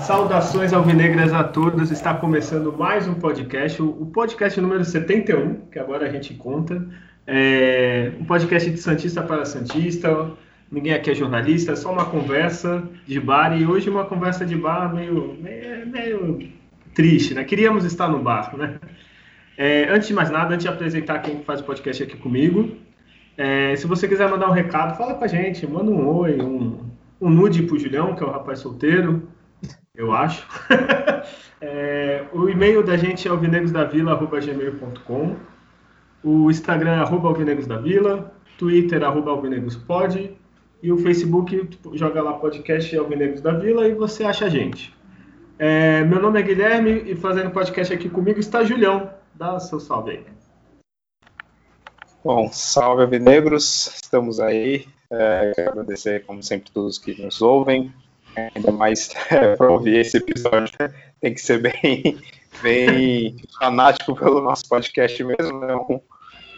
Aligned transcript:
Saudações 0.00 0.72
alvinegras 0.72 1.34
a 1.34 1.44
todos. 1.44 1.90
Está 1.90 2.14
começando 2.14 2.72
mais 2.72 3.06
um 3.06 3.12
podcast, 3.12 3.82
o 3.82 4.06
podcast 4.06 4.58
número 4.58 4.82
71, 4.82 5.66
que 5.70 5.78
agora 5.78 6.06
a 6.06 6.10
gente 6.10 6.32
conta. 6.32 6.82
É 7.26 8.12
um 8.18 8.24
podcast 8.24 8.70
de 8.70 8.78
Santista 8.78 9.22
para 9.22 9.44
Santista. 9.44 10.30
Ninguém 10.70 10.94
aqui 10.94 11.10
é 11.10 11.14
jornalista, 11.14 11.72
é 11.72 11.76
só 11.76 11.92
uma 11.92 12.06
conversa 12.06 12.82
de 13.06 13.20
bar. 13.20 13.60
E 13.60 13.66
hoje 13.66 13.88
uma 13.88 14.04
conversa 14.04 14.44
de 14.44 14.56
bar 14.56 14.94
meio, 14.94 15.36
meio, 15.40 15.86
meio 15.86 16.52
triste, 16.94 17.34
né? 17.34 17.44
Queríamos 17.44 17.84
estar 17.84 18.08
no 18.08 18.18
bar, 18.18 18.56
né? 18.56 18.78
É, 19.56 19.88
antes 19.88 20.08
de 20.08 20.14
mais 20.14 20.30
nada, 20.30 20.54
antes 20.54 20.64
de 20.64 20.68
apresentar 20.68 21.20
quem 21.20 21.42
faz 21.42 21.60
o 21.60 21.64
podcast 21.64 22.02
aqui 22.02 22.16
comigo, 22.16 22.76
é, 23.36 23.74
se 23.76 23.86
você 23.86 24.06
quiser 24.06 24.28
mandar 24.28 24.48
um 24.48 24.52
recado, 24.52 24.96
fala 24.96 25.14
com 25.14 25.24
a 25.24 25.28
gente, 25.28 25.66
manda 25.66 25.90
um 25.90 26.06
oi, 26.06 26.40
um, 26.40 26.80
um 27.20 27.30
nude 27.30 27.62
pro 27.62 27.78
Julião, 27.78 28.14
que 28.14 28.22
é 28.22 28.26
o 28.26 28.30
rapaz 28.30 28.58
solteiro 28.58 29.28
eu 29.94 30.12
acho. 30.12 30.46
é, 31.60 32.24
o 32.32 32.48
e-mail 32.48 32.82
da 32.82 32.96
gente 32.96 33.26
é 33.26 33.30
alvinegrosdavila.gmail.com 33.30 35.36
o 36.26 36.50
Instagram 36.50 36.90
é 36.90 36.98
arroba 36.98 37.28
alvinegrosdavila, 37.28 38.34
Twitter 38.58 39.04
arroba 39.04 39.30
alvinegrospod 39.30 40.36
e 40.82 40.92
o 40.92 40.98
Facebook 40.98 41.68
joga 41.94 42.22
lá 42.22 42.34
podcast 42.34 42.96
Alvinegros 42.96 43.40
da 43.40 43.52
Vila 43.52 43.88
e 43.88 43.94
você 43.94 44.24
acha 44.24 44.46
a 44.46 44.48
gente. 44.48 44.94
É, 45.58 46.04
meu 46.04 46.20
nome 46.20 46.38
é 46.38 46.42
Guilherme 46.42 47.02
e 47.06 47.16
fazendo 47.16 47.50
podcast 47.50 47.92
aqui 47.92 48.08
comigo 48.08 48.38
está 48.38 48.62
Julião. 48.62 49.10
Dá 49.34 49.58
seu 49.58 49.80
salve 49.80 50.10
aí. 50.12 50.24
Bom, 52.24 52.50
salve 52.52 53.02
Alvinegros, 53.02 54.00
estamos 54.02 54.40
aí. 54.40 54.86
É, 55.10 55.52
quero 55.54 55.70
agradecer, 55.70 56.24
como 56.26 56.42
sempre, 56.42 56.70
todos 56.70 56.98
que 56.98 57.20
nos 57.22 57.40
ouvem 57.40 57.92
ainda 58.54 58.70
mais 58.70 59.14
é, 59.30 59.56
para 59.56 59.70
ouvir 59.70 59.96
esse 59.96 60.18
episódio, 60.18 60.72
né? 60.78 60.92
tem 61.20 61.34
que 61.34 61.40
ser 61.40 61.60
bem, 61.60 62.18
bem 62.62 63.36
fanático 63.58 64.14
pelo 64.14 64.42
nosso 64.42 64.68
podcast 64.68 65.22
mesmo. 65.24 65.60
Né? 65.60 65.74
Um, 65.74 66.00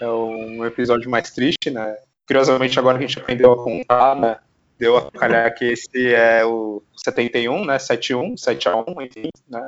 é 0.00 0.08
um 0.08 0.64
episódio 0.64 1.10
mais 1.10 1.30
triste, 1.30 1.70
né? 1.70 1.96
Curiosamente, 2.28 2.78
agora 2.78 2.98
que 2.98 3.04
a 3.04 3.06
gente 3.06 3.18
aprendeu 3.18 3.52
a 3.52 3.64
contar, 3.64 4.14
né? 4.14 4.38
Deu 4.78 4.98
a 4.98 5.10
calhar 5.10 5.52
que 5.54 5.64
esse 5.64 6.14
é 6.14 6.44
o 6.44 6.82
71, 6.94 7.64
né? 7.64 7.78
7-1, 7.78 8.34
7x1, 8.34 9.06
enfim, 9.06 9.30
né? 9.48 9.66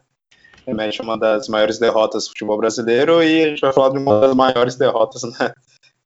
Remete 0.67 1.01
uma 1.01 1.19
das 1.19 1.49
maiores 1.49 1.79
derrotas 1.79 2.25
do 2.25 2.29
futebol 2.29 2.59
brasileiro 2.59 3.23
e 3.23 3.45
a 3.45 3.49
gente 3.49 3.63
vai 3.63 3.73
falar 3.73 3.89
de 3.89 3.99
uma 3.99 4.21
das 4.21 4.37
maiores 4.37 4.77
derrotas 4.77 5.23
né, 5.23 5.55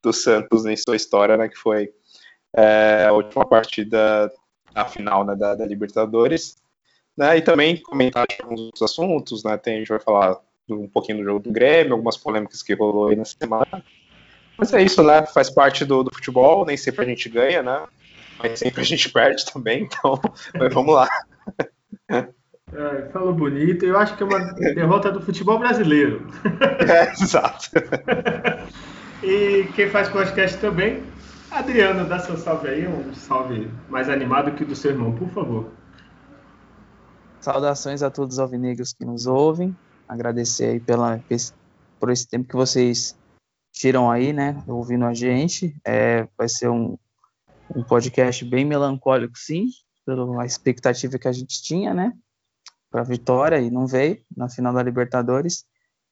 do 0.00 0.12
Santos 0.12 0.64
em 0.64 0.76
sua 0.76 0.94
história, 0.94 1.36
né? 1.36 1.48
Que 1.48 1.56
foi 1.56 1.92
é, 2.56 3.04
a 3.04 3.12
última 3.12 3.44
partida 3.44 4.32
a 4.74 4.84
final 4.84 5.24
né, 5.24 5.34
da, 5.34 5.54
da, 5.54 5.66
Libertadores, 5.66 6.56
né, 7.16 7.36
e 7.36 7.42
também 7.42 7.76
comentar 7.80 8.26
alguns 8.42 8.60
outros 8.60 8.82
assuntos, 8.82 9.44
né, 9.44 9.56
tem, 9.56 9.76
a 9.76 9.78
gente 9.78 9.88
vai 9.88 10.00
falar 10.00 10.40
um 10.68 10.88
pouquinho 10.88 11.18
do 11.18 11.24
jogo 11.24 11.40
do 11.40 11.52
Grêmio, 11.52 11.92
algumas 11.92 12.16
polêmicas 12.16 12.62
que 12.62 12.74
rolou 12.74 13.08
aí 13.08 13.16
na 13.16 13.24
semana, 13.24 13.84
mas 14.56 14.72
é 14.72 14.82
isso, 14.82 15.02
né, 15.02 15.26
faz 15.26 15.50
parte 15.50 15.84
do, 15.84 16.02
do 16.02 16.14
futebol, 16.14 16.64
nem 16.64 16.76
sempre 16.76 17.04
a 17.04 17.08
gente 17.08 17.28
ganha, 17.28 17.62
né, 17.62 17.84
mas 18.38 18.58
sempre 18.58 18.80
a 18.80 18.84
gente 18.84 19.08
perde 19.10 19.44
também, 19.52 19.84
então, 19.84 20.20
vamos 20.72 20.94
lá. 20.94 21.08
É, 22.10 23.08
falou 23.12 23.32
bonito, 23.32 23.84
eu 23.84 23.98
acho 23.98 24.16
que 24.16 24.22
é 24.22 24.26
uma 24.26 24.40
derrota 24.54 25.10
do 25.12 25.20
futebol 25.20 25.58
brasileiro. 25.58 26.26
É, 26.86 27.12
exato. 27.12 27.70
e 29.22 29.68
quem 29.74 29.88
faz 29.88 30.08
podcast 30.08 30.58
também 30.58 31.02
Adriano, 31.54 32.04
dá 32.08 32.18
seu 32.18 32.36
salve 32.36 32.66
aí, 32.66 32.88
um 32.88 33.14
salve 33.14 33.70
mais 33.88 34.08
animado 34.08 34.50
que 34.56 34.64
o 34.64 34.66
do 34.66 34.74
seu 34.74 34.90
irmão, 34.90 35.12
por 35.12 35.28
favor. 35.28 35.70
Saudações 37.40 38.02
a 38.02 38.10
todos 38.10 38.34
os 38.34 38.38
alvinegros 38.40 38.92
que 38.92 39.04
nos 39.04 39.28
ouvem. 39.28 39.74
Agradecer 40.08 40.64
aí 40.64 40.80
pela, 40.80 41.22
por 42.00 42.10
esse 42.10 42.26
tempo 42.26 42.48
que 42.48 42.56
vocês 42.56 43.16
tiram 43.74 44.10
aí, 44.10 44.32
né, 44.32 44.62
ouvindo 44.66 45.04
a 45.04 45.12
gente. 45.12 45.76
É, 45.84 46.26
vai 46.38 46.48
ser 46.48 46.70
um, 46.70 46.96
um 47.74 47.82
podcast 47.82 48.44
bem 48.44 48.64
melancólico, 48.64 49.36
sim, 49.36 49.66
pela 50.06 50.46
expectativa 50.46 51.18
que 51.18 51.28
a 51.28 51.32
gente 51.32 51.60
tinha, 51.60 51.92
né, 51.92 52.12
para 52.90 53.00
a 53.00 53.04
vitória 53.04 53.60
e 53.60 53.70
não 53.70 53.86
veio 53.86 54.22
na 54.34 54.48
final 54.48 54.72
da 54.72 54.82
Libertadores. 54.82 55.66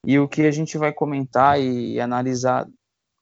E 0.04 0.18
o 0.18 0.28
que 0.28 0.42
a 0.42 0.50
gente 0.50 0.76
vai 0.76 0.92
comentar 0.92 1.60
e 1.60 2.00
analisar 2.00 2.68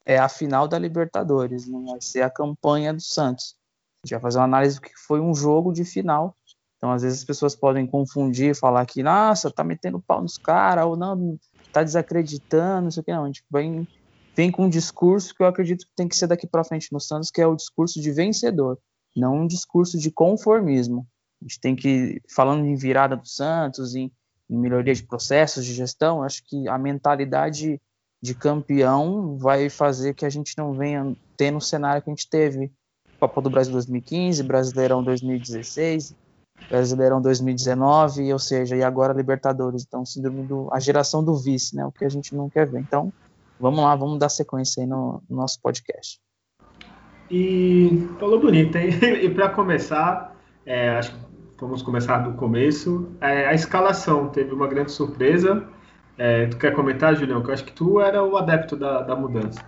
é 0.06 0.18
a 0.18 0.30
final 0.30 0.66
da 0.66 0.78
Libertadores, 0.78 1.68
não 1.68 1.84
vai 1.84 2.00
ser 2.00 2.22
a 2.22 2.30
campanha 2.30 2.94
do 2.94 3.02
Santos. 3.02 3.54
A 4.02 4.06
gente 4.06 4.14
vai 4.14 4.22
fazer 4.22 4.38
uma 4.38 4.44
análise 4.44 4.76
do 4.76 4.80
que 4.80 4.96
foi 5.06 5.20
um 5.20 5.34
jogo 5.34 5.74
de 5.74 5.84
final. 5.84 6.34
Então, 6.78 6.90
às 6.90 7.02
vezes, 7.02 7.18
as 7.18 7.24
pessoas 7.26 7.54
podem 7.54 7.86
confundir, 7.86 8.56
falar 8.56 8.86
que, 8.86 9.02
nossa, 9.02 9.50
tá 9.50 9.62
metendo 9.62 10.00
pau 10.00 10.22
nos 10.22 10.38
caras, 10.38 10.86
ou 10.86 10.96
não, 10.96 11.38
tá 11.70 11.82
desacreditando, 11.82 12.84
não 12.84 12.90
sei 12.90 13.02
o 13.02 13.04
que, 13.04 13.12
não. 13.12 13.24
A 13.24 13.26
gente 13.26 13.44
vem, 13.52 13.86
vem 14.34 14.50
com 14.50 14.64
um 14.64 14.68
discurso 14.68 15.34
que 15.34 15.42
eu 15.42 15.46
acredito 15.46 15.84
que 15.86 15.92
tem 15.96 16.08
que 16.08 16.16
ser 16.16 16.26
daqui 16.26 16.46
para 16.46 16.64
frente 16.64 16.92
no 16.92 17.00
Santos, 17.00 17.30
que 17.30 17.40
é 17.40 17.46
o 17.46 17.56
discurso 17.56 18.00
de 18.00 18.10
vencedor, 18.10 18.78
não 19.16 19.40
um 19.40 19.46
discurso 19.46 19.98
de 19.98 20.10
conformismo. 20.10 21.06
A 21.40 21.44
gente 21.44 21.60
tem 21.60 21.74
que, 21.74 22.20
falando 22.34 22.64
em 22.64 22.74
virada 22.74 23.16
do 23.16 23.26
Santos, 23.26 23.94
em, 23.94 24.12
em 24.48 24.58
melhoria 24.58 24.94
de 24.94 25.02
processos 25.02 25.64
de 25.64 25.72
gestão, 25.72 26.22
acho 26.22 26.42
que 26.46 26.68
a 26.68 26.78
mentalidade 26.78 27.80
de 28.22 28.34
campeão 28.34 29.38
vai 29.38 29.70
fazer 29.70 30.14
que 30.14 30.26
a 30.26 30.30
gente 30.30 30.56
não 30.58 30.74
venha 30.74 31.16
ter 31.36 31.50
no 31.50 31.60
cenário 31.60 32.02
que 32.02 32.10
a 32.10 32.12
gente 32.12 32.28
teve. 32.28 32.70
Copa 33.18 33.40
do 33.40 33.50
Brasil 33.50 33.72
2015, 33.72 34.42
Brasileirão 34.42 35.02
2016, 35.02 36.14
Brasileirão 36.68 37.20
2019, 37.20 38.32
ou 38.32 38.38
seja, 38.38 38.76
e 38.76 38.82
agora 38.82 39.14
Libertadores. 39.14 39.84
Então, 39.86 40.04
síndrome 40.04 40.42
do, 40.42 40.68
a 40.72 40.78
geração 40.78 41.24
do 41.24 41.36
vice, 41.36 41.76
né? 41.76 41.84
O 41.84 41.92
que 41.92 42.04
a 42.04 42.08
gente 42.08 42.34
não 42.34 42.48
quer 42.48 42.66
ver. 42.66 42.80
Então, 42.80 43.12
vamos 43.60 43.80
lá, 43.84 43.94
vamos 43.94 44.18
dar 44.18 44.28
sequência 44.28 44.82
aí 44.82 44.88
no, 44.88 45.22
no 45.28 45.36
nosso 45.36 45.60
podcast. 45.60 46.18
E 47.30 48.08
falou 48.18 48.40
bonito, 48.40 48.76
hein? 48.76 48.90
E 49.22 49.30
para 49.30 49.50
começar, 49.50 50.34
é, 50.66 50.90
acho 50.90 51.12
que 51.12 51.20
vamos 51.60 51.82
começar 51.82 52.18
do 52.18 52.32
começo. 52.34 53.08
É, 53.20 53.46
a 53.46 53.54
escalação 53.54 54.28
teve 54.28 54.52
uma 54.52 54.66
grande 54.66 54.90
surpresa. 54.90 55.68
É, 56.18 56.46
tu 56.46 56.58
quer 56.58 56.74
comentar, 56.74 57.14
Julião? 57.14 57.42
Que 57.42 57.50
eu 57.50 57.54
acho 57.54 57.64
que 57.64 57.72
tu 57.72 58.00
era 58.00 58.24
o 58.24 58.36
adepto 58.36 58.76
da, 58.76 59.02
da 59.02 59.14
mudança. 59.14 59.60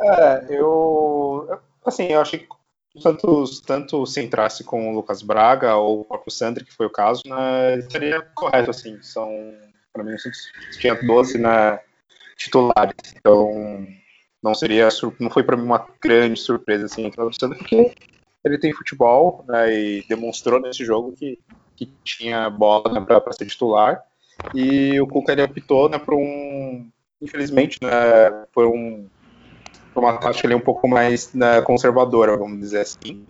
É, 0.00 0.46
eu. 0.50 1.48
Assim, 1.84 2.04
eu 2.04 2.20
achei 2.20 2.40
que 2.40 2.48
tanto, 3.02 3.44
tanto 3.66 4.06
se 4.06 4.22
entrasse 4.22 4.64
com 4.64 4.90
o 4.90 4.94
Lucas 4.94 5.22
Braga 5.22 5.76
ou 5.76 6.00
o 6.00 6.04
próprio 6.04 6.32
Sandri, 6.32 6.64
que 6.64 6.74
foi 6.74 6.86
o 6.86 6.90
caso, 6.90 7.22
né, 7.26 7.80
seria 7.90 8.20
correto, 8.34 8.70
assim. 8.70 9.00
São, 9.02 9.30
para 9.92 10.04
mim, 10.04 10.14
tinha 10.78 10.94
12 10.94 11.38
né, 11.38 11.80
titulares. 12.38 12.94
Então, 13.16 13.86
não 14.42 14.54
seria. 14.54 14.88
Não 15.20 15.28
foi 15.28 15.42
para 15.42 15.56
mim 15.56 15.64
uma 15.64 15.86
grande 16.00 16.40
surpresa, 16.40 16.86
assim, 16.86 17.04
entrar 17.04 17.24
porque 17.24 17.92
ele 18.44 18.58
tem 18.58 18.72
futebol 18.72 19.44
né, 19.46 19.74
e 19.74 20.04
demonstrou 20.08 20.60
nesse 20.60 20.84
jogo 20.84 21.12
que, 21.12 21.38
que 21.76 21.86
tinha 22.04 22.48
bola 22.48 22.92
né, 22.92 23.00
para 23.04 23.32
ser 23.32 23.46
titular. 23.46 24.02
E 24.54 24.98
o 25.00 25.06
Cuca 25.06 25.32
ele 25.32 25.42
optou 25.42 25.88
né, 25.88 25.98
por 25.98 26.14
um, 26.14 26.88
infelizmente, 27.20 27.78
né, 27.82 28.46
por, 28.52 28.66
um, 28.66 29.08
uma 29.94 30.16
tática 30.16 30.46
ali 30.46 30.54
um 30.54 30.60
pouco 30.60 30.86
mais 30.88 31.34
né, 31.34 31.60
conservadora, 31.62 32.36
vamos 32.36 32.60
dizer 32.60 32.80
assim, 32.80 33.26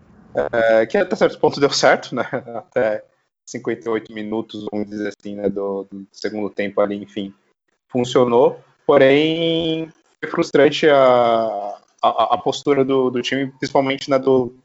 é, 0.52 0.84
que 0.84 0.98
até 0.98 1.16
certo 1.16 1.38
ponto 1.40 1.58
deu 1.58 1.70
certo, 1.70 2.14
né, 2.14 2.28
até 2.54 3.02
58 3.46 4.12
minutos, 4.12 4.66
vamos 4.70 4.86
dizer 4.90 5.14
assim, 5.18 5.34
né, 5.34 5.48
do, 5.48 5.84
do 5.90 6.06
segundo 6.12 6.50
tempo 6.50 6.82
ali, 6.82 6.96
enfim, 7.02 7.32
funcionou, 7.88 8.62
porém 8.88 9.92
foi 10.18 10.30
frustrante 10.30 10.88
a, 10.88 11.78
a, 12.02 12.34
a 12.34 12.38
postura 12.38 12.82
do, 12.82 13.10
do, 13.10 13.20
time, 13.20 13.52
principalmente 13.58 14.08
né, 14.08 14.18
do, 14.18 14.56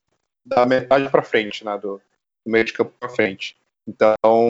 da 0.46 0.66
metade 0.66 1.10
para 1.10 1.22
frente, 1.22 1.66
né, 1.66 1.78
do, 1.78 1.98
do 2.46 2.52
meio 2.52 2.64
de 2.64 2.72
campo 2.72 2.94
para 2.98 3.10
frente. 3.10 3.58
Então, 3.86 4.50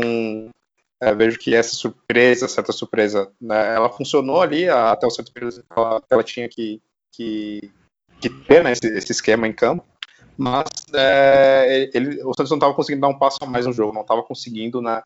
é, 1.01 1.15
vejo 1.15 1.39
que 1.39 1.55
essa 1.55 1.73
surpresa, 1.73 2.47
certa 2.47 2.71
surpresa, 2.71 3.31
né, 3.41 3.73
ela 3.73 3.89
funcionou 3.89 4.43
ali 4.43 4.69
até 4.69 5.07
o 5.07 5.09
certo 5.09 5.33
período 5.33 5.63
que 5.63 5.65
ela, 5.75 6.03
ela 6.07 6.23
tinha 6.23 6.47
que, 6.47 6.79
que, 7.11 7.71
que 8.21 8.29
ter 8.29 8.63
né, 8.63 8.73
esse, 8.73 8.85
esse, 8.85 9.11
esquema 9.11 9.47
em 9.47 9.53
campo, 9.53 9.83
mas 10.37 10.67
é, 10.93 11.89
ele, 11.95 12.21
o 12.23 12.31
Santos 12.35 12.51
não 12.51 12.57
estava 12.57 12.75
conseguindo 12.75 13.01
dar 13.01 13.07
um 13.07 13.17
passo 13.17 13.39
a 13.41 13.47
mais 13.47 13.65
no 13.65 13.73
jogo, 13.73 13.91
não 13.91 14.01
estava 14.01 14.21
conseguindo 14.21 14.83
né, 14.83 15.01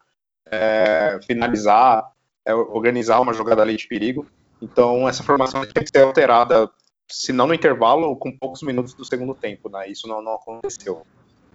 é, 0.51 1.19
finalizar, 1.25 2.11
é, 2.45 2.53
organizar 2.53 3.21
uma 3.21 3.31
jogada 3.33 3.61
ali 3.61 3.77
de 3.77 3.87
perigo. 3.87 4.27
Então 4.61 5.07
essa 5.07 5.23
formação 5.23 5.65
tinha 5.65 5.83
que 5.83 5.89
ser 5.89 6.03
alterada 6.03 6.69
se 7.09 7.31
não 7.31 7.47
no 7.47 7.53
intervalo, 7.53 8.15
com 8.17 8.37
poucos 8.37 8.61
minutos 8.61 8.93
do 8.93 9.05
segundo 9.05 9.33
tempo, 9.33 9.69
né? 9.69 9.89
Isso 9.89 10.07
não, 10.07 10.21
não 10.21 10.33
aconteceu. 10.33 11.03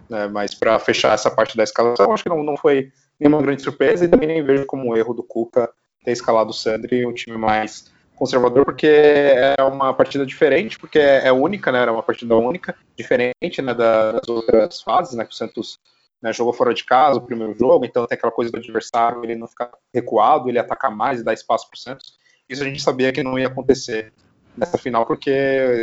Né? 0.09 0.27
Mas 0.27 0.55
para 0.55 0.79
fechar 0.79 1.13
essa 1.13 1.29
parte 1.29 1.55
da 1.55 1.63
escalação, 1.63 2.11
acho 2.11 2.23
que 2.23 2.29
não, 2.29 2.43
não 2.43 2.57
foi 2.57 2.91
nenhuma 3.19 3.41
grande 3.41 3.61
surpresa 3.61 4.03
e 4.03 4.07
também 4.07 4.27
nem 4.27 4.43
vejo 4.43 4.65
como 4.65 4.89
um 4.89 4.97
erro 4.97 5.13
do 5.13 5.23
Cuca 5.23 5.69
ter 6.03 6.11
escalado 6.11 6.49
o 6.49 6.53
Sandri, 6.53 7.05
um 7.05 7.13
time 7.13 7.37
mais 7.37 7.91
conservador, 8.15 8.65
porque 8.65 8.87
é 8.87 9.63
uma 9.63 9.93
partida 9.93 10.25
diferente, 10.25 10.77
porque 10.77 10.99
é, 10.99 11.31
única, 11.31 11.71
né? 11.71 11.81
Era 11.81 11.91
uma 11.91 12.03
partida 12.03 12.35
única, 12.35 12.75
diferente 12.95 13.61
né, 13.61 13.73
das 13.73 14.27
outras 14.27 14.81
fases, 14.81 15.15
né? 15.15 15.23
Que 15.23 15.31
o 15.31 15.35
Santos 15.35 15.79
né, 16.21 16.31
jogou 16.33 16.53
fora 16.53 16.73
de 16.73 16.83
casa 16.83 17.19
o 17.19 17.25
primeiro 17.25 17.53
jogo, 17.53 17.85
então 17.85 18.05
tem 18.07 18.15
aquela 18.15 18.31
coisa 18.31 18.51
do 18.51 18.57
adversário, 18.57 19.23
ele 19.23 19.35
não 19.35 19.47
ficar 19.47 19.71
recuado, 19.93 20.49
ele 20.49 20.59
atacar 20.59 20.89
mais 20.89 21.19
e 21.19 21.23
dar 21.23 21.33
espaço 21.33 21.67
para 21.69 21.75
o 21.75 21.79
Santos. 21.79 22.17
Isso 22.53 22.63
a 22.63 22.67
gente 22.67 22.81
sabia 22.81 23.11
que 23.11 23.23
não 23.23 23.37
ia 23.37 23.47
acontecer 23.47 24.13
nessa 24.55 24.77
final, 24.77 25.05
porque 25.05 25.81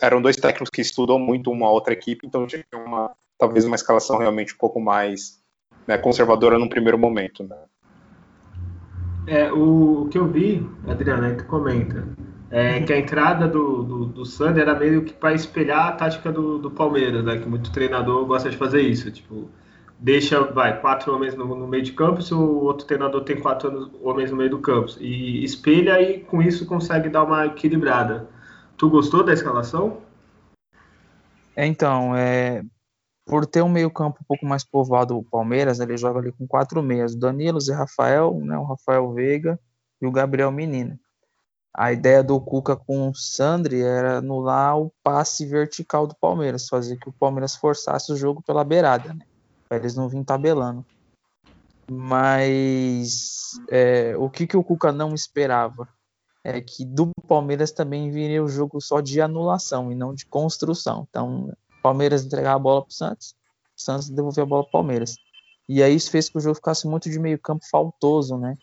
eram 0.00 0.22
dois 0.22 0.36
técnicos 0.36 0.70
que 0.70 0.80
estudam 0.80 1.18
muito 1.18 1.50
uma 1.50 1.70
outra 1.70 1.92
equipe, 1.92 2.26
então 2.26 2.46
tinha 2.46 2.64
uma, 2.74 3.10
talvez 3.38 3.64
uma 3.64 3.76
escalação 3.76 4.18
realmente 4.18 4.54
um 4.54 4.58
pouco 4.58 4.80
mais 4.80 5.40
né, 5.86 5.98
conservadora 5.98 6.58
num 6.58 6.68
primeiro 6.68 6.98
momento. 6.98 7.44
Né? 7.44 7.56
É, 9.26 9.52
o, 9.52 10.02
o, 10.02 10.08
que 10.08 10.18
eu 10.18 10.26
vi, 10.26 10.66
Adriana, 10.86 11.34
que 11.34 11.44
comenta, 11.44 12.06
é 12.50 12.80
que 12.80 12.92
a 12.92 12.98
entrada 12.98 13.48
do, 13.48 13.82
do, 13.82 14.06
do 14.06 14.24
Sander 14.24 14.62
era 14.62 14.78
meio 14.78 15.04
que 15.04 15.12
para 15.12 15.34
espelhar 15.34 15.88
a 15.88 15.92
tática 15.92 16.30
do, 16.30 16.58
do 16.58 16.70
Palmeiras, 16.70 17.24
né, 17.24 17.38
que 17.38 17.48
muito 17.48 17.72
treinador 17.72 18.24
gosta 18.24 18.48
de 18.48 18.56
fazer 18.56 18.82
isso, 18.82 19.10
tipo, 19.10 19.50
deixa, 19.98 20.42
vai, 20.44 20.80
quatro 20.80 21.14
homens 21.14 21.34
no, 21.34 21.46
no, 21.46 21.66
meio 21.66 21.82
de 21.82 21.92
campo, 21.92 22.22
se 22.22 22.34
o 22.34 22.64
outro 22.64 22.86
treinador 22.86 23.24
tem 23.24 23.40
quatro 23.40 23.90
homens 24.02 24.30
no 24.30 24.36
meio 24.36 24.50
do 24.50 24.58
campo, 24.58 24.92
e 25.00 25.42
espelha 25.44 26.00
e 26.00 26.20
com 26.20 26.42
isso 26.42 26.66
consegue 26.66 27.08
dar 27.08 27.24
uma 27.24 27.46
equilibrada. 27.46 28.28
Tu 28.76 28.88
gostou 28.90 29.24
da 29.24 29.32
escalação? 29.32 29.98
Então, 31.56 32.14
é, 32.14 32.62
por 33.24 33.46
ter 33.46 33.62
um 33.62 33.68
meio-campo 33.68 34.18
um 34.20 34.26
pouco 34.26 34.44
mais 34.44 34.62
povoado 34.62 35.16
o 35.16 35.24
Palmeiras, 35.24 35.80
ele 35.80 35.96
joga 35.96 36.20
ali 36.20 36.30
com 36.32 36.46
quatro 36.46 36.82
meias, 36.82 37.16
Danilo, 37.16 37.60
Zé 37.60 37.74
Rafael, 37.74 38.38
né, 38.42 38.58
o 38.58 38.64
Rafael 38.64 39.10
Veiga 39.12 39.58
e 40.00 40.06
o 40.06 40.12
Gabriel 40.12 40.52
Menino. 40.52 40.98
A 41.74 41.92
ideia 41.92 42.22
do 42.22 42.40
Cuca 42.40 42.74
com 42.74 43.08
o 43.10 43.14
Sandri 43.14 43.82
era 43.82 44.18
anular 44.18 44.78
o 44.78 44.92
passe 45.02 45.44
vertical 45.44 46.06
do 46.06 46.14
Palmeiras, 46.14 46.68
fazer 46.68 46.96
que 46.96 47.08
o 47.08 47.12
Palmeiras 47.12 47.56
forçasse 47.56 48.12
o 48.12 48.16
jogo 48.16 48.42
pela 48.42 48.64
beirada, 48.64 49.12
né, 49.12 49.24
para 49.68 49.78
eles 49.78 49.94
não 49.94 50.08
virem 50.08 50.24
tabelando. 50.24 50.84
Mas 51.90 53.52
é, 53.70 54.16
o 54.16 54.28
que, 54.28 54.46
que 54.46 54.56
o 54.56 54.64
Cuca 54.64 54.90
não 54.92 55.14
esperava? 55.14 55.88
É 56.42 56.60
que 56.60 56.84
do 56.84 57.10
Palmeiras 57.26 57.72
também 57.72 58.10
viria 58.10 58.42
o 58.42 58.48
jogo 58.48 58.80
só 58.80 59.00
de 59.00 59.20
anulação 59.20 59.90
e 59.90 59.94
não 59.94 60.14
de 60.14 60.26
construção. 60.26 61.06
Então, 61.08 61.52
Palmeiras 61.82 62.24
entregar 62.24 62.54
a 62.54 62.58
bola 62.58 62.82
para 62.82 62.90
o 62.90 62.92
Santos, 62.92 63.34
Santos 63.76 64.08
devolver 64.08 64.42
a 64.42 64.46
bola 64.46 64.62
para 64.62 64.72
Palmeiras. 64.72 65.16
E 65.68 65.82
aí 65.82 65.94
isso 65.94 66.10
fez 66.10 66.28
que 66.28 66.38
o 66.38 66.40
jogo 66.40 66.56
ficasse 66.56 66.86
muito 66.86 67.10
de 67.10 67.18
meio 67.18 67.38
campo 67.38 67.64
faltoso, 67.68 68.36
né? 68.36 68.56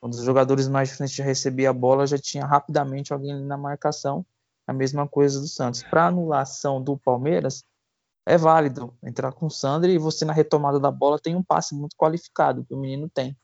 Quando 0.00 0.14
os 0.14 0.22
jogadores 0.22 0.68
mais 0.68 0.88
de 0.88 0.94
frente 0.94 1.22
recebiam 1.22 1.70
a 1.70 1.74
bola, 1.74 2.06
já 2.06 2.18
tinha 2.18 2.44
rapidamente 2.44 3.12
alguém 3.12 3.34
na 3.44 3.56
marcação. 3.56 4.24
A 4.66 4.72
mesma 4.72 5.08
coisa 5.08 5.40
do 5.40 5.48
Santos. 5.48 5.82
Para 5.82 6.06
anulação 6.06 6.82
do 6.82 6.96
Palmeiras, 6.96 7.64
é 8.28 8.36
válido 8.36 8.94
entrar 9.02 9.32
com 9.32 9.46
o 9.46 9.50
Sandro 9.50 9.90
e 9.90 9.98
você 9.98 10.24
na 10.24 10.32
retomada 10.32 10.78
da 10.78 10.90
bola 10.90 11.18
tem 11.18 11.34
um 11.34 11.42
passe 11.42 11.74
muito 11.74 11.96
qualificado, 11.96 12.64
que 12.64 12.74
o 12.74 12.78
menino 12.78 13.08
tem. 13.08 13.36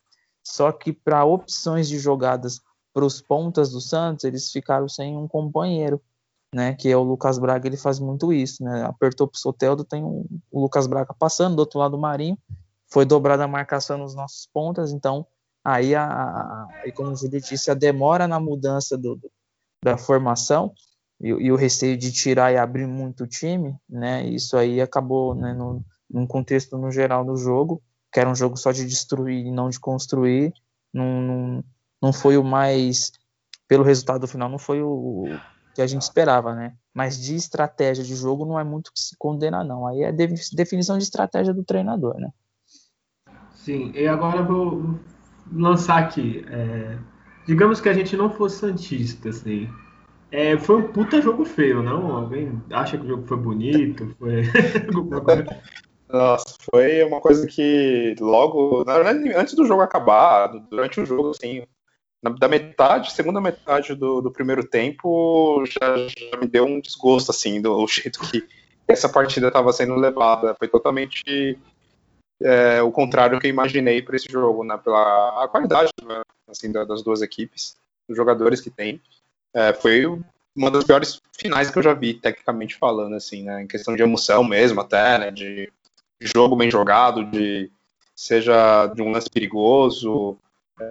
Só 0.42 0.70
que 0.70 0.92
para 0.92 1.24
opções 1.24 1.88
de 1.88 1.98
jogadas 1.98 2.60
para 2.92 3.04
os 3.04 3.20
pontas 3.20 3.70
do 3.70 3.80
Santos, 3.80 4.24
eles 4.24 4.52
ficaram 4.52 4.88
sem 4.88 5.16
um 5.16 5.26
companheiro 5.26 6.00
né, 6.54 6.72
que 6.72 6.88
é 6.88 6.96
o 6.96 7.02
Lucas 7.02 7.36
Braga, 7.36 7.66
ele 7.66 7.76
faz 7.76 7.98
muito 7.98 8.32
isso, 8.32 8.62
né, 8.62 8.84
apertou 8.84 9.26
pro 9.26 9.36
Soteldo, 9.36 9.84
tem 9.84 10.04
um, 10.04 10.24
o 10.52 10.60
Lucas 10.60 10.86
Braga 10.86 11.12
passando 11.12 11.56
do 11.56 11.58
outro 11.58 11.80
lado 11.80 11.92
do 11.92 11.98
Marinho, 11.98 12.38
foi 12.86 13.04
dobrada 13.04 13.42
a 13.42 13.48
marcação 13.48 13.98
nos 13.98 14.14
nossos 14.14 14.46
pontas, 14.54 14.92
então 14.92 15.26
aí, 15.64 15.96
a, 15.96 16.04
a, 16.04 16.68
a 16.86 16.92
como 16.92 17.10
o 17.10 17.16
Júlio 17.16 17.40
disse, 17.40 17.72
a 17.72 17.74
demora 17.74 18.28
na 18.28 18.38
mudança 18.38 18.96
do 18.96 19.18
da 19.82 19.98
formação 19.98 20.72
e, 21.20 21.28
e, 21.28 21.52
o 21.52 21.56
receio 21.56 21.96
de 21.96 22.12
tirar 22.12 22.52
e 22.52 22.56
abrir 22.56 22.86
muito 22.86 23.24
o 23.24 23.26
time, 23.26 23.76
né, 23.88 24.26
isso 24.26 24.56
aí 24.56 24.80
acabou, 24.80 25.34
né, 25.34 25.52
no, 25.52 25.84
num 26.10 26.26
contexto 26.26 26.76
no 26.76 26.90
geral 26.90 27.24
do 27.24 27.36
jogo, 27.36 27.82
que 28.12 28.20
era 28.20 28.30
um 28.30 28.34
jogo 28.34 28.56
só 28.56 28.72
de 28.72 28.84
destruir 28.84 29.46
e 29.46 29.50
não 29.50 29.68
de 29.68 29.80
construir, 29.80 30.52
não, 30.92 31.20
não, 31.20 31.64
não 32.02 32.12
foi 32.12 32.36
o 32.36 32.44
mais, 32.44 33.12
pelo 33.66 33.84
resultado 33.84 34.26
final, 34.26 34.48
não 34.48 34.58
foi 34.58 34.82
o, 34.82 35.28
que 35.74 35.82
a 35.82 35.86
gente 35.86 36.02
esperava, 36.02 36.54
né? 36.54 36.74
Mas 36.94 37.20
de 37.20 37.34
estratégia 37.34 38.04
de 38.04 38.14
jogo 38.14 38.46
não 38.46 38.58
é 38.58 38.62
muito 38.62 38.92
que 38.92 39.00
se 39.00 39.16
condena, 39.18 39.64
não. 39.64 39.86
Aí 39.86 40.02
é 40.02 40.12
definição 40.12 40.96
de 40.96 41.02
estratégia 41.02 41.52
do 41.52 41.64
treinador, 41.64 42.16
né? 42.18 42.30
Sim, 43.52 43.90
e 43.94 44.06
agora 44.06 44.42
vou 44.42 45.00
lançar 45.52 45.98
aqui. 45.98 46.44
É, 46.48 46.96
digamos 47.44 47.80
que 47.80 47.88
a 47.88 47.92
gente 47.92 48.16
não 48.16 48.30
fosse 48.30 48.58
Santista, 48.58 49.30
assim. 49.30 49.68
É, 50.34 50.58
foi 50.58 50.78
um 50.78 50.88
puta 50.88 51.22
jogo 51.22 51.44
feio, 51.44 51.80
não? 51.80 52.16
Alguém 52.16 52.60
acha 52.72 52.98
que 52.98 53.04
o 53.04 53.08
jogo 53.08 53.24
foi 53.24 53.36
bonito? 53.36 54.16
Foi. 54.18 54.42
Nossa, 56.10 56.56
foi 56.72 57.04
uma 57.04 57.20
coisa 57.20 57.46
que 57.46 58.16
logo, 58.18 58.82
na 58.84 58.94
verdade, 58.94 59.32
antes 59.32 59.54
do 59.54 59.64
jogo 59.64 59.82
acabar, 59.82 60.48
durante 60.68 61.00
o 61.00 61.06
jogo, 61.06 61.30
assim, 61.30 61.64
da 62.20 62.48
metade, 62.48 63.12
segunda 63.12 63.40
metade 63.40 63.94
do, 63.94 64.20
do 64.20 64.30
primeiro 64.30 64.64
tempo, 64.64 65.64
já, 65.66 65.96
já, 65.98 66.36
me 66.36 66.48
deu 66.48 66.64
um 66.64 66.80
desgosto, 66.80 67.30
assim, 67.30 67.62
do 67.62 67.86
jeito 67.86 68.18
que 68.28 68.44
essa 68.88 69.08
partida 69.08 69.46
estava 69.46 69.72
sendo 69.72 69.94
levada. 69.94 70.56
Foi 70.58 70.66
totalmente 70.66 71.56
é, 72.42 72.82
o 72.82 72.90
contrário 72.90 73.38
que 73.38 73.46
eu 73.46 73.50
imaginei 73.50 74.02
para 74.02 74.16
esse 74.16 74.30
jogo, 74.30 74.64
né? 74.64 74.76
Pela 74.82 75.44
a 75.44 75.46
qualidade, 75.46 75.90
né, 76.02 76.22
assim, 76.48 76.72
das 76.72 77.02
duas 77.02 77.22
equipes, 77.22 77.76
dos 78.08 78.16
jogadores 78.16 78.60
que 78.60 78.68
tem. 78.68 79.00
É, 79.54 79.72
foi 79.72 80.04
uma 80.56 80.70
das 80.70 80.84
piores 80.84 81.20
finais 81.36 81.70
que 81.70 81.78
eu 81.78 81.82
já 81.82 81.94
vi, 81.94 82.14
tecnicamente 82.14 82.76
falando, 82.76 83.14
assim, 83.14 83.42
né? 83.42 83.62
Em 83.62 83.66
questão 83.66 83.94
de 83.94 84.02
emoção 84.02 84.44
mesmo, 84.44 84.80
até, 84.80 85.18
né? 85.18 85.30
De 85.30 85.70
jogo 86.20 86.56
bem 86.56 86.70
jogado, 86.70 87.24
de 87.24 87.70
seja 88.14 88.86
de 88.88 89.02
um 89.02 89.10
lance 89.10 89.28
perigoso, 89.28 90.38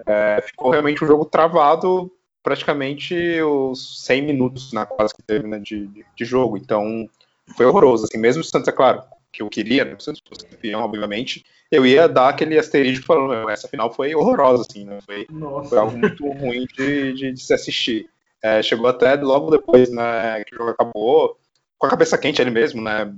é, 0.06 0.42
ficou 0.42 0.70
realmente 0.70 1.02
um 1.04 1.06
jogo 1.06 1.24
travado 1.24 2.10
praticamente 2.42 3.14
os 3.40 4.04
100 4.04 4.22
minutos 4.22 4.72
na 4.72 4.84
quase 4.84 5.14
que 5.14 5.22
teve 5.22 5.48
né, 5.48 5.58
de, 5.58 5.88
de, 6.14 6.24
jogo. 6.24 6.58
Então 6.58 7.08
foi 7.56 7.64
horroroso. 7.64 8.04
Assim, 8.04 8.18
mesmo 8.18 8.42
o 8.42 8.44
Santos, 8.44 8.68
é 8.68 8.72
claro, 8.72 9.02
que 9.32 9.42
eu 9.42 9.48
queria, 9.48 9.84
né, 9.84 9.94
o 9.94 10.00
Santos 10.00 10.22
fosse 10.28 10.46
campeão, 10.46 10.82
obviamente, 10.82 11.44
eu 11.70 11.86
ia 11.86 12.06
dar 12.06 12.28
aquele 12.28 12.58
asterisco 12.58 13.06
falando, 13.06 13.48
essa 13.48 13.66
final 13.66 13.92
foi 13.92 14.14
horrorosa, 14.14 14.64
assim, 14.68 14.84
né? 14.84 14.98
Foi, 15.04 15.26
foi 15.68 15.78
algo 15.78 15.96
muito 15.96 16.30
ruim 16.32 16.66
de, 16.76 17.14
de, 17.14 17.32
de 17.32 17.40
se 17.40 17.54
assistir. 17.54 18.10
É, 18.44 18.62
chegou 18.62 18.88
até 18.88 19.14
logo 19.14 19.50
depois, 19.50 19.90
né, 19.90 20.44
que 20.44 20.54
o 20.54 20.58
jogo 20.58 20.70
acabou, 20.72 21.38
com 21.78 21.86
a 21.86 21.90
cabeça 21.90 22.18
quente 22.18 22.42
ali 22.42 22.50
mesmo, 22.50 22.82
né? 22.82 23.10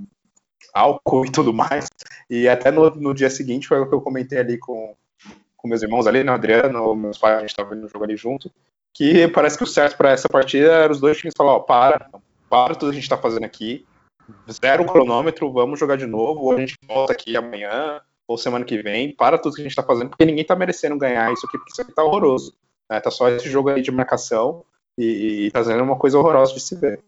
Álcool 0.73 1.25
e 1.25 1.29
tudo 1.29 1.53
mais. 1.53 1.89
E 2.29 2.47
até 2.47 2.71
no, 2.71 2.89
no 2.91 3.13
dia 3.13 3.29
seguinte 3.29 3.67
foi 3.67 3.77
o 3.81 3.89
que 3.89 3.93
eu 3.93 3.99
comentei 3.99 4.39
ali 4.39 4.57
com, 4.57 4.95
com 5.57 5.67
meus 5.67 5.83
irmãos 5.83 6.07
ali, 6.07 6.23
né, 6.23 6.31
Adriano, 6.31 6.95
meus 6.95 7.17
pais, 7.17 7.35
a 7.35 7.39
gente 7.41 7.49
estava 7.49 7.71
vendo 7.71 7.83
o 7.83 7.89
jogo 7.89 8.05
ali 8.05 8.15
junto, 8.15 8.49
que 8.93 9.27
parece 9.27 9.57
que 9.57 9.65
o 9.65 9.67
certo 9.67 9.97
para 9.97 10.11
essa 10.11 10.29
partida 10.29 10.71
era 10.71 10.93
os 10.93 11.01
dois 11.01 11.17
times 11.17 11.33
falar, 11.35 11.55
ó, 11.55 11.59
para, 11.59 12.09
para 12.49 12.73
tudo 12.73 12.91
que 12.91 12.91
a 12.91 12.99
gente 13.01 13.03
está 13.03 13.17
fazendo 13.17 13.43
aqui, 13.43 13.85
zero 14.49 14.85
cronômetro, 14.85 15.51
vamos 15.51 15.77
jogar 15.77 15.97
de 15.97 16.05
novo, 16.05 16.45
ou 16.45 16.53
a 16.53 16.57
gente 16.57 16.77
volta 16.87 17.11
aqui 17.11 17.35
amanhã, 17.35 17.99
ou 18.25 18.37
semana 18.37 18.63
que 18.63 18.81
vem, 18.81 19.13
para 19.13 19.37
tudo 19.37 19.55
que 19.55 19.61
a 19.61 19.63
gente 19.63 19.73
está 19.73 19.83
fazendo, 19.83 20.07
porque 20.07 20.23
ninguém 20.23 20.43
está 20.43 20.55
merecendo 20.55 20.97
ganhar 20.97 21.33
isso 21.33 21.45
aqui, 21.45 21.57
porque 21.57 21.73
isso 21.73 21.81
aqui 21.81 21.93
tá 21.93 22.01
horroroso. 22.01 22.55
Né? 22.89 23.01
Tá 23.01 23.11
só 23.11 23.27
esse 23.27 23.49
jogo 23.49 23.67
aí 23.67 23.81
de 23.81 23.91
marcação 23.91 24.63
e, 24.97 25.45
e 25.45 25.51
tá 25.51 25.63
sendo 25.63 25.83
uma 25.83 25.95
coisa 25.95 26.17
horrorosa 26.17 26.53
de 26.53 26.59
se 26.59 26.75
ver. 26.75 26.99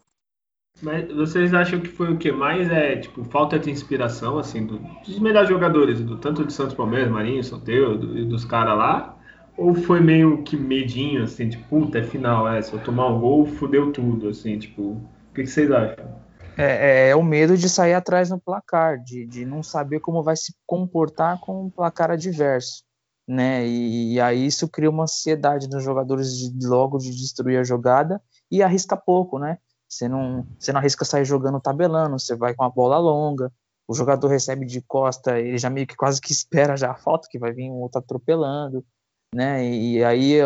Mas 0.82 1.12
vocês 1.12 1.52
acham 1.52 1.80
que 1.80 1.88
foi 1.88 2.12
o 2.12 2.16
que 2.16 2.32
mais 2.32 2.70
é, 2.70 2.96
tipo, 2.96 3.22
falta 3.24 3.58
de 3.58 3.70
inspiração, 3.70 4.38
assim, 4.38 4.64
do, 4.64 4.78
dos 4.78 5.18
melhores 5.18 5.48
jogadores, 5.48 6.00
do 6.00 6.16
tanto 6.16 6.44
de 6.44 6.52
Santos 6.52 6.74
Palmeiras, 6.74 7.10
Marinho, 7.10 7.44
Soteldo 7.44 8.18
e 8.18 8.24
dos 8.24 8.44
caras 8.44 8.78
lá? 8.78 9.16
Ou 9.58 9.74
foi 9.74 10.00
meio 10.00 10.42
que 10.42 10.56
medinho, 10.56 11.24
assim, 11.24 11.50
tipo, 11.50 11.64
puta, 11.68 11.98
é 11.98 12.02
final, 12.02 12.48
é, 12.48 12.62
se 12.62 12.72
eu 12.72 12.82
tomar 12.82 13.08
um 13.08 13.20
gol, 13.20 13.44
fudeu 13.44 13.92
tudo, 13.92 14.28
assim, 14.28 14.58
tipo, 14.58 14.82
o 14.82 15.34
que, 15.34 15.42
que 15.42 15.48
vocês 15.48 15.70
acham? 15.70 16.20
É, 16.56 16.64
é, 16.64 17.08
é, 17.10 17.16
o 17.16 17.22
medo 17.22 17.56
de 17.56 17.68
sair 17.68 17.94
atrás 17.94 18.30
no 18.30 18.40
placar, 18.40 18.98
de, 19.02 19.26
de 19.26 19.44
não 19.44 19.62
saber 19.62 20.00
como 20.00 20.22
vai 20.22 20.36
se 20.36 20.54
comportar 20.66 21.38
com 21.40 21.66
um 21.66 21.70
placar 21.70 22.10
adverso, 22.10 22.82
né? 23.30 23.64
E, 23.64 24.14
e 24.14 24.20
aí 24.20 24.44
isso 24.44 24.68
cria 24.68 24.90
uma 24.90 25.04
ansiedade 25.04 25.68
nos 25.68 25.84
jogadores 25.84 26.36
de 26.36 26.66
logo 26.66 26.98
de 26.98 27.10
destruir 27.10 27.60
a 27.60 27.64
jogada 27.64 28.20
e 28.50 28.60
arrisca 28.60 28.96
pouco, 28.96 29.38
né? 29.38 29.58
Você 29.88 30.08
não, 30.08 30.44
você 30.58 30.72
não 30.72 30.80
arrisca 30.80 31.04
sair 31.04 31.24
jogando 31.24 31.60
tabelando, 31.60 32.18
você 32.18 32.34
vai 32.34 32.54
com 32.54 32.64
a 32.64 32.70
bola 32.70 32.98
longa, 32.98 33.52
o 33.86 33.94
jogador 33.94 34.26
recebe 34.26 34.66
de 34.66 34.80
costa, 34.82 35.38
ele 35.38 35.58
já 35.58 35.70
meio 35.70 35.86
que 35.86 35.96
quase 35.96 36.20
que 36.20 36.32
espera 36.34 36.76
já 36.76 36.90
a 36.90 36.96
falta, 36.96 37.28
que 37.30 37.38
vai 37.38 37.52
vir 37.52 37.70
um 37.70 37.80
outro 37.80 38.00
atropelando, 38.00 38.84
né? 39.32 39.64
E 39.64 40.02
aí, 40.02 40.40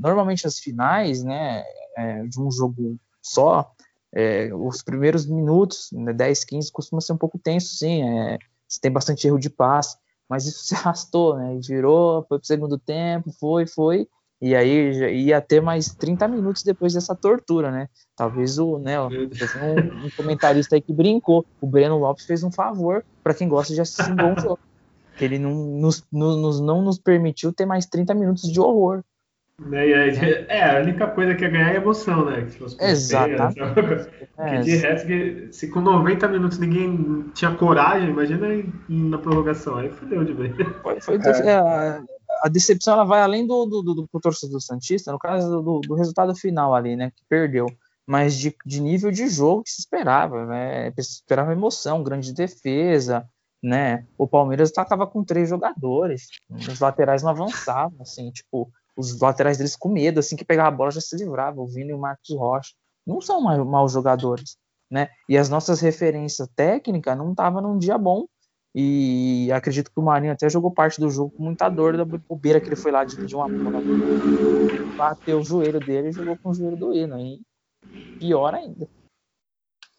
normalmente 0.00 0.46
as 0.46 0.58
finais, 0.58 1.22
né, 1.22 1.62
é, 1.98 2.22
de 2.22 2.40
um 2.40 2.50
jogo 2.50 2.96
só, 3.20 3.70
é, 4.14 4.50
os 4.54 4.82
primeiros 4.82 5.26
minutos, 5.26 5.90
né, 5.92 6.14
10, 6.14 6.44
15, 6.44 6.72
costuma 6.72 7.02
ser 7.02 7.12
um 7.12 7.18
pouco 7.18 7.38
tenso, 7.38 7.76
sim. 7.76 8.02
É, 8.02 8.38
tem 8.80 8.90
bastante 8.90 9.26
erro 9.26 9.38
de 9.38 9.50
passe, 9.50 9.98
mas 10.32 10.46
isso 10.46 10.64
se 10.64 10.74
arrastou, 10.74 11.36
né? 11.36 11.56
E 11.56 11.60
virou, 11.60 12.24
foi 12.26 12.38
pro 12.38 12.46
segundo 12.46 12.78
tempo, 12.78 13.30
foi, 13.38 13.66
foi. 13.66 14.08
E 14.40 14.56
aí 14.56 15.24
ia 15.24 15.40
ter 15.40 15.60
mais 15.60 15.94
30 15.94 16.26
minutos 16.26 16.62
depois 16.62 16.94
dessa 16.94 17.14
tortura, 17.14 17.70
né? 17.70 17.88
Talvez 18.16 18.58
o, 18.58 18.78
né, 18.78 19.00
um, 19.00 19.06
um, 20.06 20.10
comentarista 20.16 20.74
aí 20.74 20.80
que 20.80 20.92
brincou. 20.92 21.44
O 21.60 21.66
Breno 21.66 21.98
Lopes 21.98 22.24
fez 22.24 22.42
um 22.42 22.50
favor 22.50 23.04
para 23.22 23.34
quem 23.34 23.46
gosta 23.46 23.72
de 23.72 23.80
assistir 23.82 24.10
um 24.10 24.16
bom 24.16 24.34
jogo. 24.40 24.58
Que 25.16 25.26
ele 25.26 25.38
não 25.38 25.54
nos, 25.54 26.02
nos, 26.10 26.60
não 26.60 26.82
nos 26.82 26.98
permitiu 26.98 27.52
ter 27.52 27.66
mais 27.66 27.86
30 27.86 28.14
minutos 28.14 28.50
de 28.50 28.58
horror. 28.58 29.04
É, 29.70 30.58
é, 30.58 30.76
a 30.76 30.80
única 30.80 31.06
coisa 31.08 31.34
que 31.34 31.44
é 31.44 31.48
ganhar 31.48 31.72
é 31.72 31.76
emoção, 31.76 32.24
né? 32.24 32.46
Exatamente. 32.80 33.60
É, 34.38 34.60
de 34.60 34.76
resto, 34.76 35.52
se 35.52 35.68
com 35.68 35.80
90 35.80 36.26
minutos 36.26 36.58
ninguém 36.58 37.30
tinha 37.34 37.54
coragem, 37.54 38.08
imagina 38.08 38.48
na 38.88 39.18
prorrogação. 39.18 39.76
Aí 39.76 39.90
fudeu 39.90 40.24
de 40.24 40.32
vez. 40.32 40.56
Foi, 40.82 41.00
foi, 41.00 41.16
é. 41.16 41.54
a, 41.54 42.02
a, 42.42 42.48
decepção 42.48 42.94
ela 42.94 43.04
vai 43.04 43.20
além 43.20 43.46
do, 43.46 43.66
do, 43.66 43.82
do, 43.82 43.94
do 44.12 44.20
torcedor 44.20 44.60
Santista, 44.60 45.12
no 45.12 45.18
caso 45.18 45.62
do, 45.62 45.80
do, 45.80 45.94
resultado 45.94 46.34
final 46.34 46.74
ali, 46.74 46.96
né? 46.96 47.12
Que 47.14 47.22
perdeu. 47.28 47.66
Mas 48.06 48.36
de, 48.36 48.56
de 48.64 48.80
nível 48.80 49.12
de 49.12 49.28
jogo 49.28 49.62
que 49.62 49.70
se 49.70 49.80
esperava, 49.80 50.46
né? 50.46 50.90
Se 50.92 51.20
esperava 51.20 51.52
emoção, 51.52 52.02
grande 52.02 52.32
defesa, 52.32 53.28
né? 53.62 54.06
O 54.18 54.26
Palmeiras 54.26 54.70
estava 54.70 55.06
com 55.06 55.22
três 55.22 55.48
jogadores, 55.48 56.28
os 56.50 56.80
laterais 56.80 57.22
não 57.22 57.30
avançavam, 57.30 58.00
assim, 58.00 58.30
tipo 58.32 58.72
os 58.96 59.18
laterais 59.20 59.58
deles 59.58 59.76
com 59.76 59.88
medo, 59.88 60.20
assim 60.20 60.36
que 60.36 60.44
pegava 60.44 60.68
a 60.68 60.76
bola 60.76 60.90
já 60.90 61.00
se 61.00 61.16
livrava, 61.16 61.60
o 61.60 61.66
Vini 61.66 61.90
e 61.90 61.94
o 61.94 61.98
Marcos 61.98 62.30
Rocha. 62.30 62.72
Não 63.06 63.20
são 63.20 63.40
maus 63.40 63.92
jogadores, 63.92 64.56
né? 64.90 65.08
E 65.28 65.36
as 65.36 65.48
nossas 65.48 65.80
referências 65.80 66.48
técnicas 66.54 67.16
não 67.16 67.30
estavam 67.30 67.62
num 67.62 67.78
dia 67.78 67.98
bom. 67.98 68.26
E 68.74 69.50
acredito 69.52 69.90
que 69.90 70.00
o 70.00 70.02
Marinho 70.02 70.32
até 70.32 70.48
jogou 70.48 70.70
parte 70.70 70.98
do 70.98 71.10
jogo 71.10 71.30
com 71.36 71.42
muita 71.42 71.68
dor 71.68 71.94
da 71.94 72.06
bobeira 72.06 72.58
que 72.58 72.68
ele 72.68 72.76
foi 72.76 72.90
lá 72.90 73.04
de, 73.04 73.26
de 73.26 73.34
uma 73.34 73.46
bola, 73.46 73.82
bateu 74.96 75.40
o 75.40 75.44
joelho 75.44 75.78
dele 75.78 76.08
e 76.08 76.12
jogou 76.12 76.38
com 76.38 76.50
o 76.50 76.54
joelho 76.54 76.76
doendo. 76.76 77.14
Aí 77.14 77.38
pior 78.18 78.54
ainda. 78.54 78.88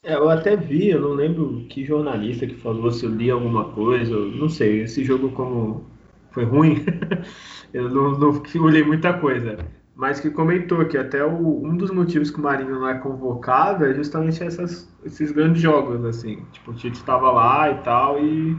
É, 0.04 0.16
eu 0.16 0.30
até 0.30 0.56
vi, 0.56 0.90
eu 0.90 1.00
não 1.00 1.14
lembro 1.14 1.66
que 1.68 1.86
jornalista 1.86 2.48
que 2.48 2.56
falou 2.56 2.92
se 2.92 3.06
eu 3.06 3.12
li 3.12 3.30
alguma 3.30 3.74
coisa, 3.74 4.14
não 4.14 4.50
sei, 4.50 4.82
esse 4.82 5.04
jogo 5.04 5.32
como 5.32 5.86
foi 6.34 6.46
ruim, 6.46 6.84
eu 7.74 7.90
não, 7.90 8.12
não 8.12 8.42
olhei 8.62 8.84
muita 8.84 9.14
coisa. 9.14 9.58
Mas 9.96 10.20
que 10.20 10.32
comentou 10.32 10.84
que 10.86 10.98
até 10.98 11.24
o, 11.24 11.64
um 11.64 11.78
dos 11.78 11.92
motivos 11.92 12.32
que 12.32 12.40
o 12.40 12.44
Marinho 12.44 12.80
não 12.80 12.90
é 12.90 12.96
convocado 12.96 13.86
é 13.86 13.94
justamente 13.94 14.44
essas, 14.44 14.92
esses 15.06 15.32
grandes 15.32 15.62
jogos, 15.62 16.04
assim. 16.04 16.44
Tipo, 16.52 16.72
o 16.72 16.74
Tite 16.74 16.98
estava 16.98 17.32
lá 17.32 17.70
e 17.70 17.76
tal 17.84 18.20
e, 18.20 18.58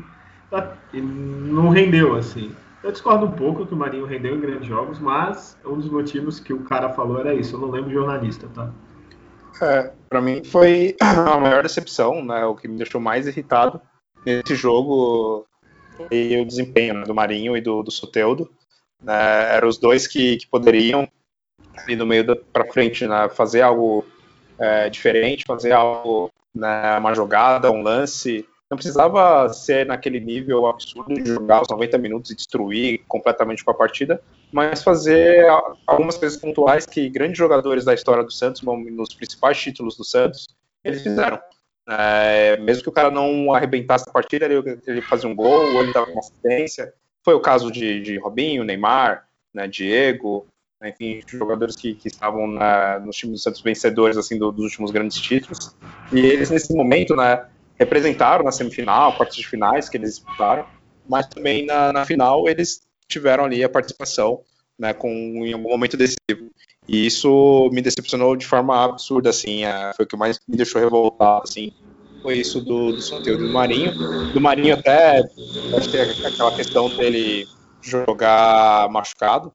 e, 0.92 1.00
não 1.00 1.70
rendeu, 1.70 2.14
assim. 2.14 2.54
Eu 2.84 2.92
discordo 2.92 3.26
um 3.26 3.32
pouco 3.32 3.66
que 3.66 3.74
o 3.74 3.76
Marinho 3.76 4.06
rendeu 4.06 4.36
em 4.36 4.40
grandes 4.40 4.68
jogos, 4.68 5.00
mas 5.00 5.58
um 5.64 5.76
dos 5.76 5.90
motivos 5.90 6.38
que 6.38 6.52
o 6.52 6.62
cara 6.62 6.90
falou 6.90 7.18
era 7.18 7.34
isso. 7.34 7.56
Eu 7.56 7.60
não 7.60 7.70
lembro 7.70 7.90
jornalista, 7.90 8.46
tá? 8.54 8.70
É, 9.60 9.92
para 10.08 10.20
mim 10.20 10.44
foi 10.44 10.94
a 11.02 11.38
maior 11.40 11.64
decepção, 11.64 12.24
né? 12.24 12.44
O 12.44 12.54
que 12.54 12.68
me 12.68 12.76
deixou 12.76 13.00
mais 13.00 13.26
irritado 13.26 13.80
nesse 14.24 14.54
jogo 14.54 15.44
e 16.10 16.36
o 16.36 16.44
desempenho 16.44 16.94
né, 16.94 17.04
do 17.04 17.14
Marinho 17.14 17.56
e 17.56 17.60
do, 17.60 17.82
do 17.82 17.90
Soteudo. 17.90 18.50
Né, 19.02 19.54
eram 19.54 19.68
os 19.68 19.78
dois 19.78 20.06
que, 20.06 20.36
que 20.38 20.46
poderiam, 20.46 21.08
ali 21.76 21.96
no 21.96 22.06
meio 22.06 22.36
para 22.52 22.70
frente, 22.72 23.06
né, 23.06 23.28
fazer 23.28 23.62
algo 23.62 24.04
é, 24.58 24.88
diferente, 24.88 25.44
fazer 25.46 25.72
algo, 25.72 26.30
né, 26.54 26.96
uma 26.98 27.14
jogada, 27.14 27.70
um 27.70 27.82
lance. 27.82 28.46
Não 28.70 28.76
precisava 28.76 29.48
ser 29.50 29.86
naquele 29.86 30.18
nível 30.18 30.66
absurdo 30.66 31.14
de 31.14 31.28
jogar 31.28 31.62
os 31.62 31.68
90 31.68 31.98
minutos 31.98 32.30
e 32.30 32.34
destruir 32.34 33.04
completamente 33.06 33.64
com 33.64 33.70
a 33.70 33.74
partida, 33.74 34.20
mas 34.50 34.82
fazer 34.82 35.46
algumas 35.86 36.16
coisas 36.16 36.38
pontuais 36.38 36.86
que 36.86 37.08
grandes 37.08 37.38
jogadores 37.38 37.84
da 37.84 37.94
história 37.94 38.24
do 38.24 38.32
Santos, 38.32 38.62
nos 38.62 39.14
principais 39.14 39.60
títulos 39.60 39.96
do 39.96 40.04
Santos, 40.04 40.48
eles 40.82 41.02
fizeram. 41.02 41.38
É, 41.86 42.56
mesmo 42.58 42.82
que 42.82 42.88
o 42.88 42.92
cara 42.92 43.10
não 43.10 43.52
arrebentasse 43.52 44.04
a 44.08 44.12
partida, 44.12 44.46
ele, 44.46 44.80
ele 44.86 45.02
fazia 45.02 45.28
um 45.28 45.34
gol, 45.34 45.74
ou 45.74 45.82
ele 45.82 45.92
dava 45.92 46.10
uma 46.10 46.20
assistência. 46.20 46.92
Foi 47.22 47.34
o 47.34 47.40
caso 47.40 47.70
de, 47.70 48.00
de 48.00 48.18
Robinho, 48.18 48.64
Neymar, 48.64 49.26
né, 49.52 49.68
Diego, 49.68 50.46
né, 50.80 50.90
enfim, 50.90 51.20
jogadores 51.26 51.76
que, 51.76 51.94
que 51.94 52.08
estavam 52.08 52.46
na, 52.46 52.98
nos 53.00 53.16
times 53.16 53.40
do 53.40 53.42
Santos 53.42 53.60
vencedores 53.60 54.16
assim, 54.16 54.38
do, 54.38 54.50
dos 54.50 54.64
últimos 54.64 54.90
grandes 54.90 55.18
títulos. 55.18 55.74
E 56.12 56.18
eles, 56.20 56.50
nesse 56.50 56.74
momento, 56.74 57.14
né, 57.14 57.46
representaram 57.76 58.44
na 58.44 58.52
semifinal, 58.52 59.16
quartos 59.16 59.36
de 59.36 59.46
finais 59.46 59.88
que 59.88 59.96
eles 59.96 60.16
disputaram, 60.16 60.66
mas 61.08 61.26
também 61.26 61.66
na, 61.66 61.92
na 61.92 62.04
final 62.04 62.48
eles 62.48 62.82
tiveram 63.06 63.44
ali 63.44 63.62
a 63.62 63.68
participação 63.68 64.40
né, 64.78 64.92
com, 64.92 65.08
em 65.08 65.52
algum 65.52 65.70
momento 65.70 65.96
decisivo. 65.96 66.50
E 66.86 67.06
isso 67.06 67.70
me 67.72 67.80
decepcionou 67.80 68.36
de 68.36 68.46
forma 68.46 68.84
absurda, 68.84 69.30
assim, 69.30 69.64
é, 69.64 69.92
foi 69.94 70.04
o 70.04 70.08
que 70.08 70.16
mais 70.16 70.38
me 70.46 70.56
deixou 70.56 70.80
revoltado, 70.80 71.42
assim, 71.44 71.72
foi 72.22 72.38
isso 72.38 72.60
do, 72.60 72.92
do 72.92 73.00
sorteio 73.00 73.38
do 73.38 73.48
Marinho. 73.48 73.92
Do 74.32 74.40
Marinho 74.40 74.74
até, 74.74 75.22
acho 75.76 75.90
que 75.90 75.96
é 75.96 76.02
aquela 76.02 76.54
questão 76.54 76.88
dele 76.90 77.46
jogar 77.80 78.88
machucado, 78.90 79.52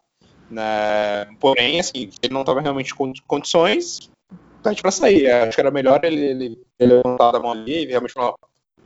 né, 0.49 1.25
porém, 1.39 1.79
assim, 1.79 2.09
ele 2.21 2.33
não 2.33 2.41
estava 2.41 2.61
realmente 2.61 2.95
com 2.95 3.13
condições 3.27 4.09
para 4.61 4.91
sair, 4.91 5.25
é, 5.25 5.43
acho 5.43 5.55
que 5.55 5.61
era 5.61 5.71
melhor 5.71 6.03
ele, 6.03 6.19
ele, 6.19 6.61
ele 6.79 6.93
levantar 6.95 7.35
a 7.35 7.39
mão 7.39 7.51
ali 7.51 7.83
e 7.83 7.85
realmente 7.85 8.13
falar, 8.13 8.33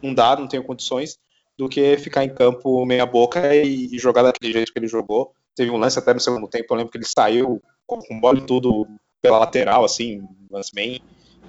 não 0.02 0.14
dá, 0.14 0.36
não 0.36 0.48
tenho 0.48 0.64
condições, 0.64 1.18
do 1.58 1.70
que 1.70 1.98
ficar 1.98 2.24
em 2.24 2.34
campo 2.34 2.86
meia 2.86 3.06
boca 3.06 3.56
e, 3.56 3.88
e 3.94 4.00
jogar 4.00 4.24
daquele 4.24 4.52
jeito 4.52 4.74
que 4.74 4.80
ele 4.80 4.88
jogou. 4.88 5.34
Teve 5.56 5.72
um 5.72 5.78
lance 5.78 6.00
até 6.00 6.14
no 6.14 6.20
segundo 6.20 6.48
tempo, 6.48 6.66
eu 6.70 6.78
lembro 6.78 6.92
que 6.92 6.98
ele 6.98 7.06
saiu 7.06 7.62
com 7.86 8.20
bola 8.20 8.40
e 8.40 8.46
tudo 8.46 8.88
pela 9.22 9.40
lateral, 9.40 9.86
assim, 9.86 10.22
um 10.22 10.48
lance 10.52 10.72
bem, 10.74 11.02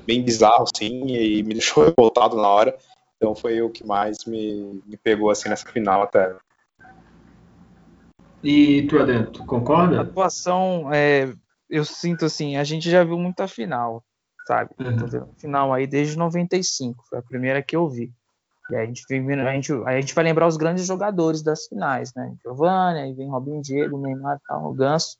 bem 0.07 0.23
bizarro, 0.23 0.65
assim, 0.75 1.07
e 1.07 1.43
me 1.43 1.55
deixou 1.55 1.85
revoltado 1.89 2.37
na 2.37 2.49
hora. 2.49 2.77
Então 3.17 3.35
foi 3.35 3.63
o 3.63 3.71
que 3.71 3.87
mais 3.87 4.25
me, 4.27 4.83
me 4.87 4.97
pegou, 4.97 5.31
assim, 5.31 5.49
nessa 5.49 5.69
final 5.69 6.03
até. 6.03 6.37
E 8.43 8.87
tu, 8.87 8.99
Adriano, 8.99 9.31
tu 9.31 9.45
concorda? 9.47 9.99
A 9.99 10.03
atuação, 10.03 10.93
é, 10.93 11.33
eu 11.71 11.85
sinto 11.85 12.27
assim, 12.27 12.57
a 12.57 12.65
gente 12.65 12.91
já 12.91 13.03
viu 13.03 13.19
muita 13.19 13.49
final, 13.49 14.05
sabe? 14.47 14.71
Uhum. 14.79 15.33
Final 15.39 15.73
aí 15.73 15.87
desde 15.87 16.19
95, 16.19 17.05
foi 17.09 17.19
a 17.19 17.23
primeira 17.23 17.63
que 17.63 17.75
eu 17.75 17.89
vi. 17.89 18.13
E 18.71 18.77
a 18.77 18.87
gente, 18.87 19.05
a 19.11 19.53
gente, 19.53 19.73
a 19.73 20.01
gente 20.01 20.15
vai 20.15 20.25
lembrar 20.25 20.47
os 20.47 20.57
grandes 20.57 20.87
jogadores 20.87 21.43
das 21.43 21.67
finais, 21.67 22.15
né? 22.15 22.35
Giovanni, 22.43 23.01
aí 23.01 23.13
vem 23.13 23.29
Robinho 23.29 23.61
Diego, 23.61 23.99
Neymar, 23.99 24.41
tal, 24.47 24.71
o 24.71 24.75
Ganso 24.75 25.19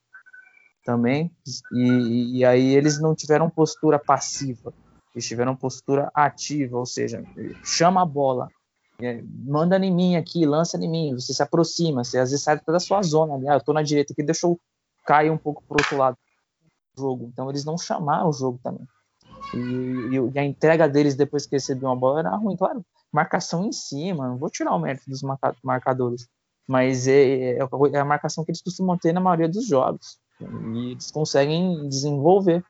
também. 0.85 1.31
E, 1.73 2.39
e 2.39 2.45
aí 2.45 2.75
eles 2.75 2.99
não 2.99 3.15
tiveram 3.15 3.51
postura 3.51 3.99
passiva, 3.99 4.73
eles 5.15 5.27
tiveram 5.27 5.55
postura 5.55 6.11
ativa, 6.15 6.79
ou 6.79 6.87
seja, 6.87 7.23
chama 7.63 8.03
a 8.03 8.07
bola, 8.07 8.49
é, 8.99 9.23
manda 9.23 9.77
em 9.77 9.93
mim 9.93 10.17
aqui, 10.17 10.47
lança 10.47 10.79
em 10.79 10.89
mim, 10.89 11.15
você 11.15 11.35
se 11.35 11.43
aproxima, 11.43 12.03
você 12.03 12.19
às 12.19 12.31
vezes 12.31 12.43
sai 12.43 12.59
da 12.67 12.81
sua 12.81 13.03
zona? 13.03 13.35
Ah, 13.51 13.57
eu 13.57 13.61
tô 13.61 13.75
na 13.75 13.83
direita 13.83 14.15
aqui, 14.15 14.23
deixa 14.23 14.47
eu 14.47 14.59
cair 15.07 15.31
um 15.31 15.39
pouco 15.39 15.63
pro 15.69 15.77
outro 15.79 15.99
lado 15.99 16.17
do 16.97 17.03
jogo. 17.03 17.29
Então 17.31 17.51
eles 17.51 17.65
não 17.65 17.77
chamaram 17.77 18.29
o 18.29 18.33
jogo 18.33 18.59
também. 18.63 18.87
E, 19.53 19.59
e, 19.59 20.33
e 20.35 20.39
a 20.39 20.45
entrega 20.45 20.89
deles 20.89 21.15
depois 21.15 21.45
que 21.45 21.57
recebiam 21.57 21.93
a 21.93 21.97
bola 21.97 22.21
era 22.21 22.37
ruim, 22.37 22.57
claro 22.57 22.83
marcação 23.15 23.65
em 23.65 23.71
cima, 23.71 24.27
não 24.27 24.37
vou 24.37 24.51
tirar 24.51 24.75
o 24.75 24.79
mérito 24.79 25.09
dos 25.09 25.23
marcadores, 25.63 26.29
mas 26.67 27.07
é, 27.07 27.53
é, 27.53 27.59
é, 27.93 27.99
a 27.99 28.05
marcação 28.05 28.45
que 28.45 28.51
eles 28.51 28.61
costumam 28.61 28.99
ter 28.99 29.13
na 29.13 29.21
maioria 29.21 29.49
dos 29.49 29.69
jogos, 29.69 30.19
e 30.41 30.91
eles 30.91 31.13
conseguem 31.13 31.89
desenvolver. 31.89 32.65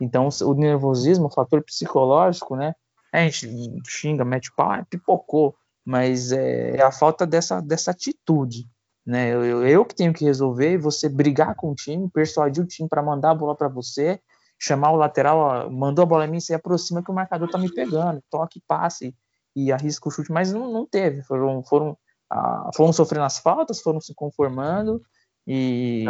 Então, 0.00 0.28
o 0.42 0.54
nervosismo, 0.54 1.26
o 1.26 1.30
fator 1.30 1.60
psicológico, 1.64 2.54
né? 2.54 2.74
A 3.12 3.22
gente 3.24 3.48
xinga, 3.88 4.24
mete 4.24 4.52
pau, 4.54 4.70
ah, 4.70 4.86
pipocou, 4.88 5.56
mas 5.84 6.30
é, 6.30 6.76
é, 6.76 6.82
a 6.82 6.92
falta 6.92 7.26
dessa, 7.26 7.60
dessa 7.60 7.90
atitude. 7.90 8.68
Né? 9.04 9.30
Eu, 9.30 9.66
eu 9.66 9.84
que 9.84 9.96
tenho 9.96 10.12
que 10.12 10.24
resolver, 10.24 10.78
você 10.78 11.08
brigar 11.08 11.56
com 11.56 11.72
o 11.72 11.74
time, 11.74 12.08
persuadir 12.10 12.62
o 12.62 12.66
time 12.66 12.88
para 12.88 13.02
mandar 13.02 13.30
a 13.30 13.34
bola 13.34 13.56
para 13.56 13.66
você, 13.66 14.20
chamar 14.60 14.92
o 14.92 14.96
lateral, 14.96 15.38
ó, 15.38 15.70
mandou 15.70 16.04
a 16.04 16.06
bola 16.06 16.26
em 16.26 16.30
mim, 16.30 16.40
você 16.40 16.54
aproxima 16.54 17.02
que 17.02 17.10
o 17.10 17.14
marcador 17.14 17.48
tá 17.50 17.58
me 17.58 17.72
pegando, 17.72 18.22
toque, 18.30 18.62
passe, 18.68 19.16
e 19.54 19.72
arrisca 19.72 20.08
o 20.08 20.10
chute, 20.12 20.30
mas 20.32 20.52
não, 20.52 20.72
não 20.72 20.86
teve. 20.86 21.22
Foram, 21.22 21.62
foram, 21.64 21.96
ah, 22.30 22.70
foram 22.74 22.92
sofrendo 22.92 23.24
as 23.24 23.38
faltas, 23.38 23.80
foram 23.80 24.00
se 24.00 24.14
conformando. 24.14 25.02
E 25.46 26.04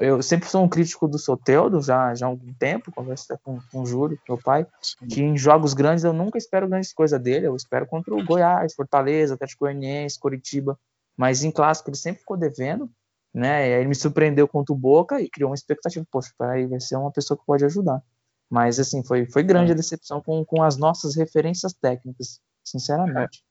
é. 0.00 0.08
eu 0.08 0.22
sempre 0.22 0.48
sou 0.48 0.62
um 0.62 0.68
crítico 0.68 1.08
do 1.08 1.18
Soteldo, 1.18 1.80
já, 1.82 2.14
já 2.14 2.26
há 2.26 2.28
algum 2.28 2.52
tempo, 2.54 2.92
converso 2.92 3.26
com, 3.42 3.58
com 3.72 3.82
o 3.82 3.86
Júlio, 3.86 4.18
meu 4.28 4.38
pai, 4.38 4.66
Sim. 4.80 5.06
que 5.08 5.22
em 5.22 5.36
jogos 5.36 5.74
grandes 5.74 6.04
eu 6.04 6.12
nunca 6.12 6.38
espero 6.38 6.68
grandes 6.68 6.92
coisas 6.92 7.20
dele, 7.20 7.46
eu 7.46 7.56
espero 7.56 7.86
contra 7.86 8.14
o 8.14 8.24
Goiás, 8.24 8.74
Fortaleza, 8.74 9.34
Atlético 9.34 9.64
Goianiense, 9.64 10.18
Coritiba, 10.18 10.78
mas 11.16 11.42
em 11.42 11.50
clássico 11.50 11.90
ele 11.90 11.96
sempre 11.96 12.20
ficou 12.20 12.36
devendo, 12.36 12.88
né? 13.34 13.68
Ele 13.68 13.88
me 13.88 13.94
surpreendeu 13.94 14.46
contra 14.46 14.72
o 14.72 14.78
Boca 14.78 15.20
e 15.20 15.28
criou 15.28 15.50
uma 15.50 15.56
expectativa, 15.56 16.06
poxa, 16.10 16.32
aí 16.40 16.66
vai 16.66 16.80
ser 16.80 16.96
uma 16.96 17.10
pessoa 17.10 17.36
que 17.36 17.44
pode 17.44 17.64
ajudar. 17.64 18.00
Mas, 18.48 18.80
assim, 18.80 19.04
foi, 19.04 19.26
foi 19.26 19.42
grande 19.42 19.72
a 19.72 19.74
decepção 19.74 20.22
com, 20.22 20.44
com 20.44 20.62
as 20.62 20.76
nossas 20.76 21.16
referências 21.16 21.74
técnicas, 21.74 22.40
sinceramente. 22.70 23.42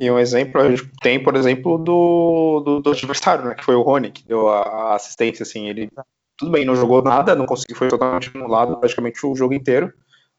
E 0.00 0.10
um 0.10 0.18
exemplo, 0.18 0.60
a 0.60 0.68
gente 0.68 0.90
tem, 1.00 1.22
por 1.22 1.36
exemplo, 1.36 1.78
do, 1.78 2.60
do, 2.64 2.80
do 2.80 2.90
adversário, 2.90 3.44
né, 3.44 3.54
que 3.54 3.64
foi 3.64 3.76
o 3.76 3.82
Rony, 3.82 4.10
que 4.10 4.26
deu 4.26 4.48
a, 4.48 4.94
assistência, 4.96 5.44
assim, 5.44 5.68
ele, 5.68 5.88
tudo 6.36 6.50
bem, 6.50 6.64
não 6.64 6.74
jogou 6.74 7.02
nada, 7.02 7.36
não 7.36 7.46
conseguiu, 7.46 7.76
foi 7.76 7.86
totalmente 7.86 8.30
anulado 8.34 8.76
praticamente 8.78 9.24
o 9.24 9.36
jogo 9.36 9.54
inteiro, 9.54 9.92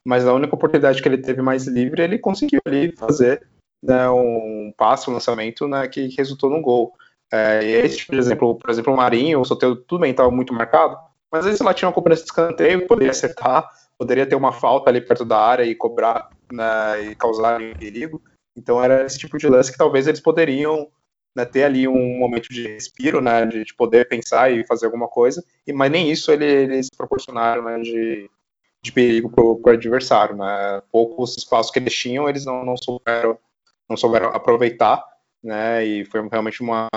mas 0.05 0.27
a 0.27 0.33
única 0.33 0.53
oportunidade 0.53 1.01
que 1.01 1.07
ele 1.07 1.17
teve 1.17 1.41
mais 1.41 1.65
livre, 1.65 2.01
ele 2.01 2.19
conseguiu 2.19 2.59
ali 2.65 2.91
fazer 2.91 3.47
né, 3.81 4.09
um 4.09 4.73
passo, 4.77 5.09
um 5.09 5.13
lançamento, 5.13 5.65
né, 5.65 5.87
que 5.87 6.13
resultou 6.17 6.49
num 6.49 6.61
gol. 6.61 6.93
É, 7.31 7.63
esse 7.63 8.09
de 8.09 8.17
exemplo, 8.17 8.55
por 8.55 8.69
exemplo, 8.69 8.93
o 8.93 8.97
Marinho, 8.97 9.39
o 9.39 9.45
Soteldo, 9.45 9.81
tudo 9.87 10.01
bem, 10.01 10.11
estava 10.11 10.29
muito 10.29 10.53
marcado, 10.53 10.97
mas 11.31 11.41
às 11.41 11.45
vezes 11.45 11.61
lá 11.61 11.73
tinha 11.73 11.87
uma 11.87 11.93
cobrança 11.93 12.23
de 12.23 12.27
escanteio, 12.27 12.85
poderia 12.85 13.11
acertar, 13.11 13.69
poderia 13.97 14.25
ter 14.27 14.35
uma 14.35 14.51
falta 14.51 14.89
ali 14.89 15.01
perto 15.01 15.25
da 15.25 15.39
área 15.39 15.63
e 15.63 15.75
cobrar 15.75 16.29
né, 16.51 17.03
e 17.03 17.15
causar 17.15 17.59
perigo. 17.77 18.21
Então 18.55 18.83
era 18.83 19.05
esse 19.05 19.17
tipo 19.17 19.37
de 19.37 19.47
lance 19.47 19.71
que 19.71 19.77
talvez 19.77 20.07
eles 20.07 20.19
poderiam 20.19 20.89
né, 21.35 21.45
ter 21.45 21.63
ali 21.63 21.87
um 21.87 22.17
momento 22.17 22.49
de 22.49 22.67
respiro, 22.67 23.21
né, 23.21 23.45
de, 23.45 23.63
de, 23.63 23.73
poder 23.75 24.07
pensar 24.07 24.51
e 24.51 24.65
fazer 24.65 24.87
alguma 24.87 25.07
coisa, 25.07 25.43
e, 25.67 25.71
mas 25.71 25.91
nem 25.91 26.09
isso 26.11 26.31
ele, 26.31 26.45
eles 26.45 26.89
proporcionaram 26.89 27.63
né, 27.63 27.79
de, 27.79 28.29
de 28.83 28.91
perigo 28.91 29.29
para 29.29 29.43
o 29.43 29.61
adversário. 29.69 30.35
Né. 30.35 30.81
Poucos 30.91 31.37
espaços 31.37 31.71
que 31.71 31.77
eles 31.77 31.93
tinham, 31.93 32.27
eles 32.27 32.43
não, 32.43 32.65
não, 32.65 32.75
souberam, 32.75 33.37
não 33.87 33.95
souberam 33.95 34.29
aproveitar, 34.29 35.03
né, 35.43 35.85
e 35.85 36.05
foi 36.05 36.27
realmente 36.27 36.61
uma 36.61 36.87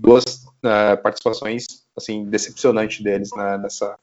duas 0.00 0.24
uh, 0.64 1.00
participações 1.02 1.64
assim 1.96 2.24
decepcionantes 2.26 3.02
deles 3.02 3.30
né, 3.34 3.56
nessa, 3.58 3.98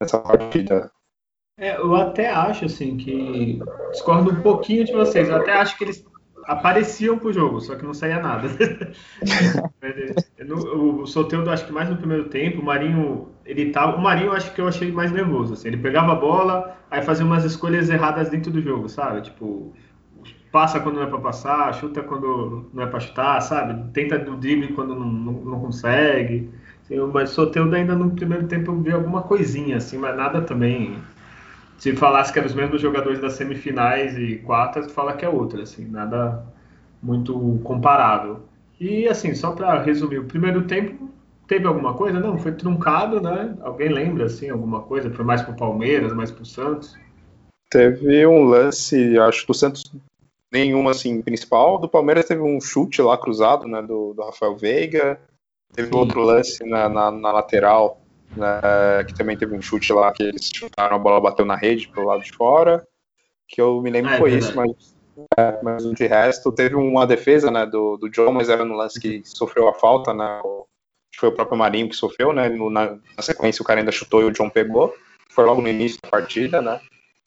nessa 0.00 0.18
partida. 0.18 0.90
É, 1.58 1.78
eu 1.78 1.96
até 1.96 2.28
acho 2.28 2.66
assim 2.66 2.98
que 2.98 3.58
discordo 3.90 4.30
um 4.30 4.42
pouquinho 4.42 4.84
de 4.84 4.92
vocês. 4.92 5.26
Eu 5.26 5.36
até 5.36 5.54
acho 5.54 5.78
que 5.78 5.84
eles 5.84 6.04
apareciam 6.44 7.18
pro 7.18 7.32
jogo, 7.32 7.62
só 7.62 7.74
que 7.74 7.82
não 7.82 7.94
saía 7.94 8.20
nada. 8.20 8.46
no, 10.46 11.02
o 11.02 11.06
Soteldo, 11.06 11.48
acho 11.48 11.64
que 11.64 11.72
mais 11.72 11.88
no 11.88 11.96
primeiro 11.96 12.24
tempo, 12.28 12.60
o 12.60 12.64
Marinho, 12.64 13.30
ele 13.46 13.70
tava, 13.70 13.96
o 13.96 14.02
Marinho 14.02 14.32
acho 14.32 14.52
que 14.52 14.60
eu 14.60 14.68
achei 14.68 14.92
mais 14.92 15.10
nervoso, 15.10 15.54
assim, 15.54 15.68
ele 15.68 15.78
pegava 15.78 16.12
a 16.12 16.16
bola, 16.16 16.76
aí 16.90 17.00
fazia 17.00 17.24
umas 17.24 17.42
escolhas 17.42 17.88
erradas 17.88 18.28
dentro 18.28 18.52
do 18.52 18.60
jogo, 18.60 18.86
sabe? 18.86 19.22
Tipo, 19.22 19.72
passa 20.52 20.78
quando 20.78 20.96
não 20.96 21.04
é 21.04 21.06
para 21.06 21.20
passar, 21.20 21.72
chuta 21.72 22.02
quando 22.02 22.68
não 22.74 22.82
é 22.82 22.86
para 22.86 23.00
chutar, 23.00 23.40
sabe? 23.40 23.92
Tenta 23.92 24.18
do 24.18 24.36
drible 24.36 24.74
quando 24.74 24.94
não, 24.94 25.06
não, 25.06 25.32
não 25.32 25.60
consegue. 25.60 26.50
Assim, 26.84 26.98
mas 27.12 27.30
Soteldo 27.30 27.74
ainda 27.74 27.96
no 27.96 28.10
primeiro 28.10 28.46
tempo 28.46 28.72
eu 28.72 28.80
vi 28.82 28.92
alguma 28.92 29.22
coisinha, 29.22 29.78
assim, 29.78 29.96
mas 29.96 30.14
nada 30.14 30.42
também 30.42 30.96
se 31.78 31.94
falasse 31.94 32.32
que 32.32 32.38
eram 32.38 32.48
os 32.48 32.54
mesmos 32.54 32.80
jogadores 32.80 33.20
das 33.20 33.34
semifinais 33.34 34.16
e 34.16 34.36
quartas, 34.36 34.90
fala 34.92 35.14
que 35.14 35.24
é 35.24 35.28
outra, 35.28 35.62
assim, 35.62 35.86
nada 35.86 36.44
muito 37.02 37.60
comparável. 37.62 38.40
E 38.80 39.08
assim, 39.08 39.34
só 39.34 39.52
para 39.52 39.82
resumir, 39.82 40.18
o 40.18 40.24
primeiro 40.24 40.66
tempo 40.66 41.10
teve 41.46 41.66
alguma 41.66 41.94
coisa? 41.94 42.18
Não, 42.18 42.38
foi 42.38 42.52
truncado, 42.52 43.20
né? 43.20 43.56
Alguém 43.60 43.88
lembra 43.88 44.26
assim 44.26 44.50
alguma 44.50 44.82
coisa? 44.82 45.10
Foi 45.10 45.24
mais 45.24 45.42
pro 45.42 45.54
Palmeiras, 45.54 46.12
mais 46.12 46.30
pro 46.30 46.44
Santos? 46.44 46.94
Teve 47.70 48.26
um 48.26 48.44
lance, 48.44 49.18
acho 49.18 49.46
do 49.46 49.54
Santos 49.54 49.84
nenhuma 50.52 50.92
assim 50.92 51.20
principal, 51.20 51.78
do 51.78 51.88
Palmeiras 51.88 52.26
teve 52.26 52.40
um 52.40 52.60
chute 52.60 53.02
lá 53.02 53.18
cruzado, 53.18 53.66
né, 53.66 53.82
do, 53.82 54.14
do 54.14 54.22
Rafael 54.22 54.56
Veiga. 54.56 55.20
Teve 55.72 55.88
Sim. 55.88 55.96
outro 55.96 56.22
lance 56.22 56.64
na, 56.64 56.88
na, 56.88 57.10
na 57.10 57.32
lateral 57.32 58.00
né, 58.36 59.04
que 59.06 59.14
também 59.14 59.36
teve 59.36 59.54
um 59.54 59.62
chute 59.62 59.92
lá 59.92 60.12
que 60.12 60.22
eles 60.22 60.50
chutaram, 60.54 60.96
a 60.96 60.98
bola 60.98 61.20
bateu 61.20 61.44
na 61.44 61.56
rede 61.56 61.88
pro 61.88 62.04
lado 62.04 62.22
de 62.22 62.32
fora, 62.32 62.86
que 63.48 63.60
eu 63.60 63.80
me 63.80 63.90
lembro 63.90 64.12
é, 64.12 64.18
foi 64.18 64.34
isso, 64.34 64.54
mas, 64.54 64.94
é, 65.38 65.62
mas 65.62 65.84
de 65.84 66.06
resto 66.06 66.52
teve 66.52 66.74
uma 66.74 67.06
defesa 67.06 67.50
né, 67.50 67.64
do, 67.64 67.96
do 67.96 68.08
John, 68.08 68.32
mas 68.32 68.48
era 68.48 68.64
no 68.64 68.74
lance 68.74 69.00
que 69.00 69.22
sofreu 69.24 69.68
a 69.68 69.74
falta, 69.74 70.12
né, 70.12 70.40
foi 71.16 71.28
o 71.28 71.32
próprio 71.32 71.56
Marinho 71.56 71.88
que 71.88 71.96
sofreu, 71.96 72.32
né, 72.32 72.48
no, 72.48 72.70
na, 72.70 72.90
na, 73.16 73.22
sequência 73.22 73.62
o 73.62 73.66
cara 73.66 73.80
ainda 73.80 73.92
chutou 73.92 74.20
e 74.20 74.24
o 74.24 74.32
John 74.32 74.50
pegou, 74.50 74.94
foi 75.30 75.44
logo 75.44 75.62
no 75.62 75.68
início 75.68 76.00
da 76.02 76.08
partida, 76.08 76.60
né, 76.60 76.80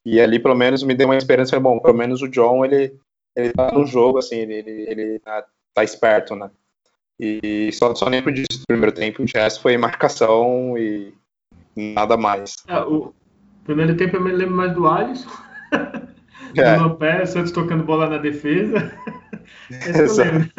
e 0.06 0.20
ali 0.20 0.40
pelo 0.40 0.56
menos 0.56 0.84
me 0.84 0.94
deu 0.94 1.08
uma 1.08 1.18
esperança, 1.18 1.60
bom, 1.60 1.80
pelo 1.80 1.98
menos 1.98 2.22
o 2.22 2.28
John, 2.28 2.64
ele, 2.64 2.96
ele 3.36 3.52
tá 3.52 3.72
no 3.72 3.86
jogo, 3.86 4.20
assim, 4.20 4.38
ele, 4.38 4.54
ele, 4.54 4.86
ele 4.90 5.20
tá, 5.20 5.46
tá 5.74 5.84
esperto, 5.84 6.36
né, 6.36 6.50
e 7.20 7.72
só, 7.74 7.94
só 7.94 8.08
lembro 8.08 8.32
disso 8.32 8.60
do 8.62 8.68
primeiro 8.68 8.96
tempo. 8.96 9.22
O 9.22 9.26
resto 9.26 9.62
foi 9.62 9.78
marcação 9.78 10.78
e 10.78 11.14
nada 11.76 12.16
mais. 12.16 12.56
É, 12.68 12.80
o 12.80 13.14
primeiro 13.66 13.98
tempo 13.98 14.16
eu 14.16 14.22
me 14.22 14.32
lembro 14.32 14.56
mais 14.56 14.74
do 14.74 14.88
Alisson. 14.88 15.30
É. 16.58 16.78
No 16.78 16.96
pé, 16.96 17.24
Santos 17.28 17.52
tocando 17.52 17.84
bola 17.84 18.10
na 18.10 18.18
defesa. 18.18 18.92
Exato. 19.70 20.50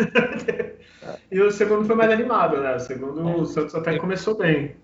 e 1.33 1.41
o 1.41 1.51
segundo 1.51 1.85
foi 1.85 1.97
mais 1.97 2.13
animado, 2.13 2.61
né? 2.61 2.77
O 2.77 2.79
segundo, 2.79 3.41
o 3.41 3.45
Santos 3.45 3.75
até 3.75 3.99
começou 3.99 4.37
bem. 4.37 4.77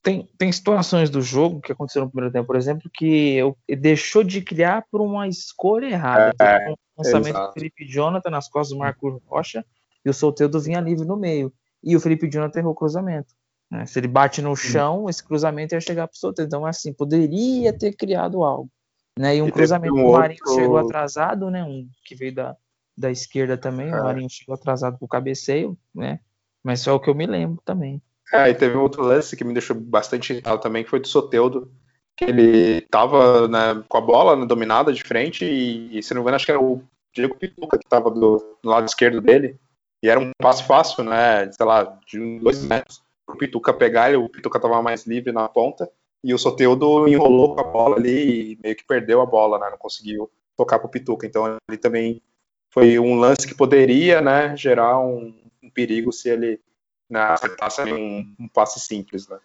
Tem, 0.00 0.28
tem 0.38 0.52
situações 0.52 1.10
do 1.10 1.20
jogo 1.20 1.60
que 1.60 1.72
aconteceram 1.72 2.06
no 2.06 2.12
primeiro 2.12 2.32
tempo, 2.32 2.46
por 2.46 2.54
exemplo, 2.54 2.88
que 2.94 3.34
eu, 3.34 3.56
deixou 3.68 4.22
de 4.22 4.40
criar 4.40 4.84
por 4.92 5.00
uma 5.00 5.26
escolha 5.26 5.86
errada. 5.86 6.32
É, 6.40 6.70
um 6.70 6.74
lançamento 6.96 7.36
do 7.36 7.52
Felipe 7.52 7.84
Jonathan 7.84 8.30
nas 8.30 8.48
costas 8.48 8.76
do 8.76 8.78
Marco 8.78 9.20
Rocha 9.26 9.64
e 10.08 10.10
o 10.10 10.14
Solteiro 10.14 10.58
vinha 10.60 10.80
livre 10.80 11.06
no 11.06 11.16
meio. 11.16 11.52
E 11.82 11.94
o 11.94 12.00
Felipe 12.00 12.28
Jonathan 12.28 12.60
errou 12.60 12.72
o 12.72 12.74
cruzamento. 12.74 13.34
Né? 13.70 13.84
Se 13.86 13.98
ele 13.98 14.08
bate 14.08 14.40
no 14.40 14.56
chão, 14.56 15.08
esse 15.08 15.22
cruzamento 15.22 15.74
ia 15.74 15.80
chegar 15.80 16.08
para 16.08 16.14
o 16.14 16.18
Solteiro. 16.18 16.48
Então, 16.48 16.64
assim, 16.64 16.92
poderia 16.92 17.72
ter 17.72 17.94
criado 17.94 18.42
algo. 18.42 18.70
Né? 19.18 19.36
E 19.36 19.42
um 19.42 19.48
e 19.48 19.52
cruzamento 19.52 19.94
um 19.94 20.06
o 20.06 20.12
Marinho 20.12 20.40
outro... 20.46 20.62
chegou 20.62 20.78
atrasado, 20.78 21.50
né? 21.50 21.62
Um 21.62 21.88
que 22.04 22.14
veio 22.14 22.34
da, 22.34 22.56
da 22.96 23.10
esquerda 23.10 23.56
também. 23.56 23.88
É. 23.88 24.00
O 24.00 24.04
Marinho 24.04 24.30
chegou 24.30 24.54
atrasado 24.54 24.96
para 24.96 25.04
o 25.04 25.08
cabeceio, 25.08 25.76
né? 25.94 26.20
Mas 26.64 26.80
só 26.80 26.94
o 26.94 27.00
que 27.00 27.10
eu 27.10 27.14
me 27.14 27.26
lembro 27.26 27.60
também. 27.64 28.00
É, 28.32 28.48
e 28.48 28.54
teve 28.54 28.76
outro 28.76 29.02
lance 29.02 29.36
que 29.36 29.44
me 29.44 29.52
deixou 29.52 29.76
bastante 29.76 30.32
irritado 30.32 30.60
também, 30.60 30.84
que 30.84 30.90
foi 30.90 31.00
do 31.00 31.08
Soteudo, 31.08 31.70
que 32.16 32.24
ele 32.24 32.82
tava 32.82 33.48
né, 33.48 33.82
com 33.88 33.96
a 33.96 34.00
bola 34.00 34.36
né, 34.36 34.44
dominada 34.44 34.92
de 34.92 35.02
frente 35.02 35.44
e, 35.44 35.98
e, 35.98 36.02
se 36.02 36.12
não 36.12 36.20
me 36.20 36.24
engano, 36.24 36.36
acho 36.36 36.44
que 36.44 36.52
era 36.52 36.60
o 36.60 36.82
Diego 37.14 37.36
Pituca 37.36 37.78
que 37.78 37.88
tava 37.88 38.10
do, 38.10 38.58
do 38.62 38.68
lado 38.68 38.86
esquerdo 38.86 39.20
dele. 39.20 39.58
E 40.02 40.08
era 40.08 40.20
um 40.20 40.30
passo 40.38 40.64
fácil, 40.64 41.04
né? 41.04 41.50
Sei 41.52 41.66
lá, 41.66 41.98
de 42.06 42.38
dois 42.38 42.62
metros. 42.62 43.02
O 43.26 43.36
Pituca 43.36 43.74
pegar, 43.74 44.16
o 44.16 44.28
Pituca 44.28 44.60
tava 44.60 44.80
mais 44.82 45.06
livre 45.06 45.32
na 45.32 45.48
ponta. 45.48 45.90
E 46.22 46.34
o 46.34 46.38
Soteudo 46.38 47.06
enrolou 47.08 47.54
com 47.54 47.60
a 47.60 47.64
bola 47.64 47.96
ali 47.96 48.52
e 48.52 48.58
meio 48.62 48.76
que 48.76 48.84
perdeu 48.84 49.20
a 49.20 49.26
bola, 49.26 49.58
né? 49.58 49.70
Não 49.70 49.78
conseguiu 49.78 50.30
tocar 50.56 50.78
pro 50.78 50.88
Pituca. 50.88 51.26
Então 51.26 51.56
ele 51.68 51.78
também 51.78 52.22
foi 52.70 52.98
um 52.98 53.14
lance 53.18 53.46
que 53.46 53.54
poderia, 53.54 54.20
né, 54.20 54.56
gerar 54.56 55.00
um, 55.00 55.34
um 55.62 55.70
perigo 55.70 56.12
se 56.12 56.28
ele 56.28 56.60
né, 57.08 57.20
acertasse 57.20 57.82
um, 57.82 58.34
um 58.38 58.48
passe 58.48 58.78
simples, 58.80 59.28
né? 59.28 59.38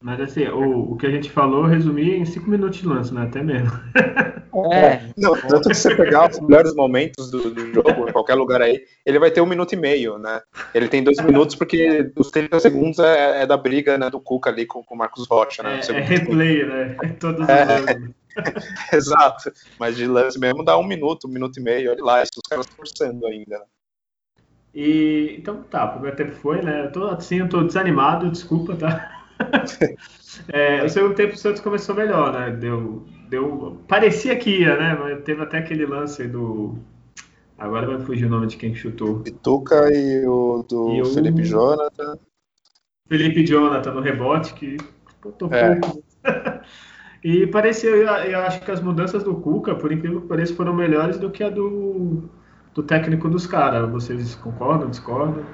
Mas 0.00 0.20
assim, 0.20 0.46
o, 0.46 0.92
o 0.92 0.96
que 0.96 1.06
a 1.06 1.10
gente 1.10 1.28
falou, 1.28 1.64
resumir 1.64 2.14
em 2.14 2.24
cinco 2.24 2.48
minutos 2.48 2.78
de 2.78 2.86
lance, 2.86 3.12
né? 3.12 3.22
Até 3.22 3.42
mesmo. 3.42 3.72
É. 4.72 5.00
Não, 5.16 5.36
tanto 5.36 5.68
que 5.68 5.74
você 5.74 5.94
pegar 5.94 6.30
os 6.30 6.40
melhores 6.40 6.74
momentos 6.74 7.30
do, 7.30 7.50
do, 7.50 7.72
jogo, 7.72 8.08
em 8.08 8.12
qualquer 8.12 8.34
lugar 8.34 8.62
aí, 8.62 8.82
ele 9.04 9.18
vai 9.18 9.30
ter 9.30 9.40
um 9.40 9.46
minuto 9.46 9.72
e 9.72 9.76
meio, 9.76 10.18
né? 10.18 10.40
Ele 10.74 10.88
tem 10.88 11.02
dois 11.02 11.20
minutos 11.20 11.54
porque 11.54 12.12
os 12.16 12.30
30 12.30 12.58
segundos 12.60 12.98
é, 12.98 13.42
é 13.42 13.46
da 13.46 13.56
briga 13.56 13.98
né, 13.98 14.10
do 14.10 14.20
Cuca 14.20 14.50
ali 14.50 14.66
com 14.66 14.84
o 14.88 14.96
Marcos 14.96 15.26
Rocha, 15.28 15.62
né? 15.62 15.80
É, 15.88 15.92
é 15.92 16.00
replay, 16.00 16.64
né? 16.64 16.96
Todos 17.20 17.48
é, 17.48 17.76
Exato. 18.92 19.52
Mas 19.78 19.96
de 19.96 20.06
lance 20.06 20.38
mesmo 20.38 20.64
dá 20.64 20.78
um 20.78 20.86
minuto, 20.86 21.28
um 21.28 21.32
minuto 21.32 21.58
e 21.58 21.62
meio, 21.62 21.90
olha 21.90 22.04
lá, 22.04 22.22
os 22.22 22.48
caras 22.48 22.66
forçando 22.66 23.26
ainda. 23.26 23.58
Né? 23.58 23.64
E 24.74 25.36
então 25.38 25.62
tá, 25.64 25.84
o 25.84 25.92
primeiro 25.92 26.16
tempo 26.16 26.32
foi, 26.32 26.62
né? 26.62 26.86
Eu 26.86 26.92
tô 26.92 27.04
assim, 27.06 27.38
eu 27.38 27.48
tô 27.48 27.62
desanimado, 27.62 28.30
desculpa, 28.30 28.76
tá? 28.76 29.17
é, 30.52 30.84
o 30.84 30.88
segundo 30.88 31.14
tempo 31.14 31.34
o 31.34 31.36
Santos 31.36 31.60
começou 31.60 31.94
melhor, 31.94 32.32
né? 32.32 32.50
Deu, 32.50 33.04
deu, 33.28 33.78
parecia 33.86 34.36
que 34.36 34.60
ia, 34.60 34.76
né? 34.76 34.96
Mas 34.98 35.22
teve 35.22 35.42
até 35.42 35.58
aquele 35.58 35.86
lance 35.86 36.26
do. 36.26 36.76
Agora 37.56 37.86
vai 37.86 38.00
fugir 38.00 38.26
o 38.26 38.30
nome 38.30 38.46
de 38.46 38.56
quem 38.56 38.74
chutou. 38.74 39.20
Pituca 39.20 39.90
e 39.92 40.26
o 40.26 40.64
do 40.68 40.92
e 40.94 41.04
Felipe 41.12 41.42
o... 41.42 41.44
Jonathan. 41.44 42.18
Felipe 43.08 43.46
Jonathan 43.46 43.92
no 43.92 44.00
rebote, 44.00 44.54
que 44.54 44.76
botou 45.22 45.52
é. 45.52 45.76
pouco. 45.76 46.02
e 47.24 47.46
parecia, 47.46 47.90
eu, 47.90 48.06
eu 48.06 48.40
acho 48.40 48.60
que 48.60 48.70
as 48.70 48.80
mudanças 48.80 49.24
do 49.24 49.34
Cuca, 49.34 49.74
por 49.74 49.90
incrível 49.90 50.20
que 50.20 50.28
pareça, 50.28 50.54
foram 50.54 50.74
melhores 50.74 51.18
do 51.18 51.30
que 51.30 51.42
a 51.42 51.48
do, 51.48 52.28
do 52.74 52.82
técnico 52.82 53.28
dos 53.28 53.46
caras. 53.46 53.90
Vocês 53.90 54.36
concordam, 54.36 54.90
discordam? 54.90 55.44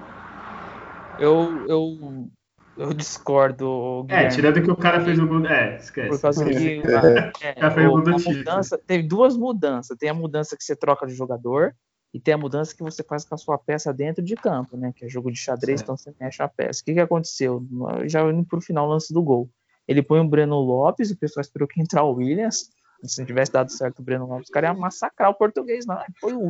Eu, 1.18 1.64
eu 1.68 2.28
eu 2.76 2.92
discordo. 2.92 4.06
É, 4.08 4.28
tirando 4.28 4.62
que 4.62 4.70
o 4.70 4.76
cara 4.76 5.04
fez 5.04 5.18
o 5.18 5.26
gol. 5.26 5.46
É, 5.46 5.76
esquece. 5.76 6.08
Por 6.08 6.20
causa 6.20 6.44
que. 6.44 6.82
é, 7.42 7.70
fez 7.70 7.88
o, 7.88 7.96
a 7.96 8.32
mudança, 8.34 8.78
teve 8.78 9.02
duas 9.04 9.36
mudanças. 9.36 9.96
Tem 9.98 10.08
a 10.08 10.14
mudança 10.14 10.56
que 10.56 10.64
você 10.64 10.74
troca 10.74 11.06
de 11.06 11.14
jogador 11.14 11.74
e 12.12 12.20
tem 12.20 12.34
a 12.34 12.38
mudança 12.38 12.74
que 12.74 12.82
você 12.82 13.02
faz 13.02 13.24
com 13.24 13.34
a 13.34 13.38
sua 13.38 13.58
peça 13.58 13.92
dentro 13.92 14.24
de 14.24 14.36
campo, 14.36 14.76
né? 14.76 14.92
Que 14.94 15.04
é 15.04 15.08
jogo 15.08 15.32
de 15.32 15.38
xadrez, 15.38 15.82
então 15.82 15.96
você 15.96 16.14
mexe 16.20 16.42
a 16.42 16.48
peça. 16.48 16.80
O 16.80 16.84
que, 16.84 16.94
que 16.94 17.00
aconteceu? 17.00 17.66
Já 18.06 18.22
indo 18.30 18.44
pro 18.44 18.60
final, 18.60 18.88
lance 18.88 19.12
do 19.12 19.22
gol. 19.22 19.50
ele 19.86 20.02
põe 20.02 20.20
o 20.20 20.28
Breno 20.28 20.56
Lopes, 20.60 21.10
o 21.10 21.16
pessoal 21.16 21.42
esperou 21.42 21.66
que 21.66 21.80
entrar 21.80 22.04
o 22.04 22.14
Williams. 22.14 22.70
Se 23.02 23.18
não 23.18 23.26
tivesse 23.26 23.52
dado 23.52 23.70
certo 23.70 23.98
o 23.98 24.02
Breno 24.02 24.26
Lopes, 24.26 24.48
o 24.48 24.52
cara 24.52 24.68
ia 24.68 24.74
massacrar 24.74 25.28
o 25.30 25.34
português, 25.34 25.84
não. 25.86 25.98
Foi 26.20 26.32
o 26.32 26.48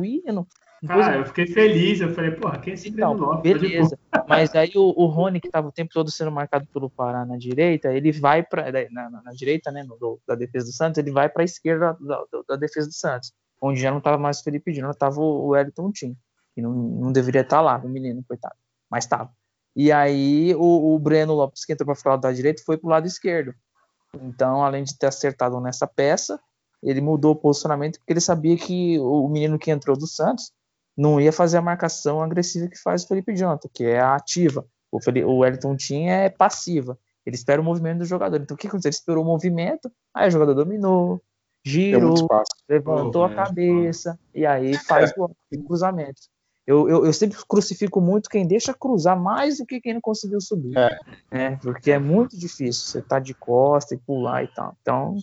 Cara, 0.85 1.17
eu 1.17 1.25
fiquei 1.25 1.47
feliz. 1.47 2.01
Eu 2.01 2.13
falei, 2.13 2.31
porra, 2.31 2.59
quem 2.59 2.71
é 2.71 2.73
esse 2.73 2.89
então, 2.89 3.13
Lopes? 3.13 3.53
Beleza. 3.53 3.99
Mas 4.27 4.53
aí 4.55 4.71
o, 4.75 4.93
o 4.95 5.05
Rony, 5.05 5.39
que 5.39 5.47
estava 5.47 5.67
o 5.67 5.71
tempo 5.71 5.93
todo 5.93 6.11
sendo 6.11 6.31
marcado 6.31 6.65
pelo 6.67 6.89
Pará 6.89 7.25
na 7.25 7.37
direita, 7.37 7.93
ele 7.93 8.11
vai 8.11 8.43
para 8.43 8.71
na, 8.91 9.09
na, 9.09 9.21
na, 9.21 9.31
direita, 9.31 9.71
né, 9.71 9.83
no, 9.83 10.19
da 10.27 10.35
defesa 10.35 10.65
do 10.65 10.71
Santos, 10.71 10.97
ele 10.97 11.11
vai 11.11 11.29
para 11.29 11.43
a 11.43 11.45
esquerda 11.45 11.97
da, 11.99 12.17
da, 12.17 12.41
da, 12.49 12.55
defesa 12.55 12.87
do 12.87 12.93
Santos, 12.93 13.33
onde 13.61 13.79
já 13.79 13.91
não 13.91 13.99
estava 13.99 14.17
mais 14.17 14.39
o 14.39 14.43
Felipe 14.43 14.71
Dino, 14.71 14.89
estava 14.89 15.19
o, 15.19 15.47
o 15.47 15.55
Elton 15.55 15.91
Tim, 15.91 16.17
que 16.53 16.61
não, 16.61 16.71
não 16.71 17.11
deveria 17.11 17.41
estar 17.41 17.57
tá 17.57 17.61
lá, 17.61 17.77
o 17.77 17.89
menino, 17.89 18.23
coitado, 18.27 18.55
mas 18.89 19.05
estava. 19.05 19.31
E 19.75 19.91
aí 19.91 20.55
o, 20.55 20.95
o 20.95 20.99
Breno 20.99 21.33
Lopes, 21.33 21.65
que 21.65 21.73
entrou 21.73 21.85
para 21.85 21.95
falar 21.95 22.17
da 22.17 22.31
direita, 22.31 22.63
foi 22.65 22.77
para 22.77 22.87
o 22.87 22.91
lado 22.91 23.07
esquerdo. 23.07 23.53
Então, 24.21 24.63
além 24.63 24.83
de 24.83 24.97
ter 24.97 25.07
acertado 25.07 25.59
nessa 25.59 25.85
peça, 25.85 26.39
ele 26.81 27.01
mudou 27.01 27.33
o 27.33 27.35
posicionamento 27.35 27.97
porque 27.99 28.13
ele 28.13 28.21
sabia 28.21 28.55
que 28.55 28.97
o 28.99 29.27
menino 29.27 29.59
que 29.59 29.71
entrou 29.71 29.97
do 29.97 30.07
Santos 30.07 30.51
não 30.97 31.19
ia 31.19 31.31
fazer 31.31 31.57
a 31.57 31.61
marcação 31.61 32.21
agressiva 32.21 32.67
que 32.67 32.81
faz 32.81 33.03
o 33.03 33.07
Felipe 33.07 33.35
Jonathan, 33.35 33.69
que 33.73 33.83
é 33.83 33.99
a 33.99 34.15
ativa. 34.15 34.65
O, 34.91 35.01
Felipe, 35.01 35.25
o 35.25 35.43
Elton 35.45 35.75
Tim 35.75 36.05
é 36.05 36.29
passiva. 36.29 36.97
Ele 37.25 37.35
espera 37.35 37.61
o 37.61 37.63
movimento 37.63 37.99
do 37.99 38.05
jogador. 38.05 38.39
Então, 38.39 38.55
o 38.55 38.57
que 38.57 38.67
aconteceu? 38.67 38.89
Ele 38.89 38.95
esperou 38.95 39.23
o 39.23 39.27
movimento, 39.27 39.91
aí 40.13 40.27
o 40.27 40.31
jogador 40.31 40.53
dominou, 40.53 41.21
girou, 41.65 42.27
levantou 42.69 43.23
oh, 43.23 43.25
a 43.25 43.33
cabeça, 43.33 44.19
e 44.33 44.45
aí 44.45 44.77
faz 44.77 45.11
o 45.17 45.29
cruzamento. 45.65 46.21
Eu, 46.67 46.89
eu, 46.89 47.05
eu, 47.05 47.13
sempre 47.13 47.37
crucifico 47.47 48.01
muito 48.01 48.29
quem 48.29 48.47
deixa 48.47 48.73
cruzar 48.73 49.19
mais 49.19 49.59
do 49.59 49.65
que 49.65 49.79
quem 49.79 49.93
não 49.93 50.01
conseguiu 50.01 50.41
subir. 50.41 50.75
É. 50.75 50.99
Né? 51.31 51.59
Porque 51.61 51.91
é 51.91 51.99
muito 51.99 52.37
difícil 52.37 52.85
você 52.85 52.99
estar 52.99 53.17
tá 53.17 53.19
de 53.19 53.35
costa 53.35 53.93
e 53.93 53.99
pular 53.99 54.43
e 54.43 54.47
tal. 54.47 54.75
Então, 54.81 55.15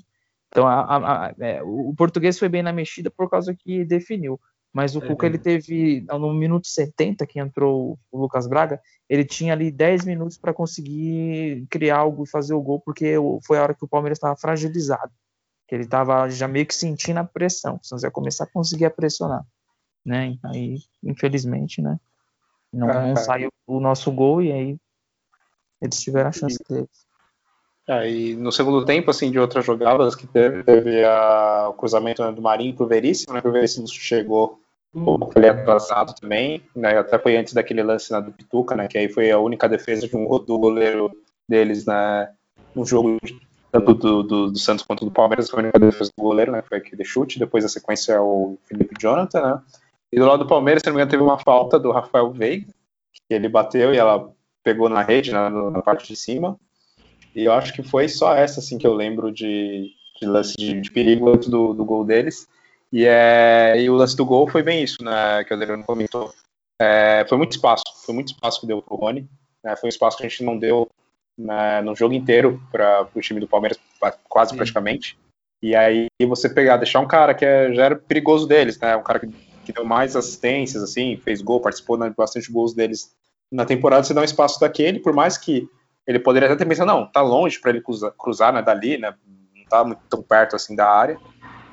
então 0.49 0.67
a, 0.69 0.81
a, 0.83 1.27
a, 1.27 1.35
é, 1.41 1.61
o 1.63 1.93
português 1.97 2.39
foi 2.39 2.49
bem 2.49 2.63
na 2.63 2.73
mexida 2.73 3.11
por 3.11 3.29
causa 3.29 3.55
que 3.55 3.85
definiu. 3.85 4.41
Mas 4.73 4.97
o 4.97 5.01
é, 5.01 5.07
Cuca, 5.07 5.27
ele 5.27 5.39
teve, 5.39 6.07
no 6.09 6.33
minuto 6.33 6.67
70 6.67 7.27
que 7.27 7.39
entrou 7.39 7.99
o 8.11 8.19
Lucas 8.19 8.47
Braga, 8.47 8.81
ele 9.09 9.25
tinha 9.25 9.53
ali 9.53 9.71
10 9.71 10.05
minutos 10.07 10.39
para 10.39 10.55
conseguir 10.55 11.67
criar 11.69 11.99
algo 11.99 12.25
e 12.25 12.31
fazer 12.31 12.55
o 12.55 12.63
gol, 12.63 12.81
porque 12.81 13.17
foi 13.45 13.59
a 13.59 13.63
hora 13.63 13.75
que 13.75 13.85
o 13.85 13.89
Palmeiras 13.89 14.17
estava 14.17 14.37
fragilizado. 14.37 15.13
Que 15.69 15.75
ele 15.75 15.85
estava 15.85 16.29
já 16.31 16.49
meio 16.49 16.67
que 16.67 16.75
sentindo 16.75 17.19
a 17.19 17.25
pressão. 17.25 17.79
O 17.83 17.87
Santos 17.87 18.03
ia 18.03 18.11
começar 18.11 18.45
a 18.45 18.51
conseguir 18.51 18.87
a 18.87 18.91
pressionar 18.91 19.45
né? 20.05 20.37
Aí, 20.45 20.79
infelizmente, 21.03 21.81
né? 21.81 21.99
Não, 22.73 22.89
ah, 22.89 23.07
não 23.07 23.17
saiu 23.17 23.51
o 23.67 23.81
nosso 23.81 24.11
gol 24.11 24.43
e 24.43 24.51
aí 24.51 24.77
eles 25.81 26.01
tiveram 26.01 26.31
a 26.31 26.33
chance 26.33 26.59
deles. 26.69 27.07
Aí, 27.89 28.37
no 28.37 28.53
segundo 28.53 28.85
tempo, 28.85 29.11
assim, 29.11 29.31
de 29.31 29.39
outras 29.39 29.65
jogadas 29.65 30.15
que 30.15 30.27
teve, 30.27 30.63
teve 30.63 31.05
a, 31.05 31.69
o 31.69 31.75
cruzamento 31.75 32.23
né, 32.23 32.33
do 32.33 32.41
Marinho 32.41 32.75
pro 32.75 32.87
Veríssimo, 32.87 33.35
né? 33.35 33.41
Que 33.41 33.49
o 33.49 33.53
Veríssimo 33.53 33.87
chegou 33.89 34.62
um 34.95 35.05
pouco 35.05 35.33
ali 35.37 35.49
atrasado 35.49 36.15
também, 36.15 36.63
né? 36.75 36.99
Até 36.99 37.19
foi 37.19 37.37
antes 37.37 37.55
daquele 37.55 37.83
lance 37.83 38.13
né, 38.13 38.21
do 38.21 38.33
Pituca, 38.33 38.77
né? 38.77 38.89
Que 38.89 38.99
aí 38.99 39.09
foi 39.09 39.31
a 39.31 39.39
única 39.39 39.69
defesa 39.69 40.07
de 40.07 40.17
um, 40.17 40.27
do 40.39 40.59
goleiro 40.59 41.11
deles, 41.49 41.87
né? 41.87 42.31
No 42.75 42.85
jogo 42.85 43.19
tanto 43.71 43.95
do, 43.95 44.23
do, 44.23 44.51
do, 44.51 44.59
Santos 44.59 44.85
quanto 44.85 45.05
do 45.07 45.11
Palmeiras, 45.11 45.49
foi 45.49 45.61
a 45.61 45.63
única 45.63 45.79
defesa 45.79 46.11
do 46.17 46.23
goleiro, 46.23 46.53
né? 46.53 46.63
Foi 46.63 46.77
aquele 46.77 47.05
chute, 47.05 47.39
depois 47.39 47.65
a 47.65 47.69
sequência 47.69 48.13
é 48.13 48.21
o 48.21 48.59
Felipe 48.67 48.95
Jonathan, 49.01 49.41
né? 49.41 49.63
E 50.13 50.19
do 50.19 50.27
lado 50.27 50.45
do 50.45 50.49
Palmeiras, 50.49 50.83
se 50.83 50.91
não 50.91 50.95
me 50.95 50.99
engano, 50.99 51.11
teve 51.11 51.23
uma 51.23 51.39
falta 51.39 51.79
do 51.79 51.91
Rafael 51.91 52.31
Veiga, 52.31 52.67
que 53.27 53.33
ele 53.33 53.49
bateu 53.49 53.95
e 53.95 53.97
ela 53.97 54.31
pegou 54.63 54.91
na 54.91 55.03
rede, 55.03 55.33
na, 55.33 55.49
na 55.49 55.81
parte 55.81 56.07
de 56.07 56.15
cima. 56.15 56.59
E 57.35 57.45
eu 57.45 57.53
acho 57.53 57.73
que 57.73 57.83
foi 57.83 58.09
só 58.09 58.35
essa, 58.35 58.61
assim, 58.61 58.77
que 58.77 58.87
eu 58.87 58.93
lembro 58.93 59.33
de, 59.33 59.91
de 60.21 60.27
lance 60.27 60.55
de, 60.55 60.79
de, 60.83 60.91
perigo 60.91 61.31
antes 61.31 61.49
do, 61.49 61.73
do 61.73 61.83
gol 61.83 62.05
deles. 62.05 62.47
E, 62.93 63.07
é, 63.07 63.81
e 63.81 63.89
o 63.89 63.95
lance 63.95 64.17
do 64.17 64.27
gol 64.27 64.49
foi 64.49 64.63
bem 64.63 64.83
isso, 64.83 65.03
né, 65.03 65.43
que 65.45 65.53
o 65.53 65.57
Adriano 65.57 65.85
comentou. 65.85 66.33
É, 66.81 67.25
foi 67.29 67.39
muito 67.39 67.53
espaço, 67.53 67.85
foi 68.05 68.15
muito 68.15 68.33
espaço 68.33 68.61
que 68.61 68.67
deu 68.67 68.83
pro 68.83 68.97
Rony. 68.97 69.29
Né, 69.65 69.75
foi 69.77 69.89
um 69.89 69.89
espaço 69.89 70.19
que 70.19 70.27
a 70.27 70.29
gente 70.29 70.45
não 70.45 70.59
deu 70.59 70.89
né, 71.39 71.81
no 71.81 71.95
jogo 71.95 72.13
inteiro 72.13 72.61
para 72.71 73.09
o 73.15 73.21
time 73.21 73.41
do 73.41 73.49
Palmeiras, 73.49 73.79
quase 74.29 74.51
Sim. 74.51 74.57
praticamente. 74.57 75.19
E 75.63 75.75
aí 75.75 76.09
você 76.27 76.49
pegar, 76.49 76.77
deixar 76.77 77.01
um 77.01 77.07
cara 77.07 77.35
que 77.35 77.45
é, 77.45 77.73
já 77.73 77.85
era 77.85 77.97
perigoso 77.97 78.47
deles, 78.47 78.79
né, 78.79 78.97
um 78.97 79.03
cara 79.03 79.21
que 79.21 79.29
que 79.65 79.73
deu 79.73 79.85
mais 79.85 80.17
assistências, 80.17 80.83
assim, 80.83 81.17
fez 81.17 81.41
gol, 81.41 81.61
participou 81.61 81.97
de 81.97 82.11
bastante 82.11 82.51
gols 82.51 82.75
deles 82.75 83.15
na 83.51 83.65
temporada, 83.65 84.03
você 84.03 84.15
dá 84.15 84.21
um 84.21 84.25
espaço 84.25 84.59
daquele, 84.61 84.99
por 84.99 85.13
mais 85.13 85.37
que 85.37 85.69
ele 86.07 86.19
poderia 86.19 86.49
até 86.49 86.57
ter 86.57 86.67
pensado, 86.67 86.91
não, 86.91 87.07
tá 87.07 87.21
longe 87.21 87.61
para 87.61 87.71
ele 87.71 87.81
cruzar, 87.81 88.13
cruzar, 88.13 88.53
né, 88.53 88.63
dali, 88.63 88.99
né, 88.99 89.15
não 89.55 89.65
tá 89.67 89.85
muito 89.85 90.01
tão 90.09 90.23
perto, 90.23 90.57
assim, 90.57 90.75
da 90.75 90.89
área, 90.89 91.19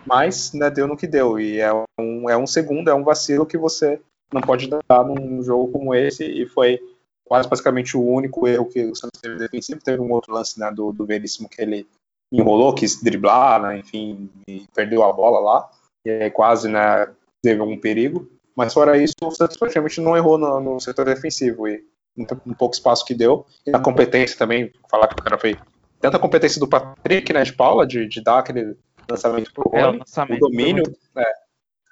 mas, 0.10 0.54
né, 0.54 0.70
deu 0.70 0.88
no 0.88 0.98
que 0.98 1.08
deu, 1.08 1.40
e 1.40 1.60
é 1.60 1.72
um, 2.00 2.30
é 2.30 2.38
um 2.38 2.48
segundo, 2.48 2.90
é 2.90 2.94
um 2.94 3.04
vacilo 3.04 3.46
que 3.46 3.58
você 3.58 4.02
não 4.34 4.42
pode 4.42 4.68
dar 4.68 5.04
num 5.04 5.42
jogo 5.44 5.72
como 5.72 5.94
esse, 5.94 6.26
e 6.26 6.46
foi 6.46 6.80
quase 7.26 7.48
basicamente 7.48 7.96
o 7.96 8.04
único 8.04 8.48
erro 8.48 8.66
que 8.66 8.84
o 8.86 8.96
Santos 8.96 9.22
teve 9.22 9.38
defensivo, 9.38 9.82
teve 9.84 10.02
um 10.02 10.12
outro 10.12 10.34
lance, 10.34 10.60
né, 10.60 10.72
do, 10.72 10.92
do 10.92 11.06
Veríssimo 11.06 11.48
que 11.48 11.62
ele 11.62 11.88
enrolou, 12.32 12.74
quis 12.74 13.02
driblar, 13.02 13.62
né, 13.62 13.78
enfim, 13.78 14.30
perdeu 14.74 15.04
a 15.04 15.14
bola 15.14 15.40
lá, 15.40 15.70
e 16.06 16.10
aí 16.10 16.32
quase, 16.32 16.68
né, 16.68 17.08
teve 17.42 17.62
algum 17.62 17.80
perigo, 17.80 18.28
mas 18.56 18.74
fora 18.74 18.98
isso, 18.98 19.14
o 19.24 19.32
Santos 19.32 19.56
praticamente 19.56 20.02
não 20.02 20.18
errou 20.18 20.38
no, 20.38 20.60
no 20.60 20.80
setor 20.82 21.06
defensivo. 21.06 21.66
E 21.66 21.82
um, 22.18 22.54
pouco 22.54 22.76
espaço 22.76 23.06
que 23.06 23.14
deu. 23.14 23.46
E 23.66 23.74
a 23.74 23.80
competência 23.80 24.38
também, 24.38 24.72
falar 24.90 25.08
que 25.08 25.14
o 25.14 25.24
cara 25.24 25.38
foi. 25.38 25.58
Tanto 26.02 26.18
a 26.18 26.20
competência 26.20 26.60
do 26.60 26.68
Patrick, 26.68 27.32
né, 27.32 27.44
de 27.44 27.54
Paula, 27.54 27.88
de, 27.88 28.06
de 28.06 28.22
dar 28.22 28.40
aquele 28.40 28.76
lançamento 29.10 29.54
pro 29.54 29.70
Rony, 29.70 30.00
é, 30.00 30.22
o, 30.22 30.36
o 30.36 30.40
domínio 30.40 30.84
foi 30.86 30.94
muito... 30.94 31.00
É, 31.18 31.34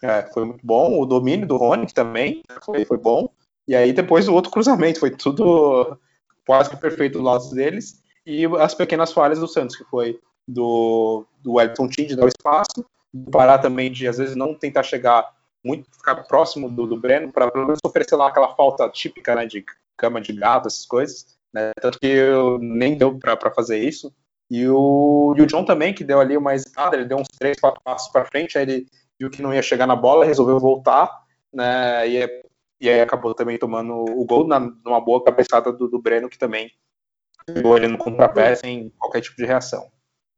é, 0.03 0.21
foi 0.32 0.45
muito 0.45 0.65
bom, 0.65 0.99
o 0.99 1.06
domínio 1.06 1.47
do 1.47 1.58
Rony 1.58 1.88
também 1.88 2.43
foi, 2.63 2.86
foi 2.86 2.97
bom, 2.97 3.30
e 3.67 3.75
aí 3.75 3.91
depois 3.91 4.27
o 4.27 4.34
outro 4.34 4.51
cruzamento, 4.51 4.99
foi 4.99 5.12
tudo 5.12 5.97
quase 6.45 6.69
que 6.69 6.77
perfeito 6.77 7.17
do 7.17 7.23
lado 7.23 7.49
deles, 7.49 8.01
e 8.25 8.45
as 8.60 8.75
pequenas 8.75 9.12
falhas 9.12 9.39
do 9.39 9.47
Santos, 9.47 9.75
que 9.75 9.84
foi 9.86 10.19
do, 10.47 11.25
do 11.41 11.53
Wellington 11.53 11.89
Tim 11.89 12.06
de 12.06 12.15
dar 12.15 12.25
o 12.25 12.30
espaço, 12.30 12.86
do 13.13 13.32
Pará 13.32 13.58
também 13.58 13.91
de 13.91 14.08
às 14.08 14.17
vezes 14.17 14.36
não 14.36 14.53
tentar 14.53 14.84
chegar 14.84 15.36
muito 15.63 15.89
ficar 15.91 16.15
próximo 16.23 16.69
do, 16.69 16.86
do 16.86 16.99
Breno 16.99 17.32
para 17.32 17.49
pelo 17.51 17.65
menos 17.65 17.80
oferecer 17.84 18.15
lá 18.15 18.27
aquela 18.27 18.56
falta 18.56 18.88
típica, 18.89 19.36
né, 19.36 19.45
de 19.45 19.65
cama 19.97 20.21
de 20.21 20.32
gato, 20.34 20.67
essas 20.67 20.86
coisas, 20.86 21.38
né, 21.53 21.71
tanto 21.82 21.99
que 21.99 22.08
eu 22.08 22.60
nem 22.60 22.97
deu 22.97 23.17
para 23.17 23.51
fazer 23.51 23.80
isso. 23.80 24.13
E 24.49 24.67
o, 24.67 25.36
e 25.38 25.41
o 25.41 25.45
John 25.45 25.65
também, 25.65 25.93
que 25.93 26.03
deu 26.03 26.19
ali 26.19 26.38
uma 26.38 26.55
escada, 26.55 26.95
ele 26.95 27.05
deu 27.05 27.17
uns 27.17 27.27
três, 27.38 27.60
quatro 27.60 27.81
passos 27.83 28.12
para 28.12 28.25
frente, 28.25 28.57
aí 28.57 28.63
ele 28.63 28.86
viu 29.19 29.29
que 29.29 29.41
não 29.41 29.53
ia 29.53 29.62
chegar 29.62 29.86
na 29.86 29.95
bola, 29.95 30.25
resolveu 30.25 30.60
voltar, 30.60 31.12
né, 31.51 32.07
e, 32.07 32.43
e 32.79 32.89
aí 32.89 33.01
acabou 33.01 33.33
também 33.33 33.57
tomando 33.57 33.93
o 33.93 34.25
gol 34.25 34.47
na, 34.47 34.60
numa 34.60 35.01
boa 35.01 35.23
cabeçada 35.23 35.71
do, 35.73 35.88
do 35.88 36.01
Breno, 36.01 36.29
que 36.29 36.38
também 36.38 36.71
pegou 37.45 37.77
ele 37.77 37.88
no 37.88 37.97
contrapé 37.97 38.55
sem 38.55 38.89
qualquer 38.97 39.21
tipo 39.21 39.38
de 39.38 39.45
reação. 39.45 39.89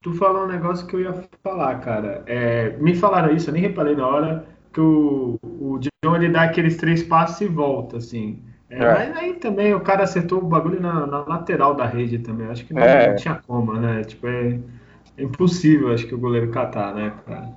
Tu 0.02 0.14
falou 0.14 0.46
um 0.46 0.48
negócio 0.48 0.88
que 0.88 0.96
eu 0.96 1.02
ia 1.02 1.14
falar, 1.44 1.80
cara. 1.82 2.24
É, 2.26 2.70
me 2.78 2.96
falaram 2.96 3.36
isso, 3.36 3.50
eu 3.50 3.54
nem 3.54 3.62
reparei 3.62 3.96
na 3.96 4.08
hora, 4.08 4.48
que 4.72 4.80
o, 4.80 5.38
o 5.44 5.80
John 5.80 6.16
ele 6.16 6.30
dá 6.30 6.44
aqueles 6.44 6.78
três 6.78 7.04
passos 7.04 7.42
e 7.42 7.48
volta, 7.48 7.98
assim. 7.98 8.42
É, 8.70 8.78
é. 8.78 8.94
Mas 8.94 9.18
aí 9.18 9.34
também 9.34 9.74
o 9.74 9.82
cara 9.82 10.04
acertou 10.04 10.40
o 10.40 10.46
bagulho 10.46 10.80
na, 10.80 11.08
na 11.08 11.20
lateral 11.22 11.74
da 11.74 11.86
rede 11.86 12.20
também. 12.20 12.48
Acho 12.48 12.66
que 12.66 12.74
não, 12.74 12.82
é. 12.82 13.10
não 13.10 13.16
tinha 13.16 13.42
como, 13.48 13.74
né? 13.74 14.04
Tipo, 14.04 14.28
é, 14.28 14.60
é, 15.18 15.24
impossível, 15.24 15.92
acho 15.92 16.06
que 16.06 16.14
o 16.14 16.20
goleiro 16.20 16.52
catar, 16.52 16.94
né, 16.94 17.14
cara? 17.26 17.50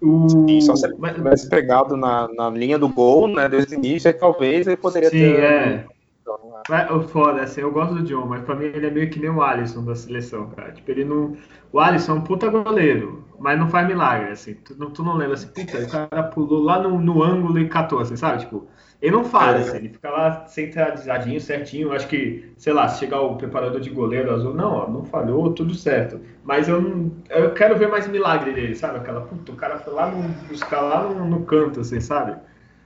O... 0.00 0.28
Sim, 0.28 0.60
só 0.60 0.76
se 0.76 0.86
ele 0.86 0.96
tivesse 1.14 1.48
pegado 1.48 1.96
na, 1.96 2.28
na 2.34 2.48
linha 2.50 2.78
do 2.78 2.88
gol, 2.88 3.28
né, 3.28 3.48
desde 3.48 3.74
o 3.74 3.78
início, 3.78 4.08
aí 4.08 4.14
talvez 4.14 4.66
ele 4.66 4.76
poderia 4.76 5.10
Sim, 5.10 5.18
ter. 5.18 5.40
É. 5.40 5.86
Então, 6.22 6.96
o 6.96 7.02
foda, 7.02 7.42
assim, 7.42 7.62
eu 7.62 7.72
gosto 7.72 7.94
do 7.94 8.02
John, 8.02 8.26
mas 8.26 8.42
pra 8.44 8.54
mim 8.54 8.66
ele 8.66 8.86
é 8.86 8.90
meio 8.90 9.10
que 9.10 9.18
nem 9.18 9.30
o 9.30 9.42
Alisson 9.42 9.84
da 9.84 9.94
seleção, 9.94 10.48
cara. 10.50 10.72
Tipo, 10.72 10.90
ele 10.90 11.04
não. 11.04 11.36
O 11.72 11.80
Alisson 11.80 12.12
é 12.12 12.14
um 12.16 12.20
puta 12.20 12.48
goleiro, 12.48 13.24
mas 13.38 13.58
não 13.58 13.68
faz 13.68 13.86
milagre, 13.86 14.30
assim. 14.30 14.54
Tu 14.54 14.74
não, 14.78 14.90
tu 14.90 15.02
não 15.02 15.16
lembra 15.16 15.34
assim, 15.34 15.48
puta, 15.48 15.78
o 15.78 15.90
cara 15.90 16.22
pulou 16.24 16.62
lá 16.62 16.80
no, 16.80 16.98
no 16.98 17.22
ângulo 17.22 17.58
e 17.58 17.68
catou, 17.68 18.00
assim, 18.00 18.16
sabe? 18.16 18.40
Tipo, 18.40 18.66
ele 19.00 19.16
não 19.16 19.24
faz, 19.24 19.56
é. 19.56 19.68
assim, 19.68 19.76
ele 19.78 19.88
fica 19.88 20.10
lá 20.10 20.46
centralizadinho, 20.46 21.40
certinho. 21.40 21.92
Acho 21.92 22.06
que, 22.06 22.52
sei 22.58 22.72
lá, 22.72 22.86
se 22.86 22.98
chegar 22.98 23.22
o 23.22 23.36
preparador 23.36 23.80
de 23.80 23.88
goleiro 23.88 24.32
azul, 24.32 24.52
não, 24.52 24.72
ó, 24.72 24.88
não 24.88 25.04
falhou, 25.04 25.54
tudo 25.54 25.74
certo. 25.74 26.20
Mas 26.44 26.68
eu 26.68 26.82
não. 26.82 27.10
Eu 27.30 27.54
quero 27.54 27.78
ver 27.78 27.88
mais 27.88 28.06
milagre 28.06 28.52
dele, 28.52 28.74
sabe? 28.74 28.98
Aquela, 28.98 29.22
puta, 29.22 29.52
o 29.52 29.56
cara 29.56 29.78
foi 29.78 29.94
lá 29.94 30.10
no, 30.10 30.28
buscar 30.46 30.82
lá 30.82 31.08
no, 31.08 31.26
no 31.26 31.44
canto, 31.44 31.80
assim, 31.80 32.00
sabe? 32.00 32.36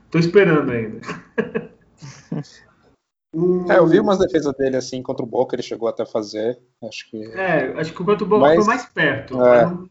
Tô 0.09 0.17
esperando 0.17 0.71
ainda. 0.71 0.99
É, 3.69 3.77
eu 3.77 3.85
vi 3.85 3.99
umas 3.99 4.17
defesas 4.17 4.55
dele 4.55 4.77
assim 4.77 5.03
contra 5.03 5.21
o 5.21 5.27
Boca, 5.27 5.57
ele 5.57 5.61
chegou 5.61 5.89
até 5.89 6.03
a 6.03 6.05
fazer. 6.05 6.57
Acho 6.81 7.09
que. 7.09 7.21
É, 7.33 7.73
acho 7.77 7.93
que 7.93 8.01
o 8.01 8.05
contra 8.05 8.23
o 8.23 8.27
Boca 8.29 8.41
mas, 8.43 8.55
foi 8.55 8.65
mais 8.65 8.85
perto. 8.85 9.43
É, 9.43 9.65
não 9.65 9.89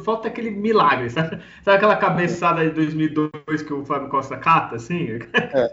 falta 0.00 0.28
aquele 0.28 0.50
milagre, 0.50 1.10
sabe? 1.10 1.40
Sabe 1.62 1.76
aquela 1.76 1.96
cabeçada 1.96 2.64
de 2.64 2.70
2002 2.70 3.62
que 3.62 3.72
o 3.72 3.84
Fábio 3.84 4.08
Costa 4.08 4.36
cata, 4.36 4.76
assim? 4.76 5.18
É. 5.32 5.72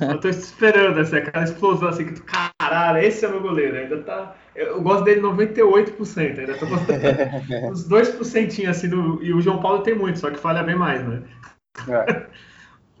Eu 0.00 0.18
tô 0.18 0.28
esperando, 0.28 0.98
assim, 0.98 1.16
aquela 1.16 1.44
explosão 1.44 1.88
assim, 1.88 2.06
que 2.06 2.14
tu, 2.14 2.22
caralho, 2.22 2.98
esse 2.98 3.24
é 3.24 3.28
meu 3.28 3.40
goleiro, 3.40 3.76
ainda 3.76 4.02
tá... 4.02 4.34
Eu 4.54 4.82
gosto 4.82 5.04
dele 5.04 5.20
98%, 5.20 6.38
ainda 6.38 6.54
tô 6.58 6.66
gostando 6.66 7.00
uns 7.70 7.88
2% 7.88 8.68
assim, 8.68 8.88
do... 8.88 9.22
e 9.22 9.32
o 9.32 9.40
João 9.40 9.60
Paulo 9.60 9.82
tem 9.82 9.94
muito, 9.94 10.18
só 10.18 10.30
que 10.30 10.38
falha 10.38 10.62
bem 10.62 10.76
mais, 10.76 11.06
né? 11.06 11.22
É. 11.88 12.26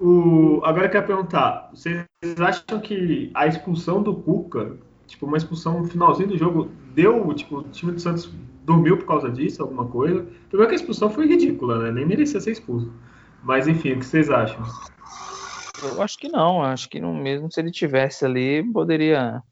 o... 0.00 0.62
Agora 0.64 0.86
eu 0.86 0.90
quero 0.90 1.06
perguntar, 1.06 1.70
vocês 1.74 2.04
acham 2.38 2.80
que 2.80 3.30
a 3.34 3.46
expulsão 3.46 4.02
do 4.02 4.14
Cuca, 4.14 4.76
tipo, 5.06 5.26
uma 5.26 5.36
expulsão 5.36 5.80
no 5.80 5.88
finalzinho 5.88 6.28
do 6.28 6.38
jogo, 6.38 6.70
deu, 6.94 7.32
tipo, 7.34 7.58
o 7.58 7.62
time 7.64 7.92
do 7.92 8.00
Santos 8.00 8.32
dormiu 8.64 8.96
por 8.96 9.06
causa 9.06 9.30
disso, 9.30 9.62
alguma 9.62 9.86
coisa. 9.86 10.26
Primeiro 10.48 10.68
que 10.68 10.74
a 10.74 10.80
expulsão 10.80 11.10
foi 11.10 11.26
ridícula, 11.26 11.78
né? 11.78 11.90
Nem 11.90 12.06
merecia 12.06 12.40
ser 12.40 12.52
expulso. 12.52 12.92
Mas 13.42 13.66
enfim, 13.66 13.92
o 13.92 13.98
que 13.98 14.06
vocês 14.06 14.30
acham? 14.30 14.62
Eu 15.82 16.02
acho 16.02 16.18
que 16.18 16.28
não, 16.28 16.62
acho 16.62 16.88
que 16.88 17.00
não, 17.00 17.14
mesmo 17.14 17.50
se 17.50 17.60
ele 17.60 17.70
tivesse 17.70 18.24
ali, 18.24 18.62
poderia 18.72 19.42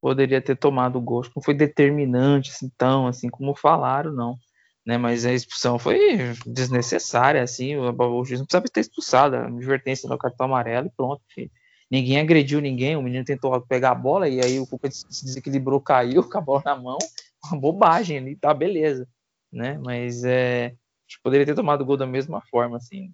poderia 0.00 0.40
ter 0.40 0.56
tomado 0.56 0.98
o 0.98 1.00
gosto. 1.00 1.32
Não 1.34 1.42
foi 1.42 1.54
determinante 1.54 2.50
assim, 2.50 2.70
tão 2.76 3.06
assim 3.06 3.28
como 3.28 3.56
falaram, 3.56 4.12
não. 4.12 4.36
Né, 4.84 4.96
mas 4.96 5.26
a 5.26 5.32
expulsão 5.32 5.80
foi 5.80 5.98
desnecessária, 6.46 7.42
assim, 7.42 7.74
o, 7.74 7.90
o 7.90 8.24
juiz 8.24 8.38
não 8.38 8.46
precisava 8.46 8.68
ter 8.72 8.80
expulsado, 8.80 9.34
a 9.34 9.46
advertência 9.46 10.08
no 10.08 10.16
cartão 10.16 10.46
amarelo 10.46 10.86
e 10.86 10.92
pronto. 10.96 11.20
Filho. 11.34 11.50
Ninguém 11.90 12.20
agrediu 12.20 12.60
ninguém, 12.60 12.96
o 12.96 13.02
menino 13.02 13.24
tentou 13.24 13.60
pegar 13.62 13.90
a 13.90 13.94
bola 13.96 14.28
e 14.28 14.40
aí 14.40 14.60
o 14.60 14.66
Cuca 14.66 14.88
se 14.90 15.24
desequilibrou, 15.24 15.80
caiu 15.80 16.22
com 16.28 16.38
a 16.38 16.40
bola 16.40 16.62
na 16.64 16.76
mão 16.76 16.98
uma 17.50 17.60
bobagem 17.60 18.18
ali, 18.18 18.36
tá, 18.36 18.52
beleza, 18.52 19.08
né? 19.52 19.78
Mas 19.78 20.24
é, 20.24 20.74
poderia 21.22 21.46
ter 21.46 21.54
tomado 21.54 21.82
o 21.82 21.84
gol 21.84 21.96
da 21.96 22.06
mesma 22.06 22.40
forma, 22.42 22.76
assim, 22.76 23.12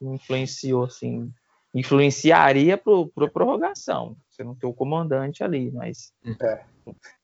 influenciou, 0.00 0.84
assim, 0.84 1.32
influenciaria 1.74 2.78
pro, 2.78 3.08
pro 3.08 3.30
prorrogação. 3.30 4.16
Você 4.30 4.44
não 4.44 4.54
tem 4.54 4.68
o 4.68 4.74
comandante 4.74 5.42
ali, 5.42 5.70
mas 5.72 6.12
é. 6.40 6.64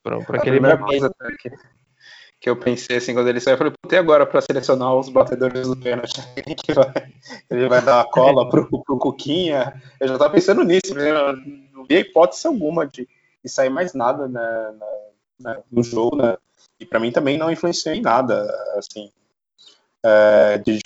para 0.02 0.38
aquele 0.38 0.60
momento. 0.60 0.84
Coisa 0.84 1.14
que, 1.38 1.50
que 2.40 2.50
eu 2.50 2.56
pensei 2.56 2.96
assim 2.96 3.14
quando 3.14 3.28
ele 3.28 3.40
saiu, 3.40 3.54
eu 3.54 3.58
falei, 3.58 3.72
puta, 3.80 3.94
e 3.94 3.98
agora 3.98 4.26
para 4.26 4.40
selecionar 4.40 4.94
os 4.94 5.08
batedores 5.08 5.68
do 5.68 5.76
pênalti? 5.76 6.20
ele 7.50 7.68
vai 7.68 7.82
dar 7.82 8.00
a 8.00 8.04
cola 8.04 8.48
pro, 8.48 8.68
pro 8.68 8.98
Cuquinha? 8.98 9.80
Eu 10.00 10.08
já 10.08 10.18
tava 10.18 10.32
pensando 10.32 10.64
nisso, 10.64 10.94
né? 10.94 11.12
não 11.72 11.84
vi 11.84 11.98
hipótese 11.98 12.46
alguma 12.46 12.86
de, 12.86 13.08
de 13.44 13.50
sair 13.50 13.70
mais 13.70 13.94
nada 13.94 14.26
né, 14.26 14.40
na, 14.40 14.86
na, 15.40 15.58
no 15.70 15.82
jogo, 15.82 16.16
né? 16.16 16.36
E 16.78 16.86
para 16.86 17.00
mim 17.00 17.12
também 17.12 17.36
não 17.36 17.50
influenciou 17.50 17.94
em 17.94 18.00
nada, 18.00 18.46
assim, 18.76 19.10
é, 20.02 20.58
de 20.58 20.80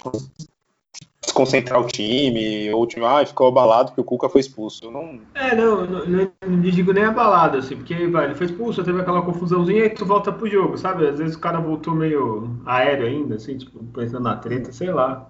desconcentrar 1.25 1.81
o 1.81 1.87
time, 1.87 2.71
ou 2.73 2.83
o 2.83 2.87
time 2.87 3.05
ah, 3.05 3.25
ficou 3.25 3.49
abalado 3.49 3.88
porque 3.88 4.01
o 4.01 4.05
Cuca 4.05 4.29
foi 4.29 4.40
expulso. 4.40 4.90
Não... 4.90 5.21
É, 5.35 5.55
não, 5.55 5.87
não, 5.87 6.07
não, 6.07 6.61
digo 6.61 6.93
nem 6.93 7.05
abalado, 7.05 7.59
assim, 7.59 7.77
porque 7.77 8.07
vai, 8.09 8.27
ele 8.27 8.35
foi 8.35 8.47
expulso, 8.47 8.85
teve 8.85 9.01
aquela 9.01 9.23
confusãozinha 9.23 9.87
e 9.87 9.90
tu 9.90 10.05
volta 10.05 10.33
pro 10.33 10.49
jogo, 10.49 10.77
sabe? 10.77 11.07
Às 11.07 11.19
vezes 11.19 11.35
o 11.35 11.40
cara 11.40 11.59
voltou 11.59 11.95
meio 11.95 12.61
aéreo 12.67 13.07
ainda, 13.07 13.37
assim, 13.37 13.57
tipo, 13.57 13.83
pensando 13.85 14.25
na 14.25 14.37
treta, 14.37 14.73
sei 14.73 14.93
lá. 14.93 15.29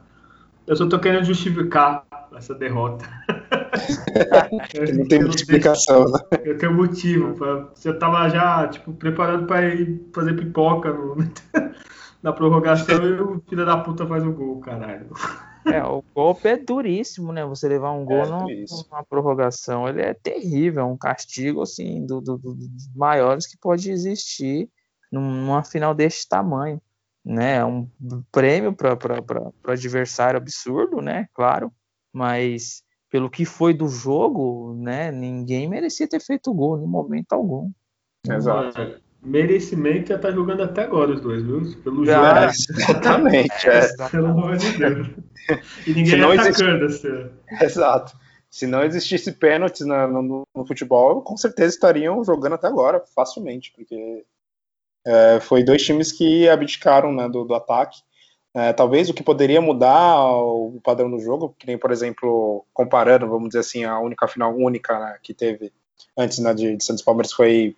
Eu 0.67 0.77
só 0.77 0.87
tô 0.87 0.99
querendo 0.99 1.25
justificar 1.25 2.05
essa 2.35 2.55
derrota. 2.55 3.05
não 4.95 5.09
tem 5.09 5.21
muita 5.21 5.37
explicação, 5.37 6.05
né? 6.05 6.19
Eu 6.45 6.59
tenho 6.59 6.75
motivo. 6.75 7.35
Pra, 7.35 7.69
eu 7.85 7.99
tava 7.99 8.29
já, 8.29 8.69
tipo, 8.69 8.93
preparando 8.93 9.47
para 9.47 9.75
ir 9.75 10.09
fazer 10.15 10.35
pipoca 10.35 10.93
no, 10.93 11.17
na 12.23 12.33
prorrogação 12.33 13.05
e 13.05 13.21
o 13.21 13.43
filho 13.49 13.67
da 13.67 13.79
puta 13.79 14.07
faz 14.07 14.25
um 14.25 14.33
gol, 14.33 14.61
caralho. 14.61 15.11
É, 15.67 15.83
o 15.83 16.05
golpe 16.15 16.49
é 16.49 16.57
duríssimo, 16.57 17.33
né? 17.33 17.45
Você 17.47 17.69
levar 17.69 17.93
um 17.93 18.05
gol 18.05 18.25
é, 18.25 18.27
numa 18.29 19.05
prorrogação, 19.09 19.89
ele 19.89 20.03
é 20.03 20.13
terrível, 20.13 20.83
é 20.83 20.87
um 20.87 20.97
castigo, 20.97 21.63
assim, 21.63 22.05
do, 22.05 22.21
do, 22.21 22.37
do, 22.37 22.55
dos 22.55 22.95
maiores 22.95 23.47
que 23.47 23.57
pode 23.57 23.91
existir 23.91 24.69
numa 25.11 25.63
final 25.63 25.95
deste 25.95 26.29
tamanho, 26.29 26.81
né? 27.25 27.57
É 27.57 27.65
um 27.65 27.89
prêmio 28.31 28.75
para 28.75 28.95
o 28.95 29.71
adversário 29.71 30.37
absurdo, 30.37 31.01
né? 31.01 31.27
Claro, 31.33 31.73
mas 32.13 32.84
pelo 33.15 33.31
que 33.31 33.45
foi 33.45 33.73
do 33.73 33.87
jogo, 33.87 34.75
né, 34.77 35.13
ninguém 35.13 35.69
merecia 35.69 36.09
ter 36.09 36.19
feito 36.19 36.53
gol 36.53 36.83
em 36.83 36.85
momento 36.85 37.33
algum. 37.33 37.71
Exato. 38.29 38.81
É, 38.81 38.97
merecimento 39.23 40.09
já 40.09 40.19
tá 40.19 40.33
jogando 40.33 40.65
até 40.65 40.83
agora 40.83 41.13
os 41.13 41.21
dois, 41.21 41.41
viu? 41.41 41.61
Pelo 41.85 42.05
jogo. 42.05 42.11
É, 42.11 42.47
exatamente. 42.47 43.69
É. 43.69 44.09
Pelo 44.11 44.27
amor 44.27 44.57
de 44.57 44.77
Deus. 44.77 45.07
E 45.87 45.93
ninguém 45.93 46.19
não 46.19 46.33
atacando, 46.33 46.87
existe... 46.87 47.07
assim. 47.07 47.65
Exato. 47.65 48.19
Se 48.51 48.67
não 48.67 48.83
existisse 48.83 49.31
pênaltis 49.31 49.87
no, 49.87 50.45
no, 50.53 50.67
futebol, 50.67 51.23
com 51.23 51.37
certeza 51.37 51.73
estariam 51.73 52.25
jogando 52.25 52.55
até 52.55 52.67
agora, 52.67 53.01
facilmente, 53.15 53.73
porque 53.77 54.25
é, 55.07 55.39
foi 55.39 55.63
dois 55.63 55.85
times 55.85 56.11
que 56.11 56.49
abdicaram 56.49 57.13
né, 57.13 57.29
do, 57.29 57.45
do 57.45 57.55
ataque 57.55 57.99
é, 58.55 58.73
talvez 58.73 59.11
o 59.11 59.15
que 59.15 59.23
poderia 59.23 59.61
mudar 59.61 60.17
o 60.17 60.81
padrão 60.83 61.11
do 61.11 61.19
jogo, 61.19 61.57
que 61.59 61.67
nem, 61.67 61.77
por 61.77 61.91
exemplo, 61.91 62.65
comparando, 62.73 63.29
vamos 63.29 63.49
dizer 63.49 63.59
assim, 63.59 63.85
a 63.85 63.99
única 63.99 64.29
final 64.29 64.55
única 64.55 64.97
né, 64.97 65.17
que 65.21 65.35
teve 65.35 65.73
antes 66.17 66.39
né, 66.39 66.55
de, 66.55 66.77
de 66.77 66.85
Santos 66.85 67.03
Palmeiras 67.03 67.33
foi 67.33 67.75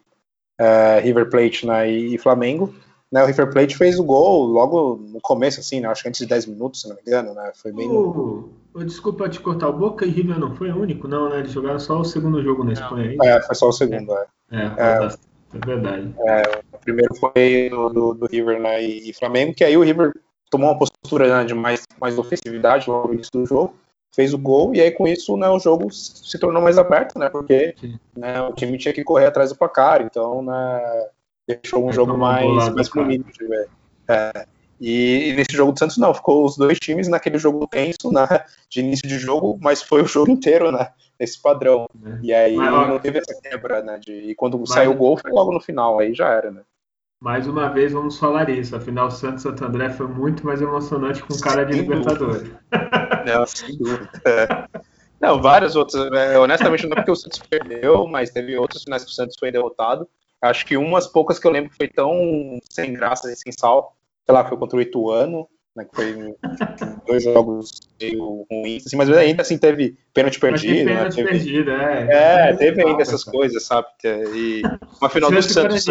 é, 0.59 1.01
River 1.01 1.31
Plate 1.31 1.67
né, 1.67 1.91
e, 1.91 2.19
Flamengo. 2.19 2.75
Né, 3.11 3.23
o 3.23 3.27
River 3.27 3.51
Plate 3.51 3.75
fez 3.75 3.99
o 3.99 4.05
gol 4.05 4.45
logo 4.45 4.97
no 4.97 5.19
começo, 5.23 5.61
assim, 5.61 5.81
né, 5.81 5.89
acho 5.89 6.03
que 6.03 6.09
antes 6.11 6.21
de 6.21 6.27
10 6.27 6.45
minutos, 6.47 6.83
se 6.83 6.89
não 6.89 6.97
me 6.97 7.01
engano, 7.07 7.33
né, 7.33 7.53
foi 7.55 7.73
bem... 7.73 7.89
Uh, 7.89 8.51
desculpa 8.85 9.31
te 9.31 9.41
cortar, 9.41 9.71
o 9.71 9.73
Boca 9.73 10.05
e 10.05 10.11
River 10.11 10.39
não 10.39 10.55
foi 10.55 10.71
o 10.71 10.79
único, 10.79 11.09
não, 11.09 11.31
né, 11.31 11.39
eles 11.39 11.53
jogaram 11.53 11.79
só 11.79 12.01
o 12.01 12.05
segundo 12.05 12.43
jogo 12.43 12.62
na 12.62 12.75
Espanha. 12.75 13.17
É, 13.23 13.41
foi 13.41 13.55
só 13.55 13.71
o 13.71 13.73
segundo, 13.73 14.12
é. 14.12 14.27
É, 14.51 14.65
é, 14.77 15.09
é 15.55 15.67
verdade. 15.67 16.15
É, 16.19 16.43
o 16.71 16.79
primeiro 16.81 17.15
foi 17.15 17.71
do, 17.71 17.89
do, 17.89 18.15
do 18.15 18.27
River 18.27 18.61
né, 18.61 18.83
e 18.83 19.11
Flamengo, 19.15 19.55
que 19.55 19.65
aí 19.65 19.75
o 19.75 19.83
River 19.83 20.12
tomou 20.51 20.71
uma 20.71 20.79
postura 20.79 21.39
né, 21.39 21.45
de 21.45 21.55
mais, 21.55 21.83
mais 22.01 22.19
ofensividade 22.19 22.89
logo 22.89 23.09
no 23.09 23.15
início 23.15 23.33
do 23.33 23.47
jogo, 23.47 23.75
fez 24.15 24.33
o 24.33 24.39
gol, 24.39 24.75
e 24.75 24.81
aí 24.81 24.91
com 24.91 25.07
isso 25.07 25.37
né, 25.37 25.49
o 25.49 25.59
jogo 25.59 25.93
se 25.93 26.39
tornou 26.39 26.63
mais 26.63 26.79
aberto, 26.79 27.19
né, 27.19 27.29
porque 27.29 27.75
né, 28.17 28.41
o 28.41 28.53
time 28.53 28.79
tinha 28.79 28.95
que 28.95 29.05
correr 29.05 29.27
atrás 29.27 29.51
do 29.51 29.57
placar, 29.57 30.03
então 30.03 30.43
né, 30.43 31.09
deixou 31.47 31.85
um 31.85 31.91
é, 31.91 31.93
jogo 31.93 32.17
mais, 32.17 32.69
mais 32.71 32.89
fluido. 32.89 33.27
É, 34.09 34.47
e, 34.81 35.31
e, 35.31 35.33
nesse 35.35 35.53
jogo 35.53 35.73
do 35.73 35.79
Santos 35.79 35.99
não, 35.99 36.15
ficou 36.15 36.45
os 36.45 36.57
dois 36.57 36.79
times 36.79 37.09
naquele 37.09 37.39
jogo 37.39 37.67
tenso, 37.67 38.11
né, 38.13 38.27
de 38.71 38.81
início 38.81 39.07
de 39.07 39.19
jogo, 39.19 39.59
mas 39.61 39.83
foi 39.83 40.03
o 40.03 40.07
jogo 40.07 40.31
inteiro, 40.31 40.73
né, 40.73 40.91
nesse 41.21 41.41
padrão. 41.41 41.87
É. 42.05 42.19
E 42.23 42.33
aí 42.33 42.57
mas, 42.57 42.89
não 42.89 42.99
teve 42.99 43.19
essa 43.19 43.39
quebra, 43.41 43.83
né, 43.83 43.99
de, 43.99 44.13
e 44.13 44.35
quando 44.35 44.59
mas, 44.59 44.71
saiu 44.71 44.93
o 44.93 44.97
gol 44.97 45.19
foi 45.19 45.31
logo 45.31 45.53
no 45.53 45.61
final, 45.61 45.99
aí 45.99 46.15
já 46.15 46.29
era, 46.29 46.51
né. 46.51 46.63
Mais 47.27 47.45
uma 47.49 47.69
vez 47.69 47.93
vamos 47.93 48.21
falar 48.21 48.49
isso. 48.49 48.77
Afinal, 48.77 49.11
Santos 49.11 49.43
Santo 49.43 49.65
André 49.65 49.91
foi 49.91 50.07
muito 50.07 50.47
mais 50.47 50.62
emocionante 50.62 51.25
com 51.25 51.37
cara 51.41 51.65
de 51.65 51.73
Libertadores. 51.73 52.49
Não, 53.27 53.45
sem 53.45 53.77
dúvida. 53.77 54.09
É. 54.25 54.81
Não, 55.21 55.43
vários 55.43 55.75
outros. 55.75 56.09
Né? 56.09 56.39
Honestamente, 56.39 56.87
não 56.87 56.93
é 56.93 56.95
porque 56.95 57.11
o 57.11 57.17
Santos 57.17 57.41
perdeu, 57.51 58.07
mas 58.07 58.31
teve 58.31 58.57
outros 58.57 58.85
finais 58.85 59.03
que 59.03 59.11
o 59.11 59.12
Santos 59.12 59.35
foi 59.41 59.51
derrotado. 59.51 60.09
Acho 60.41 60.65
que 60.65 60.77
umas 60.77 61.09
poucas 61.09 61.41
que 61.41 61.49
eu 61.49 61.51
lembro 61.51 61.71
que 61.71 61.77
foi 61.77 61.89
tão 61.89 62.61
sem 62.71 62.93
graça 62.93 63.33
e 63.33 63.35
sem 63.35 63.51
sal, 63.51 63.97
sei 64.25 64.33
lá, 64.33 64.45
foi 64.45 64.57
contra 64.57 64.79
o 64.79 64.81
Ituano, 64.81 65.49
né, 65.75 65.85
que 65.85 65.97
foi 65.97 66.37
dois 67.09 67.25
jogos 67.25 67.81
meio 68.01 68.47
ruins, 68.49 68.87
assim, 68.87 68.97
mas 68.97 69.11
ainda 69.11 69.43
assim 69.43 69.59
teve 69.59 69.99
pênalti 70.15 70.39
perdido. 70.39 70.85
Né, 70.85 70.95
pênalti 70.97 71.17
teve, 71.17 71.29
perdido, 71.29 71.71
é. 71.73 72.51
É, 72.51 72.57
teve 72.57 72.87
ainda 72.87 73.03
essas 73.03 73.25
coisas, 73.25 73.65
sabe? 73.65 73.89
E 74.05 74.62
uma 75.01 75.11
final 75.11 75.29
do 75.29 75.43
Santos. 75.43 75.87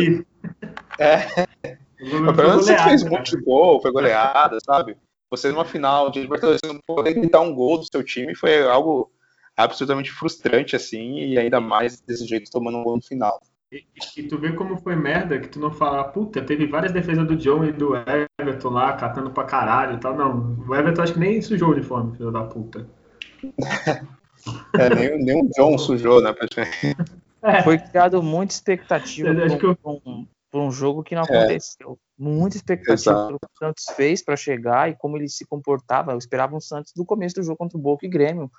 É. 1.00 1.46
Mas 2.00 2.36
pelo 2.36 2.50
menos 2.50 2.66
você 2.66 2.78
fez 2.78 3.04
um 3.04 3.10
monte 3.10 3.36
de 3.36 3.44
gol, 3.44 3.82
foi 3.82 3.92
goleada, 3.92 4.58
sabe? 4.66 4.98
Você 5.30 5.52
numa 5.52 5.66
final 5.66 6.10
de 6.10 6.22
Libertadores, 6.22 6.62
não 6.66 6.80
poder 6.86 7.14
gritar 7.14 7.42
um 7.42 7.54
gol 7.54 7.78
do 7.78 7.86
seu 7.86 8.04
time 8.04 8.36
foi 8.36 8.64
algo 8.68 9.12
absolutamente 9.58 10.12
frustrante, 10.12 10.76
assim, 10.76 11.20
e 11.20 11.38
ainda 11.38 11.60
mais 11.60 12.02
desse 12.02 12.26
jeito 12.26 12.52
tomando 12.52 12.78
um 12.78 12.84
gol 12.84 12.98
no 12.98 13.02
final. 13.02 13.40
E, 13.72 13.84
e, 14.18 14.24
tu 14.24 14.38
vê 14.38 14.52
como 14.54 14.78
foi 14.78 14.96
merda 14.96 15.40
que 15.40 15.48
tu 15.50 15.60
não 15.60 15.72
fala, 15.72 16.04
puta, 16.04 16.42
teve 16.42 16.68
várias 16.68 16.92
defesas 16.92 17.26
do 17.28 17.36
John 17.36 17.66
e 17.66 17.72
do 17.72 17.94
Everton 18.40 18.70
lá, 18.70 18.94
catando 18.94 19.32
pra 19.32 19.44
caralho 19.44 19.96
e 19.96 20.00
tal. 20.00 20.16
Não, 20.16 20.58
o 20.68 20.76
Everton 20.76 21.02
acho 21.02 21.14
que 21.14 21.20
nem 21.20 21.42
sujou 21.42 21.70
o 21.70 21.72
uniforme, 21.72 22.16
filho 22.16 22.32
da 22.32 22.44
puta. 22.44 22.88
é, 24.78 24.96
nem, 24.96 25.24
nem 25.24 25.42
o 25.42 25.50
John 25.58 25.78
sujou, 25.78 26.22
né, 26.22 26.34
é. 27.42 27.64
Foi 27.64 27.78
criado 27.78 28.22
muita 28.24 28.54
expectativa 28.54 29.34
por, 29.34 29.78
eu... 29.84 30.02
um, 30.06 30.26
por 30.56 30.62
um 30.62 30.72
jogo 30.72 31.04
que 31.04 31.14
não 31.14 31.24
é. 31.24 31.26
aconteceu. 31.26 32.00
Muita 32.18 32.56
expectativa 32.56 33.28
do 33.28 33.38
que 33.38 33.46
o 33.46 33.58
Santos 33.60 33.84
fez 33.94 34.24
para 34.24 34.38
chegar 34.38 34.90
e 34.90 34.96
como 34.96 35.18
ele 35.18 35.28
se 35.28 35.46
comportava. 35.46 36.14
Eu 36.14 36.18
esperava 36.18 36.56
um 36.56 36.62
Santos 36.62 36.94
do 36.96 37.06
começo 37.06 37.36
do 37.36 37.44
jogo 37.44 37.58
contra 37.58 37.78
o 37.78 37.82
Boca 37.82 38.06
e 38.06 38.10
Grêmio. 38.10 38.50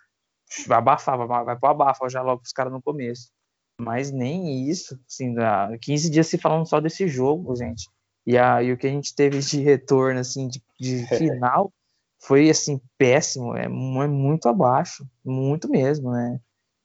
Abafava, 0.69 1.27
vai 1.27 1.59
pro 1.59 1.71
abafa 1.71 2.07
já 2.11 2.21
logo 2.21 2.43
os 2.45 2.53
caras 2.53 2.71
no 2.71 2.83
começo. 2.83 3.31
Mas 3.81 4.13
nem 4.13 4.69
isso, 4.69 5.01
assim, 5.09 5.39
há 5.39 5.71
15 5.81 6.11
dias 6.11 6.27
se 6.27 6.37
falando 6.37 6.69
só 6.69 6.81
desse 6.81 7.09
jogo, 7.09 7.57
gente. 7.57 7.89
E, 8.27 8.37
a, 8.37 8.63
e 8.63 8.73
o 8.73 8.77
que 8.77 8.87
a 8.87 8.91
gente 8.91 9.15
teve 9.15 9.39
de 9.39 9.63
retorno, 9.63 10.21
assim, 10.21 10.49
de, 10.49 10.63
de 10.79 11.07
final, 11.17 11.73
foi, 12.21 12.51
assim, 12.51 12.79
péssimo, 12.99 13.57
é, 13.57 13.65
é 13.65 13.69
muito 13.69 14.51
abaixo, 14.51 15.07
muito 15.25 15.67
mesmo, 15.67 16.13
né? 16.13 16.39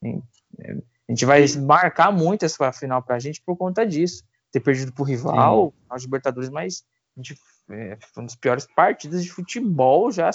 A 0.05 1.11
gente 1.11 1.25
vai 1.25 1.45
marcar 1.57 2.13
muito 2.13 2.45
essa 2.45 2.71
final 2.71 3.03
pra 3.03 3.19
gente 3.19 3.41
por 3.41 3.57
conta 3.57 3.85
disso. 3.85 4.23
Ter 4.51 4.59
perdido 4.59 4.91
pro 4.91 5.03
rival, 5.03 5.73
aos 5.89 6.03
Libertadores, 6.03 6.49
mas 6.49 6.83
a 7.15 7.19
gente, 7.21 7.37
é, 7.69 7.97
foi 8.13 8.23
uma 8.23 8.27
das 8.27 8.35
piores 8.35 8.67
partidas 8.75 9.23
de 9.23 9.31
futebol 9.31 10.11
já, 10.11 10.29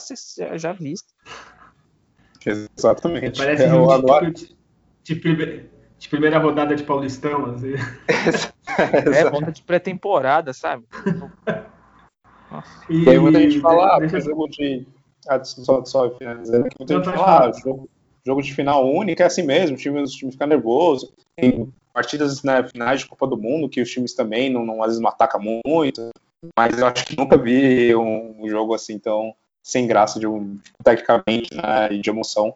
já 0.57 0.73
visto. 0.73 1.13
Exatamente. 2.47 3.39
Parece 3.39 3.65
é, 3.65 3.75
um 3.75 3.91
agora... 3.91 4.31
de, 4.31 4.57
de, 5.03 5.15
de, 5.15 5.65
de, 5.99 6.09
primeira 6.09 6.39
rodada 6.39 6.77
de 6.77 6.85
Paulistão. 6.85 7.47
Assim. 7.47 7.75
é, 9.13 9.31
volta 9.31 9.51
de 9.51 9.63
pré-temporada, 9.63 10.53
sabe? 10.53 10.85
E, 12.89 13.05
e 13.05 13.11
aí 13.11 13.19
muita 13.19 13.41
gente 13.41 13.61
fala, 13.61 13.97
ah, 13.97 13.99
deixa... 13.99 14.21
jogo 14.21 14.49
de. 14.49 14.87
Ah, 15.29 15.43
só, 15.43 15.85
só 15.85 16.11
finalizando 16.17 16.67
aqui, 16.67 16.77
muita 16.79 16.95
gente 16.95 17.05
fala, 17.05 17.49
ah, 17.49 17.53
jogo, 17.53 17.91
jogo 18.25 18.43
de 18.43 18.55
final 18.55 18.89
único 18.89 19.23
é 19.23 19.27
assim 19.27 19.43
mesmo, 19.43 19.75
o 19.77 19.79
time, 19.79 20.01
o 20.01 20.05
time 20.05 20.31
fica 20.31 20.47
nervoso. 20.47 21.13
Tem 21.35 21.73
partidas 21.97 22.43
né, 22.43 22.63
finais 22.69 23.01
de 23.01 23.07
Copa 23.07 23.27
do 23.27 23.39
Mundo 23.39 23.71
que 23.71 23.81
os 23.81 23.91
times 23.91 24.13
também 24.13 24.53
não, 24.53 24.67
não, 24.67 24.83
às 24.83 24.89
vezes 24.89 25.01
não 25.01 25.09
atacam 25.09 25.41
muito, 25.67 26.11
mas 26.55 26.79
eu 26.79 26.87
acho 26.87 27.07
que 27.07 27.17
nunca 27.17 27.39
vi 27.39 27.97
um, 27.97 28.47
jogo 28.47 28.75
assim 28.75 28.99
tão 28.99 29.35
sem 29.63 29.87
graça 29.87 30.21
de 30.21 30.27
um, 30.27 30.59
tecnicamente 30.85 31.57
né, 31.57 31.91
e 31.91 31.99
de 31.99 32.11
emoção, 32.11 32.55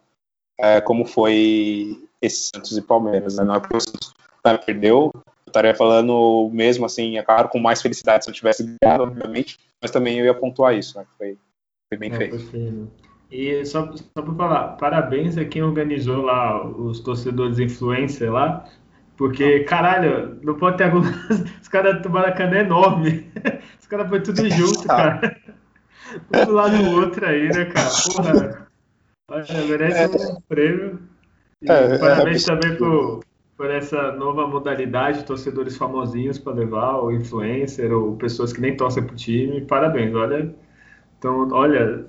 é, 0.59 0.83
como 0.83 1.07
foi 1.07 2.07
esse 2.21 2.51
Santos 2.55 2.77
e 2.77 2.83
Palmeiras. 2.83 3.39
Né? 3.39 3.45
Não 3.45 3.55
é 3.55 3.61
porque 3.61 3.79
o 3.79 3.81
Santos 3.81 4.13
né, 4.45 4.59
perdeu, 4.59 5.11
eu 5.15 5.23
estaria 5.47 5.75
falando 5.75 6.51
mesmo 6.53 6.85
assim, 6.85 7.17
é 7.17 7.23
claro, 7.23 7.49
com 7.49 7.59
mais 7.59 7.81
felicidade 7.81 8.25
se 8.25 8.31
eu 8.31 8.35
tivesse 8.35 8.77
ganhado, 8.83 9.05
obviamente, 9.05 9.59
mas 9.81 9.91
também 9.91 10.19
eu 10.19 10.27
ia 10.27 10.35
pontuar 10.35 10.77
isso, 10.77 10.99
né? 10.99 11.07
Foi, 11.17 11.39
foi 11.89 11.99
bem 11.99 12.13
é, 12.13 12.17
feito. 12.17 12.91
E 13.31 13.65
só, 13.65 13.91
só 13.93 14.23
para 14.23 14.35
falar, 14.35 14.69
parabéns 14.77 15.39
a 15.39 15.45
quem 15.45 15.63
organizou 15.63 16.23
lá 16.23 16.67
os 16.67 17.01
torcedores 17.01 17.59
influencer 17.59 18.31
lá, 18.31 18.69
porque, 19.21 19.61
caralho, 19.65 20.39
não 20.43 20.55
pode 20.55 20.79
ter 20.79 20.85
algum. 20.85 21.03
Os 21.61 21.69
caras 21.69 22.01
do 22.01 22.09
Maracanã 22.09 22.57
é 22.57 22.61
enorme. 22.61 23.31
Os 23.79 23.87
caras 23.87 24.09
foi 24.09 24.23
tudo 24.23 24.49
junto, 24.49 24.87
cara 24.87 25.37
um 26.35 26.47
do 26.47 26.53
lado 26.53 26.79
do 26.79 26.91
outro 26.93 27.27
aí, 27.27 27.49
né, 27.49 27.67
cara? 27.67 27.91
Porra. 28.17 28.67
Olha, 29.29 29.65
merece 29.69 30.17
é, 30.17 30.27
um 30.27 30.41
prêmio. 30.49 31.03
E 31.61 31.71
é, 31.71 31.97
é 31.97 31.99
parabéns 31.99 32.49
é, 32.49 32.55
também 32.55 32.79
por, 32.79 33.23
por 33.59 33.71
essa 33.71 34.11
nova 34.13 34.47
modalidade, 34.47 35.27
torcedores 35.27 35.77
famosinhos 35.77 36.39
para 36.39 36.55
levar, 36.55 36.97
ou 36.97 37.13
influencer, 37.13 37.93
ou 37.93 38.17
pessoas 38.17 38.55
que 38.55 38.61
nem 38.63 38.75
torcem 38.75 39.03
pro 39.03 39.15
time. 39.15 39.61
Parabéns, 39.67 40.15
olha. 40.15 40.51
Então, 41.19 41.47
olha. 41.53 42.07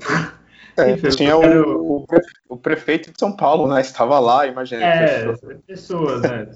É, 0.77 0.91
Enfim, 0.91 1.09
tinha 1.09 1.37
quero... 1.37 1.77
o, 1.77 2.05
o, 2.47 2.55
prefeito 2.55 3.11
de 3.11 3.19
São 3.19 3.35
Paulo, 3.35 3.67
né? 3.67 3.81
Estava 3.81 4.17
lá, 4.17 4.47
imagina. 4.47 4.85
É, 4.85 5.33
pessoas, 5.67 6.21
né? 6.21 6.47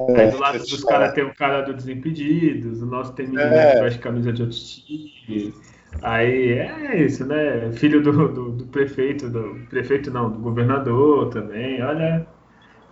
É, 0.00 0.22
aí 0.22 0.30
do 0.30 0.38
lado 0.38 0.58
dos 0.58 0.84
caras 0.84 1.12
tem 1.12 1.24
o 1.24 1.34
cara 1.34 1.62
do 1.62 1.74
Desimpedidos, 1.74 2.80
o 2.82 2.86
nosso 2.86 3.12
tem 3.14 3.26
menino 3.26 3.52
é. 3.52 3.74
que 3.74 3.80
veste 3.80 3.98
camisa 3.98 4.32
de 4.32 4.42
outros 4.42 4.76
times. 4.76 5.54
Aí 6.02 6.52
é 6.52 7.02
isso, 7.02 7.26
né? 7.26 7.72
Filho 7.72 8.02
do, 8.02 8.12
do, 8.28 8.50
do, 8.52 8.66
prefeito, 8.66 9.28
do 9.28 9.66
prefeito 9.68 10.10
não, 10.10 10.30
do 10.30 10.38
governador 10.38 11.30
também. 11.30 11.82
Olha, 11.82 12.26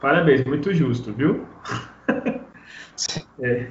parabéns, 0.00 0.44
muito 0.44 0.72
justo, 0.74 1.12
viu? 1.12 1.46
é. 3.40 3.68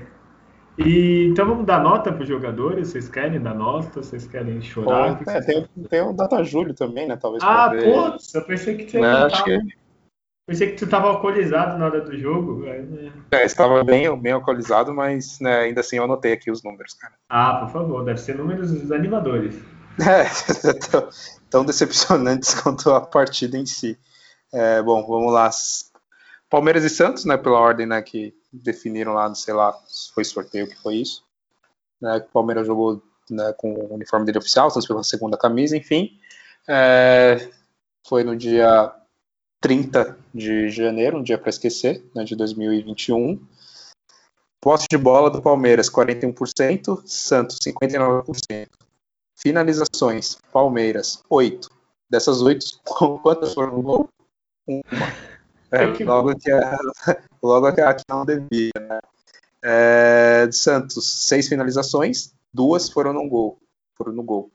E, 0.77 1.27
então 1.29 1.45
vamos 1.45 1.65
dar 1.65 1.81
nota 1.81 2.11
para 2.11 2.23
os 2.23 2.27
jogadores? 2.27 2.89
Vocês 2.89 3.09
querem 3.09 3.41
dar 3.41 3.53
nota? 3.53 4.01
Vocês 4.01 4.27
querem 4.27 4.61
chorar? 4.61 5.17
Pô, 5.17 5.31
é, 5.31 5.41
tem, 5.41 5.65
tem 5.89 6.01
o 6.01 6.13
Data 6.13 6.43
Júlio 6.43 6.73
também, 6.73 7.07
né? 7.07 7.17
Talvez. 7.17 7.43
Ah, 7.43 7.71
putz, 7.71 8.33
eu 8.33 8.43
pensei 8.43 8.75
que 8.75 8.85
tinha. 8.85 9.01
Não, 9.01 9.25
acho 9.25 9.43
que... 9.43 9.59
Pensei 10.47 10.71
que 10.71 10.77
tu 10.77 10.85
estava 10.85 11.07
alcoolizado 11.07 11.77
na 11.77 11.85
hora 11.85 12.01
do 12.01 12.15
jogo. 12.17 12.63
Né? 12.63 13.11
É, 13.31 13.45
estava 13.45 13.83
bem, 13.83 14.15
bem 14.19 14.33
alcoolizado, 14.33 14.93
mas 14.93 15.39
né, 15.39 15.61
ainda 15.61 15.81
assim 15.81 15.97
eu 15.97 16.03
anotei 16.03 16.33
aqui 16.33 16.51
os 16.51 16.61
números, 16.61 16.93
cara. 16.93 17.15
Ah, 17.29 17.61
por 17.61 17.71
favor, 17.71 18.05
deve 18.05 18.19
ser 18.19 18.37
números 18.37 18.91
animadores. 18.91 19.55
É, 19.97 20.25
tão, 20.91 21.09
tão 21.49 21.65
decepcionantes 21.65 22.53
quanto 22.59 22.91
a 22.91 22.99
partida 22.99 23.57
em 23.57 23.65
si. 23.65 23.97
É, 24.53 24.81
bom, 24.81 25.07
vamos 25.07 25.31
lá. 25.31 25.49
Palmeiras 26.49 26.83
e 26.83 26.89
Santos, 26.89 27.23
né, 27.23 27.37
pela 27.37 27.57
ordem 27.57 27.85
né, 27.85 28.01
que 28.01 28.33
definiram 28.51 29.13
lá, 29.13 29.33
sei 29.33 29.53
lá, 29.53 29.73
foi 30.13 30.25
sorteio 30.25 30.67
que 30.67 30.75
foi 30.75 30.95
isso. 30.95 31.23
Né, 32.01 32.17
o 32.17 32.31
Palmeiras 32.33 32.67
jogou 32.67 33.01
né, 33.29 33.53
com 33.57 33.73
o 33.73 33.93
uniforme 33.93 34.25
dele 34.25 34.37
oficial, 34.37 34.69
Santos 34.69 34.85
pela 34.85 35.01
segunda 35.01 35.37
camisa, 35.37 35.77
enfim. 35.77 36.19
É, 36.67 37.49
foi 38.05 38.25
no 38.25 38.35
dia 38.35 38.93
30 39.65 40.15
de 40.31 40.69
janeiro, 40.69 41.17
um 41.17 41.23
dia 41.23 41.39
para 41.39 41.49
esquecer, 41.49 42.05
né, 42.13 42.23
de 42.23 42.35
2021. 42.35 43.43
Posse 44.61 44.85
de 44.87 44.95
bola 44.95 45.31
do 45.31 45.41
Palmeiras, 45.41 45.89
41%, 45.89 47.01
Santos, 47.03 47.57
59%. 47.65 48.67
Finalizações, 49.35 50.37
Palmeiras, 50.53 51.23
8. 51.27 51.67
Dessas 52.07 52.43
8, 52.43 52.81
quantas 53.23 53.55
foram 53.55 53.77
no 53.77 53.81
gol? 53.81 54.09
Uma. 54.67 54.83
É, 55.71 56.03
logo, 56.03 56.35
que 56.35 56.51
a, 56.51 56.77
logo 57.41 57.73
que 57.73 57.81
a 57.81 57.93
que 57.95 58.03
não 58.07 58.23
devia, 58.23 58.69
né? 58.79 58.99
É, 59.63 60.47
Santos, 60.51 61.25
6 61.25 61.49
finalizações, 61.49 62.35
duas 62.53 62.87
foram 62.87 63.13
no 63.13 63.27
gol. 63.27 63.57
Foram 63.95 64.13
no 64.13 64.21
gol. 64.21 64.51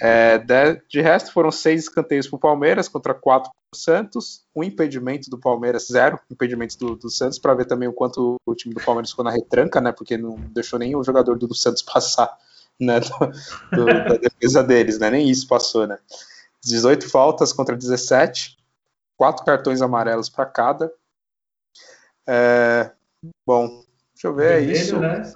É, 0.00 0.38
de, 0.38 0.82
de, 0.88 1.00
resto, 1.02 1.32
foram 1.32 1.50
seis 1.50 1.82
escanteios 1.82 2.26
para 2.26 2.36
o 2.36 2.40
Palmeiras 2.40 2.88
contra 2.88 3.12
quatro 3.12 3.50
para 3.50 3.76
o 3.76 3.78
Santos, 3.78 4.44
um 4.56 4.64
impedimento 4.64 5.28
do 5.28 5.38
Palmeiras, 5.38 5.88
zero 5.88 6.18
impedimentos 6.30 6.74
do, 6.76 6.96
do 6.96 7.10
Santos, 7.10 7.38
para 7.38 7.54
ver 7.54 7.66
também 7.66 7.86
o 7.86 7.92
quanto 7.92 8.36
o 8.46 8.54
time 8.54 8.74
do 8.74 8.82
Palmeiras 8.82 9.10
ficou 9.10 9.24
na 9.24 9.30
retranca, 9.30 9.80
né? 9.80 9.92
Porque 9.92 10.16
não 10.16 10.36
deixou 10.52 10.78
nem 10.78 10.96
o 10.96 11.04
jogador 11.04 11.38
do, 11.38 11.46
do 11.46 11.54
Santos 11.54 11.82
passar 11.84 12.34
né, 12.80 12.98
do, 13.00 13.76
do, 13.76 13.84
da 13.84 14.16
defesa 14.16 14.64
deles, 14.64 14.98
né? 14.98 15.10
Nem 15.10 15.28
isso 15.28 15.46
passou, 15.46 15.86
né? 15.86 15.98
18 16.64 17.08
faltas 17.08 17.52
contra 17.52 17.76
17, 17.76 18.58
quatro 19.18 19.44
cartões 19.44 19.82
amarelos 19.82 20.30
para 20.30 20.46
cada. 20.46 20.90
É, 22.26 22.90
bom, 23.46 23.84
deixa 24.14 24.28
eu 24.28 24.34
ver, 24.34 24.52
é 24.52 24.60
vermelho, 24.60 24.70
é 24.70 24.80
isso. 24.80 24.98
Né? 24.98 25.32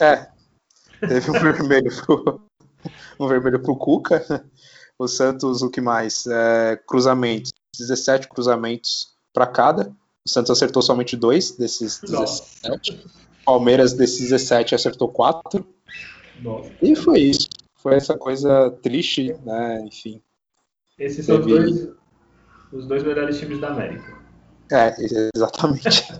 É, 0.00 1.06
teve 1.06 1.30
um 1.30 1.34
vermelho 1.40 1.90
pro, 2.04 2.42
um 3.24 3.28
vermelho 3.28 3.60
para 3.60 3.72
o 3.72 3.76
Cuca. 3.76 4.24
O 4.98 5.08
Santos, 5.08 5.62
o 5.62 5.70
que 5.70 5.80
mais? 5.80 6.26
É, 6.26 6.76
cruzamentos, 6.86 7.50
17 7.76 8.28
cruzamentos 8.28 9.16
para 9.32 9.46
cada. 9.46 9.88
O 10.24 10.28
Santos 10.28 10.50
acertou 10.50 10.80
somente 10.80 11.16
dois 11.16 11.56
desses 11.56 11.98
17. 11.98 13.04
Palmeiras, 13.44 13.94
desses 13.94 14.20
17, 14.30 14.76
acertou 14.76 15.08
quatro. 15.08 15.66
Nossa. 16.40 16.70
E 16.80 16.94
foi 16.94 17.20
isso. 17.20 17.48
Foi 17.74 17.96
essa 17.96 18.16
coisa 18.16 18.70
triste, 18.82 19.34
né? 19.44 19.82
Enfim. 19.84 20.22
Esses 20.96 21.26
são 21.26 21.40
Teve... 21.40 21.50
dois, 21.50 21.88
os 22.72 22.86
dois 22.86 23.02
melhores 23.02 23.38
times 23.40 23.60
da 23.60 23.68
América. 23.68 24.18
É, 24.70 24.94
exatamente. 25.34 26.12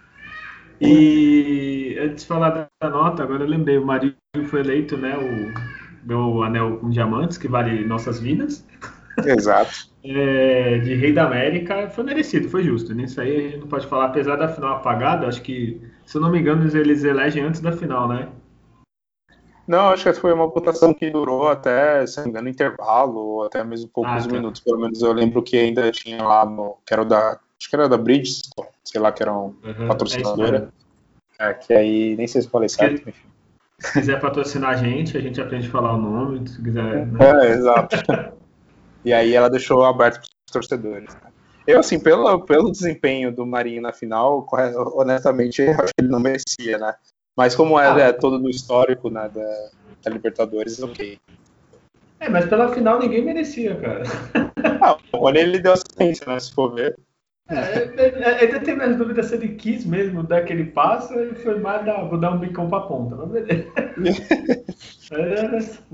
e 0.80 1.96
antes 1.98 2.24
de 2.24 2.28
falar 2.28 2.68
da 2.80 2.90
nota, 2.90 3.22
agora 3.22 3.44
eu 3.44 3.48
lembrei, 3.48 3.78
o 3.78 3.86
Marinho 3.86 4.14
foi 4.50 4.60
eleito, 4.60 4.98
né? 4.98 5.16
O 5.16 5.81
meu 6.02 6.42
anel 6.42 6.78
com 6.78 6.90
diamantes, 6.90 7.38
que 7.38 7.48
vale 7.48 7.84
nossas 7.84 8.20
vidas. 8.20 8.66
Exato. 9.24 9.88
é, 10.04 10.78
de 10.78 10.94
Rei 10.94 11.12
da 11.12 11.26
América, 11.26 11.88
foi 11.90 12.04
merecido, 12.04 12.48
foi 12.48 12.64
justo. 12.64 12.94
Nisso 12.94 13.20
aí 13.20 13.36
a 13.36 13.40
gente 13.40 13.58
não 13.58 13.68
pode 13.68 13.86
falar, 13.86 14.06
apesar 14.06 14.36
da 14.36 14.48
final 14.48 14.76
apagada, 14.76 15.26
acho 15.26 15.42
que, 15.42 15.80
se 16.04 16.16
eu 16.16 16.20
não 16.20 16.30
me 16.30 16.40
engano, 16.40 16.64
eles 16.76 17.04
elegem 17.04 17.42
antes 17.42 17.60
da 17.60 17.72
final, 17.72 18.08
né? 18.08 18.28
Não, 19.66 19.90
acho 19.90 20.04
que 20.04 20.20
foi 20.20 20.32
uma 20.32 20.48
votação 20.48 20.92
que 20.92 21.08
durou 21.08 21.48
até, 21.48 22.04
se 22.06 22.16
não 22.16 22.24
me 22.24 22.30
engano, 22.30 22.48
intervalo, 22.48 23.18
ou 23.18 23.44
até 23.44 23.62
mesmo 23.62 23.88
poucos 23.88 24.24
ah, 24.24 24.28
tá. 24.28 24.34
minutos. 24.34 24.60
Pelo 24.60 24.80
menos 24.80 25.00
eu 25.02 25.12
lembro 25.12 25.42
que 25.42 25.56
ainda 25.56 25.90
tinha 25.92 26.22
lá 26.22 26.44
no. 26.44 26.78
que 26.84 26.92
era 26.92 27.04
da. 27.04 27.38
Acho 27.58 27.70
que 27.70 27.76
era 27.76 27.88
da 27.88 27.96
Bridgestone, 27.96 28.68
sei 28.82 29.00
lá, 29.00 29.12
que 29.12 29.22
era 29.22 29.32
um 29.32 29.54
uhum, 29.64 29.86
patrocinadora. 29.86 30.72
É, 31.38 31.50
é, 31.50 31.54
que 31.54 31.72
aí 31.72 32.16
nem 32.16 32.26
sei 32.26 32.42
se 32.42 32.48
falei 32.48 32.68
certo, 32.68 33.08
enfim. 33.08 33.31
Se 33.82 33.92
quiser 33.94 34.20
patrocinar 34.20 34.70
a 34.70 34.76
gente, 34.76 35.18
a 35.18 35.20
gente 35.20 35.40
aprende 35.40 35.66
a 35.66 35.70
falar 35.70 35.94
o 35.94 36.00
nome, 36.00 36.48
se 36.48 36.62
quiser. 36.62 37.06
Né? 37.06 37.18
É, 37.20 37.50
exato. 37.50 37.96
e 39.04 39.12
aí 39.12 39.34
ela 39.34 39.50
deixou 39.50 39.84
aberto 39.84 40.20
para 40.20 40.22
os 40.22 40.52
torcedores. 40.52 41.12
Né? 41.14 41.30
Eu, 41.66 41.80
assim, 41.80 41.98
pelo, 41.98 42.44
pelo 42.44 42.70
desempenho 42.70 43.34
do 43.34 43.44
Marinho 43.44 43.82
na 43.82 43.92
final, 43.92 44.46
honestamente, 44.94 45.62
acho 45.62 45.92
que 45.94 46.00
ele 46.00 46.08
não 46.08 46.20
merecia, 46.20 46.78
né? 46.78 46.94
Mas 47.36 47.56
como 47.56 47.78
é, 47.78 47.88
ah. 47.88 48.08
é 48.08 48.12
todo 48.12 48.38
do 48.38 48.48
histórico 48.48 49.10
né, 49.10 49.28
da, 49.28 49.70
da, 50.04 50.10
Libertadores, 50.10 50.80
ok. 50.80 51.18
É, 52.20 52.28
mas 52.28 52.46
pela 52.46 52.72
final 52.72 53.00
ninguém 53.00 53.24
merecia, 53.24 53.74
cara. 53.76 54.04
Ah, 54.80 54.96
olha, 55.12 55.40
ele 55.40 55.58
deu 55.58 55.72
assistência, 55.72 56.26
né? 56.26 56.38
Se 56.38 56.52
for 56.52 56.74
ver. 56.74 56.96
É, 57.48 57.54
é, 57.54 58.08
é, 58.20 58.40
ainda 58.40 58.60
tem 58.60 58.76
minhas 58.76 58.96
dúvidas 58.96 59.26
se 59.26 59.34
ele 59.34 59.48
quis 59.56 59.84
mesmo 59.84 60.22
dar 60.22 60.38
aquele 60.38 60.64
passo 60.64 61.12
e 61.18 61.34
foi 61.34 61.58
mais 61.58 61.84
dar, 61.84 62.04
vou 62.04 62.18
dar 62.18 62.32
um 62.32 62.38
bicão 62.38 62.68
pra 62.68 62.80
ponta. 62.80 63.16
Mas 63.16 63.28
beleza. 63.30 63.72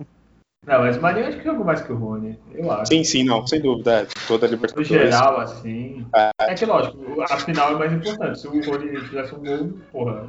não, 0.67 0.79
mas 0.81 0.97
o 0.97 1.01
Marinho 1.01 1.27
acho 1.27 1.39
que 1.39 1.45
jogou 1.45 1.65
mais 1.65 1.81
que 1.81 1.93
o 1.93 1.97
Rony, 1.97 2.39
eu 2.55 2.71
acho. 2.71 2.93
Sim, 2.93 3.03
sim, 3.03 3.25
não, 3.25 3.47
sem 3.47 3.61
dúvida. 3.61 4.07
Toda 4.27 4.47
a 4.47 4.49
No 4.49 4.55
Libertadores. 4.55 4.89
geral, 4.89 5.41
assim. 5.41 6.07
É 6.41 6.55
que 6.55 6.67
lógico, 6.67 7.23
a 7.23 7.39
final 7.39 7.73
é 7.73 7.79
mais 7.79 7.93
importante. 7.93 8.41
Se 8.41 8.47
o 8.47 8.63
Rony 8.65 9.01
fizesse 9.01 9.35
um 9.35 9.39
gol, 9.39 9.79
porra. 9.91 10.29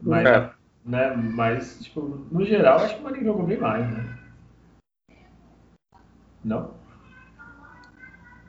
Mas, 0.00 0.26
É. 0.26 0.50
né, 0.84 1.14
mas, 1.16 1.78
tipo, 1.80 2.00
no 2.30 2.44
geral, 2.44 2.78
acho 2.80 2.94
que 2.94 3.00
o 3.00 3.04
Marinho 3.04 3.24
jogou 3.24 3.46
bem 3.46 3.58
mais, 3.58 3.86
né? 3.90 4.18
Não? 6.44 6.74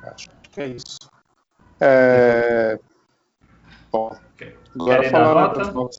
Acho 0.03 0.29
que 0.51 0.61
é 0.61 0.67
isso. 0.67 1.06
É... 1.79 2.79
Bom, 3.91 4.09
agora 4.75 4.97
Querem 4.97 5.11
dar 5.11 5.25
falar 5.25 5.47
nota? 5.47 5.59
das 5.59 5.73
notas. 5.73 5.97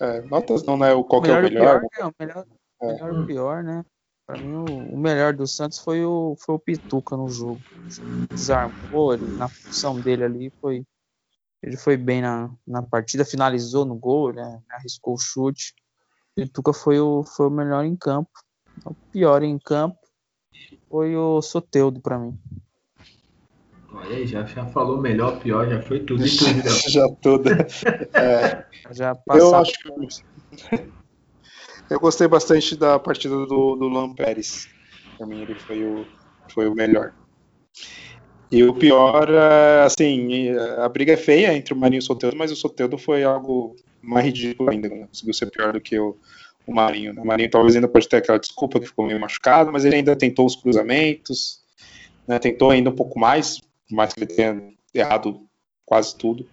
É, 0.00 0.22
notas 0.22 0.64
não, 0.64 0.76
né? 0.76 0.92
O 0.92 1.02
qual 1.02 1.22
que 1.22 1.30
é 1.30 1.38
o 1.38 1.42
melhor? 1.42 1.80
pior, 1.80 1.82
né? 1.82 2.04
O 2.06 2.14
melhor, 2.18 2.46
É. 2.82 2.92
melhor 2.92 3.22
e 3.22 3.26
pior, 3.26 3.64
né? 3.64 3.84
Pra 4.26 4.36
mim, 4.36 4.54
o, 4.54 4.94
o 4.94 4.98
melhor 4.98 5.32
do 5.32 5.46
Santos 5.46 5.78
foi 5.78 6.04
o, 6.04 6.36
foi 6.38 6.54
o 6.54 6.58
Pituca 6.58 7.16
no 7.16 7.28
jogo. 7.30 7.60
Desarmou 8.30 9.14
ele, 9.14 9.26
na 9.36 9.48
função 9.48 9.98
dele 10.00 10.24
ali, 10.24 10.52
foi. 10.60 10.84
Ele 11.62 11.76
foi 11.76 11.96
bem 11.96 12.22
na, 12.22 12.50
na 12.66 12.82
partida, 12.82 13.24
finalizou 13.24 13.84
no 13.84 13.96
gol, 13.96 14.32
né? 14.32 14.62
Arriscou 14.70 15.14
o 15.14 15.18
chute. 15.18 15.74
O 16.36 16.42
Pituca 16.42 16.72
foi 16.72 17.00
o, 17.00 17.24
foi 17.24 17.46
o 17.46 17.50
melhor 17.50 17.84
em 17.84 17.96
campo. 17.96 18.30
O 18.84 18.94
pior 19.10 19.42
em 19.42 19.58
campo 19.58 19.98
foi 20.88 21.16
o 21.16 21.42
Soteudo 21.42 22.00
pra 22.00 22.18
mim. 22.18 22.38
Olha 23.98 24.16
aí, 24.16 24.26
já, 24.26 24.44
já 24.44 24.64
falou 24.66 25.00
melhor, 25.00 25.40
pior, 25.40 25.68
já 25.68 25.82
foi 25.82 26.00
tudo 26.00 26.22
tudo. 26.38 26.90
Já 26.90 27.08
toda. 27.20 27.66
É, 28.14 28.64
Já 28.92 29.10
eu 29.10 29.16
passava. 29.26 29.62
acho 29.62 29.72
que. 29.72 30.88
Eu 31.90 31.98
gostei 31.98 32.28
bastante 32.28 32.76
da 32.76 32.98
partida 32.98 33.34
do, 33.34 33.46
do 33.46 33.88
Luan 33.88 34.12
Pérez. 34.12 34.68
Pra 35.16 35.26
mim, 35.26 35.40
ele 35.40 35.58
foi 35.58 35.82
o, 35.82 36.04
foi 36.52 36.68
o 36.68 36.74
melhor. 36.74 37.14
E 38.52 38.62
o 38.62 38.74
pior, 38.74 39.30
é, 39.30 39.84
assim, 39.84 40.50
a 40.78 40.86
briga 40.88 41.14
é 41.14 41.16
feia 41.16 41.54
entre 41.54 41.72
o 41.72 41.76
Marinho 41.76 42.00
e 42.00 42.02
o 42.02 42.04
Soteldo, 42.04 42.36
mas 42.36 42.52
o 42.52 42.56
Soteldo 42.56 42.98
foi 42.98 43.24
algo 43.24 43.74
mais 44.02 44.26
ridículo 44.26 44.70
ainda, 44.70 44.88
né? 44.88 45.06
conseguiu 45.06 45.32
ser 45.32 45.50
pior 45.50 45.72
do 45.72 45.80
que 45.80 45.98
o, 45.98 46.14
o 46.66 46.74
Marinho. 46.74 47.14
né? 47.14 47.22
O 47.22 47.26
Marinho 47.26 47.50
talvez 47.50 47.74
ainda 47.74 47.88
pode 47.88 48.06
ter 48.06 48.16
aquela 48.18 48.38
desculpa 48.38 48.78
que 48.78 48.86
ficou 48.86 49.06
meio 49.06 49.18
machucado, 49.18 49.72
mas 49.72 49.86
ele 49.86 49.96
ainda 49.96 50.14
tentou 50.14 50.44
os 50.44 50.56
cruzamentos, 50.56 51.60
né? 52.26 52.38
tentou 52.38 52.70
ainda 52.70 52.90
um 52.90 52.94
pouco 52.94 53.18
mais, 53.18 53.60
por 53.88 53.96
mais 53.96 54.12
que 54.12 54.20
ele 54.20 54.26
tenha 54.34 54.72
errado 54.94 55.40
quase 55.86 56.16
tudo, 56.16 56.46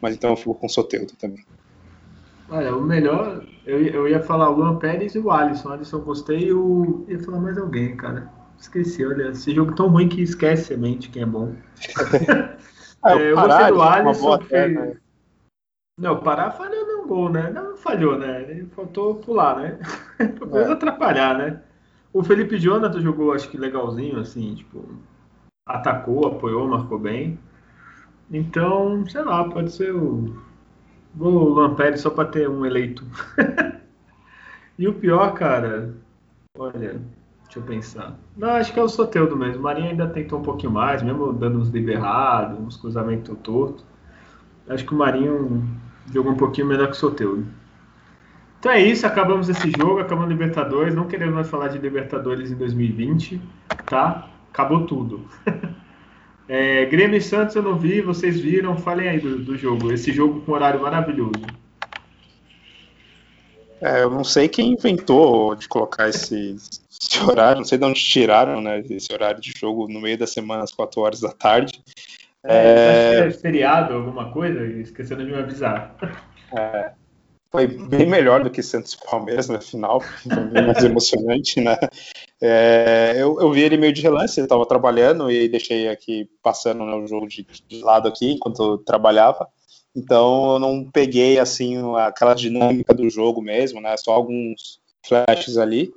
mas 0.00 0.14
então 0.14 0.30
eu 0.30 0.36
fico 0.36 0.54
com 0.54 0.66
o 0.66 0.70
Soteldo 0.70 1.12
também. 1.16 1.44
Olha, 2.50 2.76
o 2.76 2.82
melhor, 2.82 3.42
eu, 3.66 3.82
ia- 3.82 3.92
eu 3.92 4.08
ia 4.08 4.20
falar 4.20 4.50
o 4.50 4.56
Luan 4.56 4.76
Pérez 4.76 5.14
e 5.14 5.18
o 5.18 5.30
Alisson. 5.30 5.70
O 5.70 5.72
Alisson 5.72 5.96
eu 5.98 6.02
gostei 6.02 6.48
e 6.48 6.52
o. 6.52 7.04
ia 7.08 7.18
falar 7.18 7.40
mais 7.40 7.56
alguém, 7.56 7.96
cara. 7.96 8.30
Esqueci, 8.58 9.04
olha, 9.04 9.30
esse 9.30 9.54
jogo 9.54 9.74
tão 9.74 9.88
ruim 9.88 10.08
que 10.08 10.20
esquece 10.22 10.74
a 10.74 10.76
mente 10.76 11.08
quem 11.10 11.22
é 11.22 11.26
bom. 11.26 11.54
Ah, 13.04 13.14
É, 13.14 13.32
eu 13.32 13.36
o 13.36 13.40
gostei 13.40 13.66
do 13.72 13.82
Alisson, 13.82 14.38
que 14.38 14.44
perna, 14.46 14.80
fez- 14.82 14.98
Não, 15.98 16.14
o 16.14 16.22
Pará 16.22 16.52
falhou 16.52 16.86
no 16.86 17.06
gol, 17.08 17.28
né? 17.30 17.50
Não 17.50 17.76
falhou, 17.76 18.16
né? 18.16 18.42
Ele 18.42 18.66
faltou 18.66 19.16
pular, 19.16 19.56
né? 19.56 19.78
Pelo 20.38 20.46
menos 20.52 20.68
É. 20.68 20.72
atrapalhar, 20.72 21.36
né? 21.36 21.60
O 22.12 22.22
Felipe 22.22 22.56
Jonathan 22.58 23.00
jogou, 23.00 23.32
acho 23.32 23.48
que 23.50 23.58
legalzinho, 23.58 24.20
assim, 24.20 24.54
tipo, 24.54 24.88
atacou, 25.66 26.26
apoiou, 26.26 26.68
marcou 26.68 26.98
bem. 26.98 27.38
Então, 28.30 29.06
sei 29.06 29.22
lá, 29.22 29.44
pode 29.44 29.72
ser 29.72 29.94
o. 29.94 30.34
O 31.18 31.28
Luan 31.28 31.76
só 31.96 32.08
pra 32.08 32.24
ter 32.24 32.48
um 32.48 32.64
eleito. 32.64 33.04
e 34.78 34.88
o 34.88 34.94
pior, 34.94 35.34
cara, 35.34 35.94
olha, 36.56 37.02
deixa 37.44 37.58
eu 37.58 37.62
pensar. 37.62 38.18
Não, 38.34 38.48
acho 38.50 38.72
que 38.72 38.80
é 38.80 38.82
o 38.82 38.88
Soteudo 38.88 39.36
mesmo. 39.36 39.60
O 39.60 39.62
Marinho 39.62 39.90
ainda 39.90 40.06
tentou 40.06 40.38
um 40.38 40.42
pouquinho 40.42 40.72
mais, 40.72 41.02
mesmo 41.02 41.30
dando 41.34 41.58
uns 41.58 41.68
livros 41.68 42.02
uns 42.58 42.78
cruzamentos 42.78 43.36
tortos. 43.42 43.84
Acho 44.66 44.86
que 44.86 44.94
o 44.94 44.96
Marinho 44.96 45.68
jogou 46.10 46.32
um 46.32 46.36
pouquinho 46.36 46.66
melhor 46.66 46.86
que 46.86 46.96
o 46.96 46.98
Soteudo. 46.98 47.46
Então 48.58 48.72
é 48.72 48.80
isso, 48.80 49.06
acabamos 49.06 49.50
esse 49.50 49.70
jogo, 49.76 49.98
acabamos 49.98 50.30
Libertadores. 50.30 50.94
Não 50.94 51.06
queremos 51.06 51.34
mais 51.34 51.50
falar 51.50 51.68
de 51.68 51.76
Libertadores 51.76 52.50
em 52.50 52.54
2020, 52.54 53.38
tá? 53.84 54.31
Acabou 54.52 54.86
tudo. 54.86 55.26
É, 56.48 56.84
Grêmio 56.84 57.16
e 57.16 57.20
Santos 57.20 57.54
eu 57.54 57.62
não 57.62 57.78
vi, 57.78 58.02
vocês 58.02 58.38
viram, 58.38 58.76
falem 58.76 59.08
aí 59.08 59.18
do, 59.18 59.38
do 59.38 59.56
jogo. 59.56 59.90
Esse 59.90 60.12
jogo 60.12 60.42
com 60.42 60.52
horário 60.52 60.82
maravilhoso. 60.82 61.46
É, 63.80 64.02
eu 64.02 64.10
não 64.10 64.22
sei 64.22 64.48
quem 64.48 64.72
inventou 64.72 65.54
de 65.54 65.66
colocar 65.66 66.08
esse, 66.08 66.56
esse 66.90 67.22
horário, 67.22 67.58
não 67.58 67.64
sei 67.64 67.78
de 67.78 67.84
onde 67.84 68.00
tiraram, 68.00 68.60
né, 68.60 68.80
esse 68.90 69.10
horário 69.12 69.40
de 69.40 69.52
jogo 69.56 69.88
no 69.88 70.00
meio 70.00 70.18
da 70.18 70.26
semana, 70.26 70.62
às 70.62 70.72
4 70.72 71.00
horas 71.00 71.20
da 71.20 71.30
tarde. 71.30 71.80
É, 72.44 73.20
acho 73.20 73.30
que 73.30 73.38
é 73.38 73.40
feriado, 73.40 73.94
alguma 73.94 74.30
coisa, 74.30 74.62
esquecendo 74.66 75.24
de 75.24 75.30
me 75.30 75.38
avisar. 75.38 75.96
É, 76.54 76.92
foi 77.50 77.66
bem 77.66 78.06
melhor 78.06 78.44
do 78.44 78.50
que 78.50 78.62
Santos 78.62 78.92
e 78.92 79.10
Palmeiras 79.10 79.48
na 79.48 79.58
final, 79.58 80.02
foi 80.02 80.44
bem 80.44 80.66
mais 80.66 80.84
emocionante, 80.84 81.62
né? 81.62 81.78
É, 82.44 83.14
eu, 83.18 83.40
eu 83.40 83.52
vi 83.52 83.60
ele 83.60 83.76
meio 83.76 83.92
de 83.92 84.02
relance, 84.02 84.40
ele 84.40 84.46
estava 84.46 84.66
trabalhando 84.66 85.30
e 85.30 85.48
deixei 85.48 85.88
aqui 85.88 86.28
passando 86.42 86.84
né, 86.84 86.92
o 86.92 87.06
jogo 87.06 87.28
de, 87.28 87.46
de 87.68 87.80
lado 87.84 88.08
aqui 88.08 88.32
enquanto 88.32 88.60
eu 88.60 88.78
trabalhava. 88.78 89.46
Então 89.94 90.54
eu 90.54 90.58
não 90.58 90.90
peguei 90.90 91.38
assim 91.38 91.76
aquela 91.98 92.34
dinâmica 92.34 92.92
do 92.92 93.08
jogo 93.08 93.40
mesmo, 93.40 93.80
né? 93.80 93.96
Só 93.96 94.12
alguns 94.12 94.80
flashes 95.06 95.56
ali. 95.56 95.92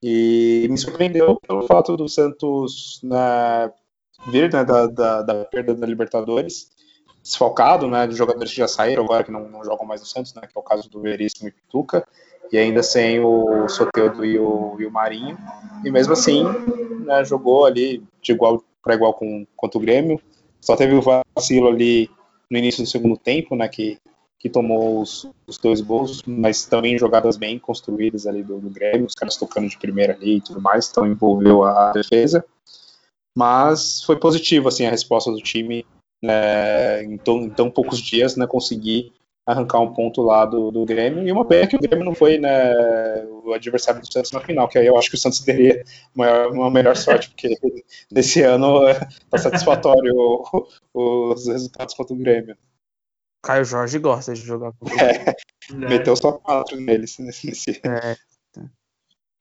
E 0.00 0.68
me 0.70 0.78
surpreendeu 0.78 1.40
pelo 1.40 1.66
fato 1.66 1.96
do 1.96 2.08
Santos 2.08 3.00
né, 3.02 3.72
vir 4.28 4.52
né, 4.52 4.64
da, 4.64 4.86
da, 4.86 5.22
da 5.22 5.44
perda 5.46 5.74
da 5.74 5.86
Libertadores 5.86 6.70
desfalcado, 7.20 7.88
né, 7.88 8.06
de 8.06 8.14
jogadores 8.14 8.50
que 8.50 8.58
já 8.58 8.68
saíram 8.68 9.04
agora, 9.04 9.24
que 9.24 9.30
não, 9.30 9.48
não 9.48 9.64
jogam 9.64 9.86
mais 9.86 10.00
no 10.00 10.06
Santos, 10.06 10.32
né, 10.34 10.42
que 10.42 10.56
é 10.56 10.60
o 10.60 10.62
caso 10.62 10.88
do 10.88 11.00
Veríssimo 11.00 11.48
e 11.48 11.52
Pituca, 11.52 12.06
e 12.52 12.58
ainda 12.58 12.82
sem 12.82 13.20
o 13.20 13.68
Soteudo 13.68 14.24
e 14.24 14.38
o, 14.38 14.76
e 14.78 14.86
o 14.86 14.90
Marinho, 14.90 15.36
e 15.84 15.90
mesmo 15.90 16.12
assim, 16.12 16.44
né, 17.04 17.24
jogou 17.24 17.66
ali 17.66 18.02
de 18.22 18.32
igual 18.32 18.62
para 18.82 18.94
igual 18.94 19.12
com, 19.12 19.46
contra 19.56 19.78
o 19.78 19.80
Grêmio, 19.80 20.20
só 20.60 20.76
teve 20.76 20.94
o 20.94 21.02
vacilo 21.02 21.68
ali 21.68 22.10
no 22.50 22.58
início 22.58 22.82
do 22.82 22.88
segundo 22.88 23.16
tempo, 23.16 23.54
né, 23.54 23.68
que, 23.68 23.98
que 24.38 24.48
tomou 24.48 25.02
os, 25.02 25.28
os 25.46 25.58
dois 25.58 25.80
gols, 25.80 26.22
mas 26.26 26.64
também 26.64 26.98
jogadas 26.98 27.36
bem 27.36 27.58
construídas 27.58 28.26
ali 28.26 28.42
do, 28.42 28.58
do 28.58 28.70
Grêmio, 28.70 29.06
os 29.06 29.14
caras 29.14 29.36
tocando 29.36 29.68
de 29.68 29.78
primeira 29.78 30.14
ali 30.14 30.36
e 30.36 30.40
tudo 30.40 30.60
mais, 30.60 30.88
então 30.88 31.06
envolveu 31.06 31.64
a 31.64 31.92
defesa, 31.92 32.44
mas 33.36 34.02
foi 34.02 34.16
positivo, 34.16 34.68
assim, 34.68 34.86
a 34.86 34.90
resposta 34.90 35.30
do 35.30 35.38
time 35.38 35.84
né, 36.22 37.04
em, 37.04 37.16
tão, 37.18 37.42
em 37.42 37.50
tão 37.50 37.70
poucos 37.70 37.98
dias, 37.98 38.36
né, 38.36 38.46
conseguir 38.46 39.12
arrancar 39.48 39.80
um 39.80 39.94
ponto 39.94 40.20
lá 40.20 40.44
do, 40.44 40.70
do 40.70 40.84
Grêmio, 40.84 41.26
e 41.26 41.32
uma 41.32 41.44
pena 41.44 41.66
que 41.66 41.74
o 41.74 41.80
Grêmio 41.80 42.04
não 42.04 42.14
foi 42.14 42.36
né, 42.36 43.24
o 43.24 43.54
adversário 43.54 43.98
do 43.98 44.12
Santos 44.12 44.30
na 44.30 44.40
final, 44.40 44.68
que 44.68 44.78
aí 44.78 44.86
eu 44.86 44.98
acho 44.98 45.08
que 45.08 45.16
o 45.16 45.18
Santos 45.18 45.40
teria 45.40 45.82
maior, 46.14 46.52
uma 46.52 46.70
melhor 46.70 46.94
sorte, 46.94 47.30
porque 47.30 47.56
nesse 48.12 48.42
ano 48.42 48.86
está 48.90 49.38
satisfatório 49.38 50.14
o, 50.14 50.68
os 51.32 51.48
resultados 51.48 51.94
contra 51.94 52.14
o 52.14 52.18
Grêmio. 52.18 52.58
Caio 53.42 53.64
Jorge 53.64 53.98
gosta 53.98 54.34
de 54.34 54.42
jogar 54.42 54.72
com 54.72 54.86
É, 55.00 55.34
Né? 55.72 55.88
meteu 55.88 56.14
só 56.14 56.32
quatro 56.32 56.78
neles 56.78 57.18
nesse, 57.18 57.80
É, 57.84 58.16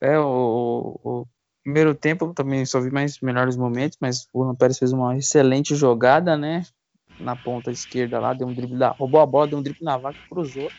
é 0.01 0.19
o, 0.19 0.99
o 1.03 1.25
primeiro 1.63 1.93
tempo 1.95 2.33
também 2.33 2.65
só 2.65 2.79
vi 2.79 2.91
mais 2.91 3.19
melhores 3.19 3.57
momentos, 3.57 3.97
mas 3.99 4.27
o 4.31 4.43
Luan 4.43 4.55
Pérez 4.55 4.77
fez 4.77 4.93
uma 4.93 5.17
excelente 5.17 5.75
jogada, 5.75 6.37
né? 6.37 6.63
Na 7.19 7.35
ponta 7.35 7.71
esquerda 7.71 8.19
lá, 8.19 8.33
deu 8.33 8.47
um 8.47 8.53
drible 8.53 8.77
da, 8.77 8.89
roubou 8.91 9.21
a 9.21 9.25
bola, 9.25 9.47
deu 9.47 9.59
um 9.59 9.63
drible 9.63 9.83
na 9.83 9.97
vaca, 9.97 10.19
cruzou. 10.29 10.73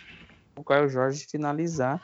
O 0.59 0.64
Caio 0.64 0.89
Jorge 0.89 1.26
finalizar. 1.30 2.03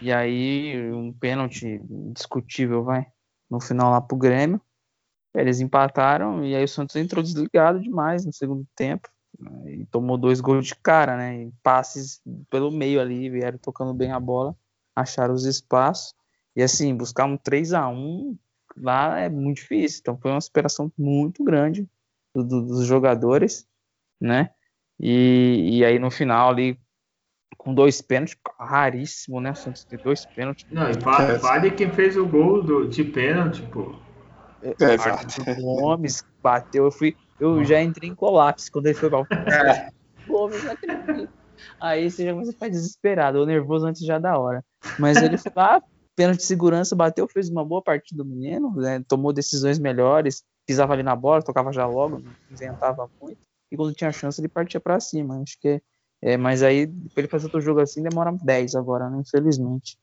E 0.00 0.12
aí, 0.12 0.92
um 0.92 1.12
pênalti 1.12 1.80
discutível, 2.14 2.84
vai, 2.84 3.06
no 3.50 3.60
final 3.60 3.90
lá 3.90 4.00
pro 4.00 4.16
Grêmio. 4.16 4.60
Eles 5.34 5.60
empataram 5.60 6.44
e 6.44 6.54
aí 6.56 6.64
o 6.64 6.68
Santos 6.68 6.96
entrou 6.96 7.22
desligado 7.22 7.80
demais 7.80 8.24
no 8.24 8.32
segundo 8.32 8.66
tempo. 8.76 9.08
né, 9.38 9.72
E 9.76 9.86
tomou 9.86 10.18
dois 10.18 10.40
gols 10.40 10.66
de 10.66 10.74
cara, 10.76 11.16
né? 11.16 11.44
E 11.44 11.52
passes 11.62 12.20
pelo 12.50 12.70
meio 12.70 13.00
ali, 13.00 13.30
vieram 13.30 13.58
tocando 13.58 13.94
bem 13.94 14.12
a 14.12 14.20
bola, 14.20 14.56
acharam 14.94 15.34
os 15.34 15.44
espaços. 15.44 16.14
E 16.56 16.62
assim, 16.62 16.96
buscar 16.96 17.26
um 17.26 17.36
3 17.36 17.72
a 17.74 17.88
1 17.88 18.36
lá 18.76 19.18
é 19.20 19.28
muito 19.28 19.58
difícil. 19.58 20.00
Então 20.00 20.18
foi 20.18 20.30
uma 20.30 20.40
superação 20.40 20.92
muito 20.98 21.44
grande 21.44 21.88
do- 22.36 22.44
do- 22.44 22.66
dos 22.66 22.86
jogadores, 22.86 23.66
né? 24.20 24.50
E, 25.00 25.78
e 25.78 25.84
aí 25.84 25.98
no 25.98 26.10
final 26.10 26.50
ali, 26.50 26.78
com 27.56 27.74
dois 27.74 28.00
pênaltis, 28.02 28.36
raríssimo, 28.58 29.40
né? 29.40 29.50
O 29.50 29.56
Santos 29.56 29.84
ter 29.84 29.98
dois 29.98 30.24
pênaltis. 30.26 30.66
Não, 30.70 30.90
e 30.90 31.00
fa- 31.00 31.38
fale 31.38 31.70
quem 31.70 31.90
fez 31.90 32.16
o 32.16 32.26
gol 32.26 32.62
do, 32.62 32.88
de 32.88 33.04
pênalti, 33.04 33.62
pô. 33.62 33.94
É, 34.62 34.94
exato. 34.94 35.26
Arthur 35.26 35.54
Gomes 35.54 36.22
bateu, 36.42 36.84
eu 36.84 36.90
fui, 36.92 37.14
eu 37.38 37.62
já 37.64 37.82
entrei 37.82 38.08
em 38.10 38.14
colapso 38.14 38.68
quando 38.72 38.86
ele 38.86 38.98
foi 38.98 39.10
para 39.10 39.20
o 39.20 40.48
não 40.48 40.72
acredito. 40.72 41.30
Aí 41.80 42.10
você 42.10 42.24
já 42.24 42.32
começa 42.32 42.50
a 42.50 42.52
ficar 42.54 42.68
desesperado, 42.68 43.38
ou 43.38 43.46
nervoso 43.46 43.86
antes 43.86 44.04
já 44.04 44.18
da 44.18 44.38
hora. 44.38 44.64
Mas 44.98 45.22
ele 45.22 45.36
foi 45.38 45.52
lá, 45.54 45.82
pênalti 46.14 46.38
de 46.38 46.44
segurança, 46.46 46.96
bateu, 46.96 47.28
fez 47.28 47.48
uma 47.48 47.64
boa 47.64 47.82
partida 47.82 48.22
do 48.22 48.28
menino, 48.28 48.74
né, 48.76 49.02
tomou 49.06 49.32
decisões 49.32 49.78
melhores, 49.78 50.42
pisava 50.66 50.92
ali 50.92 51.02
na 51.02 51.14
bola, 51.14 51.42
tocava 51.42 51.72
já 51.72 51.86
logo, 51.86 52.18
não 52.18 52.32
inventava 52.50 53.08
muito. 53.20 53.38
E 53.70 53.76
quando 53.76 53.94
tinha 53.94 54.12
chance, 54.12 54.40
ele 54.40 54.48
partia 54.48 54.80
para 54.80 55.00
cima. 55.00 55.40
Acho 55.40 55.58
que 55.60 55.80
é, 56.22 56.36
mas 56.36 56.62
aí, 56.62 56.86
pra 56.86 57.20
ele 57.20 57.28
fazer 57.28 57.46
outro 57.46 57.60
jogo 57.60 57.80
assim, 57.80 58.02
demora 58.02 58.32
10 58.32 58.74
agora, 58.74 59.10
né? 59.10 59.18
Infelizmente. 59.20 59.98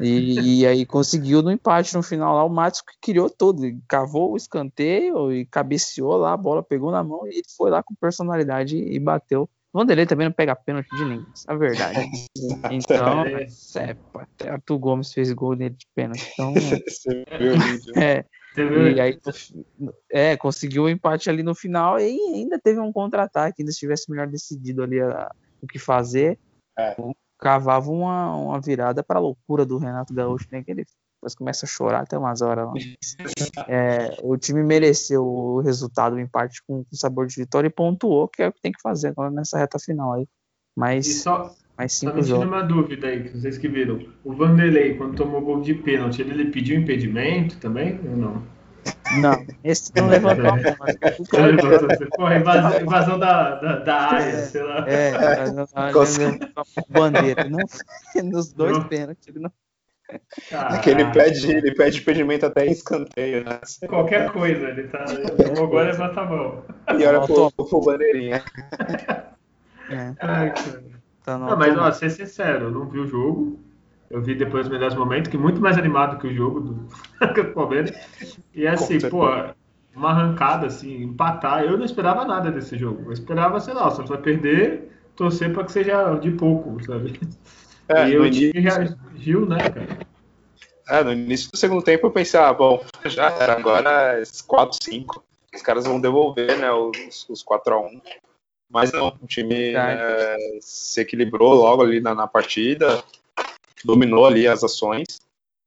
E, 0.00 0.60
e, 0.60 0.66
aí 0.66 0.86
conseguiu 0.86 1.42
no 1.42 1.50
empate 1.50 1.94
no 1.94 2.02
final 2.02 2.34
lá, 2.34 2.44
o 2.44 2.48
Matos 2.48 2.80
que 2.80 2.94
criou 3.00 3.28
todo, 3.28 3.62
cavou 3.88 4.32
o 4.32 4.36
escanteio 4.36 5.32
e 5.32 5.46
cabeceou 5.46 6.16
lá, 6.16 6.32
a 6.32 6.36
bola 6.36 6.62
pegou 6.62 6.90
na 6.90 7.02
mão 7.02 7.26
e 7.26 7.42
foi 7.56 7.70
lá 7.70 7.82
com 7.82 7.94
personalidade 7.94 8.76
e 8.76 8.98
bateu. 8.98 9.48
O 9.72 9.78
Vanderlei 9.78 10.06
também 10.06 10.26
não 10.26 10.32
pega 10.32 10.56
pênalti 10.56 10.88
de 10.96 11.04
ninguém, 11.04 11.26
é 11.46 11.52
a 11.52 11.56
verdade. 11.56 12.00
Então, 12.70 13.26
é, 13.26 13.96
até 14.14 14.48
Arthur 14.48 14.78
Gomes 14.78 15.12
fez 15.12 15.30
gol 15.32 15.54
nele 15.54 15.74
de 15.74 15.86
pênalti. 15.94 16.26
Então, 16.32 16.54
é, 17.96 18.24
e 18.62 19.00
aí, 19.00 19.20
é, 20.10 20.36
conseguiu 20.36 20.84
o 20.84 20.88
empate 20.88 21.28
ali 21.28 21.42
no 21.42 21.54
final 21.54 21.98
e 21.98 22.04
ainda 22.04 22.58
teve 22.58 22.80
um 22.80 22.92
contra-ataque, 22.92 23.62
ainda 23.62 23.72
se 23.72 23.78
tivesse 23.78 24.10
melhor 24.10 24.26
decidido 24.26 24.82
ali 24.82 25.00
a, 25.00 25.30
o 25.62 25.66
que 25.66 25.78
fazer, 25.78 26.38
é. 26.78 26.96
cavava 27.38 27.90
uma, 27.90 28.34
uma 28.36 28.60
virada 28.60 29.02
para 29.02 29.18
a 29.18 29.22
loucura 29.22 29.64
do 29.64 29.78
Renato 29.78 30.14
Gaúcho, 30.14 30.46
né? 30.50 30.62
Que 30.62 30.70
ele 30.70 30.84
depois 31.18 31.34
começa 31.34 31.66
a 31.66 31.68
chorar 31.68 32.02
até 32.02 32.16
umas 32.16 32.40
horas 32.40 32.66
lá. 32.66 32.72
É, 33.68 34.16
o 34.22 34.36
time 34.36 34.62
mereceu 34.62 35.26
o 35.26 35.60
resultado, 35.60 36.14
o 36.14 36.20
empate 36.20 36.62
com, 36.66 36.84
com 36.84 36.96
sabor 36.96 37.26
de 37.26 37.34
vitória 37.34 37.66
e 37.66 37.70
pontuou, 37.70 38.28
que 38.28 38.42
é 38.42 38.48
o 38.48 38.52
que 38.52 38.60
tem 38.60 38.72
que 38.72 38.80
fazer 38.80 39.08
agora 39.08 39.30
nessa 39.30 39.58
reta 39.58 39.78
final 39.78 40.12
aí. 40.12 40.26
Mas, 40.76 41.06
e 41.06 41.14
só, 41.14 41.54
mais 41.78 41.92
cinco 41.92 42.20
só 42.24 42.40
uma 42.40 42.62
dúvida 42.62 43.06
aí, 43.06 43.28
vocês 43.28 43.56
que 43.56 43.68
viram. 43.68 44.00
O 44.24 44.32
Vanderlei, 44.32 44.94
quando 44.94 45.14
tomou 45.14 45.40
gol 45.40 45.60
de 45.60 45.74
pênalti, 45.74 46.20
ele, 46.20 46.32
ele 46.32 46.50
pediu 46.50 46.76
impedimento 46.76 47.56
também 47.58 48.00
ou 48.04 48.16
não? 48.16 48.42
Não, 49.20 49.46
esse 49.62 49.92
não 49.94 50.08
levantou 50.08 50.48
a 50.48 50.56
mão, 50.56 50.76
mas 50.80 50.96
Porra, 52.16 52.36
invasão, 52.36 52.80
invasão 52.80 53.18
da, 53.18 53.54
da, 53.54 53.76
da 53.78 53.94
área, 53.94 54.24
é, 54.24 54.42
sei 54.42 54.62
lá. 54.62 54.84
É, 54.88 55.12
bandeira. 56.88 57.48
Não, 57.48 57.58
nos 58.24 58.52
dois 58.52 58.76
não. 58.76 58.84
pênaltis. 58.84 59.34
Não. 59.34 59.52
É 60.10 60.90
ele 60.90 61.04
pede, 61.12 61.50
ele 61.50 61.74
pede 61.74 61.98
impedimento 62.00 62.46
até 62.46 62.66
em 62.66 62.72
escanteio, 62.72 63.44
né? 63.44 63.60
Qualquer 63.86 64.32
coisa, 64.32 64.68
ele 64.68 64.88
tá. 64.88 65.04
Então 65.38 65.64
agora 65.64 65.90
levanta 65.90 66.20
a 66.22 66.24
mão. 66.24 66.64
E 66.98 67.04
olha 67.04 67.20
pro, 67.20 67.52
pro 67.52 67.80
bandeirinha. 67.82 68.42
É. 69.90 70.14
Ai, 70.20 70.54
cara. 70.54 70.97
Tá 71.28 71.36
não, 71.36 71.58
mas, 71.58 71.76
ó, 71.76 71.92
ser 71.92 72.08
sincero, 72.08 72.66
eu 72.66 72.70
não 72.70 72.88
vi 72.88 73.00
o 73.00 73.06
jogo. 73.06 73.60
Eu 74.10 74.22
vi 74.22 74.34
depois 74.34 74.64
os 74.64 74.72
melhores 74.72 74.96
momentos, 74.96 75.30
que 75.30 75.36
muito 75.36 75.60
mais 75.60 75.76
animado 75.76 76.18
que 76.18 76.26
o 76.26 76.34
jogo 76.34 76.60
do, 76.60 76.72
do 77.34 77.44
Palmeiras. 77.52 77.92
E 78.54 78.66
assim, 78.66 78.98
pô, 79.10 79.26
uma 79.94 80.10
arrancada, 80.10 80.66
assim, 80.66 81.02
empatar. 81.02 81.64
Eu 81.64 81.76
não 81.76 81.84
esperava 81.84 82.24
nada 82.24 82.50
desse 82.50 82.78
jogo. 82.78 83.02
Eu 83.04 83.12
esperava, 83.12 83.60
sei 83.60 83.74
lá, 83.74 83.88
o 83.88 83.90
Santos 83.90 84.08
vai 84.08 84.18
perder, 84.18 84.90
torcer 85.14 85.52
para 85.52 85.64
que 85.64 85.72
seja 85.72 86.14
de 86.14 86.30
pouco, 86.30 86.82
sabe? 86.82 87.20
É, 87.88 88.08
e 88.08 88.18
o 88.18 88.30
time 88.30 88.58
reagiu, 88.58 89.44
né, 89.44 89.58
cara? 89.68 89.98
É, 90.88 91.04
no 91.04 91.12
início 91.12 91.50
do 91.50 91.58
segundo 91.58 91.82
tempo 91.82 92.06
eu 92.06 92.10
pensei, 92.10 92.40
ah, 92.40 92.54
bom, 92.54 92.82
já 93.04 93.30
era, 93.32 93.52
agora 93.52 94.18
é 94.18 94.22
4, 94.46 94.78
5. 94.82 95.22
Os 95.54 95.60
caras 95.60 95.84
vão 95.84 96.00
devolver, 96.00 96.58
né, 96.58 96.72
os, 96.72 97.28
os 97.28 97.42
4 97.42 97.74
a 97.74 97.80
1 97.80 98.00
Mas 98.70 98.92
não, 98.92 99.16
o 99.20 99.26
time 99.26 99.72
é, 99.74 100.36
se 100.60 101.00
equilibrou 101.00 101.54
logo 101.54 101.82
ali 101.82 102.00
na, 102.00 102.14
na 102.14 102.26
partida, 102.26 103.02
dominou 103.82 104.26
ali 104.26 104.46
as 104.46 104.62
ações, 104.62 105.20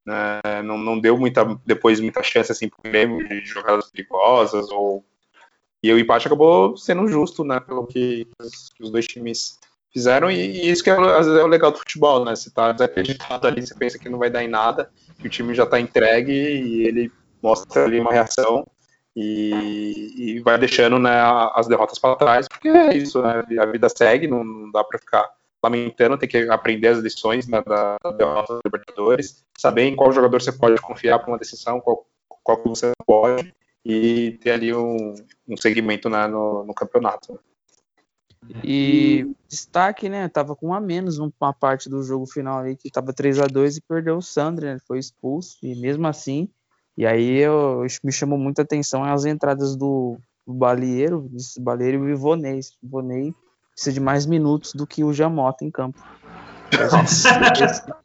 né, 0.06 0.62
não, 0.64 0.78
não 0.78 1.00
deu 1.00 1.18
muita, 1.18 1.44
depois 1.66 2.00
muita 2.00 2.22
chance 2.22 2.52
assim 2.52 2.70
pro 2.70 2.82
Grêmio 2.84 3.28
de 3.28 3.44
jogadas 3.46 3.90
perigosas 3.90 4.70
ou 4.70 5.04
e 5.84 5.92
o 5.92 5.98
empate 5.98 6.28
acabou 6.28 6.78
sendo 6.78 7.08
justo, 7.08 7.44
né, 7.44 7.60
pelo 7.60 7.88
que 7.88 8.28
os 8.80 8.92
dois 8.92 9.08
times 9.08 9.58
fizeram 9.92 10.30
e, 10.30 10.36
e 10.36 10.70
isso 10.70 10.84
que 10.84 10.92
é, 10.92 10.94
é, 10.94 10.98
o 11.44 11.48
legal 11.48 11.72
do 11.72 11.80
futebol, 11.80 12.24
né, 12.24 12.36
você 12.36 12.52
tá 12.52 12.72
desacreditado 12.72 13.48
ali, 13.48 13.66
você 13.66 13.74
pensa 13.74 13.98
que 13.98 14.10
não 14.10 14.20
vai 14.20 14.30
dar 14.30 14.44
em 14.44 14.48
nada, 14.48 14.92
que 15.20 15.26
o 15.26 15.30
time 15.30 15.56
já 15.56 15.66
tá 15.66 15.80
entregue 15.80 16.32
e 16.32 16.86
ele 16.86 17.12
mostra 17.42 17.86
ali 17.86 18.00
uma 18.00 18.14
reação 18.14 18.64
e, 19.16 20.36
e 20.36 20.40
vai 20.40 20.58
deixando 20.58 20.98
né, 20.98 21.20
as 21.54 21.68
derrotas 21.68 22.00
para 22.00 22.16
trás, 22.16 22.48
porque 22.48 22.70
é 22.70 22.96
isso, 22.96 23.22
né, 23.22 23.44
a 23.60 23.66
vida 23.66 23.88
segue, 23.90 24.28
não, 24.28 24.44
não 24.44 24.72
dá 24.72 24.84
para 24.84 25.00
ficar 25.00 25.30
lamentando, 25.64 26.18
tem 26.18 26.30
que 26.30 26.50
aprender 26.50 26.88
as 26.88 27.00
lições 27.00 27.48
né, 27.48 27.62
da, 27.62 27.98
da 28.04 28.12
derrota 28.12 28.54
dos 28.54 28.62
Libertadores, 28.66 29.46
saber 29.58 29.84
em 29.84 29.96
qual 29.96 30.12
jogador 30.12 30.42
você 30.42 30.52
pode 30.52 30.82
confiar 30.82 31.20
para 31.20 31.30
uma 31.30 31.38
decisão, 31.38 31.80
qual, 31.80 32.06
qual 32.44 32.62
você 32.64 32.92
pode, 33.06 33.54
e 33.86 34.38
ter 34.42 34.52
ali 34.52 34.74
um, 34.74 35.14
um 35.48 35.58
segmento 35.58 36.10
né, 36.10 36.28
no, 36.28 36.64
no 36.64 36.74
campeonato. 36.74 37.40
E 38.64 39.36
destaque, 39.48 40.10
né? 40.10 40.28
Tava 40.28 40.56
com 40.56 40.70
um 40.70 40.74
a 40.74 40.82
menos 40.82 41.20
uma 41.20 41.54
parte 41.54 41.88
do 41.88 42.04
jogo 42.04 42.26
final 42.26 42.60
aí, 42.60 42.76
que 42.76 42.90
tava 42.90 43.14
3 43.14 43.40
a 43.40 43.46
2 43.46 43.78
e 43.78 43.82
perdeu 43.82 44.18
o 44.18 44.22
Sandro, 44.22 44.66
né? 44.66 44.78
Foi 44.88 44.98
expulso, 44.98 45.58
e 45.62 45.76
mesmo 45.76 46.08
assim. 46.08 46.50
E 46.98 47.06
aí 47.06 47.38
eu, 47.38 47.86
me 48.04 48.12
chamou 48.12 48.38
muita 48.38 48.62
atenção 48.62 49.04
as 49.04 49.26
entradas 49.26 49.76
do, 49.76 50.18
do 50.46 50.54
Balieiro, 50.54 51.30
Balieiro 51.60 51.98
e 51.98 52.02
o 52.02 52.10
Ivonei. 52.10 52.60
O 52.82 52.86
Ivonei 52.86 53.34
precisa 53.72 53.94
de 53.94 54.00
mais 54.00 54.26
minutos 54.26 54.74
do 54.74 54.86
que 54.86 55.04
o 55.04 55.14
Jamota 55.14 55.64
em 55.64 55.72
campo. 55.72 56.00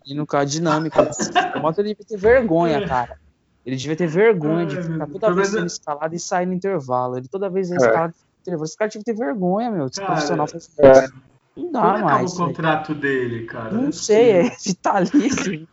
e 0.05 0.15
no 0.15 0.27
caso 0.27 0.51
dinâmico. 0.51 0.99
O 1.01 1.55
Jamota 1.55 1.83
devia 1.83 2.05
ter 2.05 2.17
vergonha, 2.17 2.87
cara. 2.87 3.19
Ele 3.65 3.77
devia 3.77 3.97
ter 3.97 4.07
vergonha 4.07 4.65
de 4.65 4.81
ficar 4.81 5.07
toda 5.09 5.35
vez 5.35 5.49
sendo 5.49 5.67
escalado 5.67 6.15
e 6.15 6.21
sair 6.21 6.47
no 6.47 6.53
intervalo. 6.53 7.17
Ele 7.17 7.27
toda 7.29 7.51
vez 7.51 7.71
é 7.71 7.77
escalado 7.77 8.15
no 8.15 8.41
intervalo. 8.41 8.65
Esse 8.65 8.77
cara 8.77 8.91
tinha 8.91 9.03
que 9.03 9.13
ter 9.13 9.19
vergonha, 9.19 9.71
meu. 9.71 9.87
Esse 9.87 10.01
profissional 10.01 10.47
faz 10.47 10.71
é. 10.79 11.09
Não 11.57 11.73
dá 11.73 11.93
Quando 11.93 12.05
mais. 12.05 12.33
o 12.33 12.37
contrato 12.37 12.93
aí. 12.93 12.99
dele, 12.99 13.47
cara? 13.47 13.71
Não, 13.71 13.91
sei, 13.91 14.31
é 14.31 14.43
vitalício. 14.65 15.67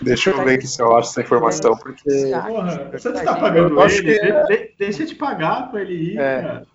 Deixa 0.00 0.30
eu 0.30 0.44
ver 0.44 0.54
aqui 0.54 0.66
se 0.66 0.80
eu 0.80 0.96
acho 0.96 1.10
essa 1.10 1.22
informação, 1.22 1.76
porque. 1.76 2.30
Porra, 2.46 2.90
você 2.92 3.12
tá 3.12 3.36
pagando 3.36 3.82
ele? 3.82 4.46
Que... 4.46 4.74
Deixa 4.78 5.04
de 5.04 5.14
pagar 5.16 5.70
pra 5.70 5.80
ele 5.80 6.12
ir, 6.12 6.18
é. 6.18 6.40
cara. 6.40 6.66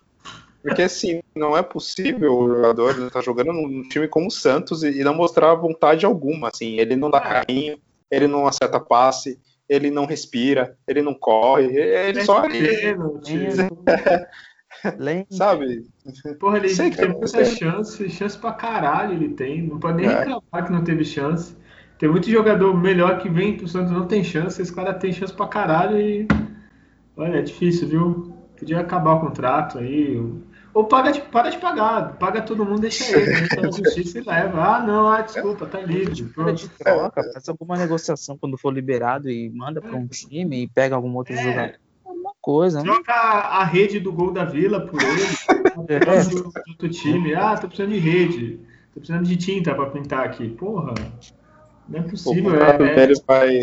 Porque 0.61 0.81
assim, 0.81 1.21
não 1.33 1.57
é 1.57 1.63
possível 1.63 2.37
o 2.37 2.49
jogador 2.49 2.91
estar 2.91 3.09
tá 3.09 3.21
jogando 3.21 3.53
num 3.53 3.87
time 3.87 4.09
como 4.09 4.27
o 4.27 4.31
Santos 4.31 4.83
e, 4.83 5.03
não 5.05 5.15
mostrar 5.15 5.53
vontade 5.55 6.05
alguma. 6.05 6.49
Assim, 6.49 6.77
ele 6.79 6.97
não 6.97 7.09
dá 7.09 7.21
carinho, 7.21 7.79
ele 8.11 8.27
não 8.27 8.45
acerta 8.45 8.77
passe, 8.77 9.39
ele 9.69 9.89
não 9.89 10.05
respira, 10.05 10.77
ele 10.85 11.01
não 11.01 11.13
corre, 11.13 11.67
ele 11.77 12.25
só. 12.25 12.43
Sabe? 15.29 15.85
Porra, 16.39 16.57
ele 16.57 16.69
Sei 16.69 16.89
tem 16.91 17.09
muita 17.09 17.45
chance, 17.45 18.09
chance 18.09 18.37
pra 18.37 18.53
caralho 18.53 19.13
ele 19.13 19.29
tem. 19.29 19.63
Não 19.63 19.79
pode 19.79 19.97
nem 19.97 20.07
é. 20.07 20.19
reclamar 20.19 20.65
que 20.65 20.71
não 20.71 20.83
teve 20.83 21.03
chance. 21.05 21.55
Tem 21.97 22.09
muito 22.09 22.29
jogador 22.29 22.73
melhor 22.73 23.19
que 23.19 23.29
vem 23.29 23.57
pro 23.57 23.67
Santos 23.67 23.91
não 23.91 24.07
tem 24.07 24.23
chance, 24.23 24.61
esse 24.61 24.73
cara 24.73 24.93
tem 24.93 25.11
chance 25.11 25.33
pra 25.33 25.47
caralho 25.47 25.99
e. 25.99 26.27
Olha, 27.17 27.39
é 27.39 27.41
difícil, 27.41 27.87
viu? 27.89 28.33
Podia 28.57 28.79
acabar 28.79 29.13
o 29.13 29.19
contrato 29.19 29.79
aí. 29.79 30.17
Ou 30.73 30.85
paga 30.85 31.11
de, 31.11 31.21
para 31.21 31.49
de 31.49 31.57
pagar, 31.57 32.17
paga 32.17 32.41
todo 32.41 32.63
mundo, 32.63 32.81
deixa 32.81 33.17
ele, 33.17 33.43
entra 33.43 33.61
na 33.61 33.71
justiça 33.71 34.19
e 34.19 34.21
leva. 34.21 34.63
Ah, 34.63 34.79
não, 34.85 35.09
ah, 35.09 35.21
desculpa, 35.21 35.65
tá 35.65 35.81
livre. 35.81 36.23
Pronto. 36.25 36.53
de 36.53 36.69
troca, 36.69 37.23
faz 37.33 37.49
alguma 37.49 37.75
negociação 37.75 38.37
quando 38.37 38.57
for 38.57 38.73
liberado 38.73 39.29
e 39.29 39.49
manda 39.49 39.81
para 39.81 39.95
um 39.95 40.07
time 40.07 40.63
e 40.63 40.67
pega 40.67 40.95
algum 40.95 41.13
outro 41.15 41.33
é. 41.33 41.43
jogador. 41.43 41.79
Coisa, 42.49 42.79
né? 42.79 42.85
Troca 42.85 43.13
a, 43.13 43.61
a 43.61 43.63
rede 43.63 43.99
do 43.99 44.11
gol 44.11 44.31
da 44.31 44.43
vila 44.43 44.81
por 44.87 44.99
ele. 44.99 45.21
é. 45.87 46.23
do 46.23 46.51
outro 46.67 46.89
time. 46.89 47.35
Ah, 47.35 47.55
tô 47.55 47.67
precisando 47.67 47.93
de 47.93 47.99
rede. 47.99 48.59
Tô 48.91 48.99
precisando 48.99 49.23
de 49.23 49.37
tinta 49.37 49.75
para 49.75 49.91
pintar 49.91 50.25
aqui. 50.25 50.49
Porra, 50.49 50.95
não 51.87 51.99
é 51.99 52.01
possível. 52.01 52.51
O 52.51 52.55
é, 52.55 53.03
é... 53.03 53.13
vai, 53.27 53.59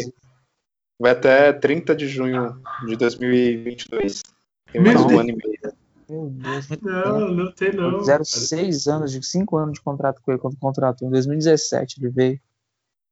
vai 1.01 1.11
até 1.11 1.53
30 1.53 1.97
de 1.97 2.07
junho 2.07 2.62
de 2.87 2.95
2022. 2.95 4.22
Tem 4.70 4.80
mais 4.80 5.01
um 5.01 5.18
ano 5.18 5.30
e 5.30 5.37
meio. 5.37 5.74
Meu 6.09 6.30
Deus, 6.30 6.68
Não, 6.80 7.28
não 7.32 7.51
tem 7.51 7.72
não. 7.72 7.99
Fizeram 7.99 8.24
seis 8.24 8.87
anos, 8.87 9.11
de 9.11 9.20
cinco 9.26 9.57
anos 9.57 9.74
de 9.74 9.80
contrato 9.80 10.22
com 10.22 10.30
ele, 10.30 10.41
quando 10.41 10.57
contratou. 10.59 11.09
Em 11.09 11.11
2017 11.11 11.97
ele 12.01 12.11
veio. 12.11 12.41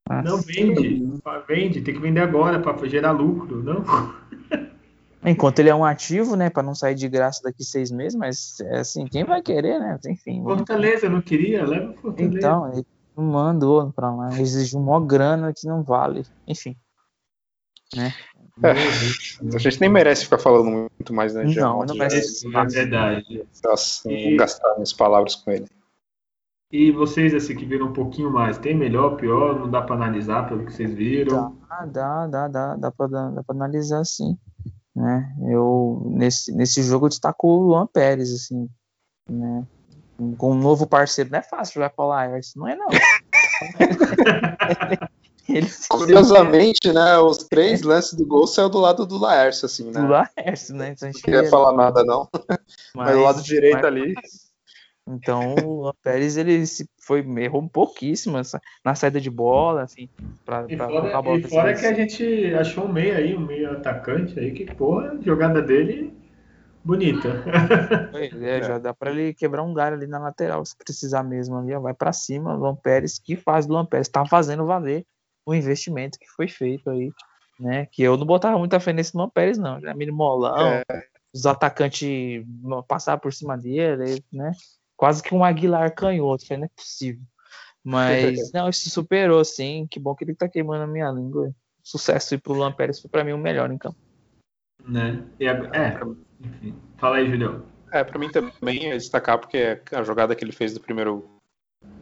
Nossa. 0.08 0.22
Não 0.22 0.40
vende, 0.40 1.04
vende, 1.48 1.80
tem 1.80 1.94
que 1.94 2.00
vender 2.00 2.20
agora 2.20 2.60
para 2.60 2.86
gerar 2.86 3.10
lucro, 3.10 3.60
não? 3.60 3.82
Enquanto 5.24 5.58
ele 5.58 5.70
é 5.70 5.74
um 5.74 5.84
ativo, 5.84 6.36
né, 6.36 6.50
para 6.50 6.62
não 6.62 6.74
sair 6.74 6.94
de 6.94 7.08
graça 7.08 7.40
daqui 7.42 7.64
seis 7.64 7.90
meses, 7.90 8.14
mas 8.14 8.60
é 8.60 8.80
assim, 8.80 9.06
quem 9.06 9.24
vai 9.24 9.40
querer, 9.40 9.78
né? 9.78 9.98
Enfim. 10.06 10.42
Fortaleza 10.42 11.08
não 11.08 11.22
queria, 11.22 11.64
leva 11.64 11.94
Fortaleza. 11.94 12.36
Então, 12.36 12.70
ele 12.70 12.86
mandou 13.16 13.90
para 13.92 14.14
lá, 14.14 14.28
exigiu 14.38 14.80
uma 14.80 15.00
grana 15.04 15.52
que 15.56 15.66
não 15.66 15.82
vale, 15.82 16.24
enfim. 16.46 16.76
Né? 17.96 18.12
É, 18.62 18.70
a 19.54 19.58
gente 19.58 19.80
nem 19.80 19.90
merece 19.90 20.24
ficar 20.24 20.38
falando 20.38 20.70
muito 20.70 21.12
mais, 21.12 21.34
né? 21.34 21.44
Não, 21.44 21.84
não 21.84 21.94
merece. 21.96 22.46
É 22.46 22.64
verdade. 22.66 23.44
Nossa, 23.64 24.08
não 24.08 24.16
e... 24.16 24.36
gastar 24.36 24.74
minhas 24.74 24.92
palavras 24.92 25.34
com 25.34 25.50
ele. 25.50 25.66
E 26.70 26.90
vocês, 26.90 27.34
assim, 27.34 27.54
que 27.54 27.64
viram 27.64 27.86
um 27.86 27.92
pouquinho 27.92 28.30
mais, 28.30 28.58
tem 28.58 28.76
melhor, 28.76 29.16
pior? 29.16 29.58
Não 29.58 29.70
dá 29.70 29.80
para 29.80 29.94
analisar 29.94 30.48
pelo 30.48 30.64
que 30.64 30.72
vocês 30.72 30.92
viram? 30.92 31.56
Dá, 31.68 31.86
dá, 31.86 32.26
dá, 32.26 32.48
dá, 32.48 32.76
dá 32.76 32.90
para 32.90 33.30
dá 33.30 33.42
pra 33.44 33.54
analisar 33.54 34.04
sim. 34.04 34.36
Né? 34.94 35.34
Eu, 35.48 36.02
nesse, 36.06 36.52
nesse 36.52 36.82
jogo, 36.82 37.06
eu 37.06 37.10
destaco 37.10 37.48
o 37.48 37.62
Luan 37.62 37.86
Pérez, 37.86 38.32
assim, 38.32 38.68
né? 39.28 39.66
Com 40.38 40.52
um 40.52 40.58
novo 40.58 40.86
parceiro, 40.86 41.30
não 41.30 41.40
é 41.40 41.42
fácil 41.42 41.74
jogar 41.74 41.90
com 41.90 42.04
o 42.04 42.08
Laércio, 42.08 42.60
não 42.60 42.68
é 42.68 42.76
não. 42.76 42.86
Ele 45.48 45.68
Curiosamente, 45.88 46.90
né, 46.90 47.18
os 47.18 47.38
três 47.38 47.82
lances 47.82 48.14
do 48.14 48.24
gol 48.24 48.46
saiu 48.46 48.70
do 48.70 48.78
lado 48.78 49.04
do 49.04 49.18
Laércio, 49.18 49.66
assim, 49.66 49.90
né? 49.90 50.00
Do 50.00 50.08
Laércio, 50.08 50.74
né? 50.74 50.90
Então, 50.90 51.10
não 51.12 51.20
queria 51.20 51.50
falar 51.50 51.72
nada, 51.72 52.02
não. 52.02 52.28
Mas, 52.96 53.08
mas 53.08 53.16
do 53.16 53.22
lado 53.22 53.42
direito 53.42 53.74
mas... 53.74 53.84
ali. 53.84 54.14
Então, 55.06 55.54
o 55.54 55.92
Pérez, 56.02 56.36
ele 56.36 56.66
se 56.66 56.88
foi, 56.98 57.20
errou 57.38 57.62
um 57.62 57.68
pouquíssimo 57.68 58.40
na 58.84 58.94
saída 58.94 59.20
de 59.20 59.30
bola, 59.30 59.82
assim, 59.82 60.08
pra, 60.44 60.66
e 60.68 60.76
pra 60.76 60.88
fora, 60.88 61.16
a 61.16 61.22
bola. 61.22 61.38
E 61.38 61.42
fora 61.42 61.74
que 61.74 61.86
a 61.86 61.92
gente 61.92 62.54
achou 62.54 62.86
um 62.86 62.92
meio 62.92 63.14
aí, 63.14 63.36
um 63.36 63.40
meio 63.40 63.72
atacante 63.72 64.38
aí, 64.38 64.52
que, 64.52 64.64
porra, 64.64 65.12
a 65.12 65.20
jogada 65.22 65.60
dele 65.60 66.12
bonita. 66.84 67.28
É, 68.14 68.62
já 68.62 68.78
dá 68.78 68.94
para 68.94 69.10
ele 69.10 69.34
quebrar 69.34 69.64
um 69.64 69.74
galho 69.74 69.96
ali 69.96 70.06
na 70.06 70.20
lateral, 70.20 70.64
se 70.64 70.76
precisar 70.76 71.24
mesmo 71.24 71.56
ali, 71.56 71.74
ó, 71.74 71.80
vai 71.80 71.92
para 71.92 72.12
cima, 72.12 72.54
Luan 72.54 72.76
Pérez, 72.76 73.18
que 73.18 73.34
faz 73.34 73.66
do 73.66 73.72
Luan 73.72 73.84
Pérez, 73.84 74.08
tá 74.08 74.24
fazendo 74.24 74.64
valer 74.64 75.04
o 75.44 75.52
investimento 75.52 76.16
que 76.18 76.28
foi 76.28 76.46
feito 76.46 76.88
aí, 76.90 77.10
né? 77.58 77.86
Que 77.90 78.02
eu 78.04 78.16
não 78.16 78.24
botava 78.24 78.56
muita 78.56 78.78
fé 78.78 78.92
nesse 78.92 79.16
Luan 79.16 79.28
Pérez, 79.28 79.58
não. 79.58 79.80
Já 79.80 79.92
me 79.94 80.08
molão, 80.12 80.74
é. 80.74 80.84
os 81.34 81.44
atacantes 81.44 82.44
passaram 82.86 83.18
por 83.18 83.32
cima 83.32 83.58
dele, 83.58 84.22
né? 84.32 84.52
Quase 84.96 85.22
que 85.22 85.34
um 85.34 85.44
Aguilar 85.44 85.94
canhoto, 85.94 86.44
não 86.56 86.64
é 86.64 86.68
possível. 86.68 87.22
Mas, 87.82 88.50
não, 88.52 88.68
isso 88.68 88.88
superou, 88.90 89.44
sim. 89.44 89.86
Que 89.90 90.00
bom 90.00 90.14
que 90.14 90.24
ele 90.24 90.34
tá 90.34 90.48
queimando 90.48 90.84
a 90.84 90.86
minha 90.86 91.10
língua. 91.10 91.52
Sucesso 91.82 92.34
aí 92.34 92.40
pro 92.40 92.54
Luan 92.54 92.72
Pérez 92.72 93.00
foi 93.00 93.10
pra 93.10 93.24
mim 93.24 93.32
o 93.32 93.38
melhor 93.38 93.70
em 93.70 93.78
campo. 93.78 93.98
Né? 94.86 95.22
E, 95.38 95.46
é, 95.46 96.00
enfim. 96.40 96.74
Fala 96.96 97.16
aí, 97.16 97.28
Julião. 97.28 97.62
É, 97.92 98.02
pra 98.02 98.18
mim 98.18 98.30
também 98.30 98.90
é 98.90 98.96
destacar 98.96 99.38
porque 99.38 99.80
a 99.92 100.02
jogada 100.02 100.34
que 100.34 100.44
ele 100.44 100.52
fez 100.52 100.74
do 100.74 100.80
primeiro 100.80 101.28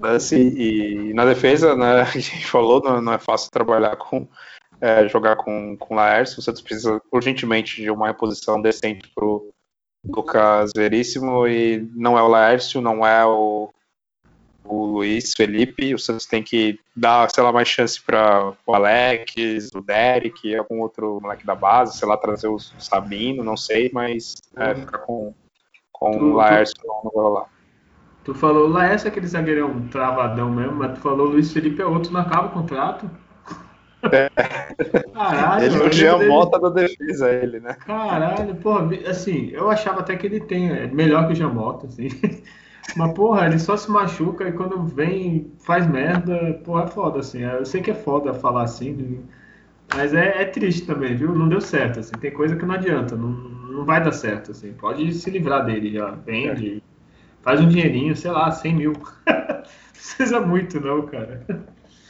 lance 0.01 0.37
e 0.37 1.13
na 1.13 1.25
defesa, 1.25 1.77
né, 1.77 2.01
a 2.03 2.05
gente 2.05 2.47
falou, 2.47 2.83
não, 2.83 3.01
não 3.01 3.13
é 3.13 3.19
fácil 3.19 3.51
trabalhar 3.51 3.97
com 3.97 4.29
é, 4.81 5.07
jogar 5.07 5.37
com, 5.37 5.77
com 5.77 5.95
Laércio, 5.95 6.43
você 6.43 6.53
precisa 6.61 7.01
urgentemente 7.13 7.81
de 7.81 7.89
uma 7.89 8.09
reposição 8.09 8.61
decente 8.61 9.09
pro 9.15 9.55
Lucas 10.05 10.71
Veríssimo 10.77 11.47
e 11.47 11.89
não 11.95 12.19
é 12.19 12.23
o 12.23 12.29
Laércio, 12.29 12.81
não 12.81 13.07
é 13.07 13.25
o, 13.25 13.71
o 14.65 14.87
Luiz 14.87 15.33
Felipe, 15.37 15.95
o 15.95 15.99
Santos 15.99 16.27
tem 16.27 16.43
que 16.43 16.79
dar, 16.95 17.31
sei 17.31 17.43
lá, 17.43 17.53
mais 17.53 17.69
chance 17.69 18.01
para 18.01 18.53
o 18.67 18.75
Alex, 18.75 19.71
o 19.75 19.81
Derek, 19.81 20.55
algum 20.57 20.81
outro 20.81 21.21
moleque 21.21 21.47
da 21.47 21.55
base, 21.55 21.97
sei 21.97 22.09
lá, 22.09 22.17
trazer 22.17 22.49
o 22.49 22.59
Sabino, 22.59 23.45
não 23.45 23.57
sei, 23.57 23.91
mas 23.93 24.35
é, 24.57 24.75
ficar 24.75 24.99
com, 24.99 25.33
com 25.93 26.17
o 26.17 26.35
Laércio 26.35 26.77
não, 26.85 27.03
não 27.05 27.11
vai 27.15 27.25
rolar. 27.25 27.47
Tu 28.25 28.35
falou 28.35 28.69
lá 28.69 28.87
essa 28.87 29.09
aquele 29.09 29.27
zagueirão 29.27 29.89
travadão 29.89 30.51
mesmo, 30.51 30.77
mas 30.77 30.95
tu 30.95 31.01
falou 31.01 31.27
Luiz 31.27 31.53
Felipe 31.53 31.83
é 31.83 31.87
outro, 31.87 32.13
não 32.13 32.21
acaba 32.21 32.49
o 32.49 32.53
contrato. 32.53 33.11
É. 34.11 34.31
Caralho, 35.13 35.65
ele 35.65 35.77
é 35.77 35.87
o 35.87 35.93
Jean 35.93 36.27
Mota 36.27 36.59
da 36.59 36.69
defesa, 36.71 37.31
ele, 37.31 37.61
né? 37.61 37.75
Caralho, 37.87 38.55
porra, 38.57 38.89
assim, 39.07 39.51
eu 39.53 39.71
achava 39.71 40.01
até 40.01 40.17
que 40.17 40.27
ele 40.27 40.41
tem, 40.41 40.71
é 40.71 40.87
melhor 40.89 41.27
que 41.27 41.33
o 41.33 41.37
Jean 41.37 41.51
Mota, 41.51 41.87
assim. 41.87 42.09
Mas, 42.97 43.13
porra, 43.13 43.47
ele 43.47 43.59
só 43.59 43.77
se 43.77 43.91
machuca 43.91 44.49
e 44.49 44.53
quando 44.53 44.83
vem 44.85 45.53
faz 45.61 45.87
merda, 45.87 46.61
porra, 46.65 46.85
é 46.85 46.87
foda, 46.89 47.21
assim. 47.21 47.43
Eu 47.43 47.65
sei 47.65 47.81
que 47.81 47.93
é 47.93 47.95
foda 47.95 48.35
falar 48.35 48.65
assim, 48.65 49.25
mas 49.95 50.13
é, 50.15 50.43
é 50.43 50.45
triste 50.45 50.87
também, 50.87 51.15
viu? 51.17 51.35
Não 51.35 51.49
deu 51.49 51.61
certo, 51.61 52.01
assim. 52.01 52.13
Tem 52.21 52.33
coisa 52.33 52.57
que 52.57 52.65
não 52.65 52.75
adianta, 52.75 53.15
não, 53.15 53.31
não 53.31 53.85
vai 53.85 54.03
dar 54.03 54.13
certo, 54.13 54.51
assim. 54.51 54.73
Pode 54.73 55.13
se 55.13 55.31
livrar 55.31 55.65
dele 55.65 55.93
já, 55.93 56.11
vende. 56.11 56.83
É 56.89 56.93
Faz 57.43 57.61
um 57.61 57.69
dinheirinho, 57.69 58.17
sei 58.17 58.31
lá, 58.31 58.51
100 58.51 58.75
mil. 58.75 58.93
não 59.27 59.63
precisa 59.93 60.41
muito, 60.41 60.81
não, 60.81 61.03
cara. 61.07 61.45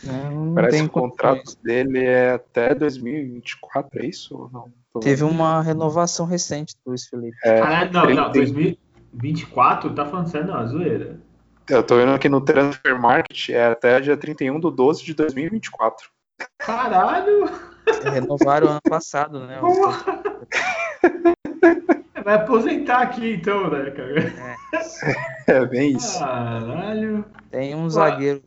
Não, 0.04 0.54
Parece 0.54 0.78
que 0.78 0.84
o 0.84 0.90
contrato 0.90 1.56
dele 1.62 2.04
é 2.04 2.32
até 2.32 2.74
2024, 2.74 4.02
é 4.02 4.06
isso 4.06 4.36
ou 4.36 4.50
não? 4.50 4.72
Teve 5.00 5.24
uma 5.24 5.62
renovação 5.62 6.26
recente 6.26 6.74
do 6.84 6.90
Luiz 6.90 7.06
Felipe. 7.06 7.36
É, 7.44 7.60
Caralho, 7.60 7.92
não, 7.92 8.10
não, 8.10 8.32
2024? 8.32 9.94
Tá 9.94 10.04
falando 10.04 10.28
sério, 10.28 10.48
não, 10.48 10.56
a 10.56 10.66
zoeira. 10.66 11.20
Eu 11.68 11.82
tô 11.82 11.96
vendo 11.96 12.12
aqui 12.12 12.28
no 12.28 12.40
Transfer 12.40 13.00
Market, 13.00 13.50
é 13.50 13.66
até 13.66 14.00
dia 14.00 14.16
31 14.16 14.58
de 14.58 14.70
12 14.70 15.04
de 15.04 15.14
2024. 15.14 16.10
Caralho! 16.58 17.48
Renovaram 18.12 18.68
ano 18.68 18.80
passado, 18.88 19.46
né? 19.46 19.60
Vai 22.24 22.34
aposentar 22.34 23.02
aqui 23.02 23.34
então, 23.34 23.70
né, 23.70 23.90
cara? 23.90 24.32
É, 25.46 25.48
é 25.58 25.66
bem 25.66 25.96
isso. 25.96 26.18
Caralho. 26.18 27.24
Tem 27.50 27.74
um 27.74 27.88
zagueiro 27.88 28.42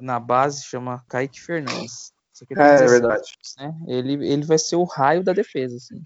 na 0.00 0.20
base, 0.20 0.64
chama 0.64 1.04
Kaique 1.08 1.40
Fernandes. 1.40 2.12
É, 2.56 2.84
é 2.84 2.86
verdade. 2.86 3.32
Né? 3.58 3.74
Ele, 3.88 4.12
ele 4.26 4.44
vai 4.44 4.58
ser 4.58 4.76
o 4.76 4.84
raio 4.84 5.24
da 5.24 5.32
defesa, 5.32 5.76
assim. 5.76 6.02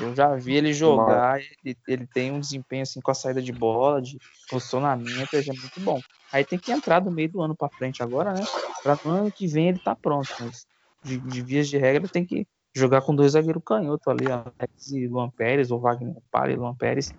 Eu 0.00 0.14
já 0.14 0.34
vi 0.34 0.54
ele 0.54 0.72
jogar, 0.72 1.40
ele, 1.40 1.76
ele, 1.88 2.06
tem 2.06 2.30
um 2.30 2.38
desempenho 2.38 2.82
assim 2.82 3.00
com 3.00 3.10
a 3.10 3.14
saída 3.14 3.40
de 3.40 3.52
bola, 3.52 4.02
de 4.02 4.18
funcionamento, 4.48 5.34
é 5.34 5.42
muito 5.46 5.80
bom. 5.80 6.00
Aí 6.30 6.44
tem 6.44 6.58
que 6.58 6.70
entrar 6.70 7.00
do 7.00 7.10
meio 7.10 7.30
do 7.30 7.40
ano 7.40 7.56
para 7.56 7.70
frente 7.70 8.02
agora, 8.02 8.32
né? 8.32 8.44
Para 8.82 8.98
no 9.04 9.10
ano 9.10 9.32
que 9.32 9.46
vem 9.46 9.68
ele 9.68 9.78
tá 9.78 9.94
pronto, 9.94 10.28
mas 10.38 10.66
de, 11.02 11.18
de 11.18 11.40
vias 11.40 11.68
de 11.68 11.78
regra 11.78 12.06
tem 12.08 12.24
que 12.24 12.46
jogar 12.74 13.00
com 13.00 13.14
dois 13.14 13.32
zagueiros 13.32 13.62
canhotos 13.64 14.06
ali, 14.06 14.26
Alex 14.30 14.90
e 14.92 15.06
Luan 15.06 15.30
Pérez, 15.30 15.70
ou 15.70 15.80
Wagner 15.80 16.14
Palha 16.30 16.52
e 16.52 16.56
Luan 16.56 16.74
Pérez, 16.74 17.12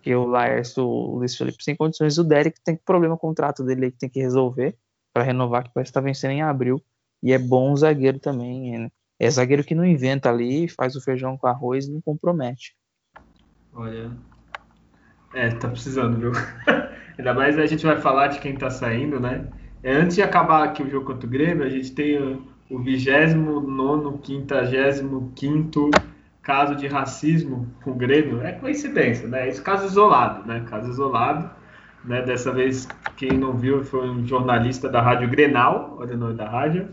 que 0.00 0.14
o 0.14 0.24
Laércio, 0.24 0.84
o 0.84 1.16
Luiz 1.16 1.36
Felipe 1.36 1.62
sem 1.62 1.76
condições, 1.76 2.16
o 2.18 2.24
Derek 2.24 2.58
tem 2.64 2.76
problema 2.76 3.16
com 3.16 3.26
o 3.26 3.30
contrato 3.30 3.62
dele 3.62 3.86
aí 3.86 3.92
que 3.92 3.98
tem 3.98 4.08
que 4.08 4.20
resolver 4.20 4.76
para 5.12 5.22
renovar, 5.22 5.64
que 5.64 5.70
parece 5.72 5.90
estar 5.90 6.00
tá 6.00 6.04
vencendo 6.04 6.32
em 6.32 6.42
abril, 6.42 6.82
e 7.22 7.32
é 7.32 7.38
bom 7.38 7.74
zagueiro 7.76 8.18
também, 8.18 8.76
é, 8.76 8.90
é 9.20 9.30
zagueiro 9.30 9.64
que 9.64 9.74
não 9.74 9.84
inventa 9.84 10.30
ali, 10.30 10.68
faz 10.68 10.96
o 10.96 11.00
feijão 11.00 11.36
com 11.36 11.46
arroz 11.46 11.86
e 11.86 11.92
não 11.92 12.00
compromete. 12.00 12.74
Olha, 13.74 14.10
é, 15.34 15.50
tá 15.50 15.68
precisando, 15.68 16.18
viu? 16.18 16.32
Ainda 17.16 17.34
mais 17.34 17.58
a 17.58 17.66
gente 17.66 17.84
vai 17.84 18.00
falar 18.00 18.28
de 18.28 18.38
quem 18.38 18.56
tá 18.56 18.70
saindo, 18.70 19.20
né? 19.20 19.46
É, 19.82 19.94
antes 19.94 20.16
de 20.16 20.22
acabar 20.22 20.64
aqui 20.64 20.82
o 20.82 20.90
jogo 20.90 21.06
contra 21.06 21.26
o 21.26 21.30
Grêmio, 21.30 21.64
a 21.64 21.68
gente 21.68 21.92
tem 21.92 22.18
o 22.70 22.78
29 22.78 24.18
55 24.24 25.90
caso 26.42 26.74
de 26.74 26.86
racismo 26.86 27.68
com 27.82 27.92
o 27.92 27.94
Grêmio. 27.94 28.42
É 28.42 28.52
coincidência, 28.52 29.28
né? 29.28 29.48
Esse 29.48 29.62
caso 29.62 29.86
isolado, 29.86 30.46
né? 30.46 30.64
Caso 30.68 30.90
isolado. 30.90 31.50
Né? 32.04 32.22
Dessa 32.22 32.52
vez, 32.52 32.88
quem 33.16 33.32
não 33.32 33.56
viu 33.56 33.84
foi 33.84 34.08
um 34.08 34.26
jornalista 34.26 34.88
da 34.88 35.00
Rádio 35.00 35.28
Grenal, 35.28 35.96
olha 35.98 36.14
o 36.14 36.18
nome 36.18 36.34
da 36.34 36.48
rádio, 36.48 36.88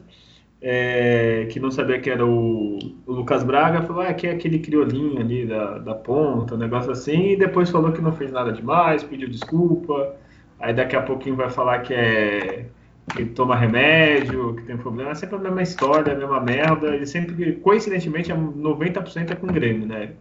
é, 0.62 1.48
que 1.52 1.60
não 1.60 1.72
sabia 1.72 2.00
que 2.00 2.10
era 2.10 2.26
o, 2.26 2.78
o 3.06 3.12
Lucas 3.12 3.44
Braga, 3.44 3.82
falou 3.84 4.02
ah, 4.02 4.14
que 4.14 4.28
é 4.28 4.32
aquele 4.32 4.60
criolinho 4.60 5.20
ali 5.20 5.46
da, 5.46 5.78
da 5.80 5.96
ponta, 5.96 6.56
um 6.56 6.58
negócio 6.58 6.92
assim, 6.92 7.32
e 7.32 7.38
depois 7.38 7.70
falou 7.70 7.92
que 7.92 8.02
não 8.02 8.12
fez 8.12 8.32
nada 8.32 8.52
demais, 8.52 9.04
pediu 9.04 9.30
desculpa, 9.30 10.16
aí 10.60 10.74
daqui 10.74 10.96
a 10.96 11.02
pouquinho 11.02 11.36
vai 11.36 11.50
falar 11.50 11.80
que 11.80 11.94
é 11.94 12.66
que 13.10 13.26
toma 13.26 13.56
remédio, 13.56 14.56
que 14.56 14.64
tem 14.64 14.78
problema, 14.78 15.12
é 15.12 15.16
sempre 15.16 15.36
a 15.38 15.40
mesma 15.40 15.62
história, 15.62 16.14
a 16.14 16.16
mesma 16.16 16.40
merda, 16.40 16.96
e 16.96 17.08
sempre, 17.08 17.56
coincidentemente, 17.56 18.32
90% 18.32 19.32
é 19.32 19.36
com 19.36 19.48
o 19.48 19.52
Grêmio, 19.52 19.88
né? 19.88 20.12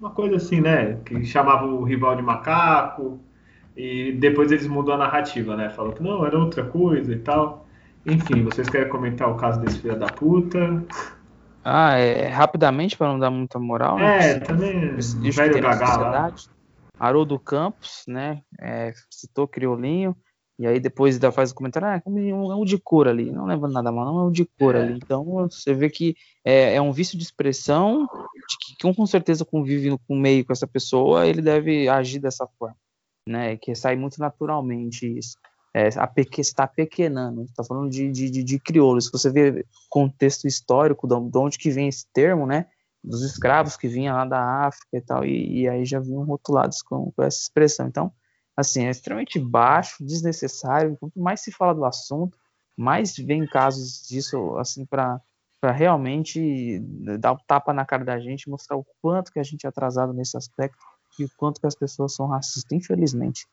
Uma 0.00 0.10
coisa 0.10 0.36
assim, 0.36 0.60
né? 0.60 0.98
Que 1.04 1.24
chamava 1.24 1.66
o 1.66 1.82
rival 1.82 2.16
de 2.16 2.22
macaco, 2.22 3.20
e 3.76 4.12
depois 4.12 4.50
eles 4.50 4.66
mudam 4.66 4.94
a 4.94 4.98
narrativa, 4.98 5.56
né? 5.56 5.70
Falou 5.70 5.92
que 5.92 6.02
não, 6.02 6.24
era 6.24 6.38
outra 6.38 6.64
coisa 6.64 7.12
e 7.12 7.18
tal. 7.18 7.66
Enfim, 8.04 8.42
vocês 8.44 8.68
querem 8.68 8.88
comentar 8.88 9.30
o 9.30 9.36
caso 9.36 9.60
desse 9.60 9.78
filho 9.78 9.98
da 9.98 10.06
puta? 10.06 10.84
Ah, 11.64 11.96
é, 11.96 12.28
rapidamente, 12.28 12.96
para 12.96 13.08
não 13.08 13.18
dar 13.18 13.30
muita 13.30 13.58
moral, 13.58 13.98
né? 13.98 14.30
É, 14.30 14.40
também, 14.40 14.96
velho 14.96 15.60
gagá. 15.60 16.32
Haroldo 16.98 17.38
Campos, 17.38 18.04
né? 18.06 18.42
É, 18.58 18.92
citou 19.10 19.46
Criolinho. 19.46 20.16
E 20.60 20.66
aí 20.66 20.78
depois 20.78 21.14
ainda 21.14 21.32
faz 21.32 21.50
o 21.50 21.54
comentário, 21.54 21.88
ah, 21.88 22.02
é 22.04 22.34
um 22.34 22.64
de 22.66 22.76
cor 22.76 23.08
ali, 23.08 23.32
não 23.32 23.46
leva 23.46 23.66
nada 23.66 23.90
mal, 23.90 24.04
não 24.04 24.20
é 24.20 24.24
um 24.24 24.30
de 24.30 24.44
cor 24.44 24.74
é. 24.74 24.82
ali. 24.82 25.00
Então 25.02 25.24
você 25.24 25.72
vê 25.72 25.88
que 25.88 26.14
é, 26.44 26.74
é 26.74 26.82
um 26.82 26.92
vício 26.92 27.16
de 27.16 27.24
expressão, 27.24 28.06
de 28.46 28.76
que 28.76 28.86
um 28.86 28.92
com 28.92 29.06
certeza 29.06 29.42
convive 29.42 29.96
com 30.06 30.14
meio 30.14 30.44
com 30.44 30.52
essa 30.52 30.66
pessoa, 30.66 31.26
ele 31.26 31.40
deve 31.40 31.88
agir 31.88 32.18
dessa 32.18 32.46
forma, 32.58 32.76
né? 33.30 33.56
Que 33.56 33.74
sai 33.74 33.96
muito 33.96 34.18
naturalmente 34.18 35.06
isso. 35.18 35.36
É, 35.72 35.88
a 35.96 36.06
peque, 36.06 36.40
está 36.40 36.66
pequenando, 36.66 37.44
está 37.44 37.62
falando 37.62 37.88
de, 37.90 38.10
de, 38.10 38.28
de, 38.28 38.42
de 38.42 38.58
crioulo. 38.58 39.00
Se 39.00 39.10
você 39.10 39.30
vê 39.30 39.64
contexto 39.88 40.46
histórico 40.46 41.06
de 41.06 41.38
onde 41.38 41.58
que 41.58 41.70
vem 41.70 41.88
esse 41.88 42.06
termo, 42.12 42.46
né? 42.46 42.66
dos 43.02 43.22
escravos 43.22 43.76
que 43.76 43.88
vinham 43.88 44.14
lá 44.14 44.24
da 44.24 44.66
África 44.66 44.96
e 44.96 45.00
tal, 45.00 45.24
e, 45.24 45.62
e 45.62 45.68
aí 45.68 45.84
já 45.84 45.98
vinham 45.98 46.24
rotulados 46.24 46.82
com, 46.82 47.10
com, 47.12 47.22
essa 47.22 47.40
expressão. 47.40 47.86
Então, 47.86 48.12
assim, 48.56 48.84
é 48.84 48.90
extremamente 48.90 49.38
baixo, 49.38 50.04
desnecessário. 50.04 50.96
Quanto 50.98 51.18
mais 51.18 51.40
se 51.40 51.50
fala 51.50 51.74
do 51.74 51.84
assunto, 51.84 52.36
mais 52.76 53.16
vem 53.16 53.46
casos 53.46 54.06
disso, 54.06 54.56
assim, 54.58 54.84
para 54.84 55.20
realmente 55.62 56.80
dar 57.18 57.32
o 57.32 57.34
um 57.36 57.38
tapa 57.46 57.72
na 57.72 57.84
cara 57.84 58.04
da 58.04 58.18
gente, 58.18 58.50
mostrar 58.50 58.76
o 58.76 58.86
quanto 59.00 59.32
que 59.32 59.38
a 59.38 59.42
gente 59.42 59.64
é 59.64 59.68
atrasado 59.68 60.12
nesse 60.12 60.36
aspecto 60.36 60.78
e 61.22 61.24
o 61.24 61.30
quanto 61.36 61.60
que 61.60 61.66
as 61.66 61.74
pessoas 61.74 62.14
são 62.14 62.26
racistas, 62.26 62.70
infelizmente. 62.72 63.46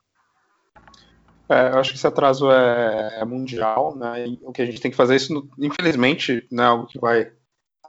É, 1.49 1.69
eu 1.69 1.79
acho 1.79 1.91
que 1.91 1.97
esse 1.97 2.07
atraso 2.07 2.51
é, 2.51 3.19
é, 3.21 3.25
mundial, 3.25 3.95
né? 3.95 4.27
E 4.27 4.39
o 4.43 4.51
que 4.51 4.61
a 4.61 4.65
gente 4.65 4.81
tem 4.81 4.91
que 4.91 4.97
fazer 4.97 5.15
isso, 5.15 5.47
infelizmente, 5.57 6.45
não 6.51 6.63
é 6.63 6.67
algo 6.67 6.87
que 6.87 6.99
vai 6.99 7.31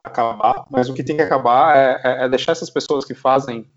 acabar, 0.04 0.64
mas 0.70 0.88
o 0.88 0.94
que 0.94 1.02
tem 1.02 1.16
que 1.16 1.22
acabar 1.22 1.76
é, 1.76 2.00
é, 2.04 2.24
é 2.24 2.28
deixar 2.28 2.52
essas 2.52 2.70
pessoas 2.70 3.04
que 3.04 3.14
fazem 3.14 3.68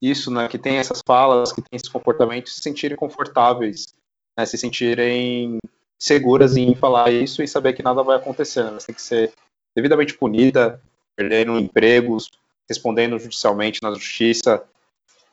isso, 0.00 0.30
né, 0.30 0.48
que 0.48 0.58
têm 0.58 0.78
essas 0.78 1.02
falas, 1.04 1.52
que 1.52 1.60
têm 1.60 1.76
esses 1.76 1.88
comportamentos, 1.88 2.54
se 2.54 2.62
sentirem 2.62 2.96
confortáveis, 2.96 3.94
né, 4.36 4.46
se 4.46 4.56
sentirem 4.56 5.58
seguras 5.98 6.56
em 6.56 6.74
falar 6.74 7.12
isso 7.12 7.42
e 7.42 7.48
saber 7.48 7.74
que 7.74 7.82
nada 7.82 8.02
vai 8.02 8.16
acontecer. 8.16 8.62
Né, 8.62 8.70
elas 8.70 8.84
têm 8.84 8.94
que 8.94 9.02
ser 9.02 9.32
devidamente 9.74 10.16
punida, 10.16 10.80
perdendo 11.14 11.58
empregos, 11.58 12.30
respondendo 12.68 13.18
judicialmente 13.18 13.82
na 13.82 13.92
justiça, 13.92 14.62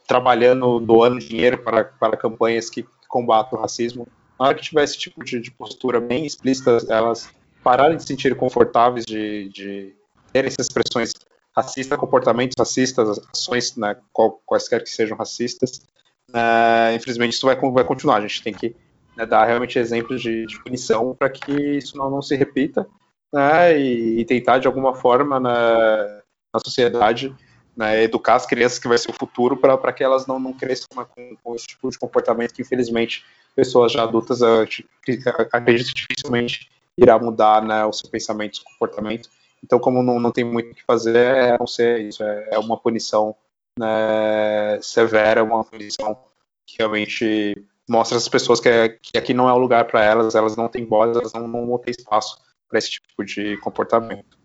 trabalhando, 0.08 0.80
doando 0.80 1.20
dinheiro 1.20 1.58
para, 1.58 1.84
para 1.84 2.18
campanhas 2.18 2.70
que 2.70 2.86
combatem 3.10 3.58
o 3.58 3.62
racismo. 3.62 4.08
Na 4.40 4.48
hora 4.48 4.56
que 4.56 4.64
tiver 4.64 4.84
esse 4.84 4.98
tipo 4.98 5.24
de, 5.24 5.40
de 5.40 5.52
postura 5.52 6.00
bem 6.00 6.26
explícita, 6.26 6.78
elas 6.90 7.30
pararem 7.64 7.98
de 7.98 8.04
se 8.04 8.08
sentir 8.08 8.36
confortáveis 8.36 9.06
de, 9.06 9.50
de 9.50 9.94
terem 10.32 10.48
essas 10.48 10.68
expressões 10.68 11.12
racistas, 11.56 11.98
comportamentos 11.98 12.54
racistas, 12.58 13.20
ações, 13.34 13.76
né, 13.76 13.98
quaisquer 14.46 14.84
que 14.84 14.90
sejam 14.90 15.18
racistas, 15.18 15.82
uh, 16.30 16.96
infelizmente 16.96 17.34
isso 17.34 17.46
vai, 17.46 17.56
vai 17.56 17.84
continuar. 17.84 18.18
A 18.18 18.22
gente 18.22 18.44
tem 18.44 18.54
que 18.54 18.76
né, 19.18 19.26
dar 19.26 19.46
realmente 19.46 19.80
exemplos 19.80 20.22
de, 20.22 20.46
de 20.46 20.64
punição 20.64 21.16
para 21.18 21.30
que 21.30 21.52
isso 21.52 21.98
não, 21.98 22.10
não 22.12 22.22
se 22.22 22.36
repita 22.36 22.88
né, 23.34 23.78
e, 23.78 24.20
e, 24.20 24.26
tentar 24.26 24.60
de 24.60 24.68
alguma 24.68 24.94
forma 24.94 25.40
na, 25.40 26.22
na 26.54 26.60
sociedade 26.64 27.36
né, 27.78 28.04
educar 28.04 28.36
as 28.36 28.46
crianças 28.46 28.80
que 28.80 28.88
vai 28.88 28.98
ser 28.98 29.12
o 29.12 29.14
futuro 29.14 29.56
para 29.56 29.94
que 29.94 30.04
elas 30.04 30.26
não, 30.26 30.40
não 30.40 30.52
cresçam 30.52 30.88
né, 30.96 31.06
com, 31.14 31.38
com, 31.44 31.56
esse 31.56 31.68
tipo 31.68 31.90
de 31.90 32.00
comportamento 32.00 32.54
que 32.54 32.62
infelizmente 32.62 33.24
pessoas 33.56 33.92
já 33.92 34.04
adultas 34.04 34.42
acredito 34.42 35.94
dificilmente 35.94 36.70
irá 36.98 37.20
mudar 37.20 37.62
né, 37.62 37.86
o 37.86 37.94
seu 37.94 38.10
pensamento, 38.10 38.58
o 38.58 38.64
comportamento 38.64 39.30
então, 39.64 39.80
como 39.80 40.04
não, 40.04 40.20
não 40.20 40.32
tem 40.32 40.44
muito 40.44 40.72
o 40.72 40.76
que 40.76 40.84
fazer, 40.84 41.16
é 41.16 41.58
não 41.58 41.68
ser 41.68 42.02
isso, 42.02 42.24
é, 42.24 42.50
é 42.54 42.60
uma 42.60 42.78
punição 42.78 43.36
né, 43.78 44.80
severa, 44.82 45.44
uma 45.44 45.64
punição 45.64 46.18
que 46.66 46.78
realmente 46.80 47.56
mostra 47.90 48.18
às 48.18 48.28
pessoas 48.28 48.60
que, 48.60 48.70
é, 48.70 48.90
que 48.90 49.18
aqui 49.18 49.34
não 49.34 49.50
é 49.50 49.54
o 49.54 49.58
lugar 49.58 49.86
para 49.86 50.04
elas, 50.04 50.36
elas 50.36 50.56
não 50.56 50.68
têm 50.68 50.86
voz, 50.86 51.16
elas 51.16 51.34
não, 51.34 51.48
não 51.48 51.68
vão 51.68 51.82
espaço 51.88 52.38
para 52.68 52.78
esse 52.78 52.92
tipo 52.92 53.24
de 53.24 53.58
comportamento. 53.58 54.38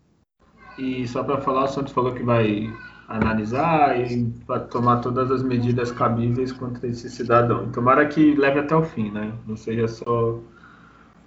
E 0.77 1.07
só 1.07 1.23
para 1.23 1.41
falar, 1.41 1.65
o 1.65 1.67
Santos 1.67 1.93
falou 1.93 2.13
que 2.13 2.23
vai 2.23 2.73
analisar 3.13 3.99
e 3.99 4.25
tomar 4.71 4.97
todas 4.97 5.29
as 5.29 5.43
medidas 5.43 5.91
cabíveis 5.91 6.51
contra 6.51 6.87
esse 6.87 7.09
cidadão. 7.11 7.69
Tomara 7.71 8.07
que 8.07 8.33
leve 8.33 8.59
até 8.59 8.75
o 8.75 8.83
fim, 8.83 9.11
né? 9.11 9.31
Não 9.45 9.55
seja 9.55 9.87
só, 9.87 10.39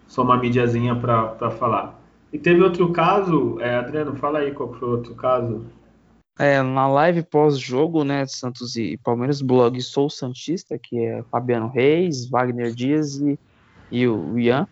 só 0.09 0.23
uma 0.23 0.37
mídiazinha 0.37 0.97
para 0.97 1.51
falar. 1.53 1.97
E 2.33 2.39
teve 2.39 2.61
outro 2.61 2.93
caso, 2.93 3.61
é, 3.61 3.77
Adriano, 3.77 4.17
fala 4.17 4.41
aí 4.41 4.51
qual 4.51 4.75
foi 4.75 4.89
o 4.89 4.91
outro 4.91 5.15
caso. 5.15 5.65
É, 6.39 6.61
na 6.61 6.89
live 6.89 7.23
pós-jogo, 7.23 8.03
né, 8.03 8.27
Santos 8.27 8.75
e 8.75 8.99
Palmeiras, 8.99 9.41
blog 9.41 9.81
Sou 9.81 10.11
Santista, 10.11 10.77
que 10.79 10.99
é 10.99 11.23
Fabiano 11.31 11.69
Reis, 11.69 12.29
Wagner 12.29 12.75
Dias 12.75 13.17
e, 13.21 13.39
e 13.93 14.09
o 14.09 14.37
Ian, 14.39 14.67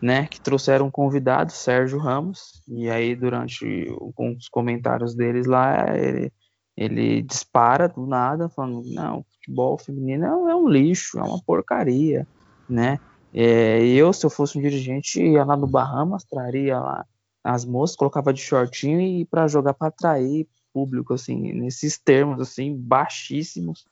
né, 0.00 0.26
que 0.26 0.40
trouxeram 0.40 0.86
um 0.86 0.90
convidado, 0.90 1.52
Sérgio 1.52 1.98
Ramos, 1.98 2.62
e 2.68 2.88
aí 2.88 3.16
durante 3.16 3.92
os 4.16 4.48
comentários 4.48 5.14
deles 5.14 5.46
lá, 5.46 5.94
ele, 5.94 6.32
ele 6.76 7.22
dispara 7.22 7.88
do 7.88 8.06
nada, 8.06 8.48
falando, 8.48 8.82
não, 8.86 9.24
futebol 9.24 9.78
feminino 9.78 10.48
é 10.48 10.56
um 10.56 10.68
lixo, 10.68 11.18
é 11.18 11.22
uma 11.22 11.42
porcaria, 11.42 12.26
né, 12.68 12.98
é, 13.34 13.84
eu, 13.86 14.12
se 14.12 14.26
eu 14.26 14.30
fosse 14.30 14.58
um 14.58 14.60
dirigente, 14.60 15.22
ia 15.22 15.44
lá 15.44 15.56
no 15.56 15.66
Bahamas, 15.66 16.24
traria 16.24 16.78
lá 16.78 17.06
as 17.42 17.64
moças, 17.64 17.96
colocava 17.96 18.32
de 18.32 18.40
shortinho 18.40 19.00
e 19.00 19.24
para 19.24 19.48
jogar 19.48 19.74
para 19.74 19.88
atrair 19.88 20.46
público, 20.72 21.14
assim, 21.14 21.52
nesses 21.52 21.98
termos, 21.98 22.40
assim, 22.40 22.76
baixíssimos. 22.76 23.84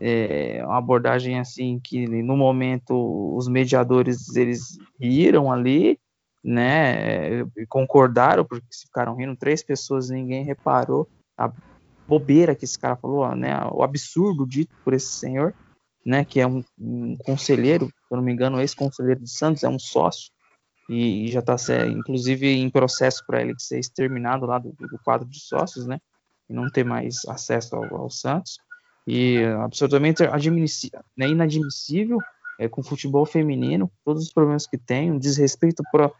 É, 0.00 0.62
uma 0.64 0.78
abordagem, 0.78 1.38
assim, 1.38 1.80
que 1.82 2.06
no 2.22 2.36
momento 2.36 3.36
os 3.36 3.48
mediadores, 3.48 4.34
eles 4.34 4.78
riram 5.00 5.50
ali, 5.50 5.98
né, 6.42 7.44
concordaram, 7.68 8.44
porque 8.44 8.66
ficaram 8.84 9.14
rindo, 9.14 9.36
três 9.36 9.62
pessoas, 9.62 10.10
ninguém 10.10 10.44
reparou 10.44 11.08
a 11.36 11.50
bobeira 12.12 12.54
que 12.54 12.66
esse 12.66 12.78
cara 12.78 12.94
falou, 12.94 13.34
né, 13.34 13.58
o 13.72 13.82
absurdo 13.82 14.46
dito 14.46 14.76
por 14.84 14.92
esse 14.92 15.06
senhor, 15.06 15.54
né, 16.04 16.26
que 16.26 16.40
é 16.40 16.46
um, 16.46 16.62
um 16.78 17.16
conselheiro, 17.16 17.86
se 17.86 17.92
eu 18.10 18.18
não 18.18 18.24
me 18.24 18.32
engano, 18.32 18.60
ex-conselheiro 18.60 19.20
do 19.20 19.28
Santos, 19.28 19.64
é 19.64 19.68
um 19.68 19.78
sócio, 19.78 20.30
e, 20.90 21.24
e 21.24 21.28
já 21.28 21.40
está, 21.40 21.56
inclusive, 21.86 22.46
em 22.48 22.68
processo 22.68 23.24
para 23.26 23.40
ele 23.40 23.54
ser 23.56 23.78
exterminado 23.78 24.44
lá 24.44 24.58
do, 24.58 24.72
do, 24.72 24.98
quadro 25.02 25.26
de 25.26 25.40
sócios, 25.40 25.86
né, 25.86 25.98
e 26.50 26.52
não 26.52 26.68
ter 26.68 26.84
mais 26.84 27.24
acesso 27.26 27.76
ao, 27.76 28.02
ao 28.02 28.10
Santos, 28.10 28.58
e 29.06 29.42
absolutamente 29.64 30.22
né, 31.16 31.28
inadmissível 31.28 32.18
é, 32.58 32.68
com 32.68 32.82
o 32.82 32.84
futebol 32.84 33.24
feminino, 33.24 33.90
todos 34.04 34.24
os 34.24 34.32
problemas 34.32 34.66
que 34.66 34.76
tem, 34.76 35.10
um 35.10 35.18
desrespeito 35.18 35.82
para 35.90 36.12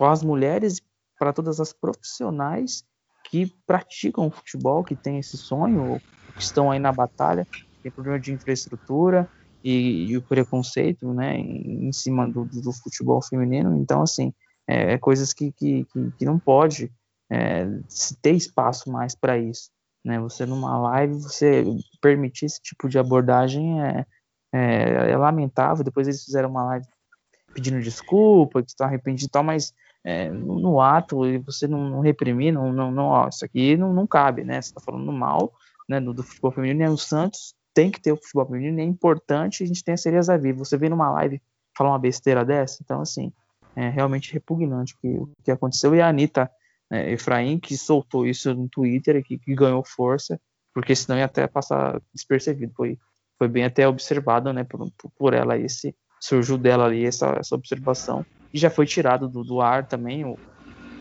as 0.00 0.22
mulheres, 0.22 0.80
para 1.18 1.34
todas 1.34 1.60
as 1.60 1.74
profissionais 1.74 2.82
que 3.30 3.52
praticam 3.66 4.30
futebol, 4.30 4.84
que 4.84 4.94
têm 4.94 5.18
esse 5.18 5.36
sonho, 5.36 6.00
que 6.34 6.42
estão 6.42 6.70
aí 6.70 6.78
na 6.78 6.92
batalha, 6.92 7.46
tem 7.82 7.90
problema 7.90 8.18
de 8.18 8.32
infraestrutura 8.32 9.28
e, 9.62 10.06
e 10.10 10.16
o 10.16 10.22
preconceito, 10.22 11.12
né, 11.12 11.36
em, 11.36 11.88
em 11.88 11.92
cima 11.92 12.28
do, 12.28 12.44
do, 12.44 12.72
futebol 12.72 13.20
feminino. 13.22 13.76
Então, 13.76 14.02
assim, 14.02 14.32
é, 14.66 14.92
é 14.92 14.98
coisas 14.98 15.32
que, 15.32 15.52
que, 15.52 15.84
que, 15.84 16.10
que, 16.18 16.24
não 16.24 16.38
pode 16.38 16.92
é, 17.30 17.66
se 17.88 18.16
ter 18.20 18.32
espaço 18.32 18.90
mais 18.90 19.14
para 19.14 19.38
isso. 19.38 19.70
Né? 20.04 20.20
Você 20.20 20.46
numa 20.46 20.78
live, 20.78 21.14
você 21.14 21.64
permitir 22.00 22.46
esse 22.46 22.60
tipo 22.62 22.88
de 22.88 22.98
abordagem 22.98 23.82
é, 23.82 24.06
é, 24.52 25.10
é 25.10 25.16
lamentável. 25.16 25.84
Depois 25.84 26.06
eles 26.06 26.24
fizeram 26.24 26.50
uma 26.50 26.64
live 26.64 26.86
pedindo 27.52 27.80
desculpa, 27.80 28.62
que 28.62 28.70
estão 28.70 28.86
arrependidos 28.86 29.24
e 29.24 29.30
tal, 29.30 29.42
mas 29.42 29.72
é, 30.06 30.30
no, 30.30 30.60
no, 30.60 30.80
ato 30.80 31.18
você 31.44 31.66
não, 31.66 31.90
não 31.90 32.00
reprimir, 32.00 32.52
não, 32.52 32.72
não, 32.72 32.92
não 32.92 33.06
ó, 33.06 33.28
isso 33.28 33.44
aqui 33.44 33.76
não, 33.76 33.92
não 33.92 34.06
cabe, 34.06 34.44
né? 34.44 34.62
Você 34.62 34.68
está 34.68 34.80
falando 34.80 35.10
mal 35.10 35.52
né, 35.88 36.00
do, 36.00 36.14
do 36.14 36.22
futebol 36.22 36.52
feminino, 36.52 36.84
e 36.84 36.88
o 36.88 36.96
Santos 36.96 37.56
tem 37.74 37.90
que 37.90 38.00
ter 38.00 38.12
o 38.12 38.16
futebol 38.16 38.46
feminino, 38.46 38.78
é 38.78 38.84
importante 38.84 39.64
a 39.64 39.66
gente 39.66 39.82
ter 39.82 39.92
a 39.92 39.96
Cereza 39.96 40.38
Viva. 40.38 40.60
Você 40.60 40.76
vem 40.76 40.90
numa 40.90 41.10
live 41.10 41.42
falar 41.76 41.90
uma 41.90 41.98
besteira 41.98 42.44
dessa, 42.44 42.78
então, 42.84 43.00
assim, 43.00 43.32
é 43.74 43.88
realmente 43.88 44.32
repugnante 44.32 44.94
o 44.94 44.98
que, 44.98 45.08
o 45.08 45.28
que 45.42 45.50
aconteceu. 45.50 45.92
E 45.92 46.00
a 46.00 46.08
Anitta 46.08 46.48
é, 46.88 47.10
Efraim, 47.12 47.58
que 47.58 47.76
soltou 47.76 48.24
isso 48.24 48.54
no 48.54 48.68
Twitter, 48.68 49.24
que 49.24 49.38
ganhou 49.56 49.82
força, 49.84 50.40
porque 50.72 50.94
senão 50.94 51.18
ia 51.18 51.24
até 51.24 51.48
passar 51.48 52.00
despercebido. 52.14 52.72
Foi, 52.76 52.96
foi 53.36 53.48
bem 53.48 53.64
até 53.64 53.88
observado, 53.88 54.52
né, 54.52 54.62
por, 54.62 54.88
por 55.18 55.34
ela, 55.34 55.58
esse, 55.58 55.96
surgiu 56.20 56.56
dela 56.56 56.84
ali 56.84 57.04
essa, 57.04 57.36
essa 57.40 57.56
observação. 57.56 58.24
E 58.52 58.58
já 58.58 58.70
foi 58.70 58.86
tirado 58.86 59.28
do, 59.28 59.42
do 59.42 59.60
ar 59.60 59.86
também 59.86 60.24
o, 60.24 60.38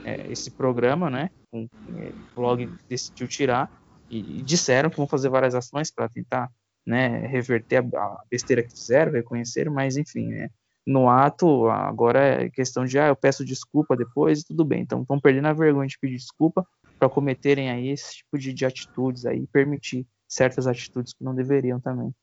é, 0.04 0.32
esse 0.32 0.52
programa, 0.52 1.10
né, 1.10 1.30
o, 1.52 1.68
é, 1.98 2.10
o 2.10 2.36
blog 2.36 2.70
decidiu 2.90 3.28
tirar, 3.28 3.72
e, 4.10 4.40
e 4.40 4.42
disseram 4.42 4.90
que 4.90 4.98
vão 4.98 5.08
fazer 5.08 5.30
várias 5.30 5.56
ações 5.56 5.92
para 5.92 6.08
tentar 6.10 6.50
né, 6.86 7.26
reverter 7.28 7.78
a, 7.78 8.24
besteira 8.30 8.62
que 8.62 8.72
fizeram, 8.72 9.12
reconhecer, 9.12 9.70
mas 9.70 9.98
enfim, 9.98 10.28
né, 10.28 10.50
no 10.86 11.10
ato 11.10 11.68
agora 11.70 12.44
é 12.44 12.50
questão 12.50 12.86
de, 12.86 13.00
ah, 13.00 13.08
eu 13.08 13.16
peço 13.16 13.44
desculpa 13.44 13.98
depois 13.98 14.42
e 14.42 14.46
tudo 14.46 14.64
bem. 14.64 14.82
Então 14.82 15.02
estão 15.02 15.20
perdendo 15.20 15.48
a 15.48 15.54
vergonha 15.54 15.88
de 15.88 15.98
pedir 15.98 16.18
desculpa 16.18 16.66
para 17.00 17.10
cometerem 17.10 17.72
aí 17.72 17.90
esse 17.90 18.18
tipo 18.18 18.38
de, 18.38 18.54
de 18.54 18.66
atitudes 18.66 19.26
aí, 19.26 19.48
permitir 19.48 20.06
certas 20.28 20.68
atitudes 20.68 21.14
que 21.14 21.24
não 21.24 21.34
deveriam 21.34 21.80
também. 21.80 22.14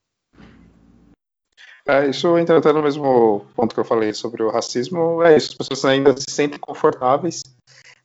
É, 1.86 2.08
isso 2.08 2.38
entra 2.38 2.58
até 2.58 2.72
no 2.72 2.82
mesmo 2.82 3.44
ponto 3.56 3.74
que 3.74 3.80
eu 3.80 3.84
falei 3.84 4.14
sobre 4.14 4.42
o 4.42 4.50
racismo, 4.50 5.22
é 5.22 5.36
isso, 5.36 5.50
as 5.50 5.68
pessoas 5.68 5.84
ainda 5.84 6.16
se 6.16 6.30
sentem 6.30 6.58
confortáveis 6.58 7.42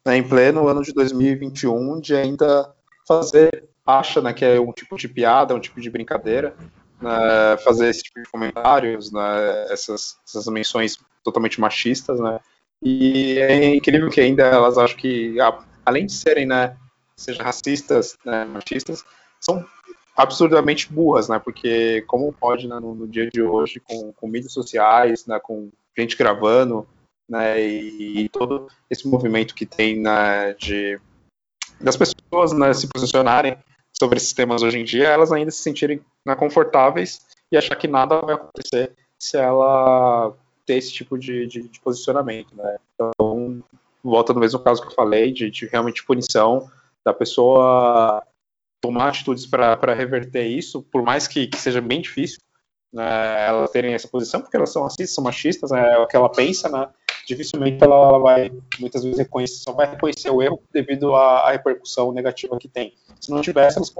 né, 0.05 0.17
em 0.17 0.27
pleno 0.27 0.67
ano 0.67 0.81
de 0.81 0.91
2021 0.93 1.99
de 1.99 2.15
ainda 2.15 2.73
fazer 3.07 3.67
acha 3.85 4.21
né, 4.21 4.33
que 4.33 4.43
é 4.43 4.59
um 4.59 4.71
tipo 4.71 4.97
de 4.97 5.07
piada, 5.07 5.53
um 5.53 5.59
tipo 5.59 5.79
de 5.79 5.89
brincadeira, 5.89 6.55
né, 6.99 7.57
fazer 7.63 7.89
esse 7.89 8.03
tipo 8.03 8.21
de 8.21 8.29
comentários, 8.29 9.11
né, 9.11 9.65
essas, 9.69 10.17
essas 10.27 10.47
menções 10.47 10.97
totalmente 11.23 11.61
machistas, 11.61 12.19
né, 12.19 12.39
e 12.81 13.37
é 13.39 13.75
incrível 13.75 14.09
que 14.09 14.21
ainda 14.21 14.43
elas 14.43 14.77
acham 14.77 14.97
que, 14.97 15.35
além 15.85 16.05
de 16.05 16.13
serem, 16.13 16.47
né, 16.47 16.75
seja 17.15 17.43
racistas, 17.43 18.17
né, 18.25 18.43
machistas, 18.45 19.05
são 19.39 19.65
absurdamente 20.17 20.91
burras, 20.91 21.29
né? 21.29 21.37
Porque 21.37 22.01
como 22.07 22.33
pode 22.33 22.67
né, 22.67 22.79
no, 22.79 22.95
no, 22.95 23.07
dia 23.07 23.29
de 23.29 23.41
hoje, 23.41 23.79
com, 23.79 24.11
com 24.11 24.27
mídias 24.27 24.51
sociais, 24.51 25.27
né, 25.27 25.39
com 25.39 25.69
gente 25.95 26.17
gravando, 26.17 26.87
né, 27.29 27.61
e, 27.61 28.21
e, 28.21 28.29
todo 28.29 28.67
esse 28.89 29.07
movimento 29.07 29.53
que 29.53 29.65
tem 29.65 29.99
né, 29.99 30.53
de 30.53 30.99
das 31.79 31.95
pessoas 31.95 32.53
né, 32.53 32.73
se 32.73 32.87
posicionarem 32.87 33.55
sobre 33.93 34.17
esses 34.17 34.33
temas 34.33 34.63
hoje 34.63 34.79
em 34.79 34.83
dia, 34.83 35.09
elas 35.09 35.31
ainda 35.31 35.51
se 35.51 35.61
sentirem 35.61 36.01
né, 36.25 36.35
confortáveis 36.35 37.21
e 37.51 37.57
achar 37.57 37.75
que 37.75 37.87
nada 37.87 38.19
vai 38.21 38.33
acontecer 38.33 38.95
se 39.19 39.37
ela 39.37 40.33
ter 40.65 40.75
esse 40.75 40.91
tipo 40.91 41.17
de, 41.17 41.45
de, 41.45 41.69
de 41.69 41.79
posicionamento, 41.79 42.55
né? 42.55 42.77
Então, 42.93 43.63
volta 44.03 44.33
no 44.33 44.39
mesmo 44.39 44.59
caso 44.59 44.81
que 44.81 44.87
eu 44.87 44.95
falei, 44.95 45.31
de, 45.31 45.49
de 45.51 45.67
realmente 45.67 46.03
punição, 46.03 46.69
da 47.05 47.13
pessoa 47.13 48.23
tomar 48.81 49.09
atitudes 49.09 49.45
para 49.45 49.93
reverter 49.93 50.45
isso, 50.45 50.81
por 50.83 51.03
mais 51.03 51.27
que, 51.27 51.47
que 51.47 51.57
seja 51.57 51.81
bem 51.81 52.01
difícil, 52.01 52.39
né, 52.93 53.47
elas 53.47 53.71
terem 53.71 53.93
essa 53.93 54.07
posição, 54.07 54.41
porque 54.41 54.55
elas 54.55 54.71
são 54.71 54.83
racistas, 54.83 55.13
são 55.13 55.23
machistas, 55.23 55.71
né, 55.71 55.93
é 55.93 55.97
o 55.97 56.07
que 56.07 56.15
ela 56.15 56.29
pensa, 56.29 56.69
né, 56.69 56.87
dificilmente 57.27 57.83
ela, 57.83 57.95
ela, 57.95 58.19
vai, 58.19 58.51
muitas 58.79 59.03
vezes, 59.03 59.17
reconhecer, 59.17 59.63
só 59.63 59.73
vai 59.73 59.89
reconhecer 59.89 60.29
o 60.29 60.41
erro 60.41 60.61
devido 60.71 61.15
à, 61.15 61.47
à 61.47 61.51
repercussão 61.51 62.11
negativa 62.13 62.57
que 62.57 62.69
tem. 62.69 62.93
Se 63.19 63.31
não 63.31 63.41
tivesse, 63.41 63.77
elas 63.77 63.93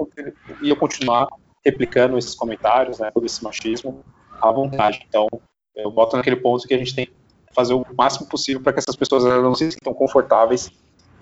iam 0.62 0.76
continuar 0.76 1.28
replicando 1.64 2.16
esses 2.16 2.34
comentários, 2.34 2.98
né, 2.98 3.10
todo 3.10 3.26
esse 3.26 3.42
machismo, 3.44 4.02
à 4.40 4.50
vontade. 4.50 5.04
Então, 5.08 5.28
eu 5.76 5.90
boto 5.90 6.16
naquele 6.16 6.36
ponto 6.36 6.66
que 6.66 6.74
a 6.74 6.78
gente 6.78 6.94
tem 6.94 7.06
que 7.06 7.12
fazer 7.54 7.74
o 7.74 7.84
máximo 7.96 8.26
possível 8.26 8.62
para 8.62 8.72
que 8.72 8.78
essas 8.78 8.96
pessoas 8.96 9.24
não 9.24 9.54
se 9.54 9.72
sintam 9.72 9.92
confortáveis 9.92 10.70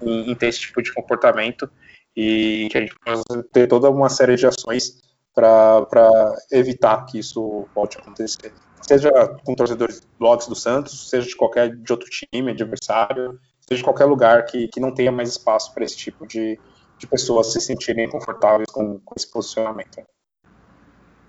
em, 0.02 0.30
em, 0.30 0.34
ter 0.34 0.48
esse 0.48 0.61
tipo 0.61 0.82
de 0.82 0.92
comportamento 0.92 1.68
e 2.17 2.69
que 2.71 2.79
a 2.79 2.81
gente 2.81 2.95
possa 2.99 3.43
ter 3.53 3.67
toda 3.67 3.91
uma 3.91 4.09
série 4.09 4.37
de 4.37 4.47
ações 4.47 5.03
para 5.35 6.35
evitar 6.51 7.05
que 7.05 7.19
isso 7.19 7.69
volte 7.75 7.99
a 7.99 8.01
acontecer. 8.01 8.53
Seja 8.81 9.11
com 9.45 9.55
torcedores 9.55 10.01
blogs 10.19 10.47
do 10.47 10.55
Santos, 10.55 11.11
seja 11.11 11.27
de 11.27 11.37
qualquer 11.37 11.77
de 11.77 11.93
outro 11.93 12.09
time, 12.09 12.53
adversário, 12.53 13.39
seja 13.61 13.79
de 13.79 13.85
qualquer 13.85 14.07
lugar 14.07 14.47
que, 14.47 14.69
que 14.69 14.81
não 14.81 14.93
tenha 14.93 15.12
mais 15.12 15.29
espaço 15.31 15.75
para 15.75 15.85
esse 15.85 15.97
tipo 15.97 16.27
de, 16.27 16.59
de 16.97 17.07
pessoas 17.07 17.53
se 17.53 17.61
sentirem 17.61 18.09
confortáveis 18.09 18.71
com, 18.71 18.99
com 19.01 19.14
esse 19.17 19.31
posicionamento. 19.31 19.99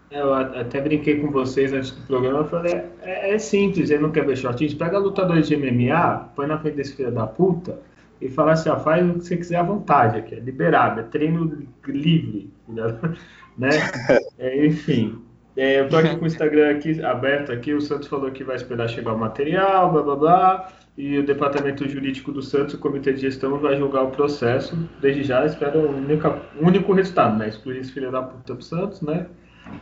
É, 0.09 0.21
eu 0.21 0.33
até 0.33 0.79
brinquei 0.79 1.19
com 1.19 1.29
vocês 1.31 1.73
antes 1.73 1.91
do 1.91 2.01
programa, 2.07 2.39
eu 2.39 2.47
falei, 2.47 2.81
é, 3.01 3.33
é 3.33 3.39
simples, 3.39 3.89
ele 3.89 4.03
não 4.03 4.11
quer 4.11 4.25
ver 4.25 4.37
shortinhos, 4.37 4.73
pega 4.73 4.97
lutadores 4.97 5.47
de 5.47 5.57
MMA, 5.57 6.31
põe 6.33 6.47
na 6.47 6.57
frente 6.57 6.75
desse 6.75 6.95
filho 6.95 7.11
da 7.11 7.27
puta 7.27 7.77
e 8.21 8.29
fala 8.29 8.53
assim, 8.53 8.69
ó, 8.69 8.79
faz 8.79 9.07
o 9.07 9.13
que 9.13 9.25
você 9.25 9.37
quiser 9.37 9.57
à 9.57 9.63
vontade 9.63 10.17
aqui, 10.17 10.35
é 10.35 10.39
liberado, 10.39 10.99
é 10.99 11.03
treino 11.03 11.67
livre, 11.85 12.51
né? 13.57 13.67
É, 14.39 14.67
enfim, 14.67 15.19
é, 15.57 15.79
eu 15.79 15.89
tô 15.89 15.97
aqui 15.97 16.15
com 16.15 16.25
o 16.25 16.27
Instagram 16.27 16.69
aqui, 16.69 17.03
aberto 17.03 17.51
aqui, 17.51 17.73
o 17.73 17.81
Santos 17.81 18.07
falou 18.07 18.29
que 18.29 18.43
vai 18.43 18.55
esperar 18.55 18.87
chegar 18.87 19.13
o 19.13 19.17
material, 19.17 19.91
blá 19.91 20.03
blá 20.03 20.15
blá, 20.15 20.71
e 20.95 21.17
o 21.17 21.25
departamento 21.25 21.89
jurídico 21.89 22.31
do 22.31 22.43
Santos, 22.43 22.75
o 22.75 22.77
comitê 22.77 23.11
de 23.11 23.21
gestão, 23.21 23.57
vai 23.57 23.75
julgar 23.75 24.03
o 24.03 24.11
processo, 24.11 24.77
desde 25.01 25.23
já 25.23 25.43
espero 25.47 25.79
o 25.79 25.97
único, 25.97 26.35
único 26.61 26.93
resultado, 26.93 27.39
né? 27.39 27.47
Excluir 27.47 27.79
esse 27.79 27.91
filho 27.91 28.11
da 28.11 28.21
puta 28.21 28.53
pro 28.53 28.63
Santos, 28.63 29.01
né? 29.01 29.25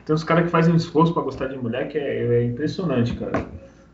Tem 0.05 0.15
uns 0.15 0.23
caras 0.23 0.45
que 0.45 0.49
fazem 0.49 0.73
um 0.73 0.77
esforço 0.77 1.13
para 1.13 1.23
gostar 1.23 1.47
de 1.47 1.57
mulher 1.57 1.89
que 1.89 1.97
é, 1.97 2.23
é 2.23 2.43
impressionante, 2.45 3.13
cara. 3.15 3.45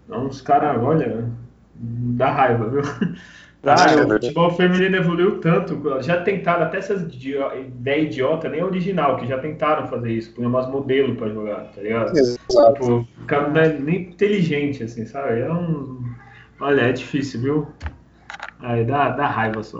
Então, 0.06 0.28
uns 0.28 0.40
caras, 0.40 0.80
olha, 0.82 1.28
dá 1.74 2.32
raiva, 2.32 2.70
viu? 2.70 2.82
Ah, 3.64 3.86
o 3.96 4.10
futebol 4.10 4.50
feminino 4.52 4.98
evoluiu 4.98 5.40
tanto. 5.40 5.80
Já 6.02 6.22
tentaram 6.22 6.64
até 6.64 6.80
essas 6.80 7.02
ideia 7.14 8.02
idiota, 8.02 8.50
nem 8.50 8.64
original, 8.64 9.18
que 9.18 9.28
já 9.28 9.38
tentaram 9.38 9.88
fazer 9.88 10.12
isso. 10.12 10.34
Põe 10.34 10.48
umas 10.48 10.68
modelos 10.68 11.16
pra 11.18 11.30
jogar, 11.30 11.66
tá 11.72 11.82
ligado? 11.82 12.18
Exato. 12.18 12.74
Tipo, 12.74 13.08
o 13.22 13.26
cara 13.28 13.50
não 13.50 13.62
é 13.62 13.70
nem 13.70 14.02
inteligente, 14.02 14.84
assim, 14.84 15.06
sabe? 15.06 15.42
É 15.42 15.54
um. 15.54 16.02
Olha, 16.60 16.82
é 16.82 16.92
difícil, 16.92 17.42
viu? 17.42 17.68
Aí 18.60 18.84
dá, 18.84 19.10
dá 19.10 19.28
raiva 19.28 19.62
só. 19.64 19.80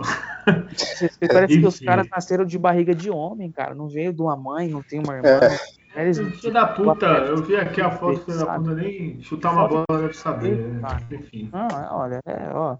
Parece 1.32 1.60
que 1.60 1.66
os 1.66 1.80
caras 1.80 2.08
nasceram 2.08 2.44
de 2.44 2.58
barriga 2.58 2.94
de 2.94 3.10
homem, 3.10 3.50
cara. 3.50 3.74
Não 3.74 3.88
veio 3.88 4.12
de 4.12 4.22
uma 4.22 4.36
mãe, 4.36 4.68
não 4.68 4.82
tem 4.82 5.00
uma 5.00 5.16
irmã. 5.16 5.40
É. 5.94 6.02
Eles... 6.02 6.18
Filho 6.18 6.52
da 6.52 6.66
puta, 6.66 7.06
eu 7.06 7.36
vi 7.42 7.56
aqui 7.56 7.80
a 7.80 7.90
foto, 7.90 8.20
filho 8.20 8.38
da 8.38 8.58
puta, 8.58 8.74
nem 8.74 9.20
chutar 9.20 9.52
uma 9.52 9.68
bola 9.68 9.84
deve 9.90 10.14
saber. 10.14 10.56
Né? 10.56 10.80
Enfim. 11.12 11.50
Não, 11.52 11.68
olha, 11.90 12.20
é, 12.26 12.50
ó. 12.54 12.78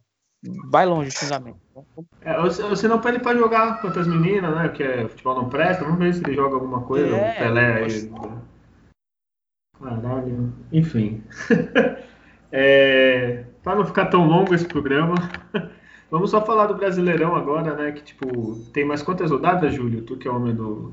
Vai 0.69 0.87
longe 0.87 1.09
o 1.09 1.13
xingamento. 1.13 1.61
É, 2.21 2.41
você 2.41 2.89
não 2.89 3.01
pede 3.01 3.21
pra 3.21 3.35
jogar 3.35 3.81
contra 3.81 4.01
as 4.01 4.09
meninas, 4.09 4.55
né? 4.55 4.69
Porque 4.69 4.83
é, 4.83 5.09
futebol 5.09 5.37
não 5.37 5.49
presta. 5.49 5.85
Vamos 5.85 6.01
ver 6.01 6.15
se 6.15 6.23
ele 6.25 6.35
joga 6.35 6.55
alguma 6.55 6.83
coisa. 6.83 7.17
É, 7.17 7.31
o 7.31 7.39
Pelé 7.39 7.85
aí. 7.85 8.13
Caralho. 9.81 10.53
Enfim. 10.73 11.23
é, 12.51 13.45
pra 13.63 13.77
não 13.77 13.85
ficar 13.85 14.07
tão 14.07 14.27
longo 14.27 14.55
esse 14.55 14.67
programa, 14.67 15.15
vamos 16.11 16.31
só 16.31 16.45
falar 16.45 16.67
do 16.67 16.75
Brasileirão 16.75 17.37
agora, 17.37 17.75
né? 17.77 17.93
Que 17.93 18.03
tipo, 18.03 18.57
tem 18.73 18.85
mais 18.85 19.03
quantas 19.03 19.31
rodadas, 19.31 19.75
Júlio? 19.75 20.03
Tu 20.03 20.17
que 20.17 20.27
é 20.27 20.31
homem 20.31 20.55
do, 20.55 20.93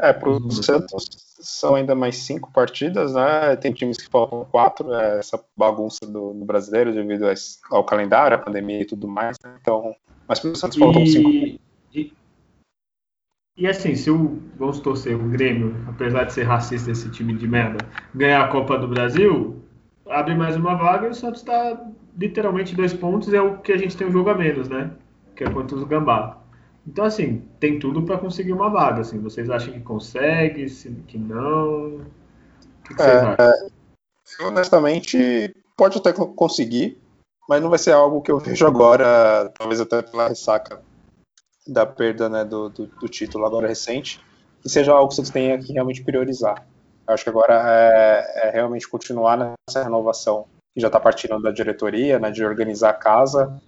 é, 0.00 0.12
para 0.12 0.30
o 0.30 0.50
Santos 0.50 1.08
são 1.40 1.74
ainda 1.74 1.94
mais 1.94 2.16
cinco 2.16 2.52
partidas, 2.52 3.14
né? 3.14 3.56
Tem 3.56 3.72
times 3.72 3.96
que 3.96 4.08
faltam 4.08 4.44
quatro, 4.50 4.92
é 4.92 5.18
essa 5.18 5.42
bagunça 5.56 6.06
do, 6.06 6.32
do, 6.32 6.44
brasileiro 6.44 6.92
devido 6.92 7.26
ao 7.70 7.84
calendário, 7.84 8.36
a 8.36 8.40
pandemia 8.40 8.82
e 8.82 8.84
tudo 8.84 9.08
mais. 9.08 9.36
Né? 9.44 9.54
Então, 9.60 9.94
mas 10.28 10.40
para 10.40 10.50
o 10.50 10.56
Santos 10.56 10.78
faltam 10.78 11.04
cinco. 11.06 11.30
E, 11.94 12.12
e 13.56 13.66
assim, 13.66 13.94
se 13.94 14.10
o, 14.10 14.42
vamos 14.58 14.80
torcer, 14.80 15.14
o 15.14 15.28
Grêmio, 15.28 15.76
apesar 15.88 16.24
de 16.24 16.32
ser 16.32 16.44
racista 16.44 16.90
esse 16.90 17.10
time 17.10 17.34
de 17.34 17.46
merda, 17.46 17.78
ganhar 18.14 18.44
a 18.44 18.48
Copa 18.48 18.78
do 18.78 18.88
Brasil, 18.88 19.62
abre 20.08 20.34
mais 20.34 20.56
uma 20.56 20.74
vaga 20.74 21.06
e 21.06 21.10
o 21.10 21.14
Santos 21.14 21.40
está 21.40 21.80
literalmente 22.16 22.74
dois 22.74 22.92
pontos, 22.92 23.32
é 23.32 23.40
o 23.40 23.58
que 23.58 23.72
a 23.72 23.76
gente 23.76 23.96
tem 23.96 24.06
um 24.06 24.12
jogo 24.12 24.30
a 24.30 24.34
menos, 24.34 24.68
né? 24.68 24.90
Que 25.36 25.44
é 25.44 25.50
contra 25.50 25.76
os 25.76 25.84
Gambá. 25.84 26.39
Então, 26.86 27.04
assim, 27.04 27.42
tem 27.58 27.78
tudo 27.78 28.02
para 28.02 28.18
conseguir 28.18 28.52
uma 28.52 28.70
vaga. 28.70 29.00
Assim. 29.02 29.18
Vocês 29.20 29.48
acham 29.50 29.72
que 29.72 29.80
consegue, 29.80 30.66
que 31.06 31.18
não? 31.18 31.96
O 31.96 32.04
que, 32.84 32.94
que 32.94 33.02
é, 33.02 33.06
acham? 33.06 33.70
Honestamente, 34.40 35.54
pode 35.76 35.98
até 35.98 36.12
conseguir, 36.12 36.98
mas 37.48 37.62
não 37.62 37.68
vai 37.68 37.78
ser 37.78 37.92
algo 37.92 38.22
que 38.22 38.30
eu 38.30 38.38
vejo 38.38 38.66
agora, 38.66 39.50
talvez 39.58 39.80
até 39.80 40.02
pela 40.02 40.28
ressaca 40.28 40.80
da 41.66 41.84
perda 41.84 42.28
né, 42.28 42.44
do, 42.44 42.68
do, 42.68 42.86
do 42.86 43.08
título 43.08 43.46
agora 43.46 43.68
recente, 43.68 44.20
que 44.62 44.68
seja 44.68 44.92
algo 44.92 45.08
que 45.08 45.14
vocês 45.14 45.30
tenham 45.30 45.60
que 45.60 45.72
realmente 45.72 46.02
priorizar. 46.02 46.66
Eu 47.06 47.14
acho 47.14 47.24
que 47.24 47.30
agora 47.30 47.54
é, 47.66 48.48
é 48.48 48.50
realmente 48.50 48.88
continuar 48.88 49.36
nessa 49.36 49.82
renovação 49.82 50.46
que 50.74 50.80
já 50.80 50.86
está 50.86 51.00
partindo 51.00 51.40
da 51.40 51.50
diretoria, 51.50 52.18
né, 52.18 52.30
de 52.30 52.44
organizar 52.44 52.90
a 52.90 52.94
casa, 52.94 53.60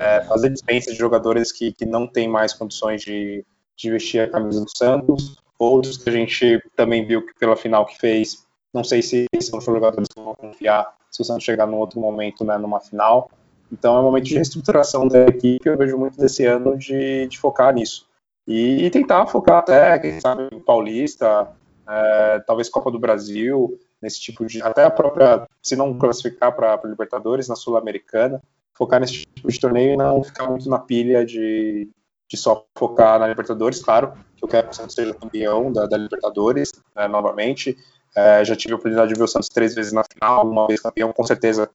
é, 0.00 0.24
fazer 0.24 0.50
dispensa 0.50 0.90
de 0.90 0.98
jogadores 0.98 1.52
que, 1.52 1.72
que 1.72 1.86
não 1.86 2.06
têm 2.06 2.28
mais 2.28 2.52
condições 2.52 3.02
de, 3.02 3.44
de 3.76 3.90
vestir 3.90 4.20
a 4.20 4.30
camisa 4.30 4.64
do 4.64 4.76
Santos, 4.76 5.36
outros 5.58 5.96
que 5.96 6.08
a 6.08 6.12
gente 6.12 6.62
também 6.76 7.06
viu 7.06 7.24
que 7.24 7.34
pela 7.38 7.56
final 7.56 7.86
que 7.86 7.98
fez, 7.98 8.44
não 8.72 8.84
sei 8.84 9.02
se 9.02 9.26
são 9.40 9.60
jogadores 9.60 10.08
que 10.08 10.20
vão 10.20 10.34
confiar 10.34 10.94
se 11.10 11.22
o 11.22 11.24
Santos 11.24 11.44
chegar 11.44 11.66
num 11.66 11.78
outro 11.78 12.00
momento, 12.00 12.44
né, 12.44 12.58
numa 12.58 12.80
final. 12.80 13.30
Então 13.72 13.96
é 13.96 14.00
um 14.00 14.04
momento 14.04 14.24
de 14.24 14.34
reestruturação 14.34 15.06
da 15.06 15.26
equipe, 15.26 15.68
eu 15.68 15.78
vejo 15.78 15.96
muito 15.96 16.18
desse 16.18 16.44
ano 16.44 16.76
de, 16.76 17.26
de 17.28 17.38
focar 17.38 17.72
nisso. 17.72 18.06
E, 18.46 18.84
e, 18.84 18.90
tentar 18.90 19.26
focar 19.26 19.58
até, 19.58 19.98
quem 19.98 20.20
sabe, 20.20 20.48
em 20.52 20.60
Paulista, 20.60 21.48
é, 21.88 22.40
talvez 22.46 22.68
Copa 22.68 22.90
do 22.90 22.98
Brasil, 22.98 23.78
nesse 24.02 24.20
tipo 24.20 24.44
de. 24.44 24.62
Até 24.62 24.84
a 24.84 24.90
própria, 24.90 25.46
se 25.62 25.74
não 25.74 25.96
classificar 25.96 26.54
para 26.54 26.78
Libertadores, 26.84 27.48
na 27.48 27.56
Sul-Americana, 27.56 28.42
focar 28.74 29.00
nesse 29.00 29.24
tipo 29.24 29.50
de 29.50 29.60
torneio 29.60 29.94
e 29.94 29.96
não 29.96 30.22
ficar 30.22 30.48
muito 30.48 30.68
na 30.68 30.78
pilha 30.78 31.24
de, 31.24 31.88
de 32.28 32.36
só 32.36 32.66
focar 32.76 33.18
na 33.18 33.28
Libertadores. 33.28 33.82
Claro 33.82 34.12
que 34.36 34.44
eu 34.44 34.48
quero 34.48 34.68
que 34.68 34.72
o 34.72 34.76
Santos 34.76 34.94
seja 34.94 35.14
campeão 35.14 35.72
da, 35.72 35.86
da 35.86 35.96
Libertadores 35.96 36.72
né, 36.94 37.08
novamente. 37.08 37.76
É, 38.16 38.44
já 38.44 38.54
tive 38.54 38.72
a 38.72 38.76
oportunidade 38.76 39.12
de 39.12 39.18
ver 39.18 39.24
o 39.24 39.28
Santos 39.28 39.48
três 39.48 39.74
vezes 39.74 39.92
na 39.92 40.04
final, 40.04 40.48
uma 40.48 40.66
vez 40.66 40.80
campeão, 40.80 41.12
com 41.12 41.24
certeza 41.24 41.70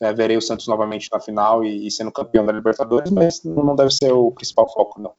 é, 0.00 0.12
verei 0.12 0.36
o 0.36 0.42
Santos 0.42 0.66
novamente 0.66 1.08
na 1.12 1.20
final 1.20 1.64
e, 1.64 1.86
e, 1.86 1.90
sendo 1.90 2.10
campeão 2.10 2.44
da 2.44 2.52
Libertadores, 2.52 3.10
mas 3.10 3.44
não 3.44 3.76
deve 3.76 3.90
ser 3.90 4.12
o 4.12 4.32
principal 4.32 4.68
foco, 4.72 5.00
não. 5.00 5.14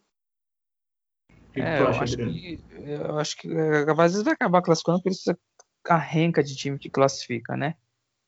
É, 1.55 1.79
eu, 1.79 1.87
acho 1.87 2.17
que, 2.17 2.59
eu 2.85 3.17
acho 3.17 3.37
que 3.37 3.47
é, 3.47 3.85
às 3.89 4.11
vezes 4.11 4.23
vai 4.23 4.33
acabar 4.33 4.61
classificando 4.61 5.01
por 5.01 5.09
isso 5.09 5.33
a 5.87 5.97
renca 5.97 6.43
de 6.43 6.55
time 6.55 6.77
que 6.77 6.89
classifica, 6.89 7.55
né? 7.55 7.75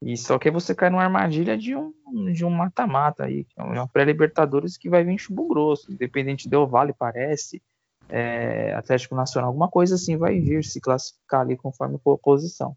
E 0.01 0.15
só 0.15 0.37
que 0.37 0.51
você 0.51 0.75
cai 0.75 0.89
numa 0.89 1.03
armadilha 1.03 1.57
de 1.57 1.75
um 1.75 1.93
de 2.31 2.45
um 2.45 2.49
mata-mata 2.49 3.25
aí, 3.25 3.45
é 3.57 3.61
uma 3.61 3.87
pré-libertadores 3.87 4.77
que 4.77 4.89
vai 4.89 5.03
vir 5.03 5.17
chumbo 5.17 5.47
grosso, 5.47 5.91
independente 5.91 6.47
do 6.47 6.65
Vale 6.65 6.93
parece, 6.93 7.61
é, 8.09 8.73
Atlético 8.73 9.15
Nacional, 9.15 9.49
alguma 9.49 9.67
coisa 9.67 9.95
assim 9.95 10.15
vai 10.15 10.39
vir 10.39 10.63
se 10.63 10.79
classificar 10.79 11.41
ali 11.41 11.57
conforme 11.57 11.95
a 11.95 12.17
posição. 12.17 12.75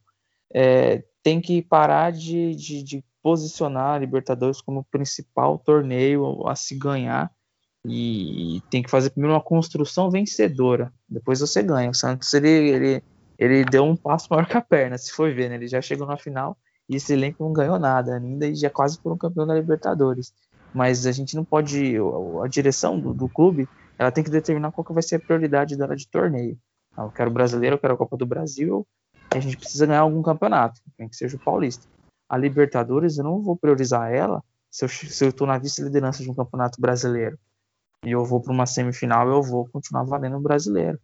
É, 0.52 1.04
tem 1.22 1.40
que 1.40 1.62
parar 1.62 2.10
de, 2.10 2.54
de, 2.54 2.82
de, 2.82 3.04
posicionar 3.22 3.96
a 3.96 3.98
Libertadores 3.98 4.62
como 4.62 4.82
principal 4.82 5.58
torneio 5.58 6.48
a 6.48 6.56
se 6.56 6.74
ganhar 6.74 7.30
e 7.86 8.62
tem 8.70 8.82
que 8.82 8.90
fazer 8.90 9.10
primeiro 9.10 9.34
uma 9.34 9.42
construção 9.42 10.10
vencedora, 10.10 10.92
depois 11.08 11.40
você 11.40 11.62
ganha. 11.62 11.90
O 11.90 11.94
Santos 11.94 12.32
ele, 12.32 12.48
ele, 12.48 13.02
ele 13.38 13.64
deu 13.64 13.84
um 13.84 13.94
passo 13.94 14.26
maior 14.30 14.46
que 14.46 14.56
a 14.56 14.62
perna, 14.62 14.96
se 14.96 15.12
for 15.12 15.32
ver, 15.34 15.50
né? 15.50 15.56
Ele 15.56 15.68
já 15.68 15.82
chegou 15.82 16.06
na 16.06 16.16
final 16.16 16.56
e 16.90 16.96
esse 16.96 17.12
elenco 17.12 17.44
não 17.44 17.52
ganhou 17.52 17.78
nada 17.78 18.16
ainda 18.16 18.48
e 18.48 18.54
já 18.56 18.68
quase 18.68 18.98
foram 18.98 19.16
campeão 19.16 19.46
da 19.46 19.54
Libertadores. 19.54 20.34
Mas 20.74 21.06
a 21.06 21.12
gente 21.12 21.36
não 21.36 21.44
pode, 21.44 21.94
a 22.42 22.48
direção 22.48 22.98
do, 22.98 23.14
do 23.14 23.28
clube, 23.28 23.68
ela 23.96 24.10
tem 24.10 24.24
que 24.24 24.30
determinar 24.30 24.72
qual 24.72 24.84
que 24.84 24.92
vai 24.92 25.02
ser 25.02 25.14
a 25.14 25.20
prioridade 25.20 25.76
dela 25.76 25.94
de 25.94 26.08
torneio. 26.08 26.58
Ah, 26.96 27.04
eu 27.04 27.10
quero 27.12 27.30
o 27.30 27.32
brasileiro, 27.32 27.76
eu 27.76 27.78
quero 27.78 27.94
a 27.94 27.96
Copa 27.96 28.16
do 28.16 28.26
Brasil, 28.26 28.84
a 29.32 29.38
gente 29.38 29.56
precisa 29.56 29.86
ganhar 29.86 30.00
algum 30.00 30.20
campeonato, 30.20 30.80
nem 30.98 31.08
que 31.08 31.14
seja 31.14 31.36
o 31.36 31.40
Paulista. 31.40 31.86
A 32.28 32.36
Libertadores, 32.36 33.18
eu 33.18 33.24
não 33.24 33.40
vou 33.40 33.56
priorizar 33.56 34.12
ela 34.12 34.42
se 34.68 34.84
eu 35.24 35.28
estou 35.28 35.46
na 35.46 35.58
vice-liderança 35.58 36.24
de 36.24 36.30
um 36.30 36.34
campeonato 36.34 36.80
brasileiro 36.80 37.38
e 38.04 38.10
eu 38.10 38.24
vou 38.24 38.40
para 38.40 38.52
uma 38.52 38.66
semifinal, 38.66 39.28
eu 39.28 39.42
vou 39.42 39.68
continuar 39.68 40.04
valendo 40.04 40.36
o 40.36 40.40
brasileiro. 40.40 40.98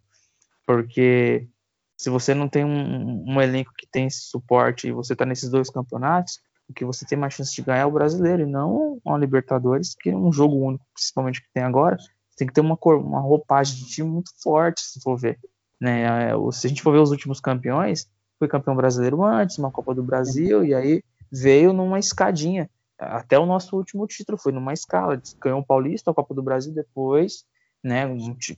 Porque 0.66 1.46
se 1.96 2.10
você 2.10 2.34
não 2.34 2.48
tem 2.48 2.64
um, 2.64 3.24
um 3.26 3.40
elenco 3.40 3.72
que 3.76 3.86
tem 3.86 4.06
esse 4.06 4.22
suporte 4.22 4.88
e 4.88 4.92
você 4.92 5.14
está 5.14 5.24
nesses 5.24 5.48
dois 5.48 5.70
campeonatos, 5.70 6.40
o 6.68 6.74
que 6.74 6.84
você 6.84 7.06
tem 7.06 7.16
mais 7.16 7.34
chance 7.34 7.54
de 7.54 7.62
ganhar 7.62 7.82
é 7.82 7.86
o 7.86 7.90
brasileiro 7.90 8.42
e 8.42 8.46
não 8.46 9.00
a 9.06 9.16
Libertadores, 9.16 9.94
que 9.94 10.10
é 10.10 10.16
um 10.16 10.32
jogo 10.32 10.56
único, 10.56 10.84
principalmente 10.92 11.40
que 11.40 11.48
tem 11.52 11.62
agora. 11.62 11.96
Tem 12.36 12.46
que 12.46 12.52
ter 12.52 12.60
uma, 12.60 12.76
cor, 12.76 12.98
uma 12.98 13.20
roupagem 13.20 13.76
de 13.76 13.86
time 13.86 14.10
muito 14.10 14.30
forte, 14.42 14.82
se 14.82 15.00
for 15.00 15.16
ver. 15.16 15.38
Né? 15.80 16.02
É, 16.02 16.32
se 16.52 16.66
a 16.66 16.68
gente 16.68 16.82
for 16.82 16.92
ver 16.92 16.98
os 16.98 17.10
últimos 17.10 17.40
campeões, 17.40 18.10
foi 18.38 18.48
campeão 18.48 18.76
brasileiro 18.76 19.24
antes, 19.24 19.56
uma 19.56 19.70
Copa 19.70 19.94
do 19.94 20.02
Brasil, 20.02 20.64
e 20.64 20.74
aí 20.74 21.02
veio 21.32 21.72
numa 21.72 21.98
escadinha. 21.98 22.68
Até 22.98 23.38
o 23.38 23.46
nosso 23.46 23.76
último 23.76 24.06
título 24.06 24.36
foi 24.36 24.52
numa 24.52 24.72
escala. 24.72 25.20
Ganhou 25.40 25.60
o 25.60 25.64
Paulista, 25.64 26.10
a 26.10 26.14
Copa 26.14 26.34
do 26.34 26.42
Brasil 26.42 26.74
depois, 26.74 27.44
né? 27.82 28.06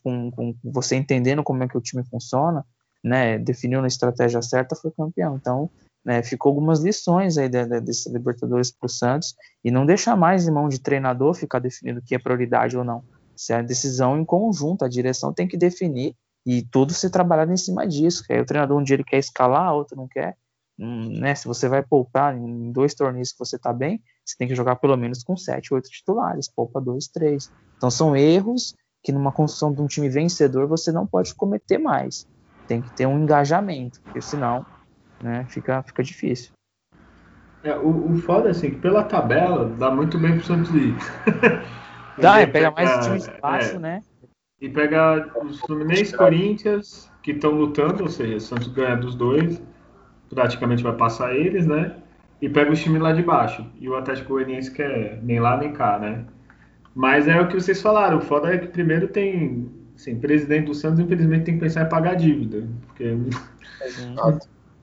Com, 0.02 0.30
com, 0.30 0.54
você 0.64 0.96
entendendo 0.96 1.42
como 1.42 1.62
é 1.62 1.68
que 1.68 1.76
o 1.76 1.80
time 1.80 2.04
funciona, 2.04 2.64
né? 3.02 3.38
Definiu 3.38 3.80
a 3.80 3.86
estratégia 3.86 4.42
certa, 4.42 4.76
foi 4.76 4.90
campeão. 4.90 5.36
Então, 5.36 5.70
né, 6.04 6.22
ficou 6.22 6.50
algumas 6.50 6.80
lições 6.80 7.36
aí 7.36 7.48
de, 7.48 7.80
desse 7.80 8.10
Libertadores 8.10 8.70
para 8.70 8.86
o 8.86 8.88
Santos 8.88 9.34
e 9.64 9.70
não 9.70 9.84
deixar 9.84 10.16
mais 10.16 10.48
em 10.48 10.50
mão 10.50 10.68
de 10.68 10.80
treinador 10.80 11.34
ficar 11.34 11.58
definindo 11.58 12.00
o 12.00 12.02
que 12.02 12.14
é 12.14 12.18
prioridade 12.18 12.76
ou 12.76 12.84
não. 12.84 13.04
Se 13.36 13.52
é 13.52 13.62
decisão 13.62 14.18
em 14.18 14.24
conjunto, 14.24 14.84
a 14.84 14.88
direção 14.88 15.32
tem 15.32 15.46
que 15.46 15.56
definir 15.56 16.14
e 16.46 16.62
tudo 16.62 16.94
ser 16.94 17.10
trabalhado 17.10 17.52
em 17.52 17.56
cima 17.56 17.86
disso. 17.86 18.24
Aí 18.30 18.40
o 18.40 18.46
treinador 18.46 18.78
um 18.78 18.82
dia 18.82 18.96
ele 18.96 19.04
quer 19.04 19.18
escalar, 19.18 19.74
outro 19.74 19.96
não 19.96 20.08
quer. 20.08 20.36
Hum, 20.78 21.18
né, 21.18 21.34
se 21.34 21.46
você 21.46 21.68
vai 21.68 21.82
poupar 21.82 22.36
em 22.36 22.72
dois 22.72 22.94
torneios 22.94 23.32
que 23.32 23.38
você 23.38 23.56
está 23.56 23.72
bem, 23.72 24.00
você 24.24 24.36
tem 24.38 24.48
que 24.48 24.54
jogar 24.54 24.76
pelo 24.76 24.96
menos 24.96 25.22
com 25.22 25.36
sete, 25.36 25.74
oito 25.74 25.90
titulares, 25.90 26.48
poupa 26.48 26.80
dois, 26.80 27.08
três. 27.08 27.50
Então 27.76 27.90
são 27.90 28.16
erros 28.16 28.74
que 29.02 29.12
numa 29.12 29.32
construção 29.32 29.72
de 29.72 29.82
um 29.82 29.86
time 29.86 30.08
vencedor 30.08 30.66
você 30.66 30.90
não 30.90 31.06
pode 31.06 31.34
cometer 31.34 31.78
mais. 31.78 32.26
Tem 32.68 32.80
que 32.80 32.92
ter 32.92 33.06
um 33.06 33.18
engajamento, 33.18 34.00
porque 34.02 34.20
senão 34.20 34.64
né, 35.20 35.44
fica, 35.48 35.82
fica 35.82 36.02
difícil. 36.04 36.52
É, 37.64 37.74
o, 37.74 38.12
o 38.12 38.18
foda 38.18 38.48
é 38.48 38.50
assim, 38.52 38.70
que 38.70 38.76
pela 38.76 39.02
tabela 39.02 39.64
dá 39.64 39.90
muito 39.90 40.16
bem 40.16 40.36
pro 40.36 40.46
Santos 40.46 40.72
ir. 40.72 40.94
dá, 42.16 42.40
é, 42.40 42.46
pega 42.46 42.70
mais 42.70 43.04
time 43.04 43.16
espaço, 43.16 43.76
é, 43.76 43.78
né? 43.80 44.02
E 44.60 44.68
pega 44.68 45.28
os 45.42 45.58
Fluminense 45.60 46.16
Corinthians, 46.16 47.10
que 47.22 47.32
estão 47.32 47.50
lutando, 47.50 48.04
ou 48.04 48.08
seja, 48.08 48.36
o 48.36 48.40
Santos 48.40 48.68
ganha 48.68 48.96
dos 48.96 49.16
dois, 49.16 49.60
praticamente 50.30 50.84
vai 50.84 50.92
passar 50.92 51.34
eles, 51.34 51.66
né? 51.66 51.96
e 52.40 52.48
pega 52.48 52.70
o 52.70 52.74
time 52.74 52.98
lá 52.98 53.12
de 53.12 53.22
baixo. 53.22 53.66
E 53.80 53.88
o 53.88 53.96
Atlético 53.96 54.30
Goianiense 54.30 54.70
quer 54.70 55.20
nem 55.22 55.40
lá 55.40 55.56
nem 55.56 55.72
cá, 55.72 55.98
né? 55.98 56.24
Mas 56.94 57.28
é 57.28 57.40
o 57.40 57.48
que 57.48 57.54
vocês 57.54 57.80
falaram, 57.80 58.18
o 58.18 58.20
foda 58.20 58.52
é 58.52 58.58
que 58.58 58.68
primeiro 58.68 59.08
tem, 59.08 59.70
assim, 59.98 60.16
presidente 60.18 60.66
do 60.66 60.74
Santos 60.74 61.00
infelizmente 61.00 61.44
tem 61.44 61.54
que 61.54 61.60
pensar 61.60 61.84
em 61.84 61.88
pagar 61.88 62.12
a 62.12 62.14
dívida, 62.14 62.64
porque 62.86 63.16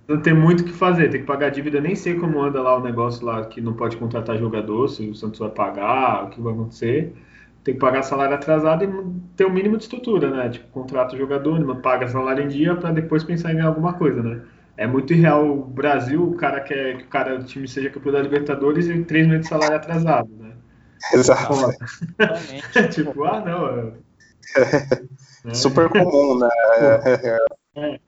não 0.07 0.21
tem 0.21 0.33
muito 0.33 0.61
o 0.61 0.63
que 0.65 0.73
fazer, 0.73 1.09
tem 1.09 1.21
que 1.21 1.27
pagar 1.27 1.47
a 1.47 1.49
dívida, 1.49 1.79
nem 1.79 1.95
sei 1.95 2.15
como 2.15 2.41
anda 2.41 2.61
lá 2.61 2.77
o 2.77 2.83
negócio 2.83 3.25
lá 3.25 3.45
que 3.45 3.61
não 3.61 3.73
pode 3.73 3.97
contratar 3.97 4.37
jogador, 4.37 4.87
se 4.89 5.09
o 5.09 5.15
Santos 5.15 5.39
vai 5.39 5.49
pagar, 5.49 6.25
o 6.25 6.29
que 6.29 6.41
vai 6.41 6.53
acontecer. 6.53 7.13
Tem 7.63 7.73
que 7.73 7.79
pagar 7.79 8.03
salário 8.03 8.35
atrasado 8.35 8.83
e 8.83 8.89
ter 9.35 9.45
o 9.45 9.49
um 9.49 9.53
mínimo 9.53 9.77
de 9.77 9.83
estrutura, 9.83 10.29
né? 10.29 10.49
Tipo, 10.49 10.67
contrata 10.67 11.15
o 11.15 11.17
jogador, 11.17 11.75
paga 11.77 12.07
salário 12.07 12.43
em 12.43 12.47
dia 12.47 12.75
para 12.75 12.91
depois 12.91 13.23
pensar 13.23 13.53
em 13.53 13.61
alguma 13.61 13.93
coisa, 13.93 14.21
né? 14.21 14.41
é 14.77 14.85
muito 14.85 15.13
irreal 15.13 15.49
o 15.49 15.63
Brasil, 15.63 16.23
o 16.23 16.35
cara 16.35 16.59
quer 16.59 16.97
que 16.97 17.03
o 17.03 17.07
cara, 17.07 17.39
o 17.39 17.43
time 17.43 17.67
seja 17.67 17.89
campeão 17.89 18.13
da 18.13 18.21
Libertadores 18.21 18.87
e 18.87 19.03
três 19.03 19.25
meses 19.27 19.43
de 19.43 19.47
salário 19.47 19.77
atrasado, 19.77 20.29
né? 20.37 20.51
Exato. 21.13 21.53
tipo, 22.91 23.23
ah, 23.23 23.41
não. 23.41 23.93
É... 24.55 25.49
é. 25.49 25.53
Super 25.53 25.89
comum, 25.89 26.39
né? 26.39 26.49
É. 27.77 27.99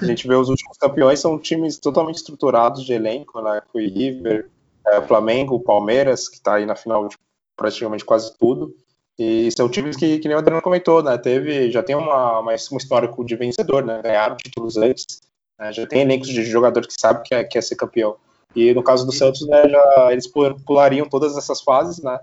A 0.00 0.04
gente 0.04 0.28
vê 0.28 0.34
os 0.36 0.48
últimos 0.48 0.78
campeões 0.78 1.18
são 1.18 1.36
times 1.36 1.76
totalmente 1.76 2.18
estruturados 2.18 2.84
de 2.84 2.92
elenco, 2.92 3.40
né? 3.42 3.60
Foi 3.72 3.88
River, 3.88 4.48
é, 4.86 5.00
Flamengo, 5.02 5.58
Palmeiras, 5.58 6.28
que 6.28 6.36
está 6.36 6.54
aí 6.54 6.64
na 6.64 6.76
final 6.76 7.08
de 7.08 7.16
praticamente 7.56 8.04
quase 8.04 8.32
tudo. 8.38 8.74
E 9.18 9.50
são 9.56 9.68
times 9.68 9.96
que, 9.96 10.18
que 10.18 10.28
nem 10.28 10.36
o 10.36 10.38
Adriano 10.38 10.62
comentou, 10.62 11.02
né? 11.02 11.18
Teve, 11.18 11.70
já 11.70 11.82
tem 11.82 11.96
uma, 11.96 12.38
uma, 12.38 12.52
um 12.52 12.76
histórico 12.76 13.24
de 13.24 13.36
vencedor, 13.36 13.84
né? 13.84 14.00
Ganharam 14.02 14.36
títulos 14.36 14.76
antes. 14.76 15.20
Né? 15.58 15.72
Já 15.72 15.86
tem 15.86 16.02
elencos 16.02 16.28
de 16.28 16.42
jogadores 16.44 16.86
que 16.86 17.00
sabem 17.00 17.22
que 17.24 17.34
é, 17.34 17.44
que 17.44 17.58
é 17.58 17.60
ser 17.60 17.76
campeão. 17.76 18.16
E 18.54 18.72
no 18.72 18.82
caso 18.82 19.04
do 19.04 19.12
Santos, 19.12 19.46
né, 19.46 19.68
já, 19.68 20.08
eles 20.10 20.26
pulariam 20.66 21.08
todas 21.08 21.36
essas 21.36 21.60
fases, 21.60 22.02
né? 22.02 22.18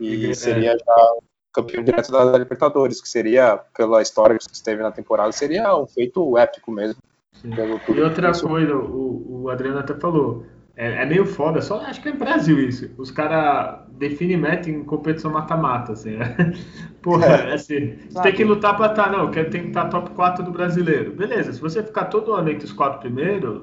E 0.00 0.34
seria 0.34 0.76
já 0.76 1.12
campeão 1.52 1.82
direto 1.82 2.10
da, 2.12 2.38
Libertadores, 2.38 3.00
que 3.00 3.08
seria, 3.08 3.58
pela 3.76 4.02
história 4.02 4.36
que 4.38 4.62
teve 4.62 4.82
na 4.82 4.92
temporada, 4.92 5.32
seria 5.32 5.76
um 5.76 5.86
feito 5.86 6.36
épico 6.36 6.70
mesmo. 6.70 7.00
E 7.44 8.00
outra 8.00 8.32
coisa, 8.32 8.74
o, 8.74 9.42
o 9.42 9.50
Adriano 9.50 9.78
até 9.78 9.94
falou, 9.94 10.44
é, 10.76 11.02
é, 11.02 11.06
meio 11.06 11.26
foda, 11.26 11.60
só 11.60 11.80
acho 11.80 12.00
que 12.00 12.08
é 12.08 12.12
no 12.12 12.18
Brasil 12.18 12.58
isso. 12.60 12.90
Os 12.96 13.10
caras 13.10 13.80
definem 13.92 14.36
meta 14.36 14.70
em 14.70 14.84
competição 14.84 15.30
mata-mata, 15.30 15.92
assim. 15.92 16.16
Né? 16.16 16.36
Porra, 17.02 17.26
é 17.26 17.54
assim, 17.54 17.98
você 18.08 18.22
tem 18.22 18.32
que 18.32 18.44
lutar 18.44 18.76
pra 18.76 18.86
estar, 18.86 19.10
tá, 19.10 19.10
não, 19.10 19.30
quer 19.30 19.50
tem 19.50 19.62
que 19.62 19.68
estar 19.68 19.84
tá 19.84 19.88
top 19.88 20.10
4 20.10 20.44
do 20.44 20.52
brasileiro. 20.52 21.12
Beleza, 21.12 21.52
se 21.52 21.60
você 21.60 21.82
ficar 21.82 22.04
todo 22.06 22.32
ano 22.32 22.50
entre 22.50 22.64
os 22.64 22.72
quatro 22.72 23.00
primeiros, 23.00 23.62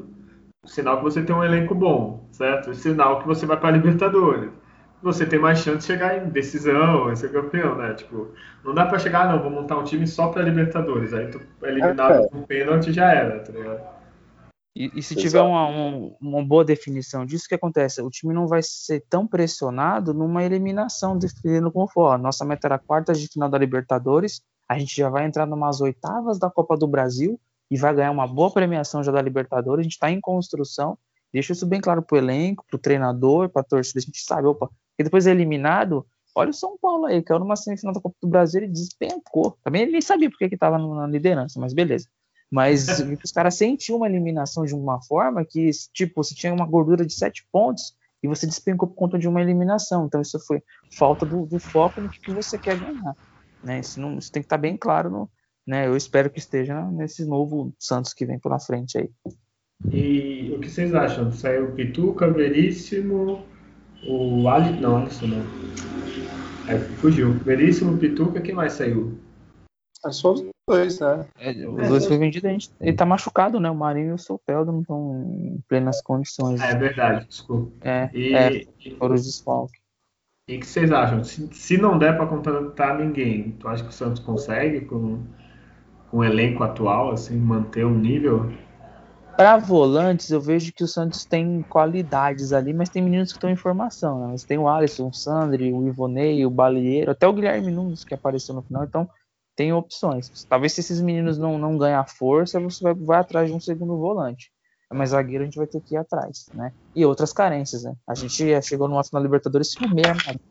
sinal 0.66 0.98
que 0.98 1.04
você 1.04 1.22
tem 1.22 1.36
um 1.36 1.44
elenco 1.44 1.74
bom, 1.74 2.28
certo? 2.32 2.74
Sinal 2.74 3.20
que 3.20 3.28
você 3.28 3.46
vai 3.46 3.58
pra 3.58 3.72
Libertadores. 3.72 4.52
Você 5.06 5.24
tem 5.24 5.38
mais 5.38 5.60
chance 5.60 5.78
de 5.78 5.84
chegar 5.86 6.18
em 6.18 6.32
decisão, 6.32 7.16
ser 7.16 7.32
campeão, 7.32 7.78
né? 7.78 7.94
Tipo, 7.94 8.32
não 8.64 8.74
dá 8.74 8.88
pra 8.88 8.98
chegar, 8.98 9.32
não, 9.32 9.40
vou 9.40 9.52
montar 9.52 9.78
um 9.78 9.84
time 9.84 10.08
só 10.08 10.30
pra 10.30 10.42
Libertadores. 10.42 11.14
Aí 11.14 11.28
tu 11.28 11.40
é 11.62 11.70
eliminado 11.70 12.24
é. 12.24 12.28
com 12.28 12.42
pênalti 12.42 12.92
já 12.92 13.14
era, 13.14 13.40
tá 13.40 13.52
ligado? 13.52 13.82
E, 14.76 14.92
e 14.96 15.04
se 15.04 15.14
Exato. 15.14 15.22
tiver 15.22 15.42
uma, 15.42 15.68
uma, 15.68 16.12
uma, 16.20 16.44
boa 16.44 16.66
definição 16.66 17.24
disso, 17.24 17.46
o 17.46 17.48
que 17.48 17.54
acontece? 17.54 18.02
O 18.02 18.10
time 18.10 18.34
não 18.34 18.48
vai 18.48 18.62
ser 18.64 19.06
tão 19.08 19.28
pressionado 19.28 20.12
numa 20.12 20.44
eliminação, 20.44 21.16
definindo 21.16 21.72
como 21.72 21.88
for. 21.88 22.08
A 22.08 22.18
nossa 22.18 22.44
meta 22.44 22.68
era 22.68 22.80
quartas 22.80 23.22
de 23.22 23.28
final 23.28 23.48
da 23.48 23.60
Libertadores, 23.60 24.42
a 24.68 24.80
gente 24.80 24.98
já 24.98 25.08
vai 25.08 25.24
entrar 25.28 25.46
numas 25.46 25.82
oitavas 25.82 26.40
da 26.40 26.50
Copa 26.50 26.76
do 26.76 26.88
Brasil 26.88 27.40
e 27.70 27.78
vai 27.78 27.94
ganhar 27.94 28.10
uma 28.10 28.28
boa 28.28 28.52
premiação 28.52 29.04
já 29.04 29.12
da 29.12 29.22
Libertadores. 29.22 29.82
A 29.82 29.84
gente 29.84 29.94
está 29.94 30.10
em 30.10 30.20
construção, 30.20 30.98
deixa 31.32 31.54
isso 31.54 31.68
bem 31.68 31.80
claro 31.80 32.02
para 32.02 32.16
o 32.16 32.18
elenco, 32.18 32.66
para 32.68 32.76
o 32.76 32.82
treinador, 32.82 33.50
para 33.50 33.62
a 33.62 33.66
torcida. 33.66 34.00
A 34.00 34.02
gente 34.02 34.24
sabe, 34.24 34.48
opa, 34.48 34.68
e 34.98 35.04
depois 35.04 35.28
é 35.28 35.32
eliminado. 35.32 36.06
Olha 36.36 36.50
o 36.50 36.54
São 36.54 36.78
Paulo 36.78 37.06
aí, 37.06 37.22
caiu 37.22 37.40
numa 37.40 37.56
semifinal 37.56 37.94
da 37.94 38.02
Copa 38.02 38.16
do 38.22 38.28
Brasil 38.28 38.64
e 38.64 38.68
despencou. 38.68 39.58
Também 39.64 39.84
ele 39.84 39.94
nem 39.94 40.02
sabia 40.02 40.30
porque 40.30 40.50
que 40.50 40.56
estava 40.56 40.78
na 40.78 41.08
liderança, 41.08 41.60
mas 41.60 41.74
beleza. 41.74 42.08
Mas 42.52 42.88
os 43.24 43.32
caras 43.32 43.56
sentiam 43.56 43.98
uma 43.98 44.08
eliminação 44.08 44.66
de 44.66 44.76
uma 44.76 45.02
forma 45.02 45.46
que, 45.46 45.70
tipo, 45.94 46.24
você 46.24 46.36
tinha 46.36 46.54
uma 46.54 46.66
gordura 46.66 47.06
de 47.06 47.14
sete 47.14 47.48
pontos 47.52 47.96
e 48.22 48.28
você 48.28 48.46
despencou 48.46 48.90
por 48.90 48.96
conta 48.96 49.18
de 49.18 49.28
uma 49.28 49.42
eliminação. 49.42 50.06
Então, 50.06 50.22
isso 50.22 50.40
foi 50.40 50.62
falta 50.92 51.26
do, 51.26 51.46
do 51.46 51.60
foco 51.60 52.02
no 52.02 52.10
que, 52.10 52.20
que, 52.20 52.32
você 52.32 52.58
quer 52.58 52.78
ganhar. 52.78 53.16
Né? 53.64 53.80
Isso, 53.80 54.00
não, 54.00 54.18
isso 54.18 54.32
tem 54.32 54.42
que 54.42 54.48
estar 54.48 54.58
tá 54.58 54.62
bem 54.62 54.76
claro. 54.76 55.10
No, 55.10 55.30
né? 55.66 55.88
Eu 55.88 55.96
espero 55.96 56.30
que 56.30 56.40
esteja 56.40 56.82
nesse 56.92 57.26
novo 57.26 57.74
Santos 57.80 58.14
que 58.14 58.26
vem 58.26 58.40
pela 58.40 58.60
frente 58.60 58.98
aí. 58.98 59.10
E 59.92 60.54
o 60.56 60.60
que 60.60 60.70
vocês 60.70 60.94
acham? 60.94 61.32
Saiu 61.32 61.74
Pituca, 61.74 62.32
Veríssimo, 62.32 63.44
o 64.08 64.48
Ali... 64.50 64.80
Não, 64.80 64.98
Alisson 64.98 65.28
não. 65.28 65.46
É, 66.68 66.80
fugiu. 67.00 67.34
Veríssimo, 67.34 67.98
Pituca, 67.98 68.42
quem 68.42 68.56
mais 68.56 68.74
saiu? 68.74 69.18
É 70.06 70.12
só 70.12 70.34
os 70.34 70.46
dois, 70.68 71.00
né? 71.00 71.26
É, 71.40 71.52
os 71.68 71.80
é, 71.80 71.88
dois 71.88 72.06
foi 72.06 72.18
vendido, 72.18 72.48
a 72.48 72.52
gente, 72.52 72.72
ele 72.80 72.94
tá 72.94 73.06
machucado, 73.06 73.60
né? 73.60 73.70
O 73.70 73.76
Marinho 73.76 74.10
e 74.10 74.14
o 74.14 74.18
Sopeldo 74.18 74.72
não 74.72 74.82
estão 74.82 75.36
em 75.40 75.64
plenas 75.68 76.02
condições. 76.02 76.62
É 76.62 76.76
verdade, 76.76 77.28
desculpa. 77.28 77.72
É, 77.82 78.10
e, 78.14 78.34
é 78.36 78.66
foram 78.98 79.16
os 79.16 79.24
desfalques. 79.26 79.80
E 80.48 80.58
o 80.58 80.60
que 80.60 80.68
vocês 80.68 80.92
acham? 80.92 81.24
Se, 81.24 81.48
se 81.52 81.78
não 81.78 81.98
der 81.98 82.16
para 82.16 82.28
contratar 82.28 83.00
ninguém, 83.00 83.52
tu 83.60 83.68
acha 83.68 83.84
que 83.84 83.90
o 83.90 83.94
Santos 83.94 84.22
consegue, 84.22 84.82
com, 84.82 85.24
com 86.12 86.18
o 86.18 86.24
elenco 86.24 86.64
atual, 86.64 87.12
assim, 87.12 87.36
manter 87.36 87.84
um 87.84 87.98
nível? 87.98 88.52
Para 89.36 89.58
volantes, 89.58 90.30
eu 90.32 90.40
vejo 90.40 90.72
que 90.72 90.84
o 90.84 90.88
Santos 90.88 91.26
tem 91.26 91.62
qualidades 91.64 92.54
ali, 92.54 92.74
mas 92.74 92.90
tem 92.90 93.02
meninos 93.02 93.32
que 93.32 93.38
estão 93.38 93.50
em 93.50 93.56
formação. 93.56 94.20
Né? 94.20 94.28
Mas 94.32 94.44
tem 94.44 94.58
o 94.58 94.68
Alisson, 94.68 95.10
o 95.10 95.14
Sandri, 95.14 95.74
o 95.74 95.88
Ivonei, 95.88 96.46
o 96.46 96.50
Balieiro, 96.50 97.12
até 97.12 97.28
o 97.28 97.34
Guilherme 97.34 97.72
Nunes 97.72 98.04
que 98.04 98.14
apareceu 98.14 98.56
no 98.56 98.62
final. 98.62 98.84
Então, 98.84 99.10
tem 99.56 99.74
opções. 99.74 100.46
Talvez 100.46 100.74
se 100.74 100.82
esses 100.82 101.02
meninos 101.02 101.38
não, 101.38 101.58
não 101.58 101.78
ganhar 101.78 102.06
força, 102.08 102.60
você 102.60 102.84
vai, 102.84 102.94
vai 102.94 103.20
atrás 103.20 103.50
de 103.50 103.56
um 103.56 103.60
segundo 103.60 103.98
volante. 103.98 104.52
Mas 104.94 105.10
zagueiro 105.10 105.44
a 105.44 105.46
gente 105.46 105.58
vai 105.58 105.68
ter 105.68 105.82
que 105.82 105.96
ir 105.96 105.98
atrás, 105.98 106.46
né? 106.54 106.72
E 106.96 107.06
outras 107.06 107.34
carências, 107.34 107.84
né? 107.84 107.96
A 108.08 108.14
gente 108.14 108.62
chegou 108.62 108.88
numa 108.88 109.04
final 109.04 109.22
Libertadores 109.22 109.74
com 109.74 109.88
meia 109.88 110.10
armador. 110.10 110.42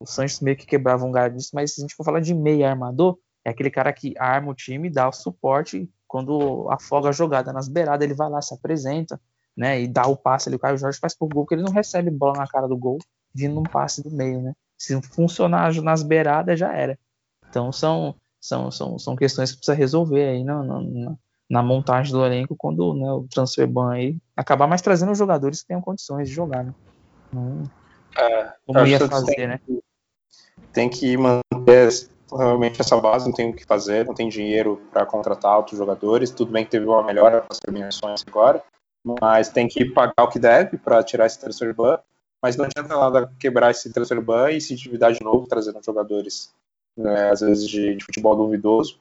O 0.00 0.06
Santos 0.06 0.40
meio 0.40 0.56
que 0.56 0.66
quebrava 0.66 1.04
um 1.04 1.10
galho 1.10 1.34
disso, 1.34 1.50
mas 1.52 1.74
se 1.74 1.80
a 1.80 1.82
gente 1.82 1.94
for 1.94 2.04
falar 2.04 2.20
de 2.20 2.32
meia 2.34 2.70
armador, 2.70 3.18
é 3.44 3.50
aquele 3.50 3.70
cara 3.70 3.92
que 3.92 4.14
arma 4.18 4.50
o 4.50 4.54
time, 4.54 4.88
dá 4.88 5.08
o 5.08 5.12
suporte 5.12 5.90
quando 6.06 6.68
afoga 6.70 7.08
a 7.08 7.12
jogada 7.12 7.52
nas 7.52 7.68
beiradas, 7.68 8.04
ele 8.04 8.14
vai 8.14 8.28
lá, 8.28 8.40
se 8.40 8.54
apresenta, 8.54 9.20
né? 9.56 9.80
E 9.80 9.88
dá 9.88 10.06
o 10.06 10.16
passe 10.16 10.48
ali. 10.48 10.56
O 10.56 10.58
Caio 10.58 10.78
Jorge 10.78 10.98
faz 10.98 11.14
por 11.14 11.28
gol, 11.28 11.46
que 11.46 11.54
ele 11.54 11.62
não 11.62 11.72
recebe 11.72 12.10
bola 12.10 12.38
na 12.38 12.46
cara 12.46 12.66
do 12.66 12.76
gol, 12.76 12.98
vindo 13.34 13.58
um 13.58 13.64
passe 13.64 14.02
do 14.02 14.10
meio, 14.10 14.40
né? 14.40 14.52
Se 14.78 15.00
funcionar 15.02 15.74
nas 15.82 16.02
beiradas, 16.02 16.58
já 16.58 16.72
era. 16.72 16.98
Então 17.48 17.72
são, 17.72 18.14
são, 18.40 18.70
são, 18.70 18.98
são 18.98 19.16
questões 19.16 19.50
que 19.50 19.58
precisa 19.58 19.76
resolver 19.76 20.28
aí 20.28 20.44
na, 20.44 20.62
na, 20.62 21.16
na 21.48 21.62
montagem 21.62 22.12
do 22.12 22.24
elenco 22.24 22.54
quando 22.56 22.94
né, 22.94 23.10
o 23.12 23.26
transfer 23.28 23.66
ban 23.66 23.92
aí 23.92 24.18
acabar 24.36 24.66
mais 24.66 24.82
trazendo 24.82 25.12
os 25.12 25.18
jogadores 25.18 25.62
que 25.62 25.68
tenham 25.68 25.80
condições 25.80 26.28
de 26.28 26.34
jogar, 26.34 26.64
né? 26.64 26.74
Não, 27.32 27.62
é, 28.18 28.52
como 28.66 28.86
ia 28.86 29.00
fazer, 29.08 29.34
tem, 29.34 29.46
né? 29.46 29.60
Tem 30.72 30.88
que 30.88 31.16
manter 31.16 31.90
realmente 32.32 32.80
essa 32.80 32.96
base, 33.00 33.26
não 33.26 33.32
tem 33.32 33.50
o 33.50 33.54
que 33.54 33.64
fazer, 33.64 34.04
não 34.04 34.14
tem 34.14 34.28
dinheiro 34.28 34.80
para 34.90 35.06
contratar 35.06 35.56
outros 35.56 35.78
jogadores. 35.78 36.30
Tudo 36.30 36.52
bem 36.52 36.64
que 36.64 36.70
teve 36.70 36.86
uma 36.86 37.02
melhora 37.02 37.40
com 37.40 37.48
as 37.50 37.58
terminações 37.58 38.24
agora, 38.26 38.62
mas 39.04 39.48
tem 39.48 39.68
que 39.68 39.84
pagar 39.84 40.24
o 40.24 40.28
que 40.28 40.38
deve 40.38 40.76
para 40.76 41.02
tirar 41.02 41.26
esse 41.26 41.38
transfer 41.38 41.74
ban. 41.74 41.98
Mas 42.42 42.56
não 42.56 42.64
adianta 42.64 42.96
nada 42.96 43.32
quebrar 43.38 43.70
esse 43.70 43.92
transfer 43.92 44.20
ban 44.20 44.50
e 44.50 44.60
se 44.60 44.74
endividar 44.74 45.12
de 45.12 45.22
novo, 45.22 45.46
trazendo 45.46 45.80
jogadores, 45.84 46.52
né, 46.96 47.30
às 47.30 47.40
vezes, 47.40 47.68
de, 47.68 47.96
de, 47.96 48.04
futebol 48.04 48.36
duvidoso. 48.36 48.98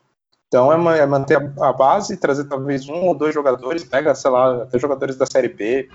Então 0.47 0.71
é, 0.71 0.99
é 0.99 1.05
manter 1.05 1.37
a, 1.59 1.73
base, 1.73 2.17
trazer 2.17 2.45
talvez 2.45 2.87
um 2.87 3.07
ou 3.07 3.15
dois 3.15 3.33
jogadores, 3.33 3.83
pega, 3.83 4.13
sei 4.15 4.31
lá, 4.31 4.63
até 4.63 4.79
jogadores 4.79 5.17
da 5.17 5.25
Série 5.25 5.49
B, 5.49 5.89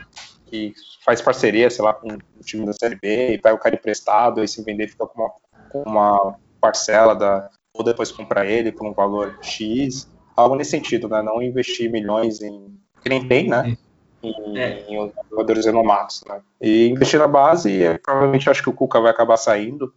que 0.46 0.74
faz 1.04 1.22
parceria, 1.22 1.70
sei 1.70 1.84
lá, 1.84 1.94
com 1.94 2.08
o 2.08 2.44
time 2.44 2.66
da 2.66 2.72
Série 2.72 2.96
B, 2.96 3.34
e 3.34 3.38
pega 3.38 3.54
o 3.54 3.58
cara 3.58 3.76
emprestado, 3.76 4.42
e 4.42 4.48
se 4.48 4.62
vender 4.62 4.88
fica 4.88 5.06
com 5.06 5.22
uma, 5.22 5.32
com 5.70 5.82
uma 5.82 6.36
parcela 6.60 7.14
da, 7.14 7.48
ou 7.74 7.84
depois 7.84 8.12
comprar 8.12 8.46
ele 8.46 8.72
por 8.72 8.86
um 8.86 8.92
valor 8.92 9.38
X, 9.42 10.08
algo 10.36 10.56
nesse 10.56 10.70
sentido, 10.70 11.08
né? 11.08 11.22
Não 11.22 11.42
investir 11.42 11.90
milhões 11.90 12.40
em 12.40 12.78
que 13.02 13.08
nem 13.08 13.26
tem, 13.26 13.48
né? 13.48 13.76
Em, 14.22 14.58
é. 14.58 14.84
em 14.88 15.12
jogadores 15.30 15.64
renomados, 15.64 16.22
né? 16.28 16.40
E 16.60 16.88
investir 16.88 17.18
na 17.18 17.26
base, 17.26 17.70
e, 17.70 17.98
provavelmente 17.98 18.50
acho 18.50 18.62
que 18.62 18.68
o 18.68 18.74
Cuca 18.74 19.00
vai 19.00 19.10
acabar 19.10 19.36
saindo 19.36 19.92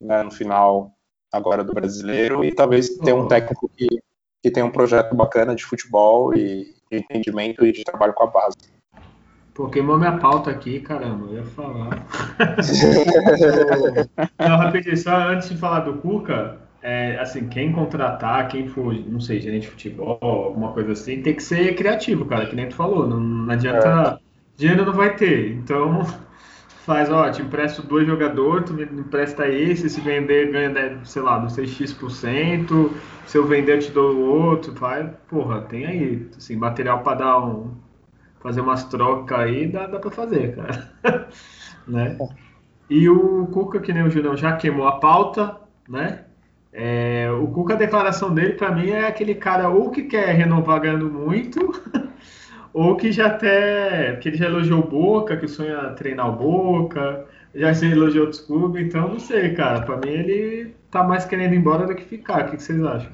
né, 0.00 0.22
no 0.22 0.30
final 0.30 0.92
agora 1.32 1.62
do 1.62 1.74
brasileiro 1.74 2.44
e 2.44 2.54
talvez 2.54 2.88
ter 2.98 3.12
um 3.12 3.28
técnico 3.28 3.68
que, 3.76 3.86
que 4.42 4.50
tenha 4.50 4.64
um 4.64 4.70
projeto 4.70 5.14
bacana 5.14 5.54
de 5.54 5.64
futebol 5.64 6.34
e 6.34 6.74
de 6.90 6.98
entendimento 6.98 7.66
e 7.66 7.72
de 7.72 7.84
trabalho 7.84 8.14
com 8.14 8.24
a 8.24 8.28
base. 8.28 8.56
Pô, 9.56 9.68
queimou 9.68 9.96
minha 9.96 10.18
pauta 10.18 10.50
aqui, 10.50 10.80
caramba, 10.80 11.28
eu 11.30 11.36
ia 11.36 11.44
falar. 11.44 11.88
não, 14.38 14.56
rapidinho, 14.58 14.96
só 14.98 15.16
antes 15.16 15.48
de 15.48 15.56
falar 15.56 15.80
do 15.80 15.94
Cuca, 15.94 16.58
é, 16.82 17.18
assim, 17.18 17.48
quem 17.48 17.72
contratar, 17.72 18.48
quem 18.48 18.68
for, 18.68 18.94
não 19.08 19.18
sei, 19.18 19.40
gerente 19.40 19.62
de 19.62 19.68
futebol, 19.68 20.18
alguma 20.20 20.72
coisa 20.72 20.92
assim, 20.92 21.22
tem 21.22 21.34
que 21.34 21.42
ser 21.42 21.74
criativo, 21.74 22.26
cara, 22.26 22.44
que 22.44 22.54
nem 22.54 22.68
tu 22.68 22.74
falou, 22.74 23.08
não, 23.08 23.18
não 23.18 23.50
adianta, 23.50 23.88
é. 23.88 24.18
dinheiro 24.58 24.84
não 24.84 24.92
vai 24.92 25.16
ter, 25.16 25.52
então 25.52 26.04
faz, 26.84 27.10
ó, 27.10 27.30
te 27.30 27.40
empresto 27.40 27.80
dois 27.80 28.06
jogadores, 28.06 28.66
tu 28.66 28.74
me 28.74 28.84
empresta 28.84 29.48
esse, 29.48 29.88
se 29.88 30.02
vender 30.02 30.52
ganha, 30.52 30.68
né, 30.68 30.98
sei 31.02 31.22
lá, 31.22 31.40
não 31.40 31.48
sei, 31.48 31.66
X%, 31.66 32.90
se 33.24 33.38
eu 33.38 33.46
vender 33.46 33.76
eu 33.76 33.78
te 33.78 33.90
dou 33.90 34.16
o 34.16 34.20
outro, 34.20 34.74
vai, 34.74 35.10
porra, 35.30 35.62
tem 35.62 35.86
aí, 35.86 36.28
assim, 36.36 36.56
material 36.56 37.02
para 37.02 37.16
dar 37.16 37.38
um 37.38 37.85
fazer 38.46 38.60
umas 38.60 38.84
trocas 38.84 39.40
aí, 39.40 39.66
dá, 39.66 39.88
dá 39.88 39.98
para 39.98 40.10
fazer, 40.10 40.54
cara. 40.54 40.88
né? 41.86 42.16
E 42.88 43.08
o 43.08 43.46
Cuca, 43.48 43.80
que 43.80 43.92
nem 43.92 44.04
o 44.04 44.10
Julião 44.10 44.36
já 44.36 44.56
queimou 44.56 44.86
a 44.86 45.00
pauta, 45.00 45.56
né? 45.88 46.24
É, 46.72 47.28
o 47.30 47.48
Cuca, 47.48 47.74
a 47.74 47.76
declaração 47.76 48.32
dele, 48.32 48.52
para 48.52 48.70
mim, 48.70 48.90
é 48.90 49.08
aquele 49.08 49.34
cara 49.34 49.68
ou 49.68 49.90
que 49.90 50.04
quer 50.04 50.28
renovar 50.36 50.80
ganhando 50.80 51.10
muito, 51.10 51.72
ou 52.72 52.96
que 52.96 53.10
já 53.10 53.26
até. 53.26 54.14
que 54.16 54.28
ele 54.28 54.36
já 54.36 54.46
elogiou 54.46 54.80
o 54.80 54.88
Boca, 54.88 55.36
que 55.36 55.48
sonha 55.48 55.90
treinar 55.94 56.28
o 56.28 56.36
Boca, 56.36 57.26
já 57.52 57.74
se 57.74 57.90
elogiou 57.90 58.26
outros 58.26 58.42
clubes, 58.42 58.86
então 58.86 59.08
não 59.08 59.18
sei, 59.18 59.54
cara. 59.54 59.80
Para 59.80 59.96
mim, 59.96 60.10
ele 60.10 60.76
tá 60.88 61.02
mais 61.02 61.24
querendo 61.24 61.52
ir 61.54 61.56
embora 61.56 61.84
do 61.84 61.96
que 61.96 62.04
ficar. 62.04 62.42
O 62.42 62.50
que, 62.50 62.56
que 62.58 62.62
vocês 62.62 62.80
acham? 62.84 63.10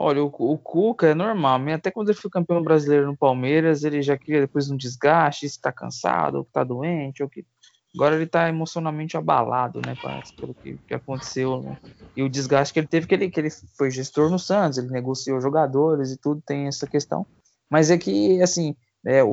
Olha, 0.00 0.22
o, 0.22 0.26
o 0.28 0.56
Cuca 0.58 1.08
é 1.08 1.14
normal, 1.14 1.60
até 1.74 1.90
quando 1.90 2.10
ele 2.10 2.18
foi 2.18 2.30
campeão 2.30 2.62
brasileiro 2.62 3.06
no 3.06 3.16
Palmeiras, 3.16 3.82
ele 3.82 4.00
já 4.00 4.16
queria 4.16 4.42
depois 4.42 4.70
um 4.70 4.76
desgaste, 4.76 5.48
se 5.48 5.60
tá 5.60 5.72
cansado, 5.72 6.38
ou 6.38 6.44
que 6.44 6.52
tá 6.52 6.62
doente, 6.62 7.20
ou 7.22 7.28
que. 7.28 7.44
Agora 7.96 8.14
ele 8.14 8.26
tá 8.26 8.48
emocionalmente 8.48 9.16
abalado, 9.16 9.80
né, 9.82 9.96
parece, 10.00 10.32
pelo 10.38 10.54
que, 10.54 10.78
que 10.86 10.94
aconteceu, 10.94 11.62
né? 11.62 11.76
E 12.16 12.22
o 12.22 12.28
desgaste 12.28 12.72
que 12.72 12.78
ele 12.80 12.86
teve, 12.86 13.06
que 13.08 13.14
ele, 13.14 13.30
que 13.30 13.40
ele 13.40 13.48
foi 13.76 13.90
gestor 13.90 14.30
no 14.30 14.38
Santos, 14.38 14.78
ele 14.78 14.88
negociou 14.88 15.40
jogadores 15.40 16.12
e 16.12 16.16
tudo, 16.16 16.40
tem 16.46 16.68
essa 16.68 16.86
questão. 16.86 17.26
Mas 17.70 17.90
é 17.90 17.98
que, 17.98 18.40
assim, 18.40 18.76
é, 19.04 19.22
o, 19.24 19.28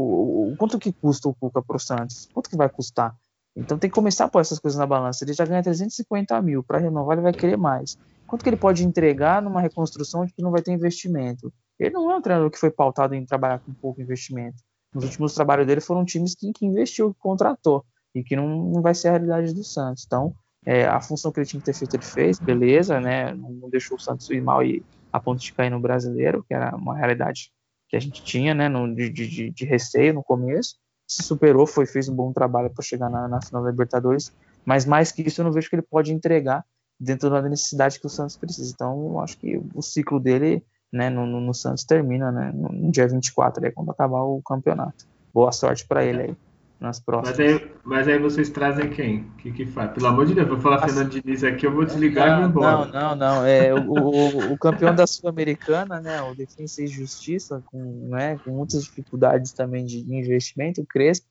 o 0.53 0.55
quanto 0.57 0.79
que 0.79 0.93
custa 0.93 1.29
o 1.29 1.35
Cuca 1.35 1.61
pro 1.61 1.79
Santos? 1.79 2.27
Quanto 2.33 2.49
que 2.49 2.57
vai 2.57 2.69
custar? 2.69 3.15
Então 3.55 3.77
tem 3.77 3.89
que 3.89 3.95
começar 3.95 4.25
a 4.25 4.29
pôr 4.29 4.41
essas 4.41 4.59
coisas 4.59 4.79
na 4.79 4.85
balança. 4.85 5.23
Ele 5.23 5.33
já 5.33 5.45
ganha 5.45 5.63
350 5.63 6.41
mil, 6.41 6.63
para 6.63 6.79
renovar 6.79 7.15
ele 7.17 7.23
vai 7.23 7.33
querer 7.33 7.57
mais. 7.57 7.97
Quanto 8.27 8.43
que 8.43 8.49
ele 8.49 8.57
pode 8.57 8.85
entregar 8.85 9.41
numa 9.41 9.61
reconstrução 9.61 10.25
de 10.25 10.33
que 10.33 10.41
não 10.41 10.51
vai 10.51 10.61
ter 10.61 10.71
investimento? 10.71 11.53
Ele 11.79 11.91
não 11.91 12.09
é 12.11 12.15
um 12.15 12.21
treinador 12.21 12.49
que 12.49 12.57
foi 12.57 12.71
pautado 12.71 13.13
em 13.13 13.25
trabalhar 13.25 13.59
com 13.59 13.73
pouco 13.73 14.01
investimento. 14.01 14.63
Nos 14.93 15.03
últimos 15.03 15.33
trabalhos 15.33 15.67
dele 15.67 15.81
foram 15.81 16.05
times 16.05 16.33
que, 16.33 16.51
que 16.53 16.65
investiu, 16.65 17.13
que 17.13 17.19
contratou, 17.19 17.85
e 18.13 18.23
que 18.23 18.35
não, 18.35 18.47
não 18.47 18.81
vai 18.81 18.95
ser 18.95 19.09
a 19.09 19.11
realidade 19.11 19.53
do 19.53 19.63
Santos. 19.63 20.03
Então, 20.05 20.33
é, 20.65 20.85
a 20.85 20.99
função 21.01 21.31
que 21.31 21.39
ele 21.39 21.45
tinha 21.45 21.59
que 21.59 21.65
ter 21.65 21.73
feito, 21.73 21.95
ele 21.95 22.03
fez, 22.03 22.39
beleza, 22.39 22.99
né? 22.99 23.33
Não 23.33 23.69
deixou 23.69 23.97
o 23.97 23.99
Santos 23.99 24.29
ir 24.29 24.41
mal 24.41 24.63
e 24.63 24.83
a 25.11 25.19
ponto 25.19 25.41
de 25.41 25.53
cair 25.53 25.69
no 25.69 25.79
brasileiro, 25.79 26.43
que 26.47 26.53
era 26.53 26.75
uma 26.75 26.95
realidade 26.95 27.51
que 27.87 27.95
a 27.95 27.99
gente 27.99 28.23
tinha, 28.23 28.53
né? 28.55 28.69
No, 28.69 28.93
de, 28.93 29.09
de, 29.09 29.51
de 29.51 29.65
receio 29.65 30.13
no 30.13 30.23
começo. 30.23 30.75
Se 31.07 31.21
superou, 31.21 31.67
foi, 31.67 31.85
fez 31.85 32.09
um 32.09 32.15
bom 32.15 32.33
trabalho 32.33 32.71
para 32.71 32.83
chegar 32.83 33.09
na, 33.09 33.27
na 33.27 33.41
final 33.41 33.63
da 33.63 33.69
Libertadores. 33.69 34.33
Mas 34.65 34.85
mais 34.85 35.11
que 35.11 35.21
isso, 35.21 35.41
eu 35.41 35.45
não 35.45 35.51
vejo 35.51 35.69
que 35.69 35.75
ele 35.75 35.83
pode 35.83 36.11
entregar 36.11 36.65
dentro 36.99 37.29
da 37.29 37.41
necessidade 37.41 37.99
que 37.99 38.05
o 38.05 38.09
Santos 38.09 38.37
precisa. 38.37 38.71
Então, 38.73 39.19
acho 39.19 39.37
que 39.37 39.61
o 39.73 39.81
ciclo 39.81 40.19
dele 40.19 40.63
né, 40.91 41.09
no, 41.09 41.25
no, 41.25 41.53
Santos 41.53 41.83
termina 41.83 42.31
né, 42.31 42.51
no, 42.53 42.91
dia 42.91 43.07
24, 43.07 43.65
é 43.65 43.71
quando 43.71 43.91
acabar 43.91 44.21
o 44.21 44.41
campeonato. 44.41 45.05
Boa 45.33 45.51
sorte 45.51 45.85
para 45.85 46.05
ele 46.05 46.21
aí 46.21 46.37
nas 46.79 46.99
próximas. 46.99 47.37
Mas 47.37 47.47
aí, 47.47 47.71
mas 47.83 48.07
aí 48.07 48.19
vocês 48.19 48.49
trazem 48.49 48.89
quem? 48.89 49.21
O 49.21 49.31
que, 49.37 49.51
que 49.51 49.65
faz? 49.65 49.91
Pelo 49.91 50.07
amor 50.07 50.25
de 50.25 50.33
Deus, 50.33 50.47
vou 50.47 50.59
falar 50.59 50.81
Fernando 50.81 51.09
Diniz 51.09 51.43
aqui, 51.43 51.65
eu 51.65 51.73
vou 51.73 51.85
desligar 51.85 52.27
não, 52.27 52.49
e 52.49 52.51
vou 52.51 52.63
embora. 52.63 52.91
Não, 52.91 53.09
não, 53.09 53.15
não. 53.15 53.45
É, 53.45 53.73
o, 53.73 53.91
o, 53.91 54.53
o 54.53 54.57
campeão 54.57 54.93
da 54.93 55.07
Sul-Americana, 55.07 55.99
né, 55.99 56.21
o 56.21 56.35
Defensa 56.35 56.83
e 56.83 56.87
Justiça, 56.87 57.63
com, 57.65 58.09
né, 58.09 58.37
com 58.43 58.51
muitas 58.51 58.83
dificuldades 58.83 59.51
também 59.51 59.85
de 59.85 59.99
investimento, 59.99 60.81
o 60.81 60.85
Crespo, 60.85 61.27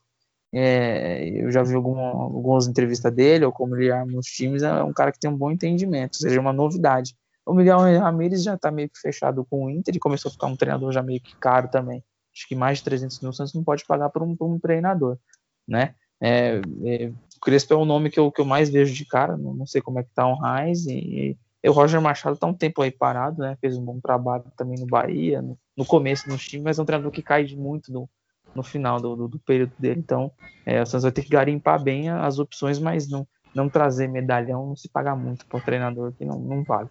é, 0.57 1.29
eu 1.31 1.51
já 1.51 1.65
vi 1.65 1.75
alguma, 1.75 2.11
algumas 2.11 2.69
entrevistas 2.69 3.13
dele, 3.13 3.45
ou 3.45 3.51
como 3.51 3.75
ele 3.75 3.91
arma 3.91 4.19
os 4.19 4.27
times, 4.27 4.63
é 4.63 4.83
um 4.85 4.93
cara 4.93 5.11
que 5.11 5.19
tem 5.19 5.29
um 5.29 5.37
bom 5.37 5.51
entendimento, 5.51 6.17
seja 6.17 6.41
uma 6.41 6.53
novidade. 6.53 7.15
O 7.45 7.53
Miguel 7.53 7.79
Ramirez 7.79 8.43
já 8.43 8.55
está 8.55 8.71
meio 8.71 8.89
que 8.89 8.99
fechado 9.01 9.45
com 9.45 9.65
o 9.65 9.71
Inter 9.71 9.97
e 9.97 9.99
começou 9.99 10.29
a 10.29 10.33
ficar 10.33 10.47
um 10.47 10.57
treinador 10.57 10.93
já 10.93 11.03
meio 11.03 11.21
que 11.21 11.37
caro 11.37 11.69
também. 11.69 12.03
Acho 12.33 12.49
que 12.49 12.55
mais 12.55 12.79
de 12.79 12.85
300 12.85 13.21
mil 13.21 13.33
Santos 13.33 13.53
não 13.53 13.65
pode 13.65 13.85
pagar 13.85 14.11
por 14.11 14.23
um, 14.23 14.35
por 14.37 14.47
um 14.47 14.59
treinador, 14.59 15.19
né? 15.67 15.95
É, 16.21 16.61
é, 16.85 17.13
o 17.37 17.41
Crespo 17.41 17.75
é 17.75 17.77
o 17.77 17.85
nome 17.85 18.09
que 18.09 18.19
eu, 18.19 18.31
que 18.31 18.41
eu 18.41 18.45
mais 18.45 18.71
vejo 18.71 18.95
de 18.95 19.05
cara, 19.05 19.37
não, 19.37 19.53
não 19.53 19.67
sei 19.67 19.83
como 19.83 19.99
é 19.99 20.05
que 20.05 20.11
tá 20.15 20.27
o 20.27 20.41
Reis, 20.41 20.87
e, 20.87 21.37
e, 21.63 21.69
o 21.69 21.73
Roger 21.73 22.01
Machado 22.01 22.37
tá 22.37 22.47
um 22.47 22.55
tempo 22.55 22.81
aí 22.81 22.91
parado, 22.91 23.43
né? 23.43 23.57
Fez 23.61 23.77
um 23.77 23.85
bom 23.85 23.99
trabalho 24.01 24.45
também 24.57 24.79
no 24.79 24.87
Bahia, 24.87 25.43
no, 25.43 25.59
no 25.77 25.85
começo 25.85 26.29
no 26.29 26.39
time, 26.39 26.63
mas 26.63 26.79
é 26.79 26.83
um 26.83 26.85
treinador 26.85 27.11
que 27.11 27.23
cai 27.23 27.47
muito 27.57 27.91
do, 27.93 28.09
no 28.55 28.63
final 28.63 29.01
do, 29.01 29.17
do, 29.17 29.29
do 29.29 29.39
período 29.39 29.73
dele. 29.79 30.01
Então, 30.01 30.31
é, 30.65 30.81
o 30.83 30.87
Santos 30.87 31.03
vai 31.03 31.13
ter 31.13 31.23
que 31.23 31.31
garimpar 31.31 31.83
bem 31.83 32.09
as 32.09 32.39
opções, 32.39 32.79
mas 32.79 33.09
não, 33.09 33.27
não 33.55 33.69
trazer 33.69 34.09
medalhão, 34.09 34.67
não 34.67 34.77
se 34.77 34.89
pagar 34.89 35.17
muito 35.17 35.47
para 35.47 35.59
o 35.59 35.63
treinador 35.63 36.13
que 36.13 36.25
não, 36.25 36.39
não 36.39 36.63
vale. 36.63 36.89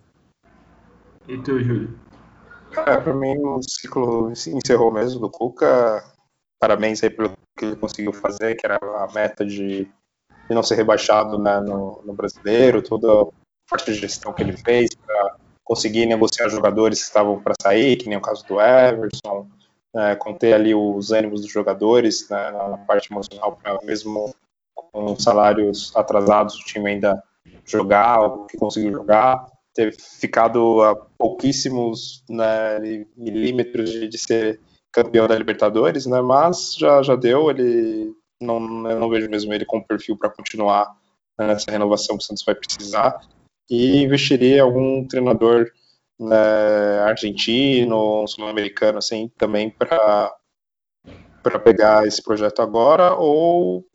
E 1.27 1.37
tu, 1.37 1.61
Júlio? 1.61 1.97
É, 2.85 2.97
para 2.97 3.13
mim 3.13 3.37
o 3.37 3.61
ciclo 3.61 4.31
encerrou 4.31 4.91
mesmo 4.91 5.19
do 5.19 5.29
Cuca. 5.29 6.03
Parabéns 6.59 7.03
aí 7.03 7.09
pelo 7.09 7.33
que 7.57 7.65
ele 7.65 7.75
conseguiu 7.75 8.11
fazer, 8.11 8.55
que 8.55 8.65
era 8.65 8.77
a 8.77 9.07
meta 9.13 9.45
de, 9.45 9.85
de 9.85 10.55
não 10.55 10.63
ser 10.63 10.75
rebaixado 10.75 11.37
né, 11.37 11.59
no, 11.59 12.01
no 12.03 12.13
brasileiro, 12.13 12.81
toda 12.81 13.07
a 13.07 13.27
parte 13.69 13.91
de 13.91 13.99
gestão 13.99 14.33
que 14.33 14.41
ele 14.41 14.57
fez 14.57 14.95
para 14.95 15.37
conseguir 15.63 16.05
negociar 16.05 16.49
jogadores 16.49 16.99
que 16.99 17.05
estavam 17.05 17.41
para 17.41 17.53
sair, 17.61 17.95
que 17.97 18.09
nem 18.09 18.17
o 18.17 18.21
caso 18.21 18.45
do 18.47 18.59
Everson, 18.59 19.47
né, 19.93 20.15
conter 20.15 20.53
ali 20.53 20.73
os 20.73 21.11
ânimos 21.11 21.41
dos 21.41 21.51
jogadores 21.51 22.27
né, 22.29 22.51
na 22.51 22.77
parte 22.79 23.11
emocional, 23.11 23.59
mesmo 23.83 24.33
com 24.73 25.17
salários 25.17 25.95
atrasados 25.95 26.55
o 26.55 26.65
time 26.65 26.89
ainda 26.89 27.21
jogar 27.65 28.21
o 28.21 28.45
que 28.45 28.57
conseguiu 28.57 28.91
jogar, 28.91 29.45
ter 29.73 29.93
ficado 29.93 30.81
a 30.81 30.95
pouquíssimos 30.95 32.23
né, 32.29 33.05
milímetros 33.15 33.89
de, 33.89 34.07
de, 34.07 34.17
ser 34.17 34.59
campeão 34.91 35.27
da 35.27 35.35
Libertadores, 35.35 36.05
né, 36.05 36.21
mas 36.21 36.75
já, 36.75 37.01
já 37.01 37.15
deu, 37.15 37.49
ele 37.49 38.11
não, 38.41 38.89
eu 38.89 38.99
não 38.99 39.09
vejo 39.09 39.29
mesmo 39.29 39.53
ele 39.53 39.65
com 39.65 39.81
perfil 39.81 40.17
para 40.17 40.29
continuar 40.29 40.95
né, 41.37 41.47
nessa 41.47 41.71
renovação 41.71 42.17
que 42.17 42.23
o 42.23 42.27
Santos 42.27 42.43
vai 42.45 42.55
precisar, 42.55 43.19
e 43.69 44.03
investiria 44.03 44.61
algum 44.61 45.05
treinador 45.07 45.71
né, 46.19 46.99
argentino, 47.01 48.27
sul-americano, 48.27 48.97
assim, 48.97 49.31
também 49.37 49.69
para 49.69 50.33
para 51.41 51.59
pegar 51.59 52.07
esse 52.07 52.23
projeto 52.23 52.61
agora, 52.61 53.15
ou 53.15 53.85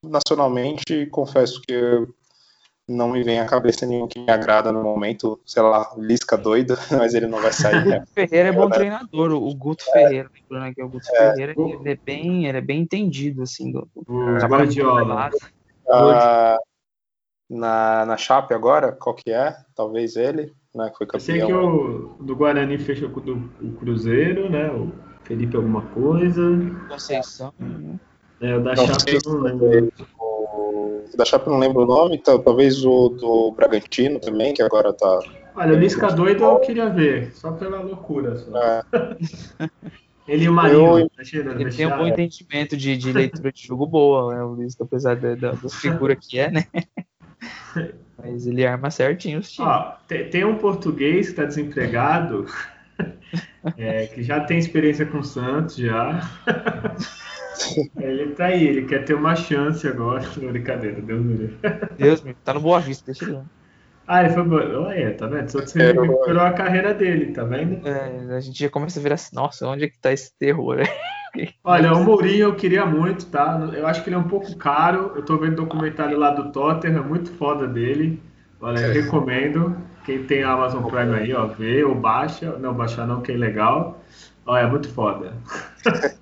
nacionalmente, 0.00 1.06
confesso 1.06 1.60
que 1.60 2.06
não 2.88 3.10
me 3.10 3.22
vem 3.22 3.38
à 3.38 3.46
cabeça 3.46 3.84
nenhum 3.84 4.08
que 4.08 4.18
me 4.18 4.30
agrada 4.30 4.72
no 4.72 4.82
momento, 4.82 5.38
sei 5.44 5.62
lá, 5.62 5.92
Lisca 5.98 6.38
doido, 6.38 6.74
mas 6.96 7.12
ele 7.14 7.26
não 7.26 7.40
vai 7.42 7.52
sair. 7.52 7.84
Né? 7.84 8.04
Ferreira 8.14 8.48
é 8.48 8.52
bom 8.52 8.68
é, 8.68 8.70
treinador, 8.70 9.32
o 9.32 9.54
Guto 9.54 9.84
é. 9.90 9.92
Ferreira, 9.92 10.30
lembrando 10.34 10.74
que 10.74 10.82
o 10.82 10.88
Guto 10.88 11.06
é. 11.10 11.18
Ferreira, 11.18 11.54
ele 11.56 11.90
é 11.90 11.96
bem, 11.96 12.46
ele 12.46 12.58
é 12.58 12.62
bem 12.62 12.80
entendido, 12.80 13.42
assim, 13.42 13.70
do, 13.70 13.86
do 13.94 14.38
trabalho 14.38 14.66
de 14.66 14.80
obra. 14.80 15.30
Ah, 15.90 16.56
na, 17.50 18.06
na 18.06 18.16
Chape 18.16 18.54
agora, 18.54 18.92
qual 18.92 19.14
que 19.14 19.30
é? 19.30 19.56
Talvez 19.74 20.16
ele, 20.16 20.54
né, 20.78 20.90
que 20.90 20.98
foi 20.98 21.06
campeão. 21.06 21.36
Eu 21.36 21.40
sei 21.40 21.46
que 21.46 21.52
o 21.52 22.16
do 22.20 22.36
Guarani 22.36 22.78
fechou 22.78 23.10
com 23.10 23.20
o, 23.20 23.50
o 23.60 23.72
Cruzeiro, 23.72 24.48
né, 24.48 24.70
o 24.70 24.92
Felipe 25.24 25.56
alguma 25.56 25.82
coisa. 25.82 26.42
Conceição? 26.88 27.52
É, 28.40 28.56
o 28.56 28.62
da 28.62 28.74
não, 28.74 28.86
Chape 28.86 29.18
eu 29.24 29.32
não 29.32 29.40
lembro. 29.40 29.92
O, 30.18 31.04
da 31.16 31.24
Chape 31.24 31.48
eu 31.48 31.52
não 31.52 31.60
lembro 31.60 31.82
o 31.82 31.86
nome, 31.86 32.16
então, 32.16 32.40
talvez 32.40 32.84
o 32.84 33.08
do 33.08 33.52
Bragantino 33.52 34.20
também, 34.20 34.54
que 34.54 34.62
agora 34.62 34.92
tá... 34.92 35.18
Olha, 35.56 35.74
o 35.74 35.76
Lisca 35.78 36.06
doido 36.12 36.44
eu 36.44 36.60
queria 36.60 36.88
ver, 36.88 37.32
só 37.34 37.50
pela 37.50 37.80
loucura. 37.80 38.36
Só. 38.36 38.56
É. 38.56 38.82
Ele 40.28 40.44
e 40.44 40.48
o 40.48 40.52
Marinho. 40.52 40.98
Eu, 40.98 41.50
ele 41.58 41.70
tem 41.74 41.86
um 41.86 41.96
bom 41.96 42.06
entendimento 42.06 42.76
de, 42.76 42.98
de 42.98 43.12
leitura 43.12 43.50
de 43.50 43.66
jogo 43.66 43.86
boa, 43.86 44.34
né, 44.34 44.44
o 44.44 44.54
Lisca, 44.54 44.84
apesar 44.84 45.16
da, 45.16 45.34
da, 45.34 45.52
da 45.52 45.68
figura 45.70 46.14
que 46.14 46.38
é, 46.38 46.50
né? 46.50 46.66
Mas 48.16 48.46
ele 48.46 48.66
arma 48.66 48.90
certinho 48.90 49.38
os 49.38 49.52
times. 49.52 49.68
Ó, 49.68 49.96
tem, 50.06 50.28
tem, 50.28 50.44
um 50.44 50.58
português 50.58 51.26
que 51.26 51.32
está 51.32 51.44
desempregado, 51.44 52.46
é, 53.76 54.06
que 54.06 54.22
já 54.22 54.40
tem 54.40 54.58
experiência 54.58 55.06
com 55.06 55.18
o 55.18 55.24
Santos 55.24 55.76
já. 55.76 56.20
ele 57.96 58.32
tá 58.32 58.46
aí, 58.46 58.66
ele 58.66 58.86
quer 58.86 59.04
ter 59.04 59.14
uma 59.14 59.36
chance 59.36 59.86
agora. 59.86 60.24
brincadeira, 60.36 61.00
Deus 61.00 61.24
me 61.24 61.36
livre. 61.36 61.58
Deus 61.96 62.22
me 62.22 62.34
tá 62.34 62.54
no 62.54 62.60
Boa 62.60 62.80
Vista, 62.80 63.06
deixa 63.06 63.24
ele 63.24 63.34
lá. 63.34 63.44
Ah, 64.08 64.24
ele 64.24 64.32
foi 64.32 64.42
bom. 64.42 64.56
Olha, 64.56 65.14
tá 65.14 65.26
vendo? 65.26 65.50
Só 65.50 65.60
você 65.60 65.92
recuperou 65.92 66.42
a 66.42 66.52
carreira 66.52 66.94
dele, 66.94 67.32
tá 67.32 67.44
vendo? 67.44 67.86
É, 67.86 68.36
a 68.36 68.40
gente 68.40 68.58
já 68.58 68.70
começa 68.70 68.98
a 68.98 69.02
ver 69.02 69.12
assim, 69.12 69.36
nossa, 69.36 69.68
onde 69.68 69.84
é 69.84 69.88
que 69.88 69.98
tá 69.98 70.10
esse 70.10 70.32
terror? 70.38 70.78
Olha, 71.64 71.92
o 71.92 72.04
Mourinho 72.04 72.48
eu 72.48 72.54
queria 72.54 72.84
muito, 72.86 73.26
tá? 73.26 73.70
Eu 73.72 73.86
acho 73.86 74.02
que 74.02 74.08
ele 74.08 74.16
é 74.16 74.18
um 74.18 74.28
pouco 74.28 74.56
caro. 74.56 75.12
Eu 75.14 75.24
tô 75.24 75.36
vendo 75.36 75.56
documentário 75.56 76.18
lá 76.18 76.30
do 76.30 76.50
Tottenham, 76.50 76.98
é 76.98 77.06
muito 77.06 77.30
foda 77.32 77.66
dele. 77.66 78.22
Olha, 78.60 78.80
eu 78.80 78.92
recomendo. 78.92 79.76
Quem 80.04 80.24
tem 80.24 80.42
a 80.42 80.52
Amazon 80.52 80.84
Prime 80.84 81.14
aí, 81.14 81.34
ó, 81.34 81.46
vê 81.46 81.84
ou 81.84 81.94
baixa. 81.94 82.56
Não, 82.58 82.72
baixar 82.72 83.06
não, 83.06 83.20
que 83.20 83.32
é 83.32 83.36
legal. 83.36 84.00
Olha, 84.46 84.62
é 84.62 84.66
muito 84.66 84.88
foda. 84.88 85.34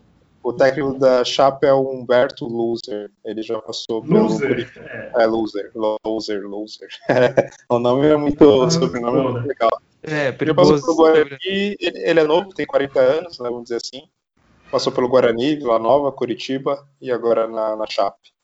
O 0.46 0.52
técnico 0.52 0.96
da 0.96 1.24
Chape 1.24 1.66
é 1.66 1.72
o 1.72 1.90
Humberto 1.90 2.46
Loser. 2.46 3.10
Ele 3.24 3.42
já 3.42 3.60
passou 3.60 4.00
pelo. 4.00 4.28
Loser. 4.28 4.70
É. 4.78 5.24
é, 5.24 5.26
Loser. 5.26 5.72
Loser, 5.74 6.46
Loser. 6.46 6.88
o 7.68 7.80
nome 7.80 8.06
é 8.06 8.16
muito. 8.16 8.44
O 8.44 8.70
sobrenome 8.70 9.18
é 9.18 9.22
muito 9.24 9.48
legal. 9.48 9.70
É, 10.04 10.30
perigoso. 10.30 10.74
Ele 10.74 10.80
passou 10.80 10.96
pelo 10.96 11.08
Guarani. 11.08 11.38
Ele, 11.44 11.98
ele 11.98 12.20
é 12.20 12.22
novo, 12.22 12.50
tem 12.50 12.64
40 12.64 13.00
anos, 13.00 13.40
né, 13.40 13.48
vamos 13.50 13.64
dizer 13.64 13.80
assim. 13.82 14.06
Passou 14.70 14.92
pelo 14.92 15.08
Guarani, 15.08 15.56
Vila 15.56 15.78
Nova, 15.78 16.10
Curitiba 16.10 16.86
e 17.00 17.10
agora 17.10 17.46
na, 17.46 17.76
na 17.76 17.86
Chape. 17.86 18.34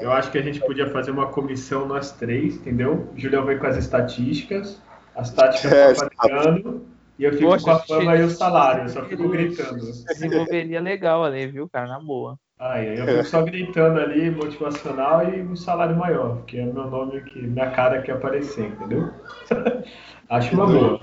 Eu 0.00 0.12
acho 0.12 0.30
que 0.30 0.38
a 0.38 0.42
gente 0.42 0.60
podia 0.60 0.88
fazer 0.88 1.10
uma 1.10 1.26
comissão 1.26 1.86
nós 1.86 2.12
três, 2.12 2.54
entendeu? 2.56 3.08
O 3.14 3.18
Julião 3.18 3.44
vem 3.44 3.58
com 3.58 3.66
as 3.66 3.76
estatísticas, 3.76 4.80
as 5.14 5.32
táticas 5.32 5.72
é, 5.72 5.90
aplicando, 5.90 6.86
e 7.18 7.24
eu 7.24 7.32
fico 7.32 7.50
Poxa, 7.50 7.64
com 7.64 7.70
a 7.70 7.78
fama 7.80 8.16
e 8.16 8.22
o 8.22 8.30
salário, 8.30 8.84
eu 8.84 8.88
só 8.88 9.04
fico 9.04 9.28
gritando. 9.28 9.80
Desenvolveria 10.06 10.80
legal 10.80 11.24
ali, 11.24 11.46
viu, 11.46 11.68
cara, 11.68 11.88
na 11.88 12.00
boa. 12.00 12.38
Ah, 12.58 12.82
eu 12.82 13.06
fico 13.06 13.24
só 13.24 13.42
gritando 13.42 13.98
ali, 13.98 14.30
motivacional 14.30 15.28
e 15.32 15.42
um 15.42 15.56
salário 15.56 15.96
maior, 15.96 16.36
porque 16.36 16.58
é 16.58 16.64
meu 16.64 16.86
nome, 16.86 17.20
que 17.22 17.40
minha 17.40 17.70
cara 17.70 18.02
que 18.02 18.10
aparecer, 18.10 18.66
entendeu? 18.66 19.10
acho 20.28 20.54
uma 20.54 20.66
boa. 20.66 21.00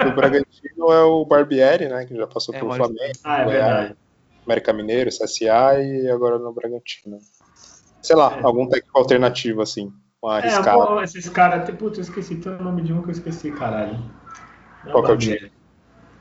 O 0.06 0.14
Bragantino 0.14 0.92
é 0.92 1.02
o 1.02 1.24
Barbieri, 1.24 1.88
né? 1.88 2.06
Que 2.06 2.16
já 2.16 2.26
passou 2.26 2.54
é, 2.54 2.58
pelo 2.58 2.74
Flamengo. 2.74 3.12
Ah, 3.22 3.42
é 3.42 3.44
verdade. 3.44 3.96
América 4.46 4.72
Mineiro, 4.72 5.10
CSA 5.10 5.80
e 5.80 6.08
agora 6.08 6.38
no 6.38 6.52
Bragantino. 6.52 7.18
Sei 8.02 8.16
lá, 8.16 8.38
é. 8.38 8.42
algum 8.42 8.66
técnico 8.66 8.98
alternativo, 8.98 9.60
assim. 9.60 9.92
Uma 10.22 10.40
é, 10.40 10.62
bom, 10.62 11.02
esses 11.02 11.28
caras. 11.28 11.68
Putz, 11.76 11.98
eu 11.98 12.02
esqueci. 12.02 12.36
Tem 12.36 12.52
o 12.52 12.62
nome 12.62 12.82
de 12.82 12.92
um 12.92 13.02
que 13.02 13.08
eu 13.08 13.12
esqueci, 13.12 13.50
caralho. 13.52 13.98
Não, 14.84 14.92
Qual 14.92 15.04
que 15.04 15.10
é 15.10 15.14
o 15.14 15.18
time? 15.18 15.52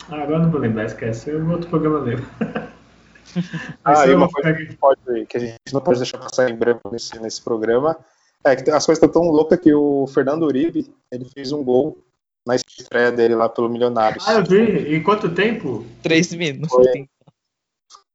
Ah, 0.10 0.24
agora 0.24 0.40
não 0.40 0.52
vou 0.52 0.60
lembrar, 0.60 0.86
esquece. 0.86 1.30
Eu 1.30 1.50
outro 1.50 1.70
programa 1.70 2.00
lembro. 2.00 2.26
ah, 3.84 4.08
e 4.08 4.14
uma 4.14 4.30
coisa 4.30 4.54
que, 4.54 4.76
pode, 4.76 5.26
que 5.28 5.38
a 5.38 5.40
gente 5.40 5.74
não 5.74 5.82
pode 5.82 6.00
deixar 6.00 6.18
passar 6.18 6.50
em 6.50 6.56
branco 6.56 6.90
nesse, 6.92 7.20
nesse 7.20 7.42
programa 7.42 7.98
é 8.44 8.56
que 8.56 8.70
as 8.70 8.86
coisas 8.86 9.04
estão 9.04 9.22
tão 9.22 9.30
loucas 9.30 9.60
que 9.60 9.74
o 9.74 10.08
Fernando 10.08 10.44
Uribe 10.44 10.94
ele 11.12 11.26
fez 11.26 11.52
um 11.52 11.64
gol 11.64 11.98
na 12.46 12.56
estreia 12.56 13.12
dele 13.12 13.36
lá 13.36 13.50
pelo 13.50 13.70
Milionários. 13.70 14.28
Ah, 14.28 14.34
eu 14.34 14.44
vi. 14.44 14.96
Em 14.96 15.04
quanto 15.04 15.34
tempo? 15.34 15.86
Três 16.02 16.34
minutos. 16.34 16.70
Foi, 16.70 17.10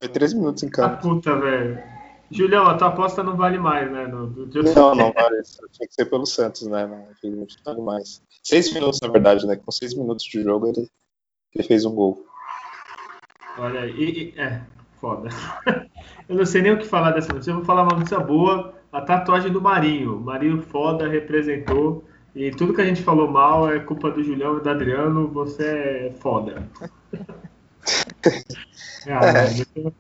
foi 0.01 0.09
três 0.09 0.35
minutos 0.35 0.63
em 0.63 0.69
campo. 0.69 0.95
Ah, 0.95 0.97
puta, 0.97 1.39
velho. 1.39 1.79
Julião, 2.31 2.67
a 2.67 2.77
tua 2.77 2.89
aposta 2.89 3.23
não 3.23 3.37
vale 3.37 3.59
mais, 3.59 3.91
né? 3.91 4.07
No, 4.07 4.27
no... 4.27 4.47
Não, 4.47 4.95
não 4.95 5.13
vale. 5.13 5.43
Tinha 5.71 5.89
que 5.89 5.95
ser 5.95 6.07
pelo 6.07 6.27
Santos, 6.27 6.67
né? 6.67 6.87
Não, 6.87 7.31
não 7.31 7.47
vale 7.65 7.81
mais. 7.83 8.23
Seis 8.43 8.73
minutos, 8.73 9.01
na 9.01 9.09
verdade, 9.09 9.47
né? 9.47 9.57
Com 9.57 9.71
seis 9.71 9.95
minutos 9.95 10.25
de 10.25 10.43
jogo, 10.43 10.69
ele, 10.69 10.89
ele 11.55 11.69
fez 11.69 11.85
um 11.85 11.95
gol. 11.95 12.25
Olha, 13.59 13.87
e, 13.87 14.35
e 14.35 14.41
é, 14.41 14.61
foda. 15.01 15.29
Eu 16.29 16.37
não 16.37 16.47
sei 16.47 16.63
nem 16.63 16.73
o 16.73 16.79
que 16.79 16.87
falar 16.87 17.13
dessa 17.13 17.33
notícia. 17.33 17.51
Eu 17.51 17.57
vou 17.57 17.65
falar 17.65 17.83
uma 17.83 17.97
notícia 17.97 18.19
boa. 18.19 18.75
A 18.91 19.01
tatuagem 19.01 19.53
do 19.53 19.61
Marinho. 19.61 20.19
Marinho 20.19 20.63
foda, 20.63 21.07
representou 21.07 22.05
e 22.35 22.51
tudo 22.51 22.75
que 22.75 22.81
a 22.81 22.85
gente 22.85 23.03
falou 23.03 23.31
mal 23.31 23.73
é 23.73 23.79
culpa 23.79 24.11
do 24.11 24.23
Julião 24.23 24.59
e 24.59 24.61
do 24.61 24.71
Adriano, 24.71 25.29
você 25.29 25.65
é 25.65 26.13
foda. 26.21 26.67
é. 29.07 29.93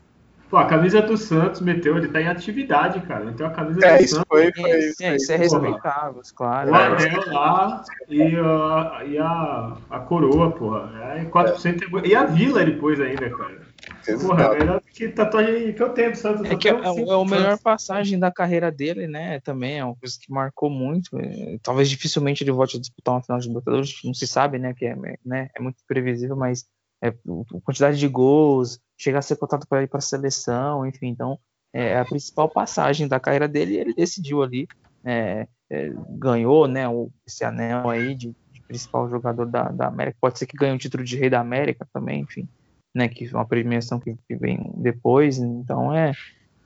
Pô, 0.50 0.58
a 0.58 0.66
camisa 0.66 1.02
do 1.02 1.16
Santos 1.16 1.60
meteu, 1.60 1.96
ele 1.96 2.08
tá 2.08 2.20
em 2.20 2.28
atividade, 2.28 3.00
cara. 3.00 3.24
Então 3.26 3.46
a 3.46 3.50
camisa 3.50 3.84
é, 3.84 3.98
do 3.98 4.04
isso 4.04 4.14
Santos. 4.16 4.28
Foi, 4.28 4.52
foi, 4.52 4.62
foi, 4.62 4.70
é, 5.06 5.16
isso 5.16 5.32
é 5.32 5.36
respeitável, 5.36 6.22
claro. 6.34 6.70
O 6.70 6.74
anel 6.74 7.32
lá 7.32 7.84
e, 8.08 8.36
a, 8.36 9.02
e 9.06 9.18
a, 9.18 9.76
a 9.90 9.98
coroa, 10.00 10.50
porra. 10.52 10.90
É, 11.16 11.24
4% 11.24 12.04
é. 12.04 12.08
E 12.08 12.14
a 12.14 12.24
vila 12.24 12.62
ele 12.62 12.76
pôs 12.76 13.00
ainda, 13.00 13.28
cara. 13.30 13.63
Porra, 14.04 14.44
é 14.44 14.58
melhor 14.58 14.82
que 14.82 15.08
tatuagem 15.08 15.72
que 15.72 15.82
eu 15.82 15.90
tenho, 15.90 16.14
Santos. 16.14 16.50
É 16.50 16.56
que 16.56 16.68
é, 16.68 16.72
é, 16.72 16.90
o 16.90 17.24
melhor 17.24 17.58
passagem 17.58 18.18
da 18.18 18.30
carreira 18.30 18.70
dele, 18.70 19.06
né? 19.06 19.40
Também 19.40 19.78
é 19.78 19.84
uma 19.84 19.96
coisa 19.96 20.16
que 20.20 20.30
marcou 20.30 20.68
muito. 20.68 21.18
É, 21.18 21.58
talvez 21.62 21.88
dificilmente 21.88 22.44
ele 22.44 22.52
volte 22.52 22.76
a 22.76 22.80
disputar 22.80 23.14
uma 23.14 23.22
final 23.22 23.38
de 23.38 23.48
Libertadores, 23.48 24.00
não 24.04 24.12
se 24.12 24.26
sabe, 24.26 24.58
né? 24.58 24.74
Que 24.74 24.86
é, 24.86 24.96
né, 25.24 25.48
é 25.56 25.60
muito 25.60 25.78
previsível, 25.86 26.36
mas 26.36 26.66
é, 27.02 27.08
a 27.08 27.60
quantidade 27.62 27.98
de 27.98 28.08
gols, 28.08 28.78
chegar 28.98 29.20
a 29.20 29.22
ser 29.22 29.36
cotado 29.36 29.66
para 29.66 29.82
ir 29.82 29.88
para 29.88 29.98
a 29.98 30.02
seleção, 30.02 30.86
enfim, 30.86 31.08
então 31.08 31.38
é 31.72 31.98
a 31.98 32.04
principal 32.04 32.48
passagem 32.48 33.08
da 33.08 33.18
carreira 33.18 33.48
dele. 33.48 33.76
Ele 33.76 33.94
decidiu 33.94 34.42
ali, 34.42 34.68
é, 35.04 35.48
é, 35.70 35.92
ganhou, 36.10 36.68
né? 36.68 36.84
Esse 37.26 37.44
anel 37.44 37.88
aí 37.88 38.14
de, 38.14 38.34
de 38.52 38.62
principal 38.62 39.08
jogador 39.08 39.46
da, 39.46 39.70
da 39.70 39.86
América. 39.86 40.18
Pode 40.20 40.38
ser 40.38 40.46
que 40.46 40.56
ganhe 40.56 40.74
o 40.74 40.78
título 40.78 41.02
de 41.02 41.16
Rei 41.16 41.30
da 41.30 41.40
América 41.40 41.88
também, 41.92 42.20
enfim 42.20 42.46
né, 42.94 43.08
que 43.08 43.26
é 43.26 43.36
uma 43.36 43.46
premiação 43.46 43.98
que, 43.98 44.16
vem 44.30 44.72
depois, 44.76 45.38
então 45.38 45.92
é, 45.92 46.12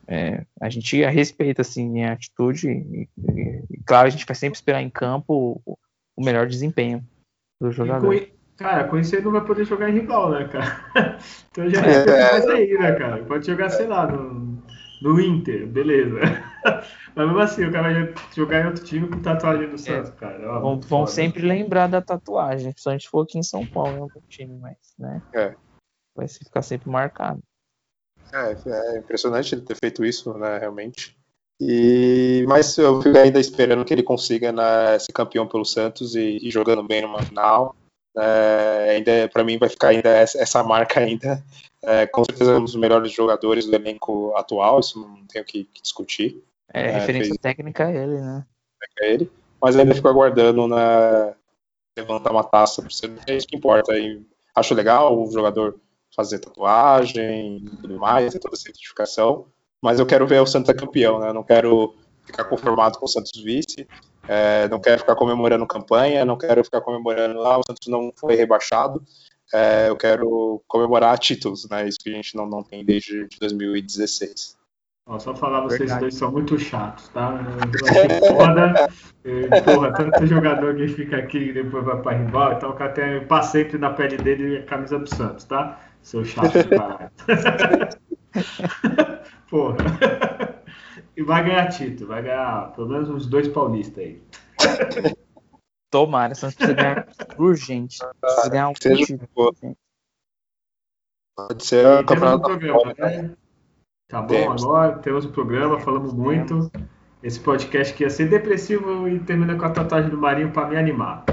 é, 0.06 0.44
a 0.60 0.68
gente 0.68 1.02
respeita 1.04 1.62
assim 1.62 2.04
a 2.04 2.12
atitude 2.12 2.68
e, 2.68 3.08
e, 3.16 3.62
e, 3.70 3.82
claro 3.84 4.06
a 4.06 4.10
gente 4.10 4.26
vai 4.26 4.34
sempre 4.34 4.56
esperar 4.56 4.82
em 4.82 4.90
campo 4.90 5.60
o, 5.64 5.78
o 6.16 6.24
melhor 6.24 6.46
desempenho 6.46 7.02
do 7.60 7.72
jogador. 7.72 8.28
Cara, 8.58 8.88
com 8.88 8.98
isso 8.98 9.14
ele 9.14 9.24
não 9.24 9.30
vai 9.30 9.44
poder 9.44 9.64
jogar 9.64 9.88
em 9.88 9.94
rival, 9.94 10.30
né, 10.32 10.48
cara? 10.48 11.18
Então 11.50 11.70
já 11.70 11.80
respeita 11.80 12.10
é, 12.10 12.32
mais 12.32 12.46
aí, 12.48 12.74
né, 12.74 12.92
cara? 12.92 13.24
Pode 13.24 13.46
jogar, 13.46 13.70
sei 13.70 13.86
lá, 13.86 14.10
no, 14.10 14.60
no 15.00 15.20
Inter, 15.20 15.66
beleza. 15.66 16.18
Mas 17.14 17.26
mesmo 17.26 17.38
assim, 17.38 17.64
o 17.64 17.72
cara 17.72 17.92
vai 17.92 18.14
jogar 18.34 18.62
em 18.62 18.66
outro 18.66 18.84
time 18.84 19.06
com 19.06 19.20
tatuagem 19.20 19.68
do 19.68 19.76
é. 19.76 19.78
Santos, 19.78 20.10
é. 20.10 20.14
cara. 20.14 20.52
Ó, 20.52 20.60
vão, 20.60 20.80
vão 20.80 21.06
sempre 21.06 21.42
lembrar 21.42 21.86
da 21.86 22.02
tatuagem, 22.02 22.72
se 22.76 22.88
a 22.88 22.92
gente 22.92 23.08
for 23.08 23.22
aqui 23.22 23.38
em 23.38 23.42
São 23.44 23.64
Paulo, 23.64 23.96
em 23.96 24.00
outro 24.00 24.20
time, 24.28 24.58
mas, 24.60 24.76
né? 24.98 25.22
É. 25.32 25.54
Vai 26.18 26.26
ficar 26.26 26.62
sempre 26.62 26.90
marcado. 26.90 27.40
É, 28.32 28.56
é 28.70 28.98
impressionante 28.98 29.54
ele 29.54 29.62
ter 29.62 29.76
feito 29.76 30.04
isso, 30.04 30.34
né, 30.34 30.58
realmente. 30.58 31.16
E, 31.60 32.44
mas 32.48 32.76
eu 32.76 33.00
fico 33.00 33.16
ainda 33.16 33.38
esperando 33.38 33.84
que 33.84 33.94
ele 33.94 34.02
consiga 34.02 34.50
né, 34.50 34.98
ser 34.98 35.12
campeão 35.12 35.46
pelo 35.46 35.64
Santos 35.64 36.16
e, 36.16 36.38
e 36.42 36.50
jogando 36.50 36.82
bem 36.82 37.02
numa 37.02 37.22
final. 37.22 37.76
É, 38.16 38.96
ainda 38.96 39.28
para 39.28 39.44
mim 39.44 39.58
vai 39.58 39.68
ficar 39.68 39.88
ainda 39.88 40.08
essa, 40.08 40.40
essa 40.40 40.62
marca 40.64 40.98
ainda. 40.98 41.42
É, 41.82 42.04
com 42.08 42.24
certeza 42.24 42.58
um 42.58 42.64
dos 42.64 42.74
melhores 42.74 43.12
jogadores 43.12 43.64
do 43.64 43.74
elenco 43.76 44.34
atual, 44.36 44.80
isso 44.80 45.00
não 45.00 45.24
tenho 45.26 45.44
que, 45.44 45.64
que 45.64 45.80
discutir. 45.80 46.42
É, 46.72 46.90
referência 46.90 47.28
fez, 47.28 47.38
técnica 47.38 47.90
é 47.90 48.02
ele, 48.02 48.20
né? 48.20 48.44
É 49.00 49.12
ele, 49.12 49.30
mas 49.62 49.76
ainda 49.76 49.94
fico 49.94 50.08
aguardando 50.08 50.66
na 50.66 51.32
levantar 51.96 52.32
uma 52.32 52.44
taça, 52.44 52.86
é 53.26 53.36
isso 53.36 53.46
que 53.46 53.56
importa. 53.56 53.96
E 53.96 54.20
acho 54.54 54.74
legal 54.74 55.16
o 55.16 55.30
jogador 55.30 55.78
fazer 56.18 56.40
tatuagem 56.40 57.58
e 57.58 57.76
tudo 57.76 57.96
mais, 57.96 58.34
toda 58.34 58.56
essa 58.56 58.68
identificação, 58.68 59.46
mas 59.80 60.00
eu 60.00 60.06
quero 60.06 60.26
ver 60.26 60.42
o 60.42 60.46
Santos 60.46 60.74
campeão, 60.74 61.20
né? 61.20 61.28
Eu 61.28 61.34
não 61.34 61.44
quero 61.44 61.94
ficar 62.26 62.44
conformado 62.44 62.98
com 62.98 63.06
o 63.06 63.08
Santos 63.08 63.30
vice, 63.40 63.86
é, 64.26 64.66
não 64.68 64.80
quero 64.80 64.98
ficar 64.98 65.14
comemorando 65.14 65.64
campanha, 65.64 66.24
não 66.24 66.36
quero 66.36 66.64
ficar 66.64 66.80
comemorando, 66.80 67.40
ah, 67.42 67.58
o 67.58 67.62
Santos 67.64 67.86
não 67.86 68.12
foi 68.16 68.34
rebaixado, 68.34 69.00
é, 69.54 69.88
eu 69.88 69.96
quero 69.96 70.60
comemorar 70.66 71.16
títulos, 71.20 71.68
né? 71.70 71.86
Isso 71.86 72.00
que 72.00 72.10
a 72.10 72.14
gente 72.14 72.34
não, 72.34 72.46
não 72.46 72.64
tem 72.64 72.84
desde 72.84 73.28
2016. 73.38 74.58
Ó, 75.06 75.20
só 75.20 75.34
falar, 75.36 75.60
vocês 75.60 75.78
Verdade. 75.78 76.00
dois 76.00 76.14
são 76.16 76.32
muito 76.32 76.58
chatos, 76.58 77.08
tá? 77.10 77.40
Eu 77.80 77.88
achei 77.88 78.28
foda. 78.28 78.88
Porra, 79.64 79.92
tanto 79.92 80.26
jogador 80.26 80.74
que 80.76 80.88
fica 80.88 81.16
aqui 81.16 81.38
e 81.38 81.52
depois 81.52 81.84
vai 81.84 82.02
para 82.02 82.18
rival, 82.18 82.52
então 82.54 82.70
eu 82.70 82.84
até 82.84 83.20
passei 83.20 83.70
na 83.78 83.90
pele 83.90 84.16
dele 84.18 84.58
a 84.58 84.62
camisa 84.64 84.98
do 84.98 85.06
Santos, 85.06 85.44
tá? 85.44 85.78
Seu 86.08 86.24
chato 86.24 86.54
de 86.54 86.64
caralho. 86.70 87.10
Porra. 89.50 89.76
E 91.14 91.22
vai 91.22 91.44
ganhar 91.44 91.68
título, 91.68 92.08
vai 92.08 92.22
ganhar 92.22 92.72
pelo 92.72 92.88
menos 92.88 93.10
uns 93.10 93.26
dois 93.26 93.46
paulistas 93.46 94.02
aí. 94.02 94.22
Tomara, 95.90 96.34
Santos 96.34 96.56
precisa 96.56 96.74
ganhar 96.74 97.06
urgente. 97.36 97.98
Precisa 98.22 98.48
ganhar 98.48 98.70
um 98.70 98.72
título. 98.72 99.54
Pode 101.36 101.66
ser 101.66 101.86
a 101.86 102.02
campeonato 102.02 102.40
programa, 102.40 102.94
né? 102.96 103.36
Tá 104.08 104.22
bom, 104.22 104.28
temos. 104.28 104.64
agora 104.64 104.98
temos 105.00 105.26
o 105.26 105.30
programa, 105.30 105.78
falamos 105.78 106.14
muito. 106.14 106.72
Esse 107.22 107.38
podcast 107.38 107.92
que 107.92 108.04
ia 108.04 108.08
ser 108.08 108.30
depressivo 108.30 109.06
e 109.06 109.20
termina 109.20 109.58
com 109.58 109.66
a 109.66 109.70
tatuagem 109.70 110.08
do 110.08 110.16
Marinho 110.16 110.52
para 110.52 110.70
me 110.70 110.78
animar. 110.78 111.26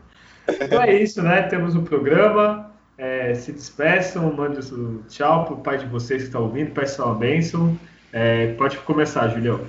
então 0.48 0.82
é 0.82 0.94
isso, 0.94 1.22
né? 1.22 1.42
Temos 1.42 1.76
o 1.76 1.82
programa. 1.82 2.72
É, 2.96 3.34
se 3.34 3.52
despeçam, 3.52 4.32
mande 4.32 4.60
o 4.72 5.02
tchau 5.08 5.46
pro 5.46 5.56
pai 5.56 5.78
de 5.78 5.86
vocês 5.86 6.22
que 6.22 6.28
está 6.28 6.38
ouvindo, 6.38 6.72
peçam 6.72 7.06
uma 7.06 7.14
bênção. 7.14 7.78
É, 8.12 8.52
pode 8.54 8.78
começar, 8.78 9.28
Julião. 9.28 9.66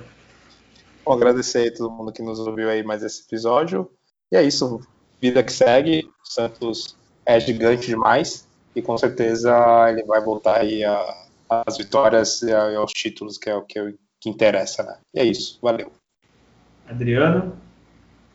Bom, 1.04 1.12
agradecer 1.12 1.58
aí 1.58 1.70
todo 1.72 1.90
mundo 1.90 2.12
que 2.12 2.22
nos 2.22 2.38
ouviu 2.38 2.70
aí 2.70 2.84
mais 2.84 3.02
esse 3.02 3.24
episódio. 3.24 3.90
E 4.30 4.36
é 4.36 4.42
isso, 4.42 4.80
vida 5.20 5.42
que 5.42 5.52
segue. 5.52 6.08
O 6.22 6.32
Santos 6.32 6.96
é 7.24 7.40
gigante 7.40 7.88
demais 7.88 8.46
e 8.76 8.82
com 8.82 8.96
certeza 8.96 9.52
ele 9.90 10.04
vai 10.04 10.20
voltar 10.20 10.60
aí 10.60 10.82
às 11.48 11.76
vitórias 11.76 12.42
e 12.42 12.52
aos 12.52 12.92
títulos, 12.92 13.38
que 13.38 13.50
é 13.50 13.56
o 13.56 13.62
que, 13.62 13.96
que 14.20 14.30
interessa, 14.30 14.84
né? 14.84 14.98
E 15.12 15.18
é 15.18 15.24
isso, 15.24 15.58
valeu. 15.60 15.90
Adriano. 16.86 17.56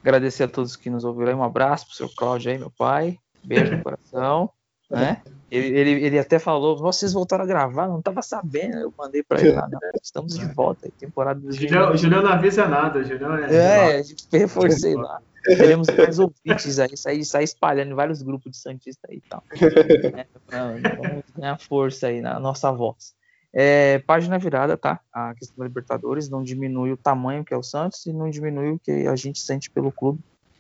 Agradecer 0.02 0.44
a 0.44 0.48
todos 0.50 0.76
que 0.76 0.90
nos 0.90 1.06
ouviram 1.06 1.32
aí. 1.32 1.36
Um 1.36 1.44
abraço 1.44 1.86
pro 1.86 1.96
seu 1.96 2.10
Cláudio 2.10 2.52
aí, 2.52 2.58
meu 2.58 2.72
pai. 2.72 3.18
Beijo 3.42 3.78
no 3.78 3.84
coração 3.84 4.52
né? 4.92 5.22
Ele, 5.50 5.68
ele, 5.78 6.06
ele 6.06 6.20
até 6.20 6.40
falou, 6.40 6.78
vocês 6.78 7.12
voltaram 7.12 7.44
a 7.44 7.48
gravar, 7.48 7.88
não 7.88 8.02
tava 8.02 8.22
sabendo, 8.22 8.78
eu 8.78 8.94
mandei 8.98 9.22
para 9.22 9.42
ele 9.42 9.52
lá, 9.52 9.68
não, 9.70 9.80
estamos 10.02 10.38
de 10.38 10.46
volta, 10.54 10.90
temporada 10.98 11.42
do 11.42 11.52
Julião, 11.52 11.96
Julião 11.98 12.22
não 12.22 12.32
avisa 12.32 12.68
nada, 12.68 13.04
Julião 13.04 13.36
é... 13.36 13.54
É, 13.54 13.96
a 13.98 14.02
gente 14.02 14.26
reforcei 14.32 14.96
lá. 14.96 15.20
Teremos 15.44 15.88
mais 15.88 16.20
ouvintes 16.20 16.80
aí, 16.80 16.96
sair, 16.96 17.26
sair 17.26 17.44
espalhando 17.44 17.92
em 17.92 17.96
vários 17.96 18.22
grupos 18.22 18.52
de 18.52 18.58
Santista 18.60 19.08
aí 19.10 19.18
e 19.18 19.22
tal. 19.22 19.44
É, 19.52 20.28
vamos 20.52 21.24
ganhar 21.36 21.60
força 21.60 22.08
aí 22.08 22.22
na 22.22 22.40
nossa 22.40 22.72
voz. 22.72 23.14
É, 23.52 24.00
página 24.00 24.38
virada, 24.40 24.78
tá? 24.78 25.02
A 25.12 25.34
questão 25.34 25.58
da 25.58 25.66
Libertadores 25.66 26.30
não 26.30 26.44
diminui 26.44 26.92
o 26.92 26.98
tamanho 26.98 27.44
que 27.44 27.54
é 27.54 27.58
o 27.58 27.64
Santos 27.64 28.06
e 28.06 28.14
não 28.14 28.30
diminui 28.30 28.72
o 28.72 28.80
que 28.80 29.08
a 29.08 29.16
gente 29.16 29.40
sente 29.40 29.70
pelo 29.70 29.92
clube, 29.92 30.20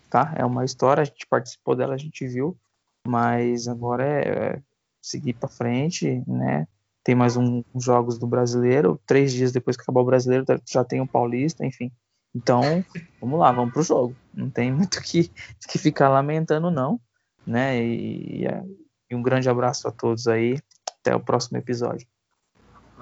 tá? 0.09 0.33
É 0.35 0.43
uma 0.43 0.65
história, 0.65 1.01
a 1.01 1.05
gente 1.05 1.25
participou 1.27 1.75
dela, 1.75 1.93
a 1.93 1.97
gente 1.97 2.27
viu 2.27 2.57
mas 3.07 3.67
agora 3.67 4.05
é, 4.05 4.29
é 4.29 4.61
seguir 5.01 5.33
para 5.33 5.49
frente, 5.49 6.23
né? 6.27 6.67
Tem 7.03 7.15
mais 7.15 7.35
um, 7.35 7.63
uns 7.73 7.83
jogos 7.83 8.19
do 8.19 8.27
brasileiro, 8.27 8.99
três 9.05 9.33
dias 9.33 9.51
depois 9.51 9.75
que 9.75 9.81
acabar 9.81 10.01
o 10.01 10.05
brasileiro 10.05 10.45
já 10.69 10.83
tem 10.83 11.01
o 11.01 11.07
paulista, 11.07 11.65
enfim. 11.65 11.91
Então, 12.33 12.61
vamos 13.19 13.39
lá, 13.39 13.51
vamos 13.51 13.73
pro 13.73 13.81
jogo. 13.81 14.15
Não 14.33 14.49
tem 14.49 14.71
muito 14.73 15.01
que, 15.01 15.29
que 15.67 15.77
ficar 15.77 16.09
lamentando, 16.09 16.69
não. 16.69 16.99
Né? 17.45 17.83
E, 17.83 18.45
e 19.09 19.15
um 19.15 19.21
grande 19.21 19.49
abraço 19.49 19.87
a 19.87 19.91
todos 19.91 20.27
aí. 20.27 20.59
Até 20.99 21.15
o 21.15 21.19
próximo 21.19 21.57
episódio. 21.57 22.07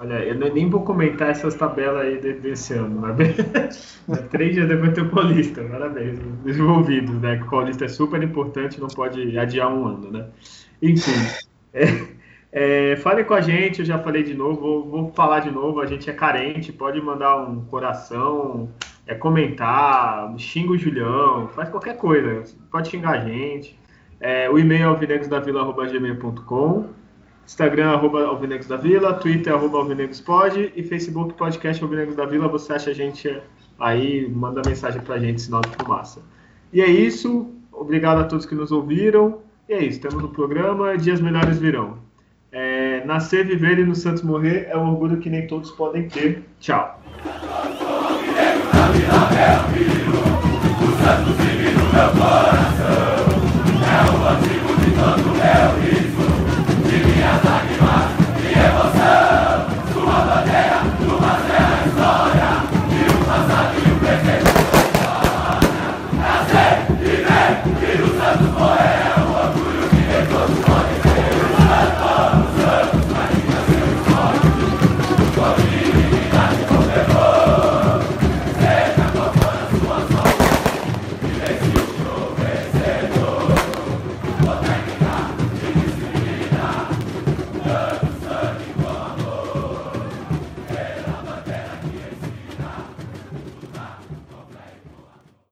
Olha, 0.00 0.24
eu 0.24 0.34
nem 0.34 0.68
vou 0.70 0.82
comentar 0.82 1.28
essas 1.28 1.54
tabelas 1.54 2.06
aí 2.06 2.16
desse 2.16 2.72
ano, 2.72 3.02
mas 4.08 4.28
três 4.30 4.54
dias 4.54 4.66
depois 4.66 4.94
tem 4.94 5.04
o 5.04 5.10
Paulista, 5.10 5.62
parabéns, 5.62 6.18
desenvolvidos, 6.42 7.20
né? 7.20 7.36
Que 7.36 7.42
o 7.42 7.50
Paulista 7.50 7.84
é 7.84 7.88
super 7.88 8.22
importante, 8.22 8.80
não 8.80 8.88
pode 8.88 9.38
adiar 9.38 9.70
um 9.70 9.86
ano, 9.86 10.10
né? 10.10 10.26
Enfim, 10.80 11.12
é, 11.74 12.06
é, 12.50 12.96
fale 12.96 13.24
com 13.24 13.34
a 13.34 13.42
gente, 13.42 13.80
eu 13.80 13.84
já 13.84 13.98
falei 13.98 14.22
de 14.22 14.32
novo, 14.32 14.58
vou, 14.58 14.88
vou, 14.88 15.12
falar 15.12 15.40
de 15.40 15.50
novo, 15.50 15.82
a 15.82 15.86
gente 15.86 16.08
é 16.08 16.14
carente, 16.14 16.72
pode 16.72 16.98
mandar 16.98 17.36
um 17.36 17.62
coração, 17.66 18.70
é 19.06 19.14
comentar, 19.14 20.34
xinga 20.38 20.72
o 20.72 20.78
Julião, 20.78 21.48
faz 21.48 21.68
qualquer 21.68 21.98
coisa, 21.98 22.42
pode 22.72 22.88
xingar 22.88 23.18
a 23.18 23.18
gente. 23.18 23.78
É, 24.18 24.48
o 24.48 24.58
e-mail 24.58 24.82
é 24.82 24.84
alvinegosdavila.gmail.com 24.84 26.99
Instagram, 27.46 27.90
arroba 27.90 28.24
Alvinegos 28.24 28.66
da 28.66 28.76
Vila, 28.76 29.14
Twitter, 29.14 29.52
arroba 29.52 29.78
Alvinegos 29.78 30.20
Pod 30.20 30.72
e 30.74 30.82
Facebook, 30.82 31.34
podcast 31.34 31.82
Alvinegos 31.82 32.16
da 32.16 32.26
Vila. 32.26 32.48
Você 32.48 32.72
acha 32.72 32.90
a 32.90 32.94
gente 32.94 33.40
aí, 33.78 34.28
manda 34.28 34.62
mensagem 34.64 35.00
pra 35.00 35.18
gente, 35.18 35.42
sinal 35.42 35.60
de 35.60 35.70
fumaça. 35.76 36.22
E 36.72 36.80
é 36.80 36.88
isso. 36.88 37.50
Obrigado 37.72 38.18
a 38.20 38.24
todos 38.24 38.46
que 38.46 38.54
nos 38.54 38.70
ouviram. 38.70 39.38
E 39.68 39.72
é 39.72 39.84
isso, 39.84 40.00
temos 40.00 40.22
o 40.22 40.28
programa 40.28 40.96
Dias 40.96 41.20
Melhores 41.20 41.58
Virão. 41.58 41.98
É, 42.52 43.04
nascer, 43.04 43.46
viver 43.46 43.78
e 43.78 43.84
no 43.84 43.94
Santos 43.94 44.22
morrer 44.22 44.66
é 44.68 44.76
um 44.76 44.90
orgulho 44.90 45.18
que 45.18 45.30
nem 45.30 45.46
todos 45.46 45.70
podem 45.70 46.08
ter. 46.08 46.42
Tchau. 46.58 47.00
Santos 51.02 52.79